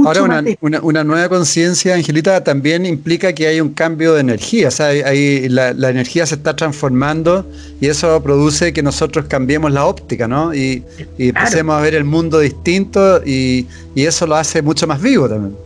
Ahora, 0.05 0.43
una, 0.60 1.05
nueva 1.05 1.28
conciencia, 1.28 1.94
Angelita, 1.94 2.43
también 2.43 2.86
implica 2.86 3.32
que 3.32 3.47
hay 3.47 3.60
un 3.60 3.74
cambio 3.74 4.14
de 4.14 4.20
energía, 4.20 4.69
o 4.69 4.70
sea, 4.70 4.93
la, 4.93 5.90
energía 5.90 6.27
se 6.27 6.36
está 6.36 6.56
transformando 6.56 7.47
y 7.81 7.89
eso 7.89 8.23
produce 8.23 8.73
que 8.73 8.82
nosotros 8.82 9.27
cambiemos 9.27 9.73
la 9.73 9.85
óptica, 9.85 10.28
¿no? 10.28 10.55
Y, 10.55 10.85
empecemos 11.19 11.77
a 11.77 11.81
ver 11.81 11.94
el 11.94 12.05
mundo 12.05 12.39
distinto 12.39 13.23
y, 13.24 13.66
eso 13.94 14.27
lo 14.27 14.36
hace 14.36 14.62
mucho 14.62 14.86
más 14.86 15.01
vivo 15.01 15.28
también. 15.28 15.56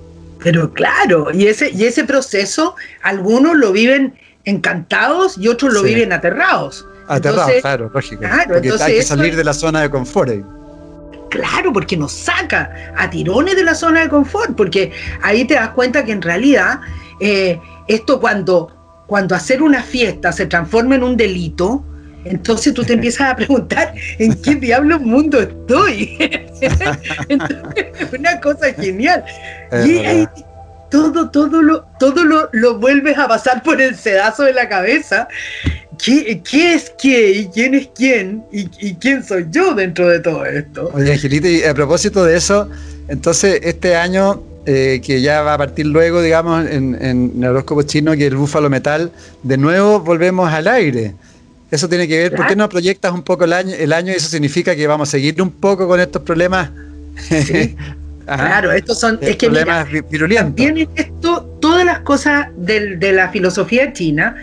Pero 0.43 0.73
claro, 0.73 1.29
y 1.33 1.47
ese, 1.47 1.71
y 1.71 1.85
ese 1.85 2.05
proceso, 2.05 2.77
algunos 3.03 3.57
lo 3.57 3.73
viven 3.73 4.15
encantados 4.45 5.39
y 5.39 5.49
otros 5.49 5.73
lo 5.73 5.83
viven 5.83 6.13
aterrados. 6.13 6.87
Aterrados, 7.09 7.53
claro, 7.61 7.91
lógico. 7.93 8.23
porque 8.47 8.73
hay 8.81 8.95
que 8.97 9.03
salir 9.03 9.37
de 9.37 9.45
la 9.45 9.55
zona 9.55 9.83
de 9.83 9.91
confort. 9.91 10.33
Claro, 11.37 11.73
porque 11.73 11.97
nos 11.97 12.13
saca 12.13 12.93
a 12.97 13.11
tirones 13.11 13.57
de 13.57 13.65
la 13.65 13.75
zona 13.75 14.01
de 14.01 14.09
confort, 14.09 14.57
porque 14.57 14.91
ahí 15.23 15.45
te 15.45 15.55
das 15.55 15.71
cuenta 15.71 16.03
que 16.05 16.13
en 16.13 16.23
realidad 16.23 16.81
eh, 17.21 17.61
esto 17.89 18.21
cuando, 18.21 18.73
cuando 19.07 19.35
hacer 19.35 19.63
una 19.63 19.83
fiesta 19.83 20.33
se 20.33 20.47
transforma 20.47 20.95
en 20.95 21.03
un 21.03 21.17
delito, 21.17 21.85
entonces 22.25 22.73
tú 22.73 22.85
te 22.85 22.93
empiezas 22.95 23.33
a 23.33 23.37
preguntar 23.37 23.93
en 24.19 24.41
qué 24.41 24.55
diablo 24.55 24.99
mundo 24.99 25.41
estoy. 25.41 26.17
una 28.19 28.41
cosa 28.41 28.73
genial. 28.73 29.23
y 29.85 29.99
ahí, 29.99 30.27
todo, 30.91 31.31
todo, 31.31 31.61
lo, 31.61 31.83
todo 31.99 32.25
lo, 32.25 32.49
lo 32.53 32.79
vuelves 32.79 33.19
a 33.19 33.29
pasar 33.29 33.63
por 33.63 33.81
el 33.83 33.95
sedazo 33.95 34.45
de 34.45 34.55
la 34.55 34.71
cabeza 34.71 35.29
¿Qué, 36.03 36.43
es 36.53 36.93
qué 37.01 37.31
y 37.33 37.47
quién 37.47 37.75
es 37.75 37.89
quién 37.95 38.45
y, 38.53 38.95
quién 38.95 39.25
soy 39.25 39.47
yo 39.51 39.75
dentro 39.75 40.09
de 40.09 40.21
todo 40.21 40.45
esto? 40.45 40.91
Oye, 40.95 41.13
Angelita, 41.13 41.49
y 41.49 41.63
a 41.65 41.75
propósito 41.75 42.25
de 42.25 42.37
eso, 42.37 42.69
entonces 43.09 43.61
este 43.63 43.97
año, 43.97 44.43
eh, 44.67 45.01
que 45.05 45.21
ya 45.21 45.43
va 45.43 45.55
a 45.55 45.59
partir 45.59 45.87
luego, 45.87 46.23
digamos, 46.23 46.67
en, 46.69 46.95
el 46.95 47.45
horóscopo 47.45 47.83
chino, 47.83 48.13
que 48.13 48.27
el 48.27 48.37
búfalo 48.37 48.71
metal, 48.71 49.11
de 49.43 49.57
nuevo 49.57 50.01
volvemos 50.01 50.53
al 50.53 50.69
aire. 50.69 51.15
Eso 51.71 51.89
tiene 51.89 52.07
que 52.07 52.19
ver, 52.19 52.35
¿por 52.35 52.47
qué 52.47 52.55
no 52.55 52.69
proyectas 52.69 53.13
un 53.13 53.23
poco 53.23 53.45
el 53.45 53.53
año, 53.53 53.75
el 53.75 53.93
año 53.93 54.13
y 54.13 54.17
eso 54.17 54.29
significa 54.29 54.77
que 54.77 54.87
vamos 54.87 55.09
a 55.09 55.13
seguir 55.13 55.41
un 55.43 55.51
poco 55.51 55.89
con 55.89 55.99
estos 55.99 56.23
problemas? 56.23 56.71
claro, 58.25 58.71
estos 58.71 59.01
son 59.01 59.19
es 59.21 59.37
que 59.37 59.47
problemas 59.47 59.89
virulentos. 60.09 60.55
Tienen 60.55 60.89
esto, 60.95 61.59
todas 61.61 61.85
las 61.85 62.01
cosas 62.01 62.49
de 62.57 63.13
la 63.13 63.31
filosofía 63.31 63.93
china 63.93 64.37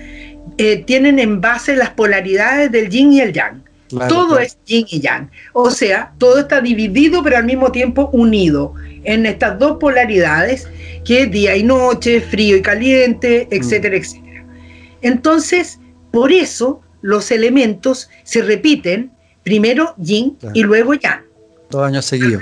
eh, 0.58 0.84
tienen 0.84 1.20
en 1.20 1.42
base 1.42 1.76
las 1.76 1.90
polaridades 1.92 2.72
del 2.72 2.90
yin 2.90 3.14
y 3.14 3.22
el 3.22 3.34
yang. 3.34 3.64
todo 4.10 4.40
es 4.40 4.58
yin 4.66 4.86
y 4.90 5.00
yang. 5.00 5.30
O 5.54 5.70
sea, 5.70 6.14
todo 6.18 6.40
está 6.40 6.62
dividido 6.62 7.24
pero 7.24 7.38
al 7.38 7.46
mismo 7.46 7.72
tiempo 7.72 8.10
unido 8.14 8.74
en 9.04 9.26
estas 9.26 9.60
dos 9.60 9.78
polaridades 9.80 10.68
que 11.06 11.24
es 11.24 11.32
día 11.32 11.56
y 11.56 11.64
noche, 11.64 12.22
frío 12.22 12.58
y 12.58 12.62
caliente, 12.62 13.48
mm. 13.50 13.54
etcétera, 13.56 13.98
etcétera. 13.98 14.46
Entonces, 15.02 15.80
por 16.12 16.32
eso 16.32 16.82
los 17.02 17.32
elementos 17.32 18.10
se 18.24 18.42
repiten, 18.42 19.12
primero 19.44 19.94
yin 19.98 20.38
y 20.54 20.64
luego 20.64 20.94
yang. 20.94 21.22
Dos 21.70 21.84
años 21.84 22.06
seguidos. 22.06 22.42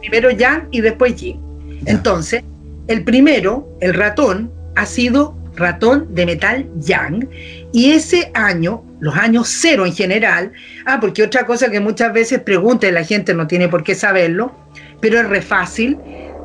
Primero 0.00 0.30
yang 0.30 0.68
y 0.70 0.80
después 0.80 1.16
yin. 1.16 1.40
Entonces, 1.86 2.42
el 2.86 3.04
primero, 3.04 3.68
el 3.80 3.94
ratón, 3.94 4.50
ha 4.76 4.86
sido 4.86 5.36
ratón 5.58 6.14
de 6.14 6.26
metal 6.26 6.66
yang. 6.78 7.28
Y 7.72 7.92
ese 7.92 8.30
año, 8.34 8.84
los 9.00 9.14
años 9.16 9.48
cero 9.48 9.84
en 9.84 9.94
general, 9.94 10.52
ah, 10.86 10.98
porque 11.00 11.22
otra 11.22 11.44
cosa 11.46 11.70
que 11.70 11.80
muchas 11.80 12.12
veces 12.12 12.40
pregunta 12.40 12.86
y 12.86 12.92
la 12.92 13.04
gente 13.04 13.34
no 13.34 13.46
tiene 13.46 13.68
por 13.68 13.82
qué 13.82 13.94
saberlo, 13.94 14.54
pero 15.00 15.20
es 15.20 15.28
re 15.28 15.42
fácil, 15.42 15.98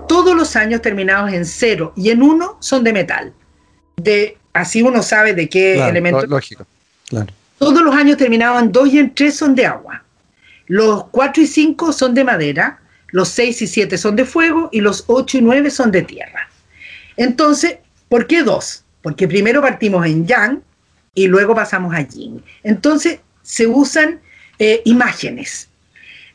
todos 0.07 0.35
los 0.35 0.55
años 0.55 0.81
terminados 0.81 1.31
en 1.31 1.45
cero 1.45 1.93
y 1.95 2.09
en 2.09 2.21
uno 2.21 2.57
son 2.59 2.83
de 2.83 2.93
metal. 2.93 3.33
De, 3.97 4.37
así 4.53 4.81
uno 4.81 5.01
sabe 5.03 5.33
de 5.33 5.47
qué 5.47 5.87
elemento. 5.87 6.25
Lógico, 6.25 6.65
claro. 7.07 7.33
Todos 7.57 7.81
los 7.81 7.95
años 7.95 8.17
terminados 8.17 8.61
en 8.61 8.71
dos 8.71 8.89
y 8.89 8.99
en 8.99 9.13
tres 9.13 9.35
son 9.35 9.55
de 9.55 9.65
agua. 9.65 10.03
Los 10.67 11.05
cuatro 11.05 11.41
y 11.43 11.47
cinco 11.47 11.93
son 11.93 12.13
de 12.13 12.23
madera, 12.23 12.79
los 13.07 13.29
seis 13.29 13.61
y 13.61 13.67
siete 13.67 13.97
son 13.97 14.15
de 14.15 14.25
fuego 14.25 14.69
y 14.71 14.81
los 14.81 15.05
ocho 15.07 15.37
y 15.37 15.41
nueve 15.41 15.69
son 15.69 15.91
de 15.91 16.01
tierra. 16.01 16.49
Entonces, 17.15 17.77
¿por 18.09 18.27
qué 18.27 18.43
dos? 18.43 18.82
Porque 19.03 19.27
primero 19.27 19.61
partimos 19.61 20.05
en 20.07 20.25
yang 20.25 20.61
y 21.13 21.27
luego 21.27 21.53
pasamos 21.53 21.93
a 21.93 22.01
yin. 22.01 22.41
Entonces 22.63 23.19
se 23.43 23.67
usan 23.67 24.21
eh, 24.57 24.81
imágenes. 24.85 25.69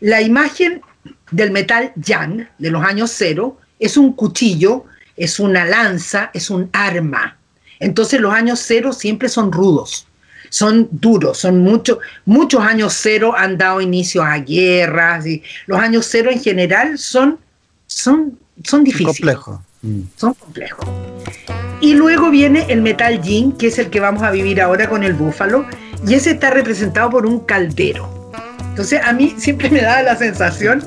La 0.00 0.20
imagen 0.20 0.82
del 1.32 1.50
metal 1.50 1.92
yang 1.96 2.46
de 2.58 2.70
los 2.70 2.84
años 2.84 3.10
cero 3.12 3.58
es 3.80 3.96
un 3.96 4.12
cuchillo, 4.12 4.84
es 5.16 5.40
una 5.40 5.64
lanza, 5.64 6.30
es 6.34 6.50
un 6.50 6.68
arma. 6.72 7.36
Entonces 7.80 8.20
los 8.20 8.32
años 8.32 8.62
cero 8.64 8.92
siempre 8.92 9.28
son 9.28 9.50
rudos, 9.50 10.06
son 10.50 10.88
duros, 10.90 11.38
son 11.38 11.60
muchos, 11.60 11.98
muchos 12.26 12.60
años 12.60 12.94
cero 13.00 13.34
han 13.36 13.56
dado 13.56 13.80
inicio 13.80 14.22
a 14.22 14.36
guerras 14.38 15.26
y 15.26 15.42
los 15.66 15.80
años 15.80 16.06
cero 16.08 16.30
en 16.30 16.40
general 16.40 16.98
son, 16.98 17.38
son, 17.86 18.38
son 18.62 18.84
difíciles. 18.84 19.16
Complejos. 19.16 19.60
Son 20.16 20.34
complejos. 20.34 20.88
Y 21.80 21.94
luego 21.94 22.30
viene 22.30 22.66
el 22.68 22.82
metal 22.82 23.22
yin, 23.22 23.52
que 23.52 23.68
es 23.68 23.78
el 23.78 23.88
que 23.90 24.00
vamos 24.00 24.22
a 24.22 24.30
vivir 24.30 24.60
ahora 24.60 24.88
con 24.88 25.04
el 25.04 25.14
búfalo, 25.14 25.64
y 26.06 26.14
ese 26.14 26.32
está 26.32 26.50
representado 26.50 27.10
por 27.10 27.26
un 27.26 27.40
caldero. 27.40 28.08
Entonces 28.70 29.00
a 29.04 29.12
mí 29.12 29.34
siempre 29.38 29.70
me 29.70 29.80
da 29.80 30.02
la 30.02 30.16
sensación 30.16 30.84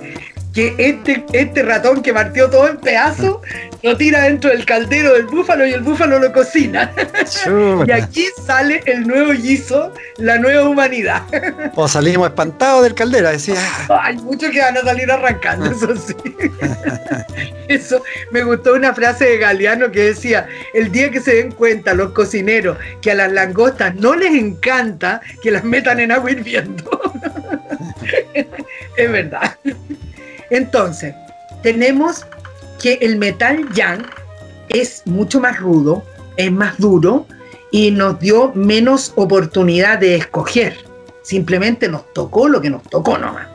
que 0.53 0.76
este, 0.78 1.26
este 1.34 1.64
ratón 1.64 2.02
que 2.02 2.14
partió 2.14 2.49
todo 2.49 2.68
en 2.68 2.78
pedazos 2.78 3.38
lo 3.84 3.98
tira 3.98 4.23
dentro 4.23 4.49
del 4.49 4.65
caldero 4.65 5.14
del 5.14 5.26
búfalo 5.26 5.65
y 5.65 5.73
el 5.73 5.82
búfalo 5.82 6.19
lo 6.19 6.32
cocina. 6.32 6.91
y 7.88 7.91
aquí 7.91 8.26
sale 8.45 8.82
el 8.86 9.07
nuevo 9.07 9.32
guiso, 9.32 9.94
la 10.18 10.38
nueva 10.38 10.68
humanidad. 10.68 11.23
o 11.76 11.88
salimos 11.88 12.30
espantados 12.30 12.84
del 12.84 12.94
caldero, 12.94 13.30
decía. 13.30 13.60
Hay 13.90 14.18
muchos 14.18 14.52
que 14.52 14.60
van 14.60 14.78
a 14.78 14.82
salir 14.82 15.10
arrancando, 15.10 15.72
eso 15.72 15.95
sí. 15.95 16.15
eso, 17.68 18.03
me 18.32 18.44
gustó 18.44 18.73
una 18.73 18.94
frase 18.94 19.26
de 19.26 19.38
Galeano 19.38 19.91
que 19.91 20.02
decía, 20.03 20.48
el 20.73 20.91
día 20.91 21.10
que 21.10 21.22
se 21.22 21.36
den 21.36 21.52
cuenta 21.52 21.94
los 21.94 22.11
cocineros 22.11 22.78
que 23.02 23.11
a 23.11 23.15
las 23.15 23.32
langostas 23.32 23.95
no 23.95 24.15
les 24.15 24.34
encanta 24.34 25.22
que 25.41 25.52
las 25.52 25.64
metan 25.64 25.99
en 25.99 26.11
agua 26.11 26.32
hirviendo. 26.32 27.14
es 28.98 29.11
verdad. 29.11 29.56
Entonces, 30.52 31.15
tenemos 31.64 32.26
que 32.80 32.99
el 33.02 33.18
metal 33.18 33.68
yang 33.73 34.06
es 34.69 35.02
mucho 35.06 35.40
más 35.40 35.57
rudo, 35.57 36.03
es 36.38 36.52
más 36.52 36.78
duro 36.78 37.26
y 37.72 37.91
nos 37.91 38.19
dio 38.19 38.52
menos 38.53 39.14
oportunidad 39.15 39.98
de 39.98 40.15
escoger. 40.15 40.76
Simplemente 41.23 41.88
nos 41.88 42.14
tocó 42.14 42.49
lo 42.49 42.61
que 42.61 42.69
nos 42.69 42.84
tocó 42.84 43.18
nomás. 43.18 43.48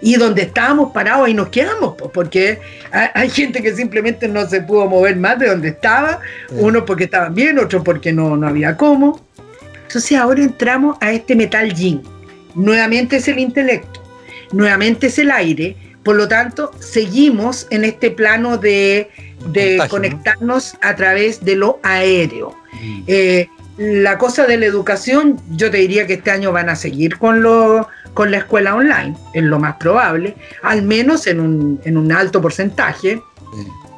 Y 0.00 0.16
donde 0.16 0.42
estábamos 0.42 0.92
parados 0.92 1.26
ahí 1.26 1.34
nos 1.34 1.48
quedamos, 1.48 1.94
porque 2.12 2.60
hay 2.90 3.28
gente 3.28 3.62
que 3.62 3.74
simplemente 3.74 4.28
no 4.28 4.46
se 4.46 4.60
pudo 4.60 4.86
mover 4.86 5.16
más 5.16 5.38
de 5.38 5.48
donde 5.48 5.68
estaba, 5.68 6.20
uno 6.50 6.84
porque 6.84 7.04
estaban 7.04 7.34
bien, 7.34 7.58
otro 7.58 7.82
porque 7.82 8.12
no, 8.12 8.36
no 8.36 8.46
había 8.46 8.76
cómo. 8.76 9.20
Entonces 9.86 10.16
ahora 10.18 10.42
entramos 10.42 10.96
a 11.00 11.12
este 11.12 11.34
metal 11.34 11.72
yin. 11.74 12.02
Nuevamente 12.54 13.16
es 13.16 13.28
el 13.28 13.38
intelecto, 13.38 14.02
nuevamente 14.52 15.08
es 15.08 15.18
el 15.18 15.30
aire, 15.30 15.76
por 16.06 16.14
lo 16.14 16.28
tanto, 16.28 16.70
seguimos 16.78 17.66
en 17.70 17.84
este 17.84 18.12
plano 18.12 18.58
de, 18.58 19.10
conectarnos 19.90 20.76
a 20.80 20.94
través 20.94 21.44
de 21.44 21.56
lo 21.56 21.80
aéreo. 21.82 22.54
Mm. 22.80 23.02
Eh, 23.08 23.48
la 23.76 24.16
cosa 24.16 24.46
de 24.46 24.56
la 24.56 24.66
educación, 24.66 25.42
yo 25.50 25.68
te 25.68 25.78
diría 25.78 26.06
que 26.06 26.12
este 26.14 26.30
año 26.30 26.52
van 26.52 26.68
a 26.68 26.76
seguir 26.76 27.18
con, 27.18 27.42
lo, 27.42 27.88
con 28.14 28.30
la 28.30 28.38
escuela 28.38 28.76
online, 28.76 29.16
es 29.34 29.42
lo 29.42 29.58
más 29.58 29.78
probable, 29.78 30.36
al 30.62 30.82
menos 30.82 31.26
en 31.26 31.40
un, 31.40 32.12
alto 32.12 32.40
porcentaje 32.40 33.20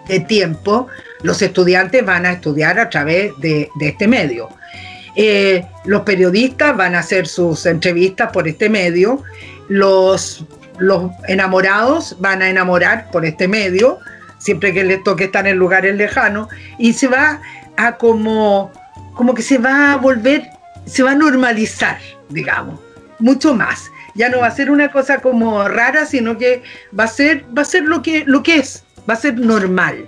de 0.09 0.21
tiempo, 0.21 0.87
los 1.23 1.43
estudiantes 1.43 2.07
van 2.07 2.25
a 2.25 2.33
estudiar 2.33 2.81
a 2.81 2.89
través 2.89 3.33
de, 3.39 3.69
este 3.83 4.09
medio. 4.09 4.49
Eh, 5.15 5.63
los 5.85 6.03
periodistas 6.03 6.75
van 6.75 6.95
a 6.95 7.01
hacer 7.01 7.29
sus 7.29 7.67
entrevistas 7.67 8.33
por 8.33 8.49
este 8.49 8.71
medio, 8.71 9.23
los 9.69 10.47
los 10.79 11.11
enamorados 11.27 12.17
van 12.21 12.43
a 12.43 12.49
enamorar 12.49 13.11
por 13.11 13.25
este 13.25 13.49
medio, 13.49 13.99
siempre 14.39 14.73
que 14.73 14.85
les 14.85 15.03
toque 15.03 15.25
estar 15.25 15.47
en 15.47 15.57
lugares 15.57 15.97
lejanos, 15.97 16.49
y 16.79 16.93
se 16.93 17.09
va 17.09 17.41
a 17.77 17.97
como 17.97 18.73
como 19.19 19.35
que 19.35 19.43
se 19.43 19.59
va 19.59 19.93
a 19.93 19.97
volver, 19.97 20.49
se 20.87 21.03
va 21.03 21.11
a 21.11 21.15
normalizar, 21.17 21.99
digamos, 22.29 22.79
mucho 23.19 23.53
más. 23.53 23.91
Ya 24.15 24.29
no 24.29 24.39
va 24.39 24.47
a 24.47 24.55
ser 24.55 24.71
una 24.71 24.93
cosa 24.93 25.19
como 25.19 25.67
rara, 25.67 26.07
sino 26.07 26.39
que 26.39 26.63
va 26.97 27.05
a 27.05 27.09
ser, 27.09 27.45
va 27.57 27.63
a 27.63 27.65
ser 27.65 27.83
lo, 27.83 28.01
que, 28.01 28.23
lo 28.27 28.45
que 28.45 28.59
es, 28.59 28.85
va 29.11 29.15
a 29.15 29.17
ser 29.17 29.37
normal. 29.37 30.07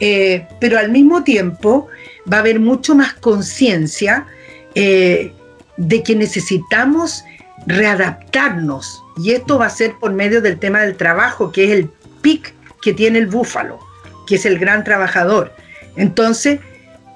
Eh, 0.00 0.44
pero 0.60 0.76
al 0.76 0.90
mismo 0.90 1.22
tiempo 1.22 1.86
va 2.30 2.38
a 2.38 2.40
haber 2.40 2.58
mucho 2.58 2.96
más 2.96 3.14
conciencia 3.14 4.26
eh, 4.74 5.32
de 5.76 6.02
que 6.02 6.16
necesitamos 6.16 7.22
readaptarnos. 7.66 9.02
Y 9.16 9.32
esto 9.32 9.58
va 9.58 9.66
a 9.66 9.70
ser 9.70 9.94
por 9.98 10.12
medio 10.12 10.40
del 10.40 10.58
tema 10.58 10.80
del 10.80 10.96
trabajo, 10.96 11.52
que 11.52 11.64
es 11.64 11.70
el 11.70 11.90
pic 12.22 12.54
que 12.82 12.92
tiene 12.92 13.18
el 13.18 13.26
búfalo, 13.26 13.78
que 14.26 14.36
es 14.36 14.46
el 14.46 14.58
gran 14.58 14.84
trabajador. 14.84 15.52
Entonces, 15.96 16.60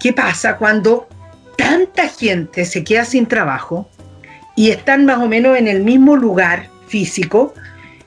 ¿Qué 0.00 0.14
pasa 0.14 0.56
cuando 0.56 1.06
tanta 1.58 2.08
gente 2.08 2.64
se 2.64 2.82
queda 2.82 3.04
sin 3.04 3.26
trabajo 3.26 3.86
y 4.56 4.70
están 4.70 5.04
más 5.04 5.18
o 5.18 5.28
menos 5.28 5.58
en 5.58 5.68
el 5.68 5.84
mismo 5.84 6.16
lugar 6.16 6.70
físico? 6.88 7.52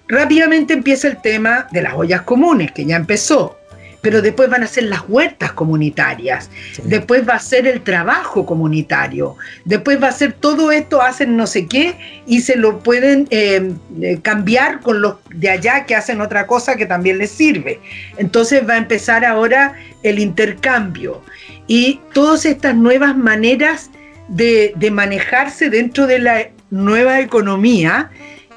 Rápidamente 0.08 0.74
empieza 0.74 1.08
el 1.08 1.22
tema 1.22 1.68
de 1.72 1.84
las 1.84 1.94
ollas 1.94 2.24
comunes, 2.24 2.72
que 2.72 2.84
ya 2.86 2.96
empezó 2.96 3.60
pero 4.04 4.22
después 4.22 4.50
van 4.50 4.64
a 4.64 4.68
ser 4.68 4.84
las 4.84 5.06
huertas 5.08 5.54
comunitarias, 5.54 6.50
después 6.84 7.28
va 7.28 7.36
a 7.36 7.40
ser 7.40 7.66
el 7.66 7.82
trabajo 7.82 8.46
comunitario, 8.46 9.38
después 9.64 10.04
va 10.04 10.10
a 10.10 10.12
ser 10.12 10.34
todo 10.34 10.74
esto, 10.74 11.02
hacen 11.02 11.38
no 11.38 11.48
sé 11.48 11.68
qué 11.68 12.22
y 12.28 12.42
se 12.42 12.58
lo 12.58 12.80
pueden 12.80 13.28
eh, 13.30 13.72
eh, 14.02 14.20
cambiar 14.22 14.82
con 14.82 15.02
los 15.02 15.16
de 15.34 15.50
allá 15.50 15.86
que 15.86 15.96
hacen 15.96 16.20
otra 16.20 16.48
cosa 16.48 16.76
que 16.76 16.86
también 16.86 17.18
les 17.18 17.32
sirve. 17.32 17.80
Entonces 18.18 18.68
va 18.68 18.74
a 18.74 18.78
empezar 18.78 19.24
ahora 19.24 19.74
el 20.04 20.20
intercambio 20.20 21.22
y 21.68 22.02
todas 22.12 22.46
estas 22.46 22.76
nuevas 22.76 23.16
maneras 23.16 23.90
de, 24.28 24.74
de 24.76 24.92
manejarse 24.92 25.70
dentro 25.70 26.08
de 26.08 26.20
la 26.20 26.50
nueva 26.72 27.22
economía 27.22 28.12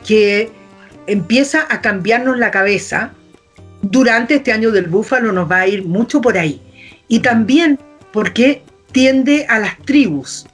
que 0.05 0.51
empieza 1.06 1.66
a 1.70 1.81
cambiarnos 1.81 2.36
la 2.36 2.51
cabeza 2.51 3.12
durante 3.90 4.36
este 4.36 4.52
año 4.52 4.70
del 4.70 4.86
búfalo 4.86 5.32
nos 5.32 5.50
va 5.50 5.60
a 5.60 5.68
ir 5.68 5.84
mucho 5.84 6.20
por 6.20 6.36
ahí. 6.36 6.60
Y 7.08 7.20
también 7.20 7.78
porque 8.12 8.62
tiende 8.92 9.46
a 9.48 9.58
las 9.58 9.78
tribus. 9.84 10.46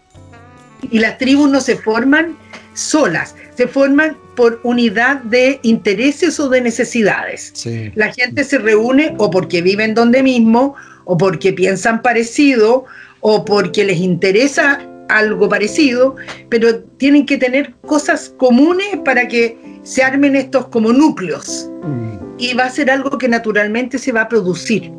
Y 0.91 0.99
las 0.99 1.19
tribus 1.19 1.49
no 1.49 1.61
se 1.61 1.77
forman 1.77 2.37
solas, 2.75 3.35
se 3.55 3.69
forman 3.69 4.17
por 4.35 4.61
unidad 4.65 5.19
de 5.23 5.61
intereses 5.63 6.41
o 6.41 6.49
de 6.49 6.61
necesidades. 6.61 7.53
La 7.95 8.13
gente 8.13 8.45
se 8.45 8.59
reúne 8.59 9.15
o 9.19 9.31
porque 9.31 9.63
viven 9.63 9.95
donde 9.95 10.23
mismo, 10.23 10.75
o 11.05 11.17
porque 11.17 11.53
piensan 11.53 12.03
parecido, 12.03 12.85
o 13.21 13.45
porque 13.45 13.85
les 13.85 13.99
interesa 13.99 14.81
algo 15.09 15.49
parecido, 15.49 16.17
pero 16.49 16.81
tienen 16.97 17.27
que 17.27 17.37
tener 17.37 17.75
cosas 17.83 18.35
comunes 18.39 18.89
para 19.05 19.29
que 19.29 19.57
se 19.85 20.03
armen 20.03 20.35
estos 20.35 20.67
como 20.69 20.93
núcleos. 20.93 21.69
Mm 21.85 22.12
y 22.43 22.55
va 22.55 22.65
a 22.65 22.71
ser 22.71 22.91
algo 22.91 23.19
que 23.19 23.29
naturalmente 23.29 23.99
se 23.99 24.11
va 24.11 24.23
a 24.23 24.29
producir 24.29 24.91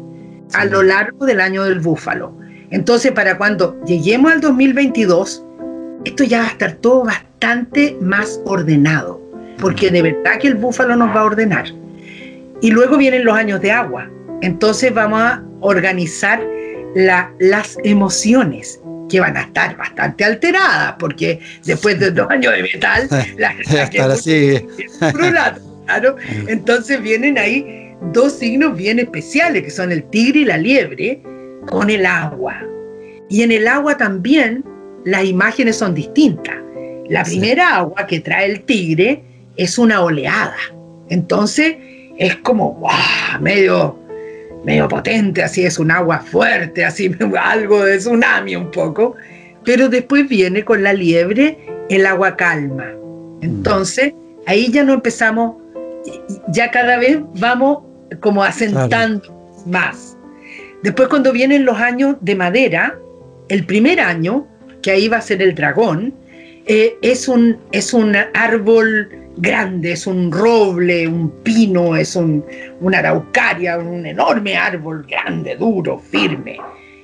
a 0.53 0.63
lo 0.63 0.81
largo 0.81 1.25
del 1.25 1.41
año 1.41 1.65
del 1.65 1.81
búfalo. 1.81 2.33
Entonces, 2.71 3.11
para 3.11 3.37
cuando 3.37 3.77
lleguemos 3.83 4.31
al 4.31 4.39
2022, 4.39 5.43
esto 6.05 6.23
ya 6.23 6.39
va 6.39 6.45
a 6.45 6.51
estar 6.51 6.71
todo 6.75 7.03
bastante 7.03 7.97
más 7.99 8.39
ordenado, 8.45 9.21
porque 9.59 9.91
de 9.91 10.01
verdad 10.01 10.39
que 10.39 10.47
el 10.47 10.55
búfalo 10.55 10.95
nos 10.95 11.13
va 11.13 11.19
a 11.19 11.25
ordenar. 11.25 11.65
Y 12.61 12.71
luego 12.71 12.95
vienen 12.95 13.25
los 13.25 13.35
años 13.35 13.59
de 13.59 13.73
agua. 13.73 14.09
Entonces 14.41 14.93
vamos 14.93 15.21
a 15.21 15.43
organizar 15.59 16.41
las 16.95 17.77
emociones 17.83 18.79
que 19.09 19.19
van 19.19 19.35
a 19.35 19.41
estar 19.41 19.75
bastante 19.75 20.23
alteradas, 20.23 20.95
porque 20.97 21.41
después 21.65 21.99
de 21.99 22.11
dos 22.11 22.29
años 22.29 22.53
de 22.53 22.63
metal, 22.63 23.09
la 23.37 23.53
así. 24.13 24.65
Claro. 25.85 26.15
Entonces 26.47 27.01
vienen 27.01 27.37
ahí 27.37 27.95
dos 28.11 28.33
signos 28.33 28.75
bien 28.75 28.99
especiales, 28.99 29.63
que 29.63 29.71
son 29.71 29.91
el 29.91 30.03
tigre 30.05 30.41
y 30.41 30.45
la 30.45 30.57
liebre, 30.57 31.21
con 31.67 31.89
el 31.89 32.05
agua. 32.05 32.55
Y 33.29 33.41
en 33.41 33.51
el 33.51 33.67
agua 33.67 33.97
también 33.97 34.63
las 35.05 35.25
imágenes 35.25 35.77
son 35.77 35.95
distintas. 35.95 36.55
La 37.09 37.23
primera 37.23 37.75
agua 37.75 38.07
que 38.07 38.19
trae 38.19 38.45
el 38.45 38.61
tigre 38.61 39.23
es 39.57 39.77
una 39.77 40.01
oleada. 40.01 40.55
Entonces 41.09 41.75
es 42.17 42.35
como, 42.37 42.75
wow, 42.75 43.41
medio, 43.41 43.99
medio 44.63 44.87
potente, 44.87 45.43
así 45.43 45.65
es 45.65 45.79
un 45.79 45.91
agua 45.91 46.19
fuerte, 46.19 46.85
así 46.85 47.11
algo 47.39 47.83
de 47.83 47.97
tsunami 47.97 48.55
un 48.55 48.71
poco. 48.71 49.15
Pero 49.63 49.89
después 49.89 50.27
viene 50.27 50.63
con 50.63 50.83
la 50.83 50.93
liebre 50.93 51.57
el 51.89 52.05
agua 52.05 52.35
calma. 52.35 52.85
Entonces 53.41 54.13
ahí 54.45 54.71
ya 54.71 54.83
no 54.83 54.93
empezamos 54.93 55.55
ya 56.49 56.71
cada 56.71 56.97
vez 56.97 57.19
vamos 57.39 57.79
como 58.19 58.43
asentando 58.43 59.21
más. 59.65 60.17
Después 60.83 61.07
cuando 61.07 61.31
vienen 61.31 61.65
los 61.65 61.77
años 61.77 62.17
de 62.21 62.35
madera, 62.35 62.99
el 63.49 63.65
primer 63.65 63.99
año, 63.99 64.47
que 64.81 64.91
ahí 64.91 65.07
va 65.07 65.17
a 65.17 65.21
ser 65.21 65.41
el 65.41 65.55
dragón, 65.55 66.13
eh, 66.65 66.97
es, 67.01 67.27
un, 67.27 67.57
es 67.71 67.93
un 67.93 68.15
árbol 68.33 69.09
grande, 69.37 69.93
es 69.93 70.07
un 70.07 70.31
roble, 70.31 71.07
un 71.07 71.29
pino, 71.43 71.95
es 71.95 72.15
un, 72.15 72.45
una 72.81 72.99
araucaria, 72.99 73.77
un 73.77 74.05
enorme 74.05 74.55
árbol 74.55 75.05
grande, 75.07 75.55
duro, 75.55 75.99
firme. 75.99 76.57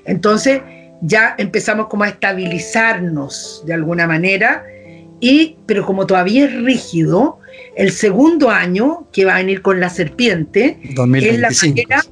Entonces 0.06 0.62
ya 1.02 1.36
empezamos 1.38 1.88
como 1.88 2.04
a 2.04 2.10
estabilizarnos 2.10 3.64
de 3.66 3.74
alguna 3.74 4.08
manera, 4.08 4.64
y, 5.20 5.58
pero 5.66 5.86
como 5.86 6.06
todavía 6.06 6.46
es 6.46 6.54
rígido, 6.54 7.40
el 7.76 7.92
segundo 7.92 8.50
año, 8.50 9.08
que 9.12 9.26
va 9.26 9.36
a 9.36 9.38
venir 9.38 9.62
con 9.62 9.80
la 9.80 9.90
serpiente, 9.90 10.80
es 10.84 11.40
la 11.40 11.50
madera, 11.50 12.06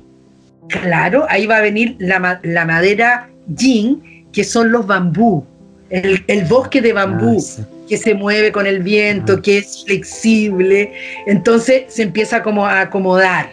claro, 0.68 1.26
ahí 1.30 1.46
va 1.46 1.58
a 1.58 1.62
venir 1.62 1.96
la, 2.00 2.20
madera 2.66 3.30
yin, 3.48 4.26
que 4.32 4.44
son 4.44 4.72
los 4.72 4.86
bambú, 4.86 5.46
el, 5.90 6.46
bosque 6.48 6.82
de 6.82 6.94
bambú. 6.94 7.44
Ah, 7.60 7.64
que 7.88 7.98
se 7.98 8.14
mueve 8.14 8.52
con 8.52 8.68
el 8.68 8.84
viento, 8.84 9.36
ah. 9.38 9.42
que 9.42 9.60
es 9.60 9.86
flexible, 9.86 10.92
entonces 11.26 11.84
se 11.88 12.04
empieza 12.04 12.44
como 12.44 12.66
a 12.66 12.82
acomodar. 12.82 13.50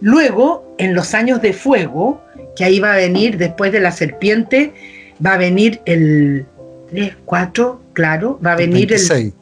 Luego, 0.00 0.74
en 0.78 0.94
los 0.94 1.14
años 1.14 1.40
de 1.40 1.54
fuego, 1.54 2.20
que 2.54 2.64
ahí 2.64 2.80
va 2.80 2.92
a 2.92 2.96
venir 2.96 3.38
después 3.38 3.72
de 3.72 3.80
la 3.80 3.92
serpiente, 3.92 4.72
va 5.24 5.34
a 5.34 5.38
venir 5.38 5.80
el 5.86 6.44
3, 6.90 7.16
4, 7.24 7.80
claro, 7.94 8.38
va 8.44 8.52
a 8.52 8.56
venir 8.56 8.92
el 8.92 9.32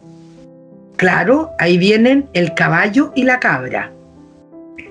Claro, 0.97 1.51
ahí 1.59 1.79
vienen 1.79 2.29
el 2.35 2.55
caballo 2.55 3.13
y 3.15 3.25
la 3.25 3.41
cabra. 3.41 3.93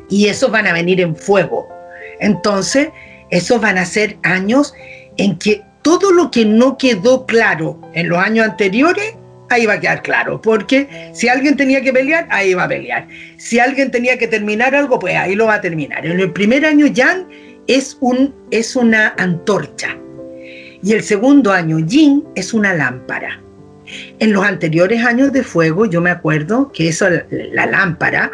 Y 0.09 0.27
esos 0.27 0.51
van 0.51 0.67
a 0.67 0.73
venir 0.73 0.99
en 0.99 1.15
fuego. 1.15 1.67
Entonces, 2.19 2.89
esos 3.29 3.59
van 3.61 3.77
a 3.77 3.85
ser 3.85 4.17
años 4.23 4.73
en 5.17 5.37
que 5.37 5.61
todo 5.81 6.11
lo 6.11 6.31
que 6.31 6.45
no 6.45 6.77
quedó 6.77 7.25
claro 7.25 7.79
en 7.93 8.09
los 8.09 8.17
años 8.17 8.47
anteriores, 8.47 9.15
ahí 9.49 9.65
va 9.65 9.73
a 9.73 9.79
quedar 9.79 10.01
claro. 10.01 10.41
Porque 10.41 11.11
si 11.13 11.27
alguien 11.27 11.55
tenía 11.55 11.81
que 11.81 11.93
pelear, 11.93 12.27
ahí 12.29 12.53
va 12.53 12.65
a 12.65 12.67
pelear. 12.67 13.07
Si 13.37 13.59
alguien 13.59 13.91
tenía 13.91 14.17
que 14.17 14.27
terminar 14.27 14.75
algo, 14.75 14.99
pues 14.99 15.15
ahí 15.15 15.35
lo 15.35 15.47
va 15.47 15.55
a 15.55 15.61
terminar. 15.61 16.05
En 16.05 16.19
el 16.19 16.31
primer 16.31 16.65
año, 16.65 16.87
Yang 16.87 17.27
es, 17.67 17.97
un, 18.01 18.33
es 18.51 18.75
una 18.75 19.13
antorcha. 19.17 19.97
Y 20.81 20.91
el 20.91 21.01
segundo 21.01 21.51
año, 21.51 21.79
Yin 21.79 22.25
es 22.35 22.53
una 22.53 22.73
lámpara. 22.73 23.41
En 24.19 24.33
los 24.33 24.45
anteriores 24.45 25.05
años 25.05 25.31
de 25.31 25.43
fuego, 25.43 25.85
yo 25.85 26.01
me 26.01 26.09
acuerdo 26.09 26.71
que 26.71 26.89
eso, 26.89 27.07
la 27.29 27.65
lámpara, 27.65 28.31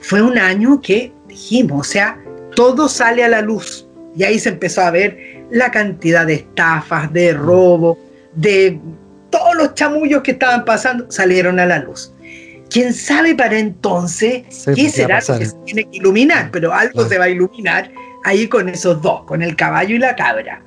fue 0.00 0.22
un 0.22 0.38
año 0.38 0.80
que 0.80 1.12
dijimos, 1.28 1.88
o 1.88 1.90
sea, 1.90 2.18
todo 2.54 2.88
sale 2.88 3.24
a 3.24 3.28
la 3.28 3.42
luz. 3.42 3.88
Y 4.16 4.24
ahí 4.24 4.38
se 4.38 4.48
empezó 4.48 4.80
a 4.80 4.90
ver 4.90 5.44
la 5.50 5.70
cantidad 5.70 6.26
de 6.26 6.34
estafas, 6.34 7.12
de 7.12 7.34
robo, 7.34 7.98
de 8.34 8.80
todos 9.30 9.54
los 9.56 9.74
chamullos 9.74 10.22
que 10.22 10.32
estaban 10.32 10.64
pasando, 10.64 11.10
salieron 11.10 11.60
a 11.60 11.66
la 11.66 11.78
luz. 11.78 12.12
¿Quién 12.70 12.92
sabe 12.92 13.34
para 13.34 13.58
entonces 13.58 14.42
qué 14.64 14.72
pues, 14.74 14.92
será 14.92 15.20
lo 15.28 15.38
que 15.38 15.46
se 15.46 15.56
tiene 15.64 15.84
que 15.84 15.98
iluminar? 15.98 16.50
Pero 16.50 16.72
algo 16.72 17.06
se 17.08 17.18
va 17.18 17.24
a 17.24 17.28
iluminar 17.28 17.90
ahí 18.24 18.48
con 18.48 18.68
esos 18.68 19.00
dos, 19.02 19.24
con 19.24 19.42
el 19.42 19.54
caballo 19.54 19.94
y 19.94 19.98
la 19.98 20.16
cabra. 20.16 20.62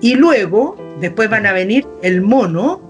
Y 0.00 0.14
luego, 0.14 0.76
después 1.00 1.28
van 1.30 1.46
a 1.46 1.52
venir 1.52 1.86
el 2.02 2.20
mono, 2.20 2.80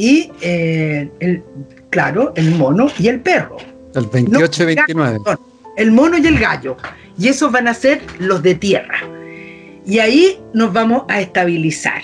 y 0.00 0.32
eh, 0.40 1.10
el, 1.20 1.42
claro, 1.90 2.32
el 2.34 2.52
mono 2.52 2.88
y 2.98 3.08
el 3.08 3.20
perro. 3.20 3.58
El 3.94 4.06
28 4.06 4.62
y 4.62 4.66
29. 4.66 5.18
el 5.76 5.90
mono 5.90 6.16
y 6.16 6.26
el 6.26 6.38
gallo. 6.38 6.78
Y 7.18 7.28
esos 7.28 7.52
van 7.52 7.68
a 7.68 7.74
ser 7.74 8.00
los 8.18 8.42
de 8.42 8.54
tierra. 8.54 8.98
Y 9.84 9.98
ahí 9.98 10.40
nos 10.54 10.72
vamos 10.72 11.02
a 11.08 11.20
estabilizar. 11.20 12.00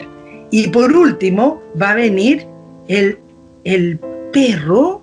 Y 0.51 0.69
por 0.69 0.93
último 0.93 1.63
va 1.81 1.93
a 1.93 1.95
venir 1.95 2.47
el, 2.87 3.19
el 3.65 3.99
perro 4.31 5.01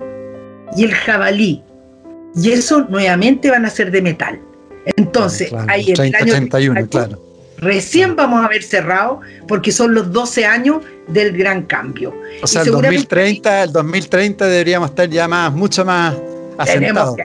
y 0.77 0.83
el 0.83 0.93
jabalí. 0.93 1.63
Y 2.35 2.51
eso 2.51 2.85
nuevamente 2.89 3.49
van 3.49 3.65
a 3.65 3.71
ser 3.71 3.89
de 3.89 4.03
metal. 4.03 4.39
Entonces, 4.97 5.51
ahí 5.67 5.93
en 5.93 5.99
el 5.99 6.15
año 6.15 6.33
31, 6.33 6.87
claro. 6.89 7.19
Recién 7.63 8.15
vamos 8.15 8.43
a 8.43 8.47
ver 8.47 8.63
cerrado 8.63 9.21
porque 9.47 9.71
son 9.71 9.93
los 9.93 10.11
12 10.11 10.45
años 10.45 10.83
del 11.07 11.35
gran 11.37 11.63
cambio. 11.63 12.13
O 12.41 12.47
sea, 12.47 12.63
el 12.63 12.71
2030, 12.71 13.63
el 13.63 13.71
2030 13.71 14.47
deberíamos 14.47 14.89
estar 14.89 15.09
ya 15.09 15.27
más, 15.27 15.53
mucho 15.53 15.85
más 15.85 16.15
asentados. 16.57 17.17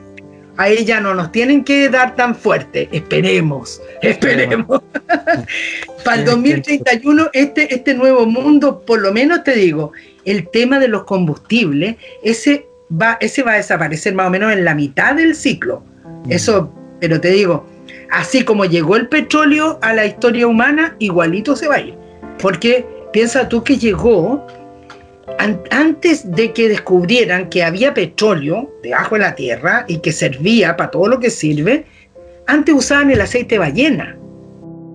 A 0.57 0.69
ella 0.69 1.01
no 1.01 1.15
nos 1.15 1.31
tienen 1.31 1.63
que 1.63 1.89
dar 1.89 2.17
tan 2.17 2.35
fuerte. 2.35 2.89
Esperemos, 2.91 3.81
esperemos. 4.03 4.83
Para 6.05 6.21
el 6.21 6.25
2031, 6.25 7.31
este, 7.33 7.73
este 7.73 7.95
nuevo 7.95 8.27
mundo, 8.27 8.83
por 8.85 9.01
lo 9.01 9.13
menos 9.13 9.45
te 9.45 9.53
digo, 9.53 9.93
el 10.25 10.49
tema 10.49 10.81
de 10.81 10.89
los 10.89 11.05
combustibles, 11.05 11.97
ese 12.25 12.67
va, 12.91 13.19
ese 13.21 13.43
va 13.45 13.53
a 13.53 13.57
desaparecer 13.57 14.15
más 14.15 14.27
o 14.27 14.31
menos 14.31 14.53
en 14.53 14.65
la 14.65 14.75
mitad 14.75 15.15
del 15.15 15.37
ciclo. 15.37 15.85
Mm. 16.25 16.33
Eso, 16.33 16.73
pero 17.01 17.21
te 17.21 17.31
digo, 17.31 17.65
así 18.11 18.45
como 18.45 18.65
llegó 18.65 18.97
el 18.97 19.09
petróleo 19.09 19.79
a 19.83 19.93
la 19.93 20.07
historia 20.07 20.47
humana, 20.47 20.97
igualito 20.99 21.57
se 21.57 21.69
va 21.69 21.77
a 21.77 21.81
ir. 21.81 21.95
Porque 22.39 22.87
piensa 23.13 23.49
tú 23.49 23.65
que 23.65 23.77
llegó 23.77 24.47
antes 25.71 26.31
de 26.31 26.53
que 26.53 26.69
descubrieran 26.69 27.49
que 27.49 27.63
había 27.63 27.95
petróleo 27.95 28.71
debajo 28.83 29.15
de 29.15 29.21
la 29.21 29.35
tierra 29.35 29.85
y 29.89 29.99
que 29.99 30.13
servía 30.13 30.77
para 30.77 30.91
todo 30.91 31.07
lo 31.07 31.21
que 31.21 31.31
sirve, 31.31 31.85
antes 32.47 32.75
usaban 32.75 33.11
el 33.11 33.21
aceite 33.21 33.57
de 33.57 33.59
ballena. 33.59 34.17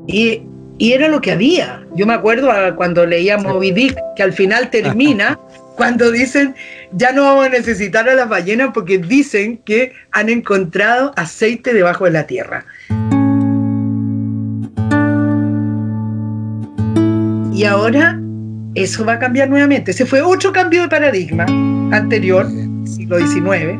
Y, 0.08 0.44
era 0.80 1.08
lo 1.08 1.22
que 1.22 1.32
había. 1.32 1.86
Yo 1.96 2.06
me 2.06 2.14
acuerdo 2.14 2.50
cuando 2.76 3.06
leíamos 3.06 3.54
Moby 3.54 3.72
Dick, 3.72 3.98
que 4.18 4.24
al 4.24 4.34
final 4.34 4.70
termina 4.70 5.40
cuando 5.78 6.12
dicen 6.12 6.56
ya 6.92 7.12
no 7.12 7.24
vamos 7.24 7.46
a 7.46 7.50
necesitar 7.50 8.10
a 8.10 8.16
las 8.16 8.28
ballenas 8.28 8.72
porque 8.74 8.98
dicen 8.98 9.58
que 9.66 9.94
han 10.12 10.30
encontrado 10.30 11.14
aceite 11.16 11.74
debajo 11.74 12.06
de 12.06 12.12
la 12.12 12.28
tierra. 12.28 12.66
Y 17.64 17.66
ahora 17.66 18.20
eso 18.76 19.06
va 19.06 19.14
a 19.14 19.20
cambiar 19.20 19.50
nuevamente. 19.50 19.92
Ese 19.92 20.06
fue 20.06 20.22
otro 20.22 20.52
cambio 20.52 20.82
de 20.82 20.90
paradigma 20.90 21.46
anterior, 21.96 22.46
siglo 22.84 23.20
XIX. 23.20 23.80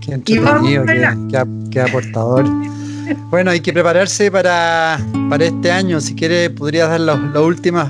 Qué 0.00 0.14
entretenido, 0.14 0.84
qué, 1.70 1.80
aportador. 1.80 2.46
bueno, 3.30 3.52
hay 3.52 3.60
que 3.60 3.72
prepararse 3.72 4.28
para, 4.32 4.98
para 5.28 5.44
este 5.44 5.70
año. 5.70 6.00
Si 6.00 6.16
quiere, 6.16 6.50
podrías 6.50 6.88
dar 6.88 7.00
los, 7.02 7.46
últimos 7.46 7.88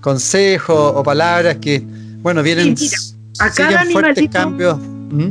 consejos 0.00 0.94
o 0.96 1.02
palabras 1.04 1.58
que, 1.58 1.84
bueno, 2.20 2.42
vienen 2.42 2.74
a 3.38 3.50
cada 3.52 3.84
fuertes 3.84 4.28
cambios. 4.30 4.80
¿Mm? 4.80 5.28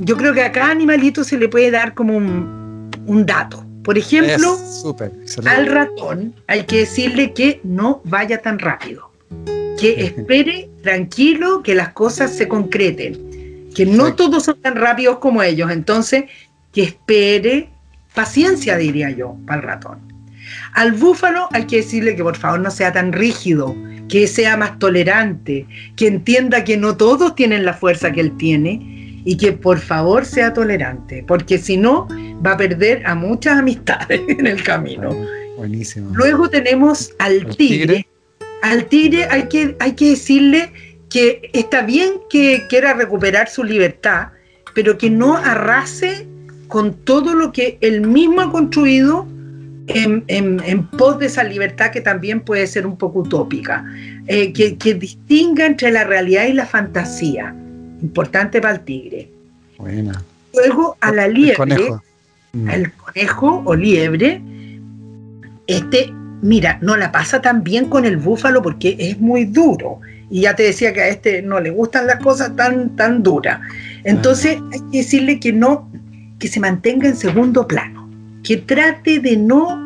Yo 0.00 0.18
creo 0.18 0.34
que 0.34 0.42
a 0.42 0.52
cada 0.52 0.70
animalito 0.70 1.24
se 1.24 1.38
le 1.38 1.48
puede 1.48 1.70
dar 1.70 1.94
como 1.94 2.14
un, 2.14 2.90
un 3.06 3.24
dato. 3.24 3.63
Por 3.84 3.98
ejemplo, 3.98 4.58
al 5.44 5.66
ratón 5.66 6.34
hay 6.46 6.64
que 6.64 6.78
decirle 6.78 7.34
que 7.34 7.60
no 7.64 8.00
vaya 8.04 8.40
tan 8.40 8.58
rápido, 8.58 9.10
que 9.78 10.04
espere 10.06 10.70
tranquilo 10.82 11.62
que 11.62 11.74
las 11.74 11.90
cosas 11.90 12.34
se 12.34 12.48
concreten, 12.48 13.68
que 13.74 13.84
no 13.84 14.14
todos 14.14 14.44
son 14.44 14.60
tan 14.60 14.76
rápidos 14.76 15.18
como 15.18 15.42
ellos, 15.42 15.70
entonces 15.70 16.24
que 16.72 16.82
espere 16.82 17.68
paciencia, 18.14 18.78
diría 18.78 19.10
yo, 19.10 19.36
para 19.46 19.60
el 19.60 19.66
ratón. 19.66 19.98
Al 20.72 20.92
búfalo 20.92 21.48
hay 21.52 21.66
que 21.66 21.76
decirle 21.76 22.16
que 22.16 22.22
por 22.22 22.36
favor 22.36 22.60
no 22.60 22.70
sea 22.70 22.92
tan 22.92 23.12
rígido, 23.12 23.76
que 24.08 24.26
sea 24.26 24.56
más 24.56 24.78
tolerante, 24.78 25.66
que 25.96 26.06
entienda 26.06 26.64
que 26.64 26.78
no 26.78 26.96
todos 26.96 27.34
tienen 27.34 27.66
la 27.66 27.74
fuerza 27.74 28.12
que 28.12 28.20
él 28.20 28.36
tiene 28.38 29.03
y 29.24 29.36
que 29.36 29.52
por 29.52 29.78
favor 29.78 30.24
sea 30.24 30.52
tolerante, 30.52 31.24
porque 31.26 31.58
si 31.58 31.76
no 31.76 32.06
va 32.44 32.52
a 32.52 32.56
perder 32.56 33.04
a 33.06 33.14
muchas 33.14 33.58
amistades 33.58 34.20
en 34.28 34.46
el 34.46 34.62
camino. 34.62 35.10
Buenísimo. 35.56 36.10
Luego 36.14 36.48
tenemos 36.48 37.12
al 37.18 37.46
tigre. 37.56 38.06
Al 38.62 38.86
tigre 38.86 39.26
hay 39.30 39.44
que, 39.48 39.76
hay 39.80 39.92
que 39.92 40.10
decirle 40.10 40.72
que 41.08 41.50
está 41.52 41.82
bien 41.82 42.14
que 42.28 42.64
quiera 42.68 42.94
recuperar 42.94 43.48
su 43.48 43.62
libertad, 43.62 44.28
pero 44.74 44.98
que 44.98 45.10
no 45.10 45.36
arrase 45.36 46.26
con 46.68 46.94
todo 46.94 47.34
lo 47.34 47.52
que 47.52 47.78
él 47.80 48.00
mismo 48.02 48.40
ha 48.40 48.50
construido 48.50 49.26
en, 49.86 50.24
en, 50.28 50.86
pos 50.88 51.18
de 51.18 51.26
esa 51.26 51.44
libertad 51.44 51.90
que 51.90 52.00
también 52.00 52.40
puede 52.40 52.66
ser 52.66 52.86
un 52.86 52.96
poco 52.96 53.20
utópica, 53.20 53.84
eh, 54.26 54.52
que, 54.52 54.78
que 54.78 54.94
distinga 54.94 55.66
entre 55.66 55.90
la 55.90 56.04
realidad 56.04 56.46
y 56.46 56.54
la 56.54 56.64
fantasía 56.64 57.54
importante 58.04 58.60
para 58.60 58.74
el 58.74 58.80
tigre. 58.80 59.30
Luego 60.54 60.96
a 61.00 61.10
la 61.10 61.26
liebre, 61.26 61.56
conejo. 61.56 62.02
Mm. 62.52 62.68
el 62.68 62.92
conejo 62.92 63.62
o 63.64 63.74
liebre, 63.74 64.40
este, 65.66 66.12
mira, 66.42 66.78
no 66.80 66.96
la 66.96 67.10
pasa 67.10 67.40
tan 67.40 67.64
bien 67.64 67.86
con 67.86 68.04
el 68.04 68.16
búfalo 68.16 68.62
porque 68.62 68.96
es 68.98 69.18
muy 69.18 69.46
duro. 69.46 70.00
Y 70.30 70.42
ya 70.42 70.54
te 70.54 70.64
decía 70.64 70.92
que 70.92 71.00
a 71.00 71.08
este 71.08 71.42
no 71.42 71.60
le 71.60 71.70
gustan 71.70 72.06
las 72.06 72.20
cosas 72.20 72.54
tan, 72.56 72.94
tan 72.96 73.22
duras. 73.22 73.60
Entonces 74.04 74.58
hay 74.72 74.80
que 74.90 74.98
decirle 74.98 75.40
que 75.40 75.52
no, 75.52 75.90
que 76.38 76.48
se 76.48 76.60
mantenga 76.60 77.08
en 77.08 77.16
segundo 77.16 77.66
plano, 77.66 78.08
que 78.42 78.58
trate 78.58 79.18
de 79.18 79.36
no, 79.36 79.76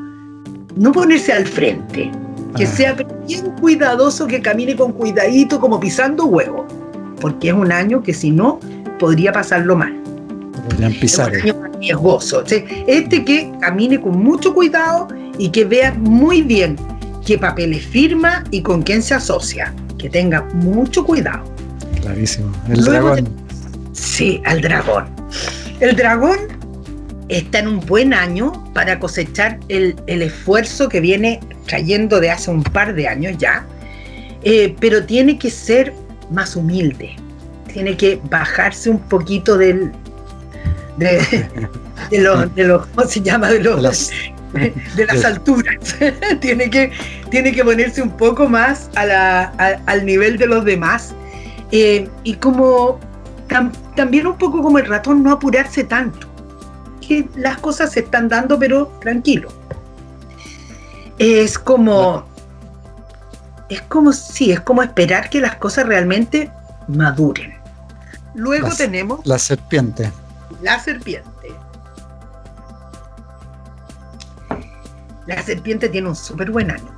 no 0.77 0.93
ponerse 0.93 1.33
al 1.33 1.47
frente, 1.47 2.11
que 2.57 2.65
ah. 2.65 2.67
sea 2.67 2.97
bien 3.27 3.51
cuidadoso, 3.61 4.27
que 4.27 4.41
camine 4.41 4.75
con 4.77 4.93
cuidadito, 4.93 5.61
como 5.61 5.79
pisando 5.81 6.27
huevo 6.27 6.67
porque 7.21 7.49
es 7.49 7.55
un 7.55 7.73
año 7.73 8.03
que 8.03 8.15
si 8.15 8.31
no, 8.31 8.61
podría 8.99 9.33
pasarlo 9.33 9.77
mal. 9.77 9.95
Podrían 10.69 10.93
pisar. 10.95 11.35
Es 11.35 11.45
un 11.45 11.65
año 11.65 11.79
riesgoso. 11.81 12.45
este 12.47 13.25
que 13.25 13.53
camine 13.61 14.01
con 14.01 14.23
mucho 14.23 14.55
cuidado 14.55 15.09
y 15.39 15.51
que 15.51 15.65
vea 15.65 15.95
muy 15.95 16.43
bien 16.43 16.77
qué 17.25 17.39
papeles 17.39 17.87
firma 17.87 18.45
y 18.51 18.63
con 18.63 18.83
quién 18.83 19.03
se 19.03 19.15
asocia. 19.15 19.75
Que 19.99 20.09
tenga 20.09 20.43
mucho 20.55 21.05
cuidado. 21.05 21.43
Clarísimo. 22.01 22.53
El 22.69 22.85
dragón. 22.85 23.29
Sí, 23.93 24.41
al 24.45 24.61
dragón. 24.61 25.07
El 25.81 25.97
dragón 25.97 26.39
está 27.29 27.61
en 27.61 27.69
un 27.69 27.81
buen 27.81 28.15
año 28.15 28.53
para 28.73 28.99
cosechar 28.99 29.59
el, 29.69 29.97
esfuerzo 30.07 30.89
que 30.89 31.01
viene 31.01 31.41
trayendo 31.67 32.21
de 32.21 32.31
hace 32.31 32.51
un 32.51 32.63
par 32.63 32.95
de 32.95 33.07
años 33.07 33.37
ya, 33.39 33.67
eh, 34.43 34.75
pero 34.81 35.05
tiene 35.05 35.39
que 35.39 35.51
ser 35.51 35.93
más 36.31 36.57
humilde. 36.57 37.17
Tiene 37.73 37.97
que 37.97 38.21
bajarse 38.31 38.91
un 38.91 38.99
poquito 38.99 39.57
del. 39.57 39.93
de, 40.97 41.49
los, 42.13 42.55
de 42.55 42.65
los. 42.65 42.87
¿Cómo 42.87 43.07
se 43.09 43.21
llama? 43.21 43.49
De 43.51 43.61
los. 43.61 44.11
De 44.53 45.07
las 45.07 45.25
alturas. 45.25 45.97
tiene, 46.41 46.71
que, 46.71 46.91
tiene 47.31 47.53
que 47.53 47.65
ponerse 47.65 48.03
un 48.03 48.11
poco 48.11 48.49
más 48.49 48.91
a 48.95 49.05
la, 49.05 49.43
al 49.87 50.07
nivel 50.07 50.39
de 50.39 50.47
los 50.47 50.65
demás. 50.65 51.15
Eh, 51.71 52.09
y 52.25 52.35
como 52.35 52.99
también 53.95 54.27
un 54.27 54.39
poco 54.39 54.63
como 54.63 54.79
el 54.79 54.87
ratón, 54.87 55.23
no 55.23 55.33
apurarse 55.33 55.85
tanto. 55.85 56.27
Que 57.07 57.27
las 57.37 57.59
cosas 57.59 57.93
se 57.93 58.01
están 58.01 58.29
dando, 58.29 58.59
pero 58.59 58.87
tranquilo. 59.01 59.49
Es 61.19 61.59
como 61.59 62.25
es 63.69 63.83
como, 63.83 64.13
sí, 64.13 64.51
es 64.51 64.61
como 64.61 64.83
esperar 64.83 65.29
que 65.29 65.41
las 65.41 65.57
cosas 65.57 65.87
realmente 65.87 66.51
maduren. 66.87 67.55
Luego 68.35 68.69
tenemos... 68.77 69.27
La 69.27 69.39
serpiente. 69.39 70.11
La 70.63 70.79
serpiente. 70.81 71.53
La 75.27 75.43
serpiente 75.43 75.89
tiene 75.89 76.09
un 76.09 76.17
súper 76.17 76.51
buen 76.51 76.71
año. 76.71 76.91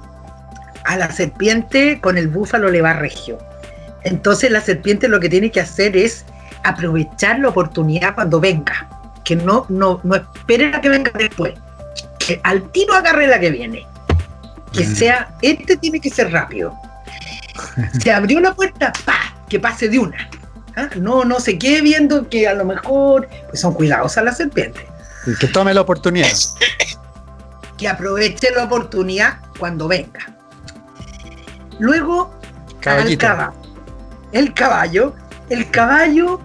A 0.85 0.97
la 0.97 1.11
serpiente 1.11 2.01
con 2.01 2.17
el 2.17 2.29
búfalo 2.29 2.71
le 2.71 2.83
va 2.83 2.93
regio. 2.93 3.39
Entonces 4.05 4.51
la 4.51 4.61
serpiente 4.61 5.09
lo 5.09 5.19
que 5.19 5.29
tiene 5.29 5.51
que 5.51 5.61
hacer 5.61 5.97
es 5.97 6.25
aprovechar 6.63 7.41
la 7.41 7.49
oportunidad 7.49 8.15
cuando 8.15 8.39
venga. 8.39 8.89
Que 9.25 9.35
no, 9.35 9.67
no, 9.69 10.01
no 10.05 10.15
espere 10.15 10.75
a 10.75 10.81
que 10.81 10.89
venga 10.89 11.11
después. 11.15 11.55
Que 12.19 12.41
al 12.45 12.71
tiro 12.71 12.95
agarre 12.95 13.27
la 13.27 13.41
que 13.41 13.51
viene 13.51 13.87
que 14.73 14.85
sea, 14.85 15.35
este 15.43 15.77
tiene 15.77 16.01
que 16.01 16.11
ser 16.11 16.33
rápido. 16.33 16.75
Se 18.03 18.13
abrió 18.13 18.41
la 18.41 18.55
puerta, 18.55 18.93
¡pa! 19.05 19.35
Que 19.49 19.59
pase 19.59 19.89
de 19.89 19.99
una. 19.99 20.29
¿Ah? 20.77 20.89
No, 20.97 21.25
no 21.25 21.41
se 21.41 21.59
quede 21.59 21.83
viendo 21.83 22.29
que 22.29 22.47
a 22.47 22.55
lo 22.55 22.65
mejor 22.65 23.29
pues 23.49 23.61
son 23.61 23.75
cuidados 23.75 24.17
a 24.17 24.23
la 24.23 24.33
serpiente. 24.33 24.87
Que 25.41 25.49
tome 25.49 25.75
la 25.75 25.81
oportunidad. 25.81 26.29
que 27.77 27.89
aproveche 27.89 28.51
la 28.55 28.65
oportunidad 28.65 29.39
cuando 29.59 29.89
venga. 29.89 30.21
Luego, 31.81 32.39
el 32.69 33.19
caballo. 33.19 33.53
El 34.33 34.55
caballo. 34.55 35.15
El 35.49 35.71
caballo 35.71 36.41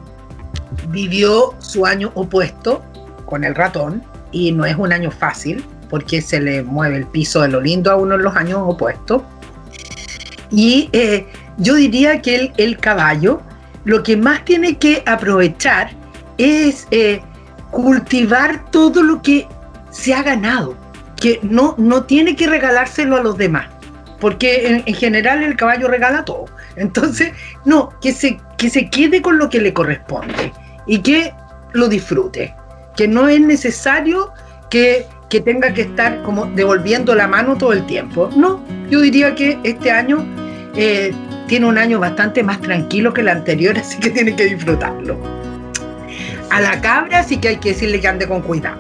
vivió 0.88 1.54
su 1.60 1.86
año 1.86 2.12
opuesto 2.16 2.84
con 3.26 3.44
el 3.44 3.54
ratón 3.54 4.04
y 4.32 4.52
no 4.52 4.66
es 4.66 4.76
un 4.76 4.92
año 4.92 5.12
fácil 5.12 5.64
porque 5.90 6.22
se 6.22 6.40
le 6.40 6.64
mueve 6.64 6.98
el 6.98 7.06
piso 7.06 7.42
de 7.42 7.50
lo 7.50 7.62
lindo 7.62 7.92
a 7.92 7.96
uno 7.96 8.16
en 8.16 8.24
los 8.24 8.36
años 8.36 8.60
opuestos. 8.64 9.22
Y 10.52 10.90
eh, 10.94 11.28
yo 11.58 11.76
diría 11.76 12.22
que 12.22 12.52
el, 12.58 12.78
caballo 12.78 13.42
lo 13.84 14.04
que 14.04 14.18
más 14.18 14.46
tiene 14.46 14.78
que 14.78 15.04
aprovechar 15.06 15.92
es 16.38 16.88
eh, 16.92 17.22
cultivar 17.72 18.70
todo 18.72 19.04
lo 19.04 19.22
que 19.22 19.48
se 19.92 20.14
ha 20.14 20.24
ganado. 20.24 20.76
que 21.20 21.40
no, 21.44 21.76
no 21.78 22.04
tiene 22.04 22.36
que 22.36 22.46
regalárselo 22.46 23.16
a 23.16 23.24
los 23.24 23.38
demás, 23.38 23.68
porque 24.20 24.84
en, 24.86 24.94
general 24.94 25.44
el 25.44 25.56
caballo 25.56 25.88
regala 25.88 26.26
todo. 26.26 26.46
Entonces, 26.76 27.32
no, 27.64 27.90
que 28.02 28.12
se, 28.12 28.38
que 28.58 28.70
se 28.70 28.90
quede 28.90 29.22
con 29.22 29.38
lo 29.38 29.50
que 29.50 29.62
le 29.62 29.74
corresponde 29.74 30.52
y 30.86 31.00
que 31.00 31.34
lo 31.72 31.88
disfrute, 31.88 32.54
que 32.96 33.08
no 33.08 33.28
es 33.28 33.40
necesario 33.40 34.34
que, 34.70 35.08
que 35.30 35.42
tenga 35.42 35.74
que 35.74 35.82
estar 35.82 36.22
como 36.24 36.46
devolviendo 36.46 37.16
la 37.16 37.28
mano 37.28 37.58
todo 37.58 37.74
el 37.74 37.86
tiempo. 37.86 38.30
No, 38.36 38.64
yo 38.90 39.02
diría 39.02 39.36
que 39.36 39.58
este 39.64 39.92
año 39.92 40.26
eh, 40.76 41.14
tiene 41.48 41.66
un 41.66 41.78
año 41.78 42.00
bastante 42.00 42.44
más 42.44 42.62
tranquilo 42.62 43.14
que 43.14 43.22
el 43.22 43.30
anterior, 43.30 43.78
así 43.80 44.00
que 44.00 44.10
tiene 44.10 44.36
que 44.36 44.46
disfrutarlo. 44.46 45.18
A 46.52 46.62
la 46.62 46.80
cabra 46.80 47.24
sí 47.24 47.38
que 47.38 47.50
hay 47.50 47.58
que 47.58 47.70
decirle 47.70 48.00
que 48.00 48.08
ande 48.08 48.28
con 48.28 48.42
cuidado. 48.42 48.80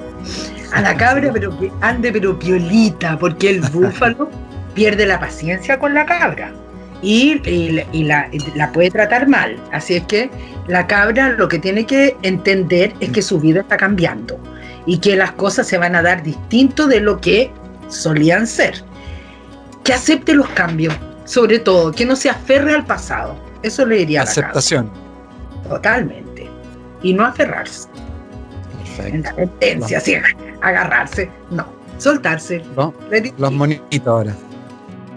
A 0.74 0.82
la 0.82 0.96
cabra, 0.96 1.32
pero 1.32 1.58
que 1.58 1.72
ande 1.82 2.12
pero 2.12 2.38
piolita, 2.38 3.18
porque 3.18 3.50
el 3.50 3.62
búfalo 3.72 4.30
pierde 4.74 5.06
la 5.06 5.20
paciencia 5.20 5.80
con 5.80 5.94
la 5.94 6.06
cabra 6.06 6.52
y, 7.02 7.42
la, 8.04 8.30
la, 8.56 8.72
puede 8.72 8.92
tratar 8.92 9.28
mal. 9.28 9.58
Así 9.72 9.96
es 9.96 10.04
que 10.04 10.30
la 10.68 10.88
cabra 10.88 11.30
lo 11.30 11.48
que 11.48 11.60
tiene 11.60 11.86
que 11.86 12.16
entender 12.24 12.94
es 13.00 13.10
que 13.10 13.22
su 13.22 13.40
vida 13.40 13.62
está 13.62 13.78
cambiando 13.78 14.40
y 14.86 15.00
que 15.00 15.16
las 15.16 15.32
cosas 15.32 15.68
se 15.68 15.78
van 15.78 15.96
a 15.96 16.02
dar 16.02 16.24
distinto 16.24 16.88
de 16.88 17.00
lo 17.00 17.20
que 17.20 17.52
solían 17.88 18.48
ser. 18.48 18.84
Que 19.84 19.94
acepte 19.94 20.34
los 20.34 20.50
cambios, 20.50 20.96
sobre 21.26 21.60
todo, 21.60 21.92
que 21.92 22.06
no 22.06 22.16
se 22.16 22.30
aferre 22.30 22.74
al 22.74 22.86
pasado. 22.86 23.36
Eso 23.64 23.86
le 23.86 23.98
diría 23.98 24.24
Aceptación. 24.24 24.90
A 24.90 25.64
la 25.64 25.70
Totalmente. 25.70 26.50
Y 27.02 27.14
no 27.14 27.26
aferrarse. 27.26 27.88
En 29.00 29.24
la 29.24 29.34
tendencia, 29.34 29.98
así, 29.98 30.16
agarrarse. 30.62 31.30
No, 31.52 31.66
soltarse. 31.98 32.64
Los 33.38 33.52
monitos 33.52 34.08
ahora. 34.08 34.34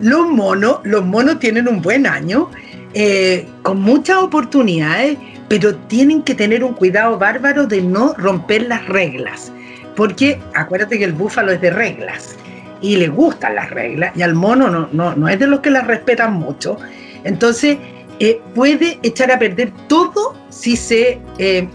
Los 0.01 0.27
monos, 0.29 0.81
los 0.85 1.05
monos 1.05 1.39
tienen 1.39 1.69
un 1.69 1.83
buen 1.83 2.07
año, 2.07 2.51
eh, 2.95 3.49
con 3.63 3.81
muchas 3.81 4.19
oportunidades, 4.19 5.19
pero 5.49 5.75
tienen 5.75 6.23
que 6.23 6.35
tener 6.35 6.63
un 6.63 6.75
cuidado 6.75 7.19
bárbaro 7.19 7.67
de 7.67 7.83
no 7.83 8.15
romper 8.15 8.63
las 8.63 8.87
reglas. 8.87 9.53
Porque 9.99 10.41
acuérdate 10.55 10.97
que 10.97 11.05
el 11.07 11.13
búfalo 11.13 11.51
es 11.51 11.61
de 11.61 11.71
reglas 11.71 12.37
y 12.81 12.95
le 12.95 13.09
gustan 13.09 13.57
las 13.57 13.69
reglas 13.71 14.13
y 14.17 14.23
al 14.23 14.33
mono 14.33 14.71
no, 14.71 14.89
no, 14.93 15.17
no 15.17 15.29
es 15.29 15.41
de 15.41 15.49
los 15.49 15.59
que 15.59 15.71
las 15.71 15.89
respetan 15.89 16.35
mucho. 16.35 16.77
Entonces 17.25 17.79
eh, 18.21 18.41
puede 18.55 19.01
echar 19.03 19.33
a 19.33 19.41
perder 19.41 19.73
todo 19.89 20.37
si 20.51 20.77
se, 20.77 21.21
eh, 21.39 21.69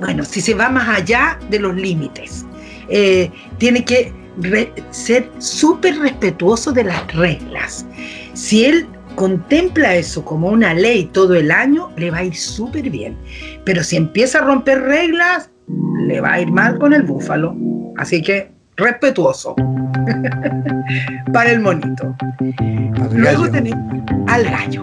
bueno, 0.00 0.24
si 0.24 0.40
se 0.40 0.54
va 0.54 0.70
más 0.70 0.88
allá 0.88 1.38
de 1.50 1.60
los 1.60 1.76
límites. 1.76 2.44
Eh, 2.88 3.30
tiene 3.58 3.84
que 3.84 4.12
ser 4.90 5.30
súper 5.38 6.00
respetuoso 6.00 6.72
de 6.72 6.82
las 6.82 7.14
reglas. 7.14 7.86
Si 8.34 8.64
él 8.64 8.88
contempla 9.14 9.94
eso 9.94 10.24
como 10.24 10.48
una 10.48 10.74
ley 10.74 11.04
todo 11.04 11.36
el 11.36 11.52
año, 11.52 11.92
le 11.96 12.10
va 12.10 12.18
a 12.18 12.24
ir 12.24 12.34
súper 12.34 12.90
bien. 12.90 13.16
Pero 13.64 13.84
si 13.84 13.94
empieza 13.94 14.38
a 14.38 14.42
romper 14.42 14.82
reglas, 14.82 15.48
le 16.06 16.20
va 16.20 16.34
a 16.34 16.40
ir 16.40 16.50
mal 16.50 16.78
con 16.78 16.92
el 16.92 17.02
búfalo. 17.02 17.56
Así 17.96 18.22
que 18.22 18.50
respetuoso 18.76 19.54
para 21.32 21.50
el 21.50 21.60
monito. 21.60 22.14
Luego 23.12 23.50
tenemos 23.50 24.02
al 24.28 24.44
gallo. 24.44 24.82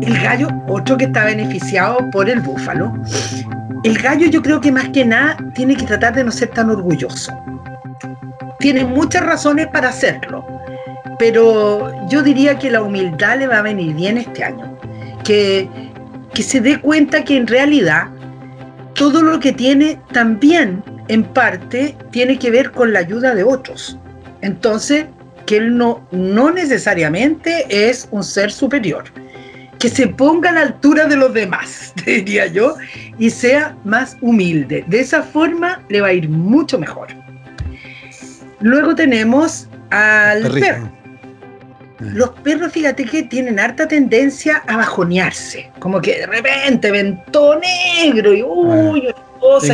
El 0.00 0.18
gallo, 0.20 0.48
otro 0.68 0.96
que 0.96 1.04
está 1.04 1.24
beneficiado 1.24 2.10
por 2.10 2.28
el 2.28 2.40
búfalo. 2.40 2.92
El 3.84 3.98
gallo 3.98 4.26
yo 4.26 4.42
creo 4.42 4.60
que 4.60 4.70
más 4.70 4.88
que 4.90 5.04
nada 5.04 5.36
tiene 5.54 5.76
que 5.76 5.84
tratar 5.84 6.14
de 6.14 6.24
no 6.24 6.30
ser 6.30 6.50
tan 6.50 6.70
orgulloso. 6.70 7.32
Tiene 8.58 8.84
muchas 8.84 9.24
razones 9.24 9.66
para 9.68 9.88
hacerlo, 9.88 10.46
pero 11.18 11.90
yo 12.08 12.22
diría 12.22 12.58
que 12.58 12.70
la 12.70 12.82
humildad 12.82 13.38
le 13.38 13.48
va 13.48 13.58
a 13.58 13.62
venir 13.62 13.94
bien 13.94 14.18
este 14.18 14.44
año. 14.44 14.78
Que, 15.24 15.68
que 16.34 16.42
se 16.42 16.60
dé 16.60 16.80
cuenta 16.80 17.24
que 17.24 17.36
en 17.36 17.46
realidad 17.46 18.08
todo 18.94 19.22
lo 19.22 19.40
que 19.40 19.52
tiene 19.52 19.98
también 20.12 20.82
en 21.08 21.24
parte 21.24 21.96
tiene 22.10 22.38
que 22.38 22.50
ver 22.50 22.72
con 22.72 22.92
la 22.92 23.00
ayuda 23.00 23.34
de 23.34 23.44
otros. 23.44 23.98
Entonces, 24.40 25.06
que 25.46 25.56
él 25.56 25.76
no, 25.76 26.06
no 26.10 26.50
necesariamente 26.50 27.66
es 27.68 28.08
un 28.10 28.22
ser 28.24 28.52
superior, 28.52 29.04
que 29.78 29.88
se 29.88 30.06
ponga 30.06 30.50
a 30.50 30.52
la 30.52 30.60
altura 30.62 31.06
de 31.06 31.16
los 31.16 31.32
demás, 31.34 31.92
diría 32.06 32.46
yo, 32.46 32.76
y 33.18 33.30
sea 33.30 33.76
más 33.84 34.16
humilde. 34.20 34.84
De 34.86 35.00
esa 35.00 35.22
forma 35.22 35.82
le 35.88 36.00
va 36.00 36.08
a 36.08 36.12
ir 36.12 36.28
mucho 36.28 36.78
mejor. 36.78 37.08
Luego 38.60 38.94
tenemos 38.94 39.68
al 39.90 40.42
perro. 40.52 41.01
Los 42.02 42.30
perros, 42.30 42.72
fíjate 42.72 43.04
que 43.04 43.22
tienen 43.24 43.60
harta 43.60 43.86
tendencia 43.86 44.62
a 44.66 44.76
bajonearse, 44.76 45.70
como 45.78 46.00
que 46.00 46.18
de 46.18 46.26
repente 46.26 46.90
ven 46.90 47.22
todo 47.30 47.60
negro 47.60 48.32
y 48.32 48.42
uy, 48.42 49.08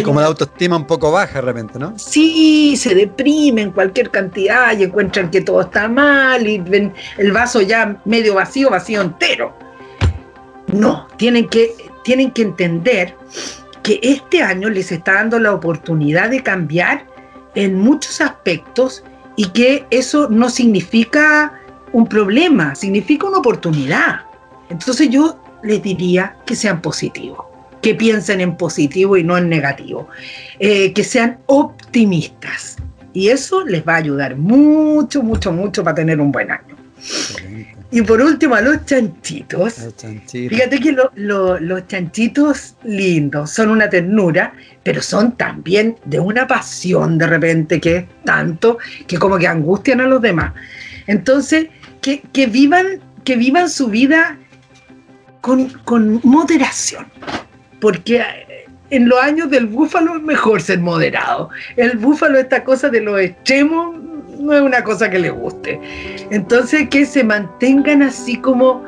como 0.02 0.20
la 0.20 0.28
autoestima 0.28 0.76
un 0.76 0.86
poco 0.86 1.12
baja 1.12 1.34
de 1.34 1.42
repente, 1.42 1.78
¿no? 1.78 1.98
Sí, 1.98 2.74
se 2.76 2.94
deprimen 2.94 3.70
cualquier 3.70 4.10
cantidad 4.10 4.76
y 4.76 4.84
encuentran 4.84 5.30
que 5.30 5.42
todo 5.42 5.60
está 5.60 5.88
mal 5.88 6.46
y 6.46 6.58
ven 6.58 6.92
el 7.18 7.32
vaso 7.32 7.60
ya 7.60 8.00
medio 8.04 8.34
vacío, 8.34 8.70
vacío 8.70 9.02
entero. 9.02 9.54
No, 10.68 11.06
tienen 11.16 11.48
que, 11.48 11.74
tienen 12.02 12.30
que 12.30 12.42
entender 12.42 13.14
que 13.82 14.00
este 14.02 14.42
año 14.42 14.68
les 14.70 14.90
está 14.90 15.14
dando 15.14 15.38
la 15.38 15.52
oportunidad 15.52 16.30
de 16.30 16.42
cambiar 16.42 17.06
en 17.54 17.78
muchos 17.78 18.20
aspectos 18.20 19.04
y 19.36 19.46
que 19.50 19.86
eso 19.90 20.28
no 20.30 20.48
significa 20.50 21.52
un 21.92 22.06
problema, 22.06 22.74
significa 22.74 23.26
una 23.26 23.38
oportunidad. 23.38 24.20
Entonces 24.70 25.08
yo 25.10 25.40
les 25.62 25.82
diría 25.82 26.36
que 26.46 26.54
sean 26.54 26.80
positivos 26.80 27.48
que 27.82 27.94
piensen 27.94 28.40
en 28.40 28.56
positivo 28.56 29.16
y 29.16 29.24
no 29.24 29.38
en 29.38 29.48
negativo, 29.48 30.08
eh, 30.58 30.92
que 30.92 31.04
sean 31.04 31.38
optimistas. 31.46 32.76
Y 33.12 33.28
eso 33.28 33.64
les 33.64 33.86
va 33.86 33.94
a 33.94 33.96
ayudar 33.96 34.36
mucho, 34.36 35.22
mucho, 35.22 35.52
mucho 35.52 35.82
para 35.82 35.94
tener 35.94 36.20
un 36.20 36.30
buen 36.30 36.50
año. 36.50 36.76
Y 37.90 38.02
por 38.02 38.20
último, 38.20 38.54
a 38.54 38.60
los 38.60 38.84
chanchitos. 38.84 39.76
Fíjate 40.26 40.78
que 40.78 40.94
los 41.14 41.86
chanchitos 41.86 42.74
lindos 42.84 43.50
son 43.50 43.70
una 43.70 43.88
ternura, 43.88 44.52
pero 44.82 45.00
son 45.00 45.36
también 45.36 45.96
de 46.04 46.20
una 46.20 46.46
pasión 46.46 47.16
de 47.16 47.26
repente 47.26 47.80
que 47.80 47.96
es 47.96 48.04
tanto 48.24 48.78
que 49.06 49.16
como 49.16 49.38
que 49.38 49.46
angustian 49.46 50.02
a 50.02 50.06
los 50.06 50.20
demás. 50.20 50.52
Entonces, 51.06 51.68
que, 52.00 52.46
vivan, 52.46 53.00
que 53.24 53.36
vivan 53.36 53.68
su 53.68 53.88
vida 53.88 54.38
con, 55.40 55.68
con 55.84 56.20
moderación 56.24 57.06
porque 57.80 58.22
en 58.90 59.08
los 59.08 59.20
años 59.20 59.50
del 59.50 59.66
búfalo 59.66 60.16
es 60.16 60.22
mejor 60.22 60.60
ser 60.62 60.80
moderado. 60.80 61.50
El 61.76 61.98
búfalo, 61.98 62.38
esta 62.38 62.64
cosa 62.64 62.88
de 62.88 63.00
los 63.00 63.20
extremos, 63.20 63.96
no 64.38 64.52
es 64.54 64.62
una 64.62 64.82
cosa 64.82 65.10
que 65.10 65.18
le 65.18 65.30
guste. 65.30 65.80
Entonces, 66.30 66.88
que 66.88 67.04
se 67.04 67.24
mantengan 67.24 68.02
así 68.02 68.36
como 68.36 68.82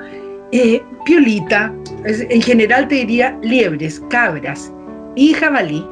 eh, 0.53 0.83
piolita, 1.05 1.73
en 2.05 2.43
general 2.43 2.89
te 2.89 2.97
diría 2.97 3.39
liebres, 3.43 4.01
cabras 4.11 4.73
y 5.17 5.35
jabalí, 5.35 5.85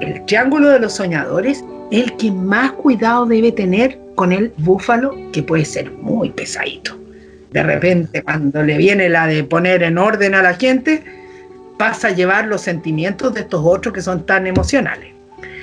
el 0.00 0.24
triángulo 0.26 0.68
de 0.68 0.80
los 0.80 0.94
soñadores, 0.94 1.64
el 1.90 2.14
que 2.16 2.30
más 2.32 2.72
cuidado 2.72 3.26
debe 3.26 3.52
tener 3.52 3.98
con 4.18 4.32
el 4.32 4.52
búfalo, 4.56 5.14
que 5.32 5.44
puede 5.44 5.64
ser 5.64 5.92
muy 5.92 6.30
pesadito. 6.30 6.98
De 7.52 7.62
repente, 7.62 8.20
cuando 8.24 8.64
le 8.64 8.76
viene 8.76 9.08
la 9.08 9.28
de 9.28 9.44
poner 9.44 9.84
en 9.84 9.96
orden 9.96 10.34
a 10.34 10.42
la 10.42 10.54
gente, 10.54 11.04
pasa 11.78 12.08
a 12.08 12.10
llevar 12.10 12.48
los 12.48 12.62
sentimientos 12.62 13.32
de 13.32 13.42
estos 13.42 13.62
otros 13.64 13.94
que 13.94 14.02
son 14.02 14.26
tan 14.26 14.48
emocionales. 14.48 15.14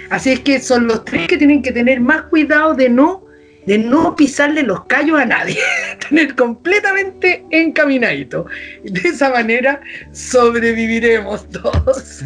Así 0.09 0.31
es 0.31 0.39
que 0.39 0.61
son 0.61 0.87
los 0.87 1.03
tres 1.03 1.27
que 1.27 1.37
tienen 1.37 1.61
que 1.61 1.73
tener 1.73 1.99
más 1.99 2.21
cuidado 2.23 2.75
de 2.75 2.87
no, 2.87 3.25
de 3.65 3.77
no 3.77 4.15
pisarle 4.15 4.63
los 4.63 4.85
callos 4.85 5.19
a 5.19 5.25
nadie, 5.25 5.57
tener 6.09 6.33
completamente 6.33 7.43
encaminadito. 7.49 8.45
De 8.85 9.01
esa 9.01 9.31
manera 9.31 9.81
sobreviviremos 10.13 11.49
todos. 11.49 12.23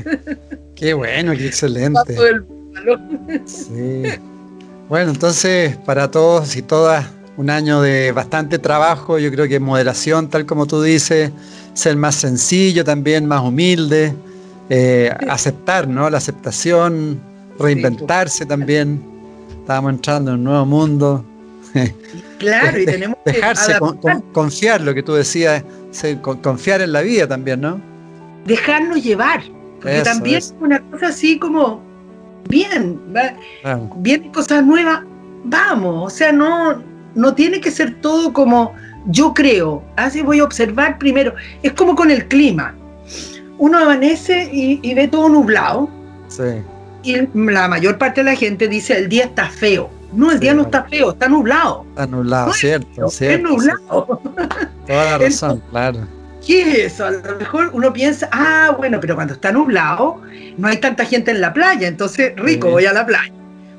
Qué 0.76 0.94
bueno, 0.94 1.32
qué 1.36 1.48
excelente. 1.48 2.16
Bueno, 4.90 5.12
entonces 5.12 5.78
para 5.78 6.10
todos 6.10 6.56
y 6.56 6.64
todas 6.64 7.06
un 7.38 7.52
año 7.52 7.82
de 7.82 8.12
bastante 8.12 8.58
trabajo, 8.58 9.20
yo 9.20 9.32
creo 9.32 9.48
que 9.48 9.60
moderación, 9.60 10.30
tal 10.30 10.48
como 10.48 10.66
tú 10.66 10.82
dices, 10.82 11.32
ser 11.74 11.96
más 11.96 12.16
sencillo 12.16 12.84
también, 12.84 13.28
más 13.28 13.42
humilde, 13.42 14.14
eh, 14.70 15.16
aceptar, 15.30 15.88
¿no? 15.88 16.10
La 16.10 16.18
aceptación, 16.18 17.22
reinventarse 17.60 18.48
también. 18.48 19.02
Estábamos 19.62 19.94
entrando 19.94 20.32
en 20.32 20.38
un 20.40 20.44
nuevo 20.44 20.66
mundo. 20.66 21.26
Claro, 22.40 22.80
y 22.80 22.86
tenemos 22.86 23.18
que 23.26 23.34
dejarse 23.34 23.74
confiar, 24.32 24.80
lo 24.80 24.94
que 24.94 25.04
tú 25.04 25.14
decías, 25.14 25.62
confiar 26.42 26.80
en 26.80 26.94
la 26.94 27.02
vida 27.02 27.28
también, 27.28 27.60
¿no? 27.60 27.82
Dejarnos 28.46 29.04
llevar, 29.04 29.44
porque 29.82 30.02
también 30.04 30.38
es 30.38 30.56
una 30.62 30.80
cosa 30.90 31.08
así 31.08 31.38
como 31.38 31.84
bien, 32.48 33.00
vienen 33.98 34.32
cosas 34.32 34.66
nuevas, 34.66 35.02
vamos, 35.44 36.14
o 36.14 36.16
sea, 36.16 36.32
no, 36.32 36.82
no 37.16 37.34
tiene 37.34 37.60
que 37.60 37.72
ser 37.72 38.00
todo 38.02 38.34
como 38.34 38.74
yo 39.08 39.34
creo, 39.34 39.84
así 39.96 40.22
voy 40.22 40.40
a 40.40 40.44
observar 40.44 40.98
primero, 40.98 41.34
es 41.64 41.74
como 41.74 41.96
con 41.96 42.12
el 42.12 42.28
clima, 42.28 42.76
uno 43.58 43.80
amanece 43.80 44.50
y, 44.52 44.94
ve 44.94 45.08
todo 45.08 45.30
nublado, 45.30 45.90
y 47.04 47.16
la 47.34 47.68
mayor 47.68 47.98
parte 47.98 48.22
de 48.22 48.26
la 48.26 48.36
gente 48.36 48.68
dice 48.68 48.98
el 48.98 49.10
día 49.10 49.26
está 49.26 49.50
feo, 49.50 49.90
no, 50.14 50.32
el 50.32 50.40
día 50.40 50.54
no 50.54 50.64
está 50.64 50.84
feo, 50.86 51.12
está 51.12 51.28
nublado. 51.28 51.86
Está 51.90 52.08
nublado, 52.08 52.52
cierto, 52.54 53.10
cierto. 53.10 53.36
Es 53.36 53.44
nublado. 53.44 54.22
Toda 54.88 55.06
la 55.06 55.18
razón, 55.20 55.62
claro. 55.70 56.19
¿Qué 56.46 56.62
es 56.62 56.94
eso? 56.94 57.06
A 57.06 57.12
lo 57.12 57.36
mejor 57.38 57.70
uno 57.74 57.92
piensa, 57.92 58.30
ah, 58.32 58.74
bueno, 58.78 59.00
pero 59.00 59.16
cuando 59.16 59.34
está 59.34 59.52
nublado, 59.52 60.22
no 60.58 60.68
hay 60.68 60.78
tanta 60.78 61.06
gente 61.06 61.32
en 61.32 61.42
la 61.42 61.54
playa, 61.54 61.88
entonces 61.88 62.34
rico, 62.38 62.70
voy 62.70 62.86
a 62.86 62.94
la 62.94 63.06
playa. 63.06 63.34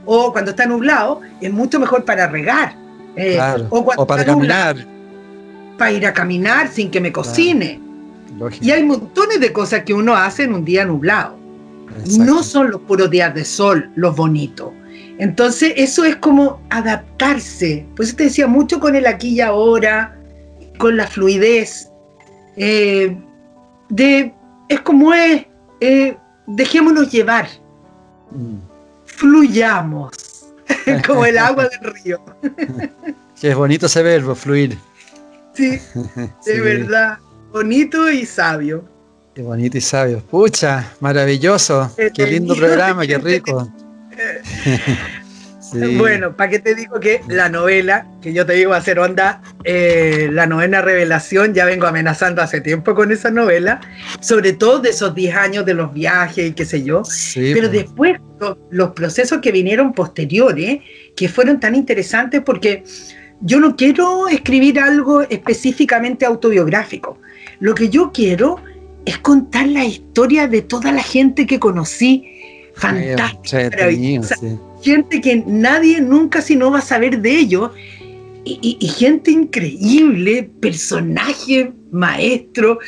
O 0.04 0.32
cuando 0.32 0.50
está 0.50 0.66
nublado, 0.66 1.20
es 1.40 1.52
mucho 1.52 1.78
mejor 1.78 2.04
para 2.04 2.26
regar. 2.26 2.74
Eh, 3.16 3.38
o, 3.70 4.06
para 4.06 4.24
caminar. 4.24 4.76
para 5.76 5.92
ir 5.92 6.06
a 6.06 6.12
caminar 6.12 6.68
sin 6.68 6.90
que 6.90 7.00
me 7.00 7.12
cocine. 7.12 7.80
Y 8.60 8.70
hay 8.70 8.84
montones 8.84 9.40
de 9.40 9.52
cosas 9.52 9.82
que 9.82 9.92
uno 9.92 10.14
hace 10.14 10.44
en 10.44 10.54
un 10.54 10.64
día 10.64 10.84
nublado. 10.84 11.38
No 12.18 12.42
son 12.42 12.70
los 12.70 12.80
puros 12.82 13.10
días 13.10 13.34
de 13.34 13.44
sol 13.44 13.90
los 13.96 14.16
bonitos. 14.16 14.70
Entonces, 15.18 15.74
eso 15.76 16.04
es 16.04 16.16
como 16.16 16.62
adaptarse. 16.70 17.86
Pues 17.94 18.08
eso 18.08 18.16
te 18.16 18.24
decía 18.24 18.46
mucho 18.46 18.80
con 18.80 18.96
el 18.96 19.06
aquí 19.06 19.28
y 19.34 19.40
ahora, 19.40 20.16
con 20.78 20.96
la 20.96 21.06
fluidez. 21.06 21.89
Eh, 22.62 23.16
de, 23.88 24.34
es 24.68 24.80
como 24.82 25.14
es, 25.14 25.46
eh, 25.80 26.14
dejémonos 26.46 27.10
llevar. 27.10 27.48
Mm. 28.30 28.56
Fluyamos, 29.06 30.44
como 31.06 31.24
el 31.24 31.38
agua 31.38 31.68
del 31.68 31.94
río. 31.94 32.22
Es 33.42 33.56
bonito 33.56 33.86
ese 33.86 34.02
verbo, 34.02 34.34
fluir. 34.34 34.76
Sí, 35.54 35.80
de 36.44 36.60
verdad. 36.60 37.16
Bonito 37.50 38.10
y 38.10 38.26
sabio. 38.26 38.84
Qué 39.34 39.40
bonito 39.40 39.78
y 39.78 39.80
sabio. 39.80 40.22
Pucha, 40.30 40.92
maravilloso. 41.00 41.90
Qué 42.14 42.26
lindo 42.26 42.54
programa, 42.54 43.06
qué 43.06 43.16
rico. 43.16 43.66
Bueno, 45.72 46.36
¿para 46.36 46.50
qué 46.50 46.58
te 46.58 46.74
digo 46.74 46.98
que 47.00 47.20
la 47.28 47.48
novela, 47.48 48.06
que 48.20 48.32
yo 48.32 48.46
te 48.46 48.54
digo 48.54 48.72
hacer 48.72 48.98
onda, 48.98 49.42
eh, 49.64 50.28
la 50.32 50.46
novena 50.46 50.82
revelación, 50.82 51.54
ya 51.54 51.64
vengo 51.64 51.86
amenazando 51.86 52.42
hace 52.42 52.60
tiempo 52.60 52.94
con 52.94 53.12
esa 53.12 53.30
novela, 53.30 53.80
sobre 54.20 54.52
todo 54.52 54.80
de 54.80 54.90
esos 54.90 55.14
10 55.14 55.36
años 55.36 55.64
de 55.64 55.74
los 55.74 55.92
viajes 55.92 56.50
y 56.50 56.52
qué 56.52 56.64
sé 56.64 56.82
yo, 56.82 57.02
pero 57.34 57.68
después 57.68 58.20
los 58.70 58.90
procesos 58.90 59.40
que 59.40 59.52
vinieron 59.52 59.92
posteriores, 59.92 60.80
que 61.14 61.28
fueron 61.28 61.60
tan 61.60 61.74
interesantes 61.74 62.42
porque 62.44 62.84
yo 63.40 63.60
no 63.60 63.76
quiero 63.76 64.28
escribir 64.28 64.80
algo 64.80 65.22
específicamente 65.22 66.26
autobiográfico, 66.26 67.18
lo 67.60 67.74
que 67.74 67.88
yo 67.88 68.10
quiero 68.12 68.56
es 69.04 69.18
contar 69.18 69.66
la 69.66 69.84
historia 69.84 70.46
de 70.46 70.62
toda 70.62 70.92
la 70.92 71.02
gente 71.02 71.46
que 71.46 71.58
conocí, 71.58 72.26
fantástica, 72.74 73.90
gente 74.82 75.20
que 75.20 75.42
nadie 75.46 76.00
nunca 76.00 76.40
si 76.40 76.56
no 76.56 76.70
va 76.70 76.78
a 76.78 76.82
saber 76.82 77.20
de 77.20 77.30
ellos, 77.30 77.70
y, 78.44 78.88
gente 78.88 79.30
increíble, 79.30 80.50
personaje, 80.60 81.72
maestro, 81.90 82.78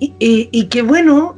y, 0.00 0.64
que 0.66 0.82
bueno, 0.82 1.36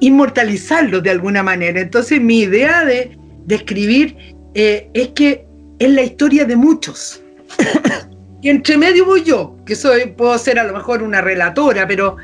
inmortalizarlo 0.00 1.00
de 1.00 1.10
alguna 1.10 1.42
manera. 1.42 1.80
Entonces 1.80 2.20
mi 2.20 2.40
idea 2.40 2.84
de, 2.84 3.16
escribir 3.48 4.16
eh, 4.54 4.90
es 4.92 5.08
que 5.08 5.46
es 5.78 5.90
la 5.90 6.02
historia 6.02 6.44
de 6.44 6.56
muchos. 6.56 7.22
y 8.42 8.50
entre 8.50 8.76
medio 8.76 9.06
voy 9.06 9.22
yo, 9.22 9.56
que 9.64 9.74
soy, 9.74 10.06
puedo 10.06 10.36
ser 10.38 10.58
a 10.58 10.64
lo 10.64 10.74
mejor 10.74 11.02
una 11.02 11.20
relatora, 11.20 11.86
pero, 11.86 12.16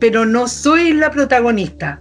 pero 0.00 0.24
no 0.26 0.48
soy 0.48 0.92
la 0.92 1.10
protagonista. 1.10 2.00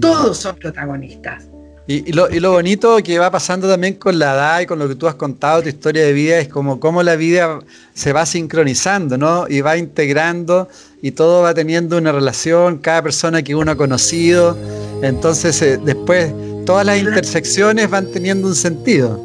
Todos 0.00 0.38
son 0.38 0.56
protagonistas. 0.56 1.49
Y, 1.92 2.12
lo, 2.12 2.52
bonito 2.52 3.02
que 3.02 3.18
va 3.18 3.32
pasando 3.32 3.68
también 3.68 3.94
con 3.94 4.16
la 4.16 4.34
edad 4.34 4.60
y 4.60 4.66
con 4.66 4.78
lo 4.78 4.86
que 4.86 4.94
tú 4.94 5.08
has 5.08 5.16
contado, 5.16 5.60
tu 5.60 5.68
historia 5.68 6.04
de 6.04 6.12
vida, 6.12 6.38
es 6.38 6.46
como 6.46 6.78
cómo 6.78 7.02
la 7.02 7.16
vida 7.16 7.58
se 7.94 8.12
va 8.12 8.24
sincronizando, 8.26 9.18
¿no? 9.18 9.46
Y 9.48 9.60
va 9.60 9.76
integrando 9.76 10.68
y 11.02 11.10
todo 11.10 11.42
va 11.42 11.52
teniendo 11.52 11.98
una 11.98 12.12
relación, 12.12 12.78
cada 12.78 13.02
persona 13.02 13.42
que 13.42 13.56
uno 13.56 13.72
ha 13.72 13.76
conocido. 13.76 14.56
Entonces, 15.02 15.60
eh, 15.62 15.80
después, 15.84 16.32
todas 16.64 16.86
las 16.86 16.96
intersecciones 16.96 17.90
van 17.90 18.08
teniendo 18.12 18.46
un 18.46 18.54
sentido. 18.54 19.20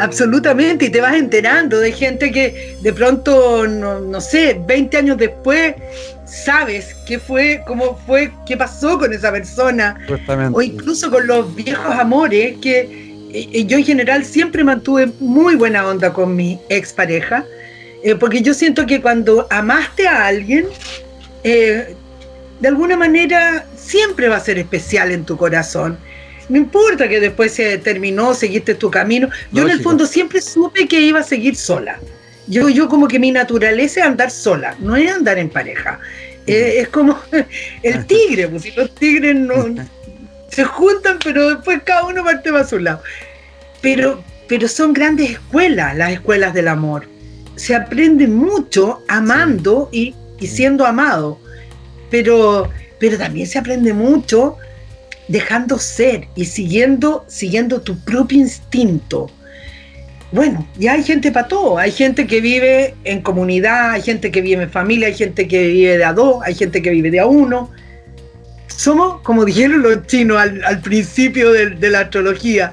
Absolutamente, 0.00 0.86
y 0.86 0.90
te 0.90 1.00
vas 1.00 1.14
enterando 1.14 1.78
de 1.78 1.92
gente 1.92 2.32
que 2.32 2.78
de 2.80 2.92
pronto, 2.92 3.68
no, 3.68 4.00
no 4.00 4.20
sé, 4.20 4.60
20 4.66 4.96
años 4.96 5.18
después 5.18 5.76
sabes 6.24 6.94
qué 7.06 7.18
fue, 7.18 7.62
cómo 7.66 7.98
fue, 8.06 8.32
qué 8.46 8.56
pasó 8.56 8.98
con 8.98 9.12
esa 9.12 9.30
persona. 9.32 9.96
O 10.52 10.62
incluso 10.62 11.10
con 11.10 11.26
los 11.26 11.54
viejos 11.54 11.94
amores, 11.94 12.56
que 12.60 12.80
eh, 13.32 13.48
eh, 13.52 13.64
yo 13.66 13.78
en 13.78 13.84
general 13.84 14.24
siempre 14.24 14.64
mantuve 14.64 15.10
muy 15.20 15.54
buena 15.56 15.86
onda 15.86 16.12
con 16.12 16.34
mi 16.36 16.58
expareja, 16.68 17.44
eh, 18.04 18.14
porque 18.14 18.42
yo 18.42 18.54
siento 18.54 18.86
que 18.86 19.00
cuando 19.00 19.46
amaste 19.50 20.06
a 20.06 20.26
alguien, 20.26 20.66
de 21.42 22.68
alguna 22.68 22.96
manera 22.96 23.66
siempre 23.76 24.28
va 24.28 24.36
a 24.36 24.40
ser 24.40 24.58
especial 24.58 25.10
en 25.10 25.24
tu 25.24 25.36
corazón. 25.36 25.98
No 26.48 26.58
importa 26.58 27.08
que 27.08 27.20
después 27.20 27.52
se 27.52 27.78
terminó, 27.78 28.34
seguiste 28.34 28.74
tu 28.74 28.90
camino. 28.90 29.28
Yo 29.52 29.62
en 29.62 29.70
el 29.70 29.80
fondo 29.80 30.06
siempre 30.06 30.40
supe 30.40 30.86
que 30.86 31.00
iba 31.00 31.20
a 31.20 31.22
seguir 31.22 31.56
sola. 31.56 31.98
Yo, 32.46 32.68
yo 32.68 32.88
como 32.88 33.08
que 33.08 33.18
mi 33.18 33.30
naturaleza 33.30 34.00
es 34.00 34.06
andar 34.06 34.30
sola, 34.30 34.76
no 34.80 34.96
es 34.96 35.10
andar 35.10 35.38
en 35.38 35.48
pareja. 35.48 36.00
Eh, 36.46 36.80
es 36.80 36.88
como 36.88 37.18
el 37.82 38.06
tigre, 38.06 38.48
pues 38.48 38.62
si 38.62 38.72
los 38.72 38.94
tigres 38.94 39.36
no 39.36 39.74
se 40.48 40.64
juntan, 40.64 41.18
pero 41.22 41.50
después 41.50 41.82
cada 41.84 42.06
uno 42.06 42.24
parte 42.24 42.50
para 42.50 42.66
su 42.66 42.78
lado. 42.78 43.02
Pero, 43.80 44.22
pero 44.48 44.68
son 44.68 44.92
grandes 44.92 45.30
escuelas, 45.30 45.96
las 45.96 46.12
escuelas 46.12 46.54
del 46.54 46.68
amor. 46.68 47.08
Se 47.56 47.74
aprende 47.74 48.26
mucho 48.26 49.02
amando 49.08 49.88
y, 49.92 50.14
y 50.40 50.46
siendo 50.46 50.86
amado, 50.86 51.38
pero, 52.10 52.70
pero 52.98 53.18
también 53.18 53.46
se 53.46 53.58
aprende 53.58 53.92
mucho 53.92 54.56
dejando 55.28 55.78
ser 55.78 56.28
y 56.34 56.46
siguiendo, 56.46 57.24
siguiendo 57.28 57.80
tu 57.80 57.98
propio 58.00 58.38
instinto 58.38 59.30
bueno, 60.32 60.66
ya 60.78 60.94
hay 60.94 61.02
gente 61.02 61.30
para 61.30 61.46
todo. 61.46 61.78
Hay 61.78 61.92
gente 61.92 62.26
que 62.26 62.40
vive 62.40 62.94
en 63.04 63.20
comunidad, 63.20 63.90
hay 63.90 64.02
gente 64.02 64.30
que 64.30 64.40
vive 64.40 64.62
en 64.62 64.70
familia, 64.70 65.08
hay 65.08 65.14
gente 65.14 65.46
que 65.46 65.68
vive 65.68 65.98
de 65.98 66.04
a 66.04 66.14
dos, 66.14 66.42
hay 66.42 66.54
gente 66.54 66.80
que 66.80 66.90
vive 66.90 67.10
de 67.10 67.20
a 67.20 67.26
uno. 67.26 67.70
Somos, 68.66 69.20
como 69.20 69.44
dijeron 69.44 69.82
los 69.82 70.06
chinos 70.06 70.38
al, 70.38 70.80
principio 70.80 71.52
de, 71.52 71.90
la 71.90 72.00
astrología, 72.00 72.72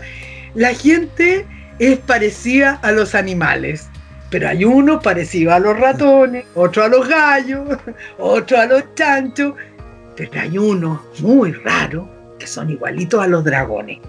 la 0.55 0.73
gente 0.73 1.45
es 1.79 1.97
parecida 1.99 2.79
a 2.81 2.93
los 2.93 3.13
animales, 3.13 3.89
pero 4.29 4.47
hay 4.47 4.63
uno 4.63 5.01
parecido 5.01 5.53
a 5.53 5.59
los 5.59 5.77
ratones, 5.77 6.45
otro 6.55 6.85
a 6.85 6.87
los 6.87 7.07
gallos, 7.09 7.77
otro 8.17 8.57
a 8.57 8.65
los 8.65 8.83
chanchos, 8.95 9.53
pero 10.15 10.31
hay 10.39 10.57
uno 10.57 11.03
muy 11.19 11.51
raro 11.51 12.09
que 12.39 12.47
son 12.47 12.69
igualitos 12.69 13.21
a 13.21 13.27
los 13.27 13.43
dragones. 13.43 13.99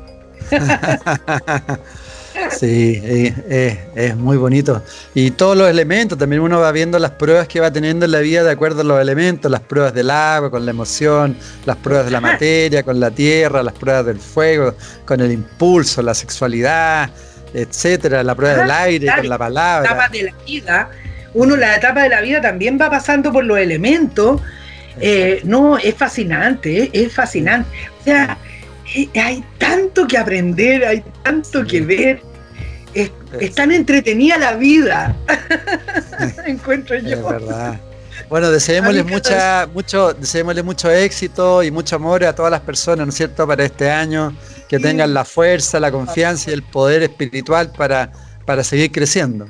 Sí, 2.50 3.00
es, 3.48 4.16
muy 4.16 4.36
bonito. 4.36 4.82
Y 5.14 5.30
todos 5.32 5.56
los 5.56 5.68
elementos, 5.68 6.18
también 6.18 6.42
uno 6.42 6.60
va 6.60 6.72
viendo 6.72 6.98
las 6.98 7.12
pruebas 7.12 7.48
que 7.48 7.60
va 7.60 7.72
teniendo 7.72 8.04
en 8.06 8.12
la 8.12 8.20
vida 8.20 8.42
de 8.42 8.50
acuerdo 8.50 8.80
a 8.80 8.84
los 8.84 9.00
elementos, 9.00 9.50
las 9.50 9.60
pruebas 9.60 9.94
del 9.94 10.10
agua, 10.10 10.50
con 10.50 10.64
la 10.64 10.70
emoción, 10.70 11.36
las 11.66 11.76
pruebas 11.76 12.06
de 12.06 12.12
la 12.12 12.20
materia, 12.20 12.82
con 12.82 12.98
la 12.98 13.10
tierra, 13.10 13.62
las 13.62 13.74
pruebas 13.74 14.06
del 14.06 14.18
fuego, 14.18 14.74
con 15.04 15.20
el 15.20 15.32
impulso, 15.32 16.02
la 16.02 16.14
sexualidad, 16.14 17.10
etcétera, 17.54 18.22
la 18.22 18.34
prueba 18.34 18.62
del 18.62 18.70
aire, 18.70 19.12
con 19.16 19.28
la 19.28 19.38
palabra. 19.38 19.90
La 19.90 19.96
etapa 19.96 20.08
de 20.08 20.22
la 20.24 20.34
vida, 20.44 20.90
uno 21.34 21.56
la 21.56 21.76
etapa 21.76 22.02
de 22.02 22.08
la 22.08 22.20
vida 22.20 22.40
también 22.40 22.78
va 22.80 22.90
pasando 22.90 23.32
por 23.32 23.44
los 23.44 23.58
elementos. 23.58 24.40
Eh, 25.00 25.40
no, 25.44 25.78
es 25.78 25.94
fascinante, 25.94 26.90
es 26.92 27.12
fascinante. 27.12 27.68
O 28.00 28.04
sea, 28.04 28.36
eh, 28.94 29.08
hay 29.20 29.44
tanto 29.58 30.06
que 30.06 30.18
aprender, 30.18 30.84
hay 30.84 31.04
tanto 31.22 31.64
que 31.64 31.80
ver. 31.80 32.30
Es, 32.94 33.10
tan 33.54 33.72
entretenida 33.72 34.38
la 34.38 34.54
vida. 34.54 35.16
Encuentro 36.46 36.96
yo. 36.98 37.08
Es 37.08 37.24
verdad. 37.24 37.80
Bueno, 38.28 38.50
deseémosle 38.50 39.02
mucha, 39.02 39.68
mucho, 39.72 40.12
deseémosle 40.12 40.62
mucho 40.62 40.90
éxito 40.90 41.62
y 41.62 41.70
mucho 41.70 41.96
amor 41.96 42.24
a 42.24 42.34
todas 42.34 42.50
las 42.50 42.60
personas, 42.60 43.06
¿no 43.06 43.10
es 43.10 43.16
cierto?, 43.16 43.46
para 43.46 43.64
este 43.64 43.90
año, 43.90 44.36
que 44.68 44.78
tengan 44.78 45.14
la 45.14 45.24
fuerza, 45.24 45.80
la 45.80 45.90
confianza 45.90 46.50
y 46.50 46.54
el 46.54 46.62
poder 46.62 47.02
espiritual 47.02 47.72
para, 47.72 48.12
para 48.46 48.62
seguir 48.62 48.92
creciendo. 48.92 49.48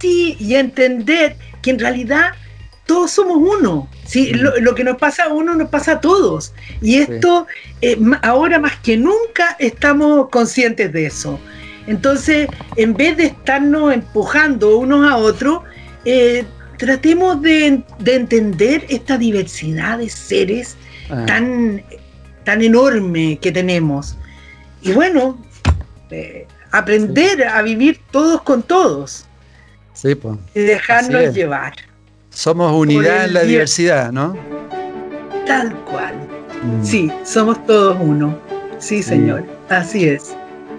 Sí, 0.00 0.36
y 0.38 0.54
entender 0.54 1.36
que 1.60 1.70
en 1.70 1.78
realidad 1.78 2.32
todos 2.86 3.10
somos 3.10 3.36
uno. 3.36 3.88
¿sí? 4.06 4.32
Mm. 4.34 4.62
Lo, 4.62 4.74
que 4.74 4.84
nos 4.84 4.96
pasa 4.96 5.24
a 5.24 5.28
uno 5.28 5.54
nos 5.54 5.68
pasa 5.68 5.92
a 5.92 6.00
todos. 6.00 6.52
Y 6.80 6.96
esto, 6.96 7.46
eh, 7.80 7.98
ahora 8.22 8.58
más 8.58 8.76
que 8.78 8.96
nunca, 8.96 9.56
estamos 9.58 10.28
conscientes 10.28 10.92
de 10.92 11.06
eso. 11.06 11.38
Entonces, 11.86 12.48
en 12.76 12.94
vez 12.94 13.16
de 13.16 13.26
estarnos 13.26 13.92
empujando 13.92 14.78
unos 14.78 15.10
a 15.10 15.16
otros, 15.16 15.60
eh, 16.04 16.44
tratemos 16.78 17.40
de, 17.42 17.82
entender 18.04 18.86
esta 18.88 19.18
diversidad 19.18 19.98
de 19.98 20.08
seres 20.08 20.76
ah. 21.10 21.24
tan, 21.26 21.82
tan 22.44 22.62
enorme 22.62 23.38
que 23.40 23.52
tenemos. 23.52 24.16
Y 24.82 24.92
bueno, 24.92 25.38
eh, 26.10 26.46
aprender 26.70 27.44
a 27.44 27.62
vivir 27.62 28.00
todos 28.10 28.42
con 28.42 28.62
todos. 28.62 29.26
Sí, 29.92 30.14
pues. 30.14 30.36
Y 30.54 30.60
dejarnos 30.60 31.34
llevar. 31.34 31.74
Somos 32.30 32.72
unidad 32.72 33.26
en 33.26 33.34
la 33.34 33.42
diversidad, 33.42 34.10
¿no? 34.10 34.36
Tal 35.46 35.74
cual. 35.84 36.14
Mm. 36.62 36.84
Sí, 36.84 37.12
somos 37.24 37.64
todos 37.64 37.96
uno. 38.00 38.36
Sí, 38.78 39.02
señor. 39.02 39.44
Así 39.68 40.08
es. 40.08 40.34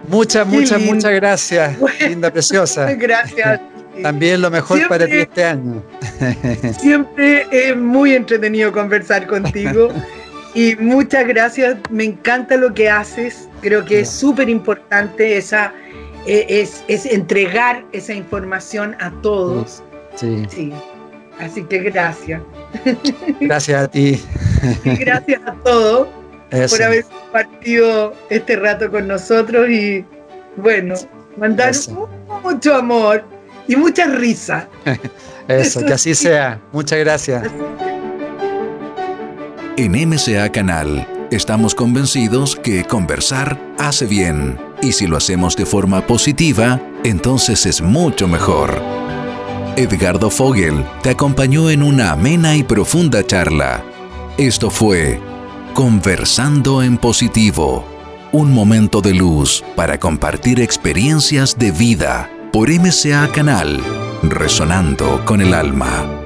Muchas, 0.07 0.47
muchas, 0.47 0.81
muchas 0.81 1.11
gracias, 1.13 1.77
linda 1.99 2.31
preciosa. 2.31 2.93
Gracias. 2.93 3.61
También 4.01 4.41
lo 4.41 4.51
mejor 4.51 4.87
para 4.87 5.05
ti 5.05 5.13
este 5.13 5.43
año. 5.43 5.81
siempre 6.79 7.47
es 7.51 7.77
muy 7.77 8.13
entretenido 8.13 8.71
conversar 8.71 9.25
contigo 9.25 9.89
y 10.53 10.75
muchas 10.75 11.25
gracias. 11.27 11.77
Me 11.89 12.03
encanta 12.03 12.57
lo 12.57 12.73
que 12.73 12.89
haces. 12.89 13.47
Creo 13.61 13.85
que 13.85 14.01
es 14.01 14.09
súper 14.09 14.49
importante 14.49 15.37
esa 15.37 15.73
e, 16.25 16.45
es, 16.49 16.83
es, 16.87 17.05
entregar 17.05 17.85
esa 17.93 18.13
información 18.13 18.97
a 18.99 19.11
todos. 19.21 19.81
Sí. 20.15 20.45
sí. 20.49 20.73
Así 21.39 21.63
que 21.63 21.79
gracias. 21.79 22.41
Gracias 23.39 23.81
a 23.81 23.87
ti. 23.87 24.21
Y 24.83 24.95
gracias 24.95 25.41
a 25.45 25.53
todos 25.53 26.07
por 26.49 26.83
haber 26.83 27.05
compartido 27.05 28.13
este 28.29 28.55
rato 28.55 28.89
con 28.89 29.07
nosotros 29.07 29.69
y 29.69 30.05
bueno, 30.57 30.95
mandar 31.37 31.73
mucho 32.43 32.75
amor 32.75 33.23
y 33.67 33.75
mucha 33.75 34.05
risa. 34.05 34.67
Eso, 35.47 35.85
que 35.85 35.93
así 35.93 36.15
sea. 36.15 36.59
Muchas 36.71 36.99
gracias. 36.99 37.47
En 39.77 39.91
MCA 39.91 40.51
Canal 40.51 41.05
estamos 41.31 41.75
convencidos 41.75 42.55
que 42.55 42.85
conversar 42.85 43.59
hace 43.77 44.05
bien 44.05 44.57
y 44.81 44.93
si 44.93 45.05
lo 45.05 45.17
hacemos 45.17 45.55
de 45.55 45.65
forma 45.65 46.05
positiva, 46.07 46.81
entonces 47.03 47.65
es 47.65 47.81
mucho 47.81 48.27
mejor. 48.27 48.81
Edgardo 49.75 50.29
Fogel 50.29 50.85
te 51.03 51.09
acompañó 51.09 51.69
en 51.69 51.83
una 51.83 52.11
amena 52.11 52.55
y 52.55 52.63
profunda 52.63 53.25
charla. 53.25 53.83
Esto 54.37 54.69
fue 54.69 55.19
Conversando 55.75 56.81
en 56.81 56.97
Positivo, 56.97 57.85
un 58.31 58.53
momento 58.53 59.01
de 59.01 59.13
luz 59.13 59.61
para 59.75 59.99
compartir 59.99 60.61
experiencias 60.61 61.57
de 61.57 61.71
vida 61.71 62.31
por 62.53 62.69
MCA 62.69 63.29
Canal, 63.33 63.81
resonando 64.23 65.25
con 65.25 65.41
el 65.41 65.53
alma. 65.53 66.24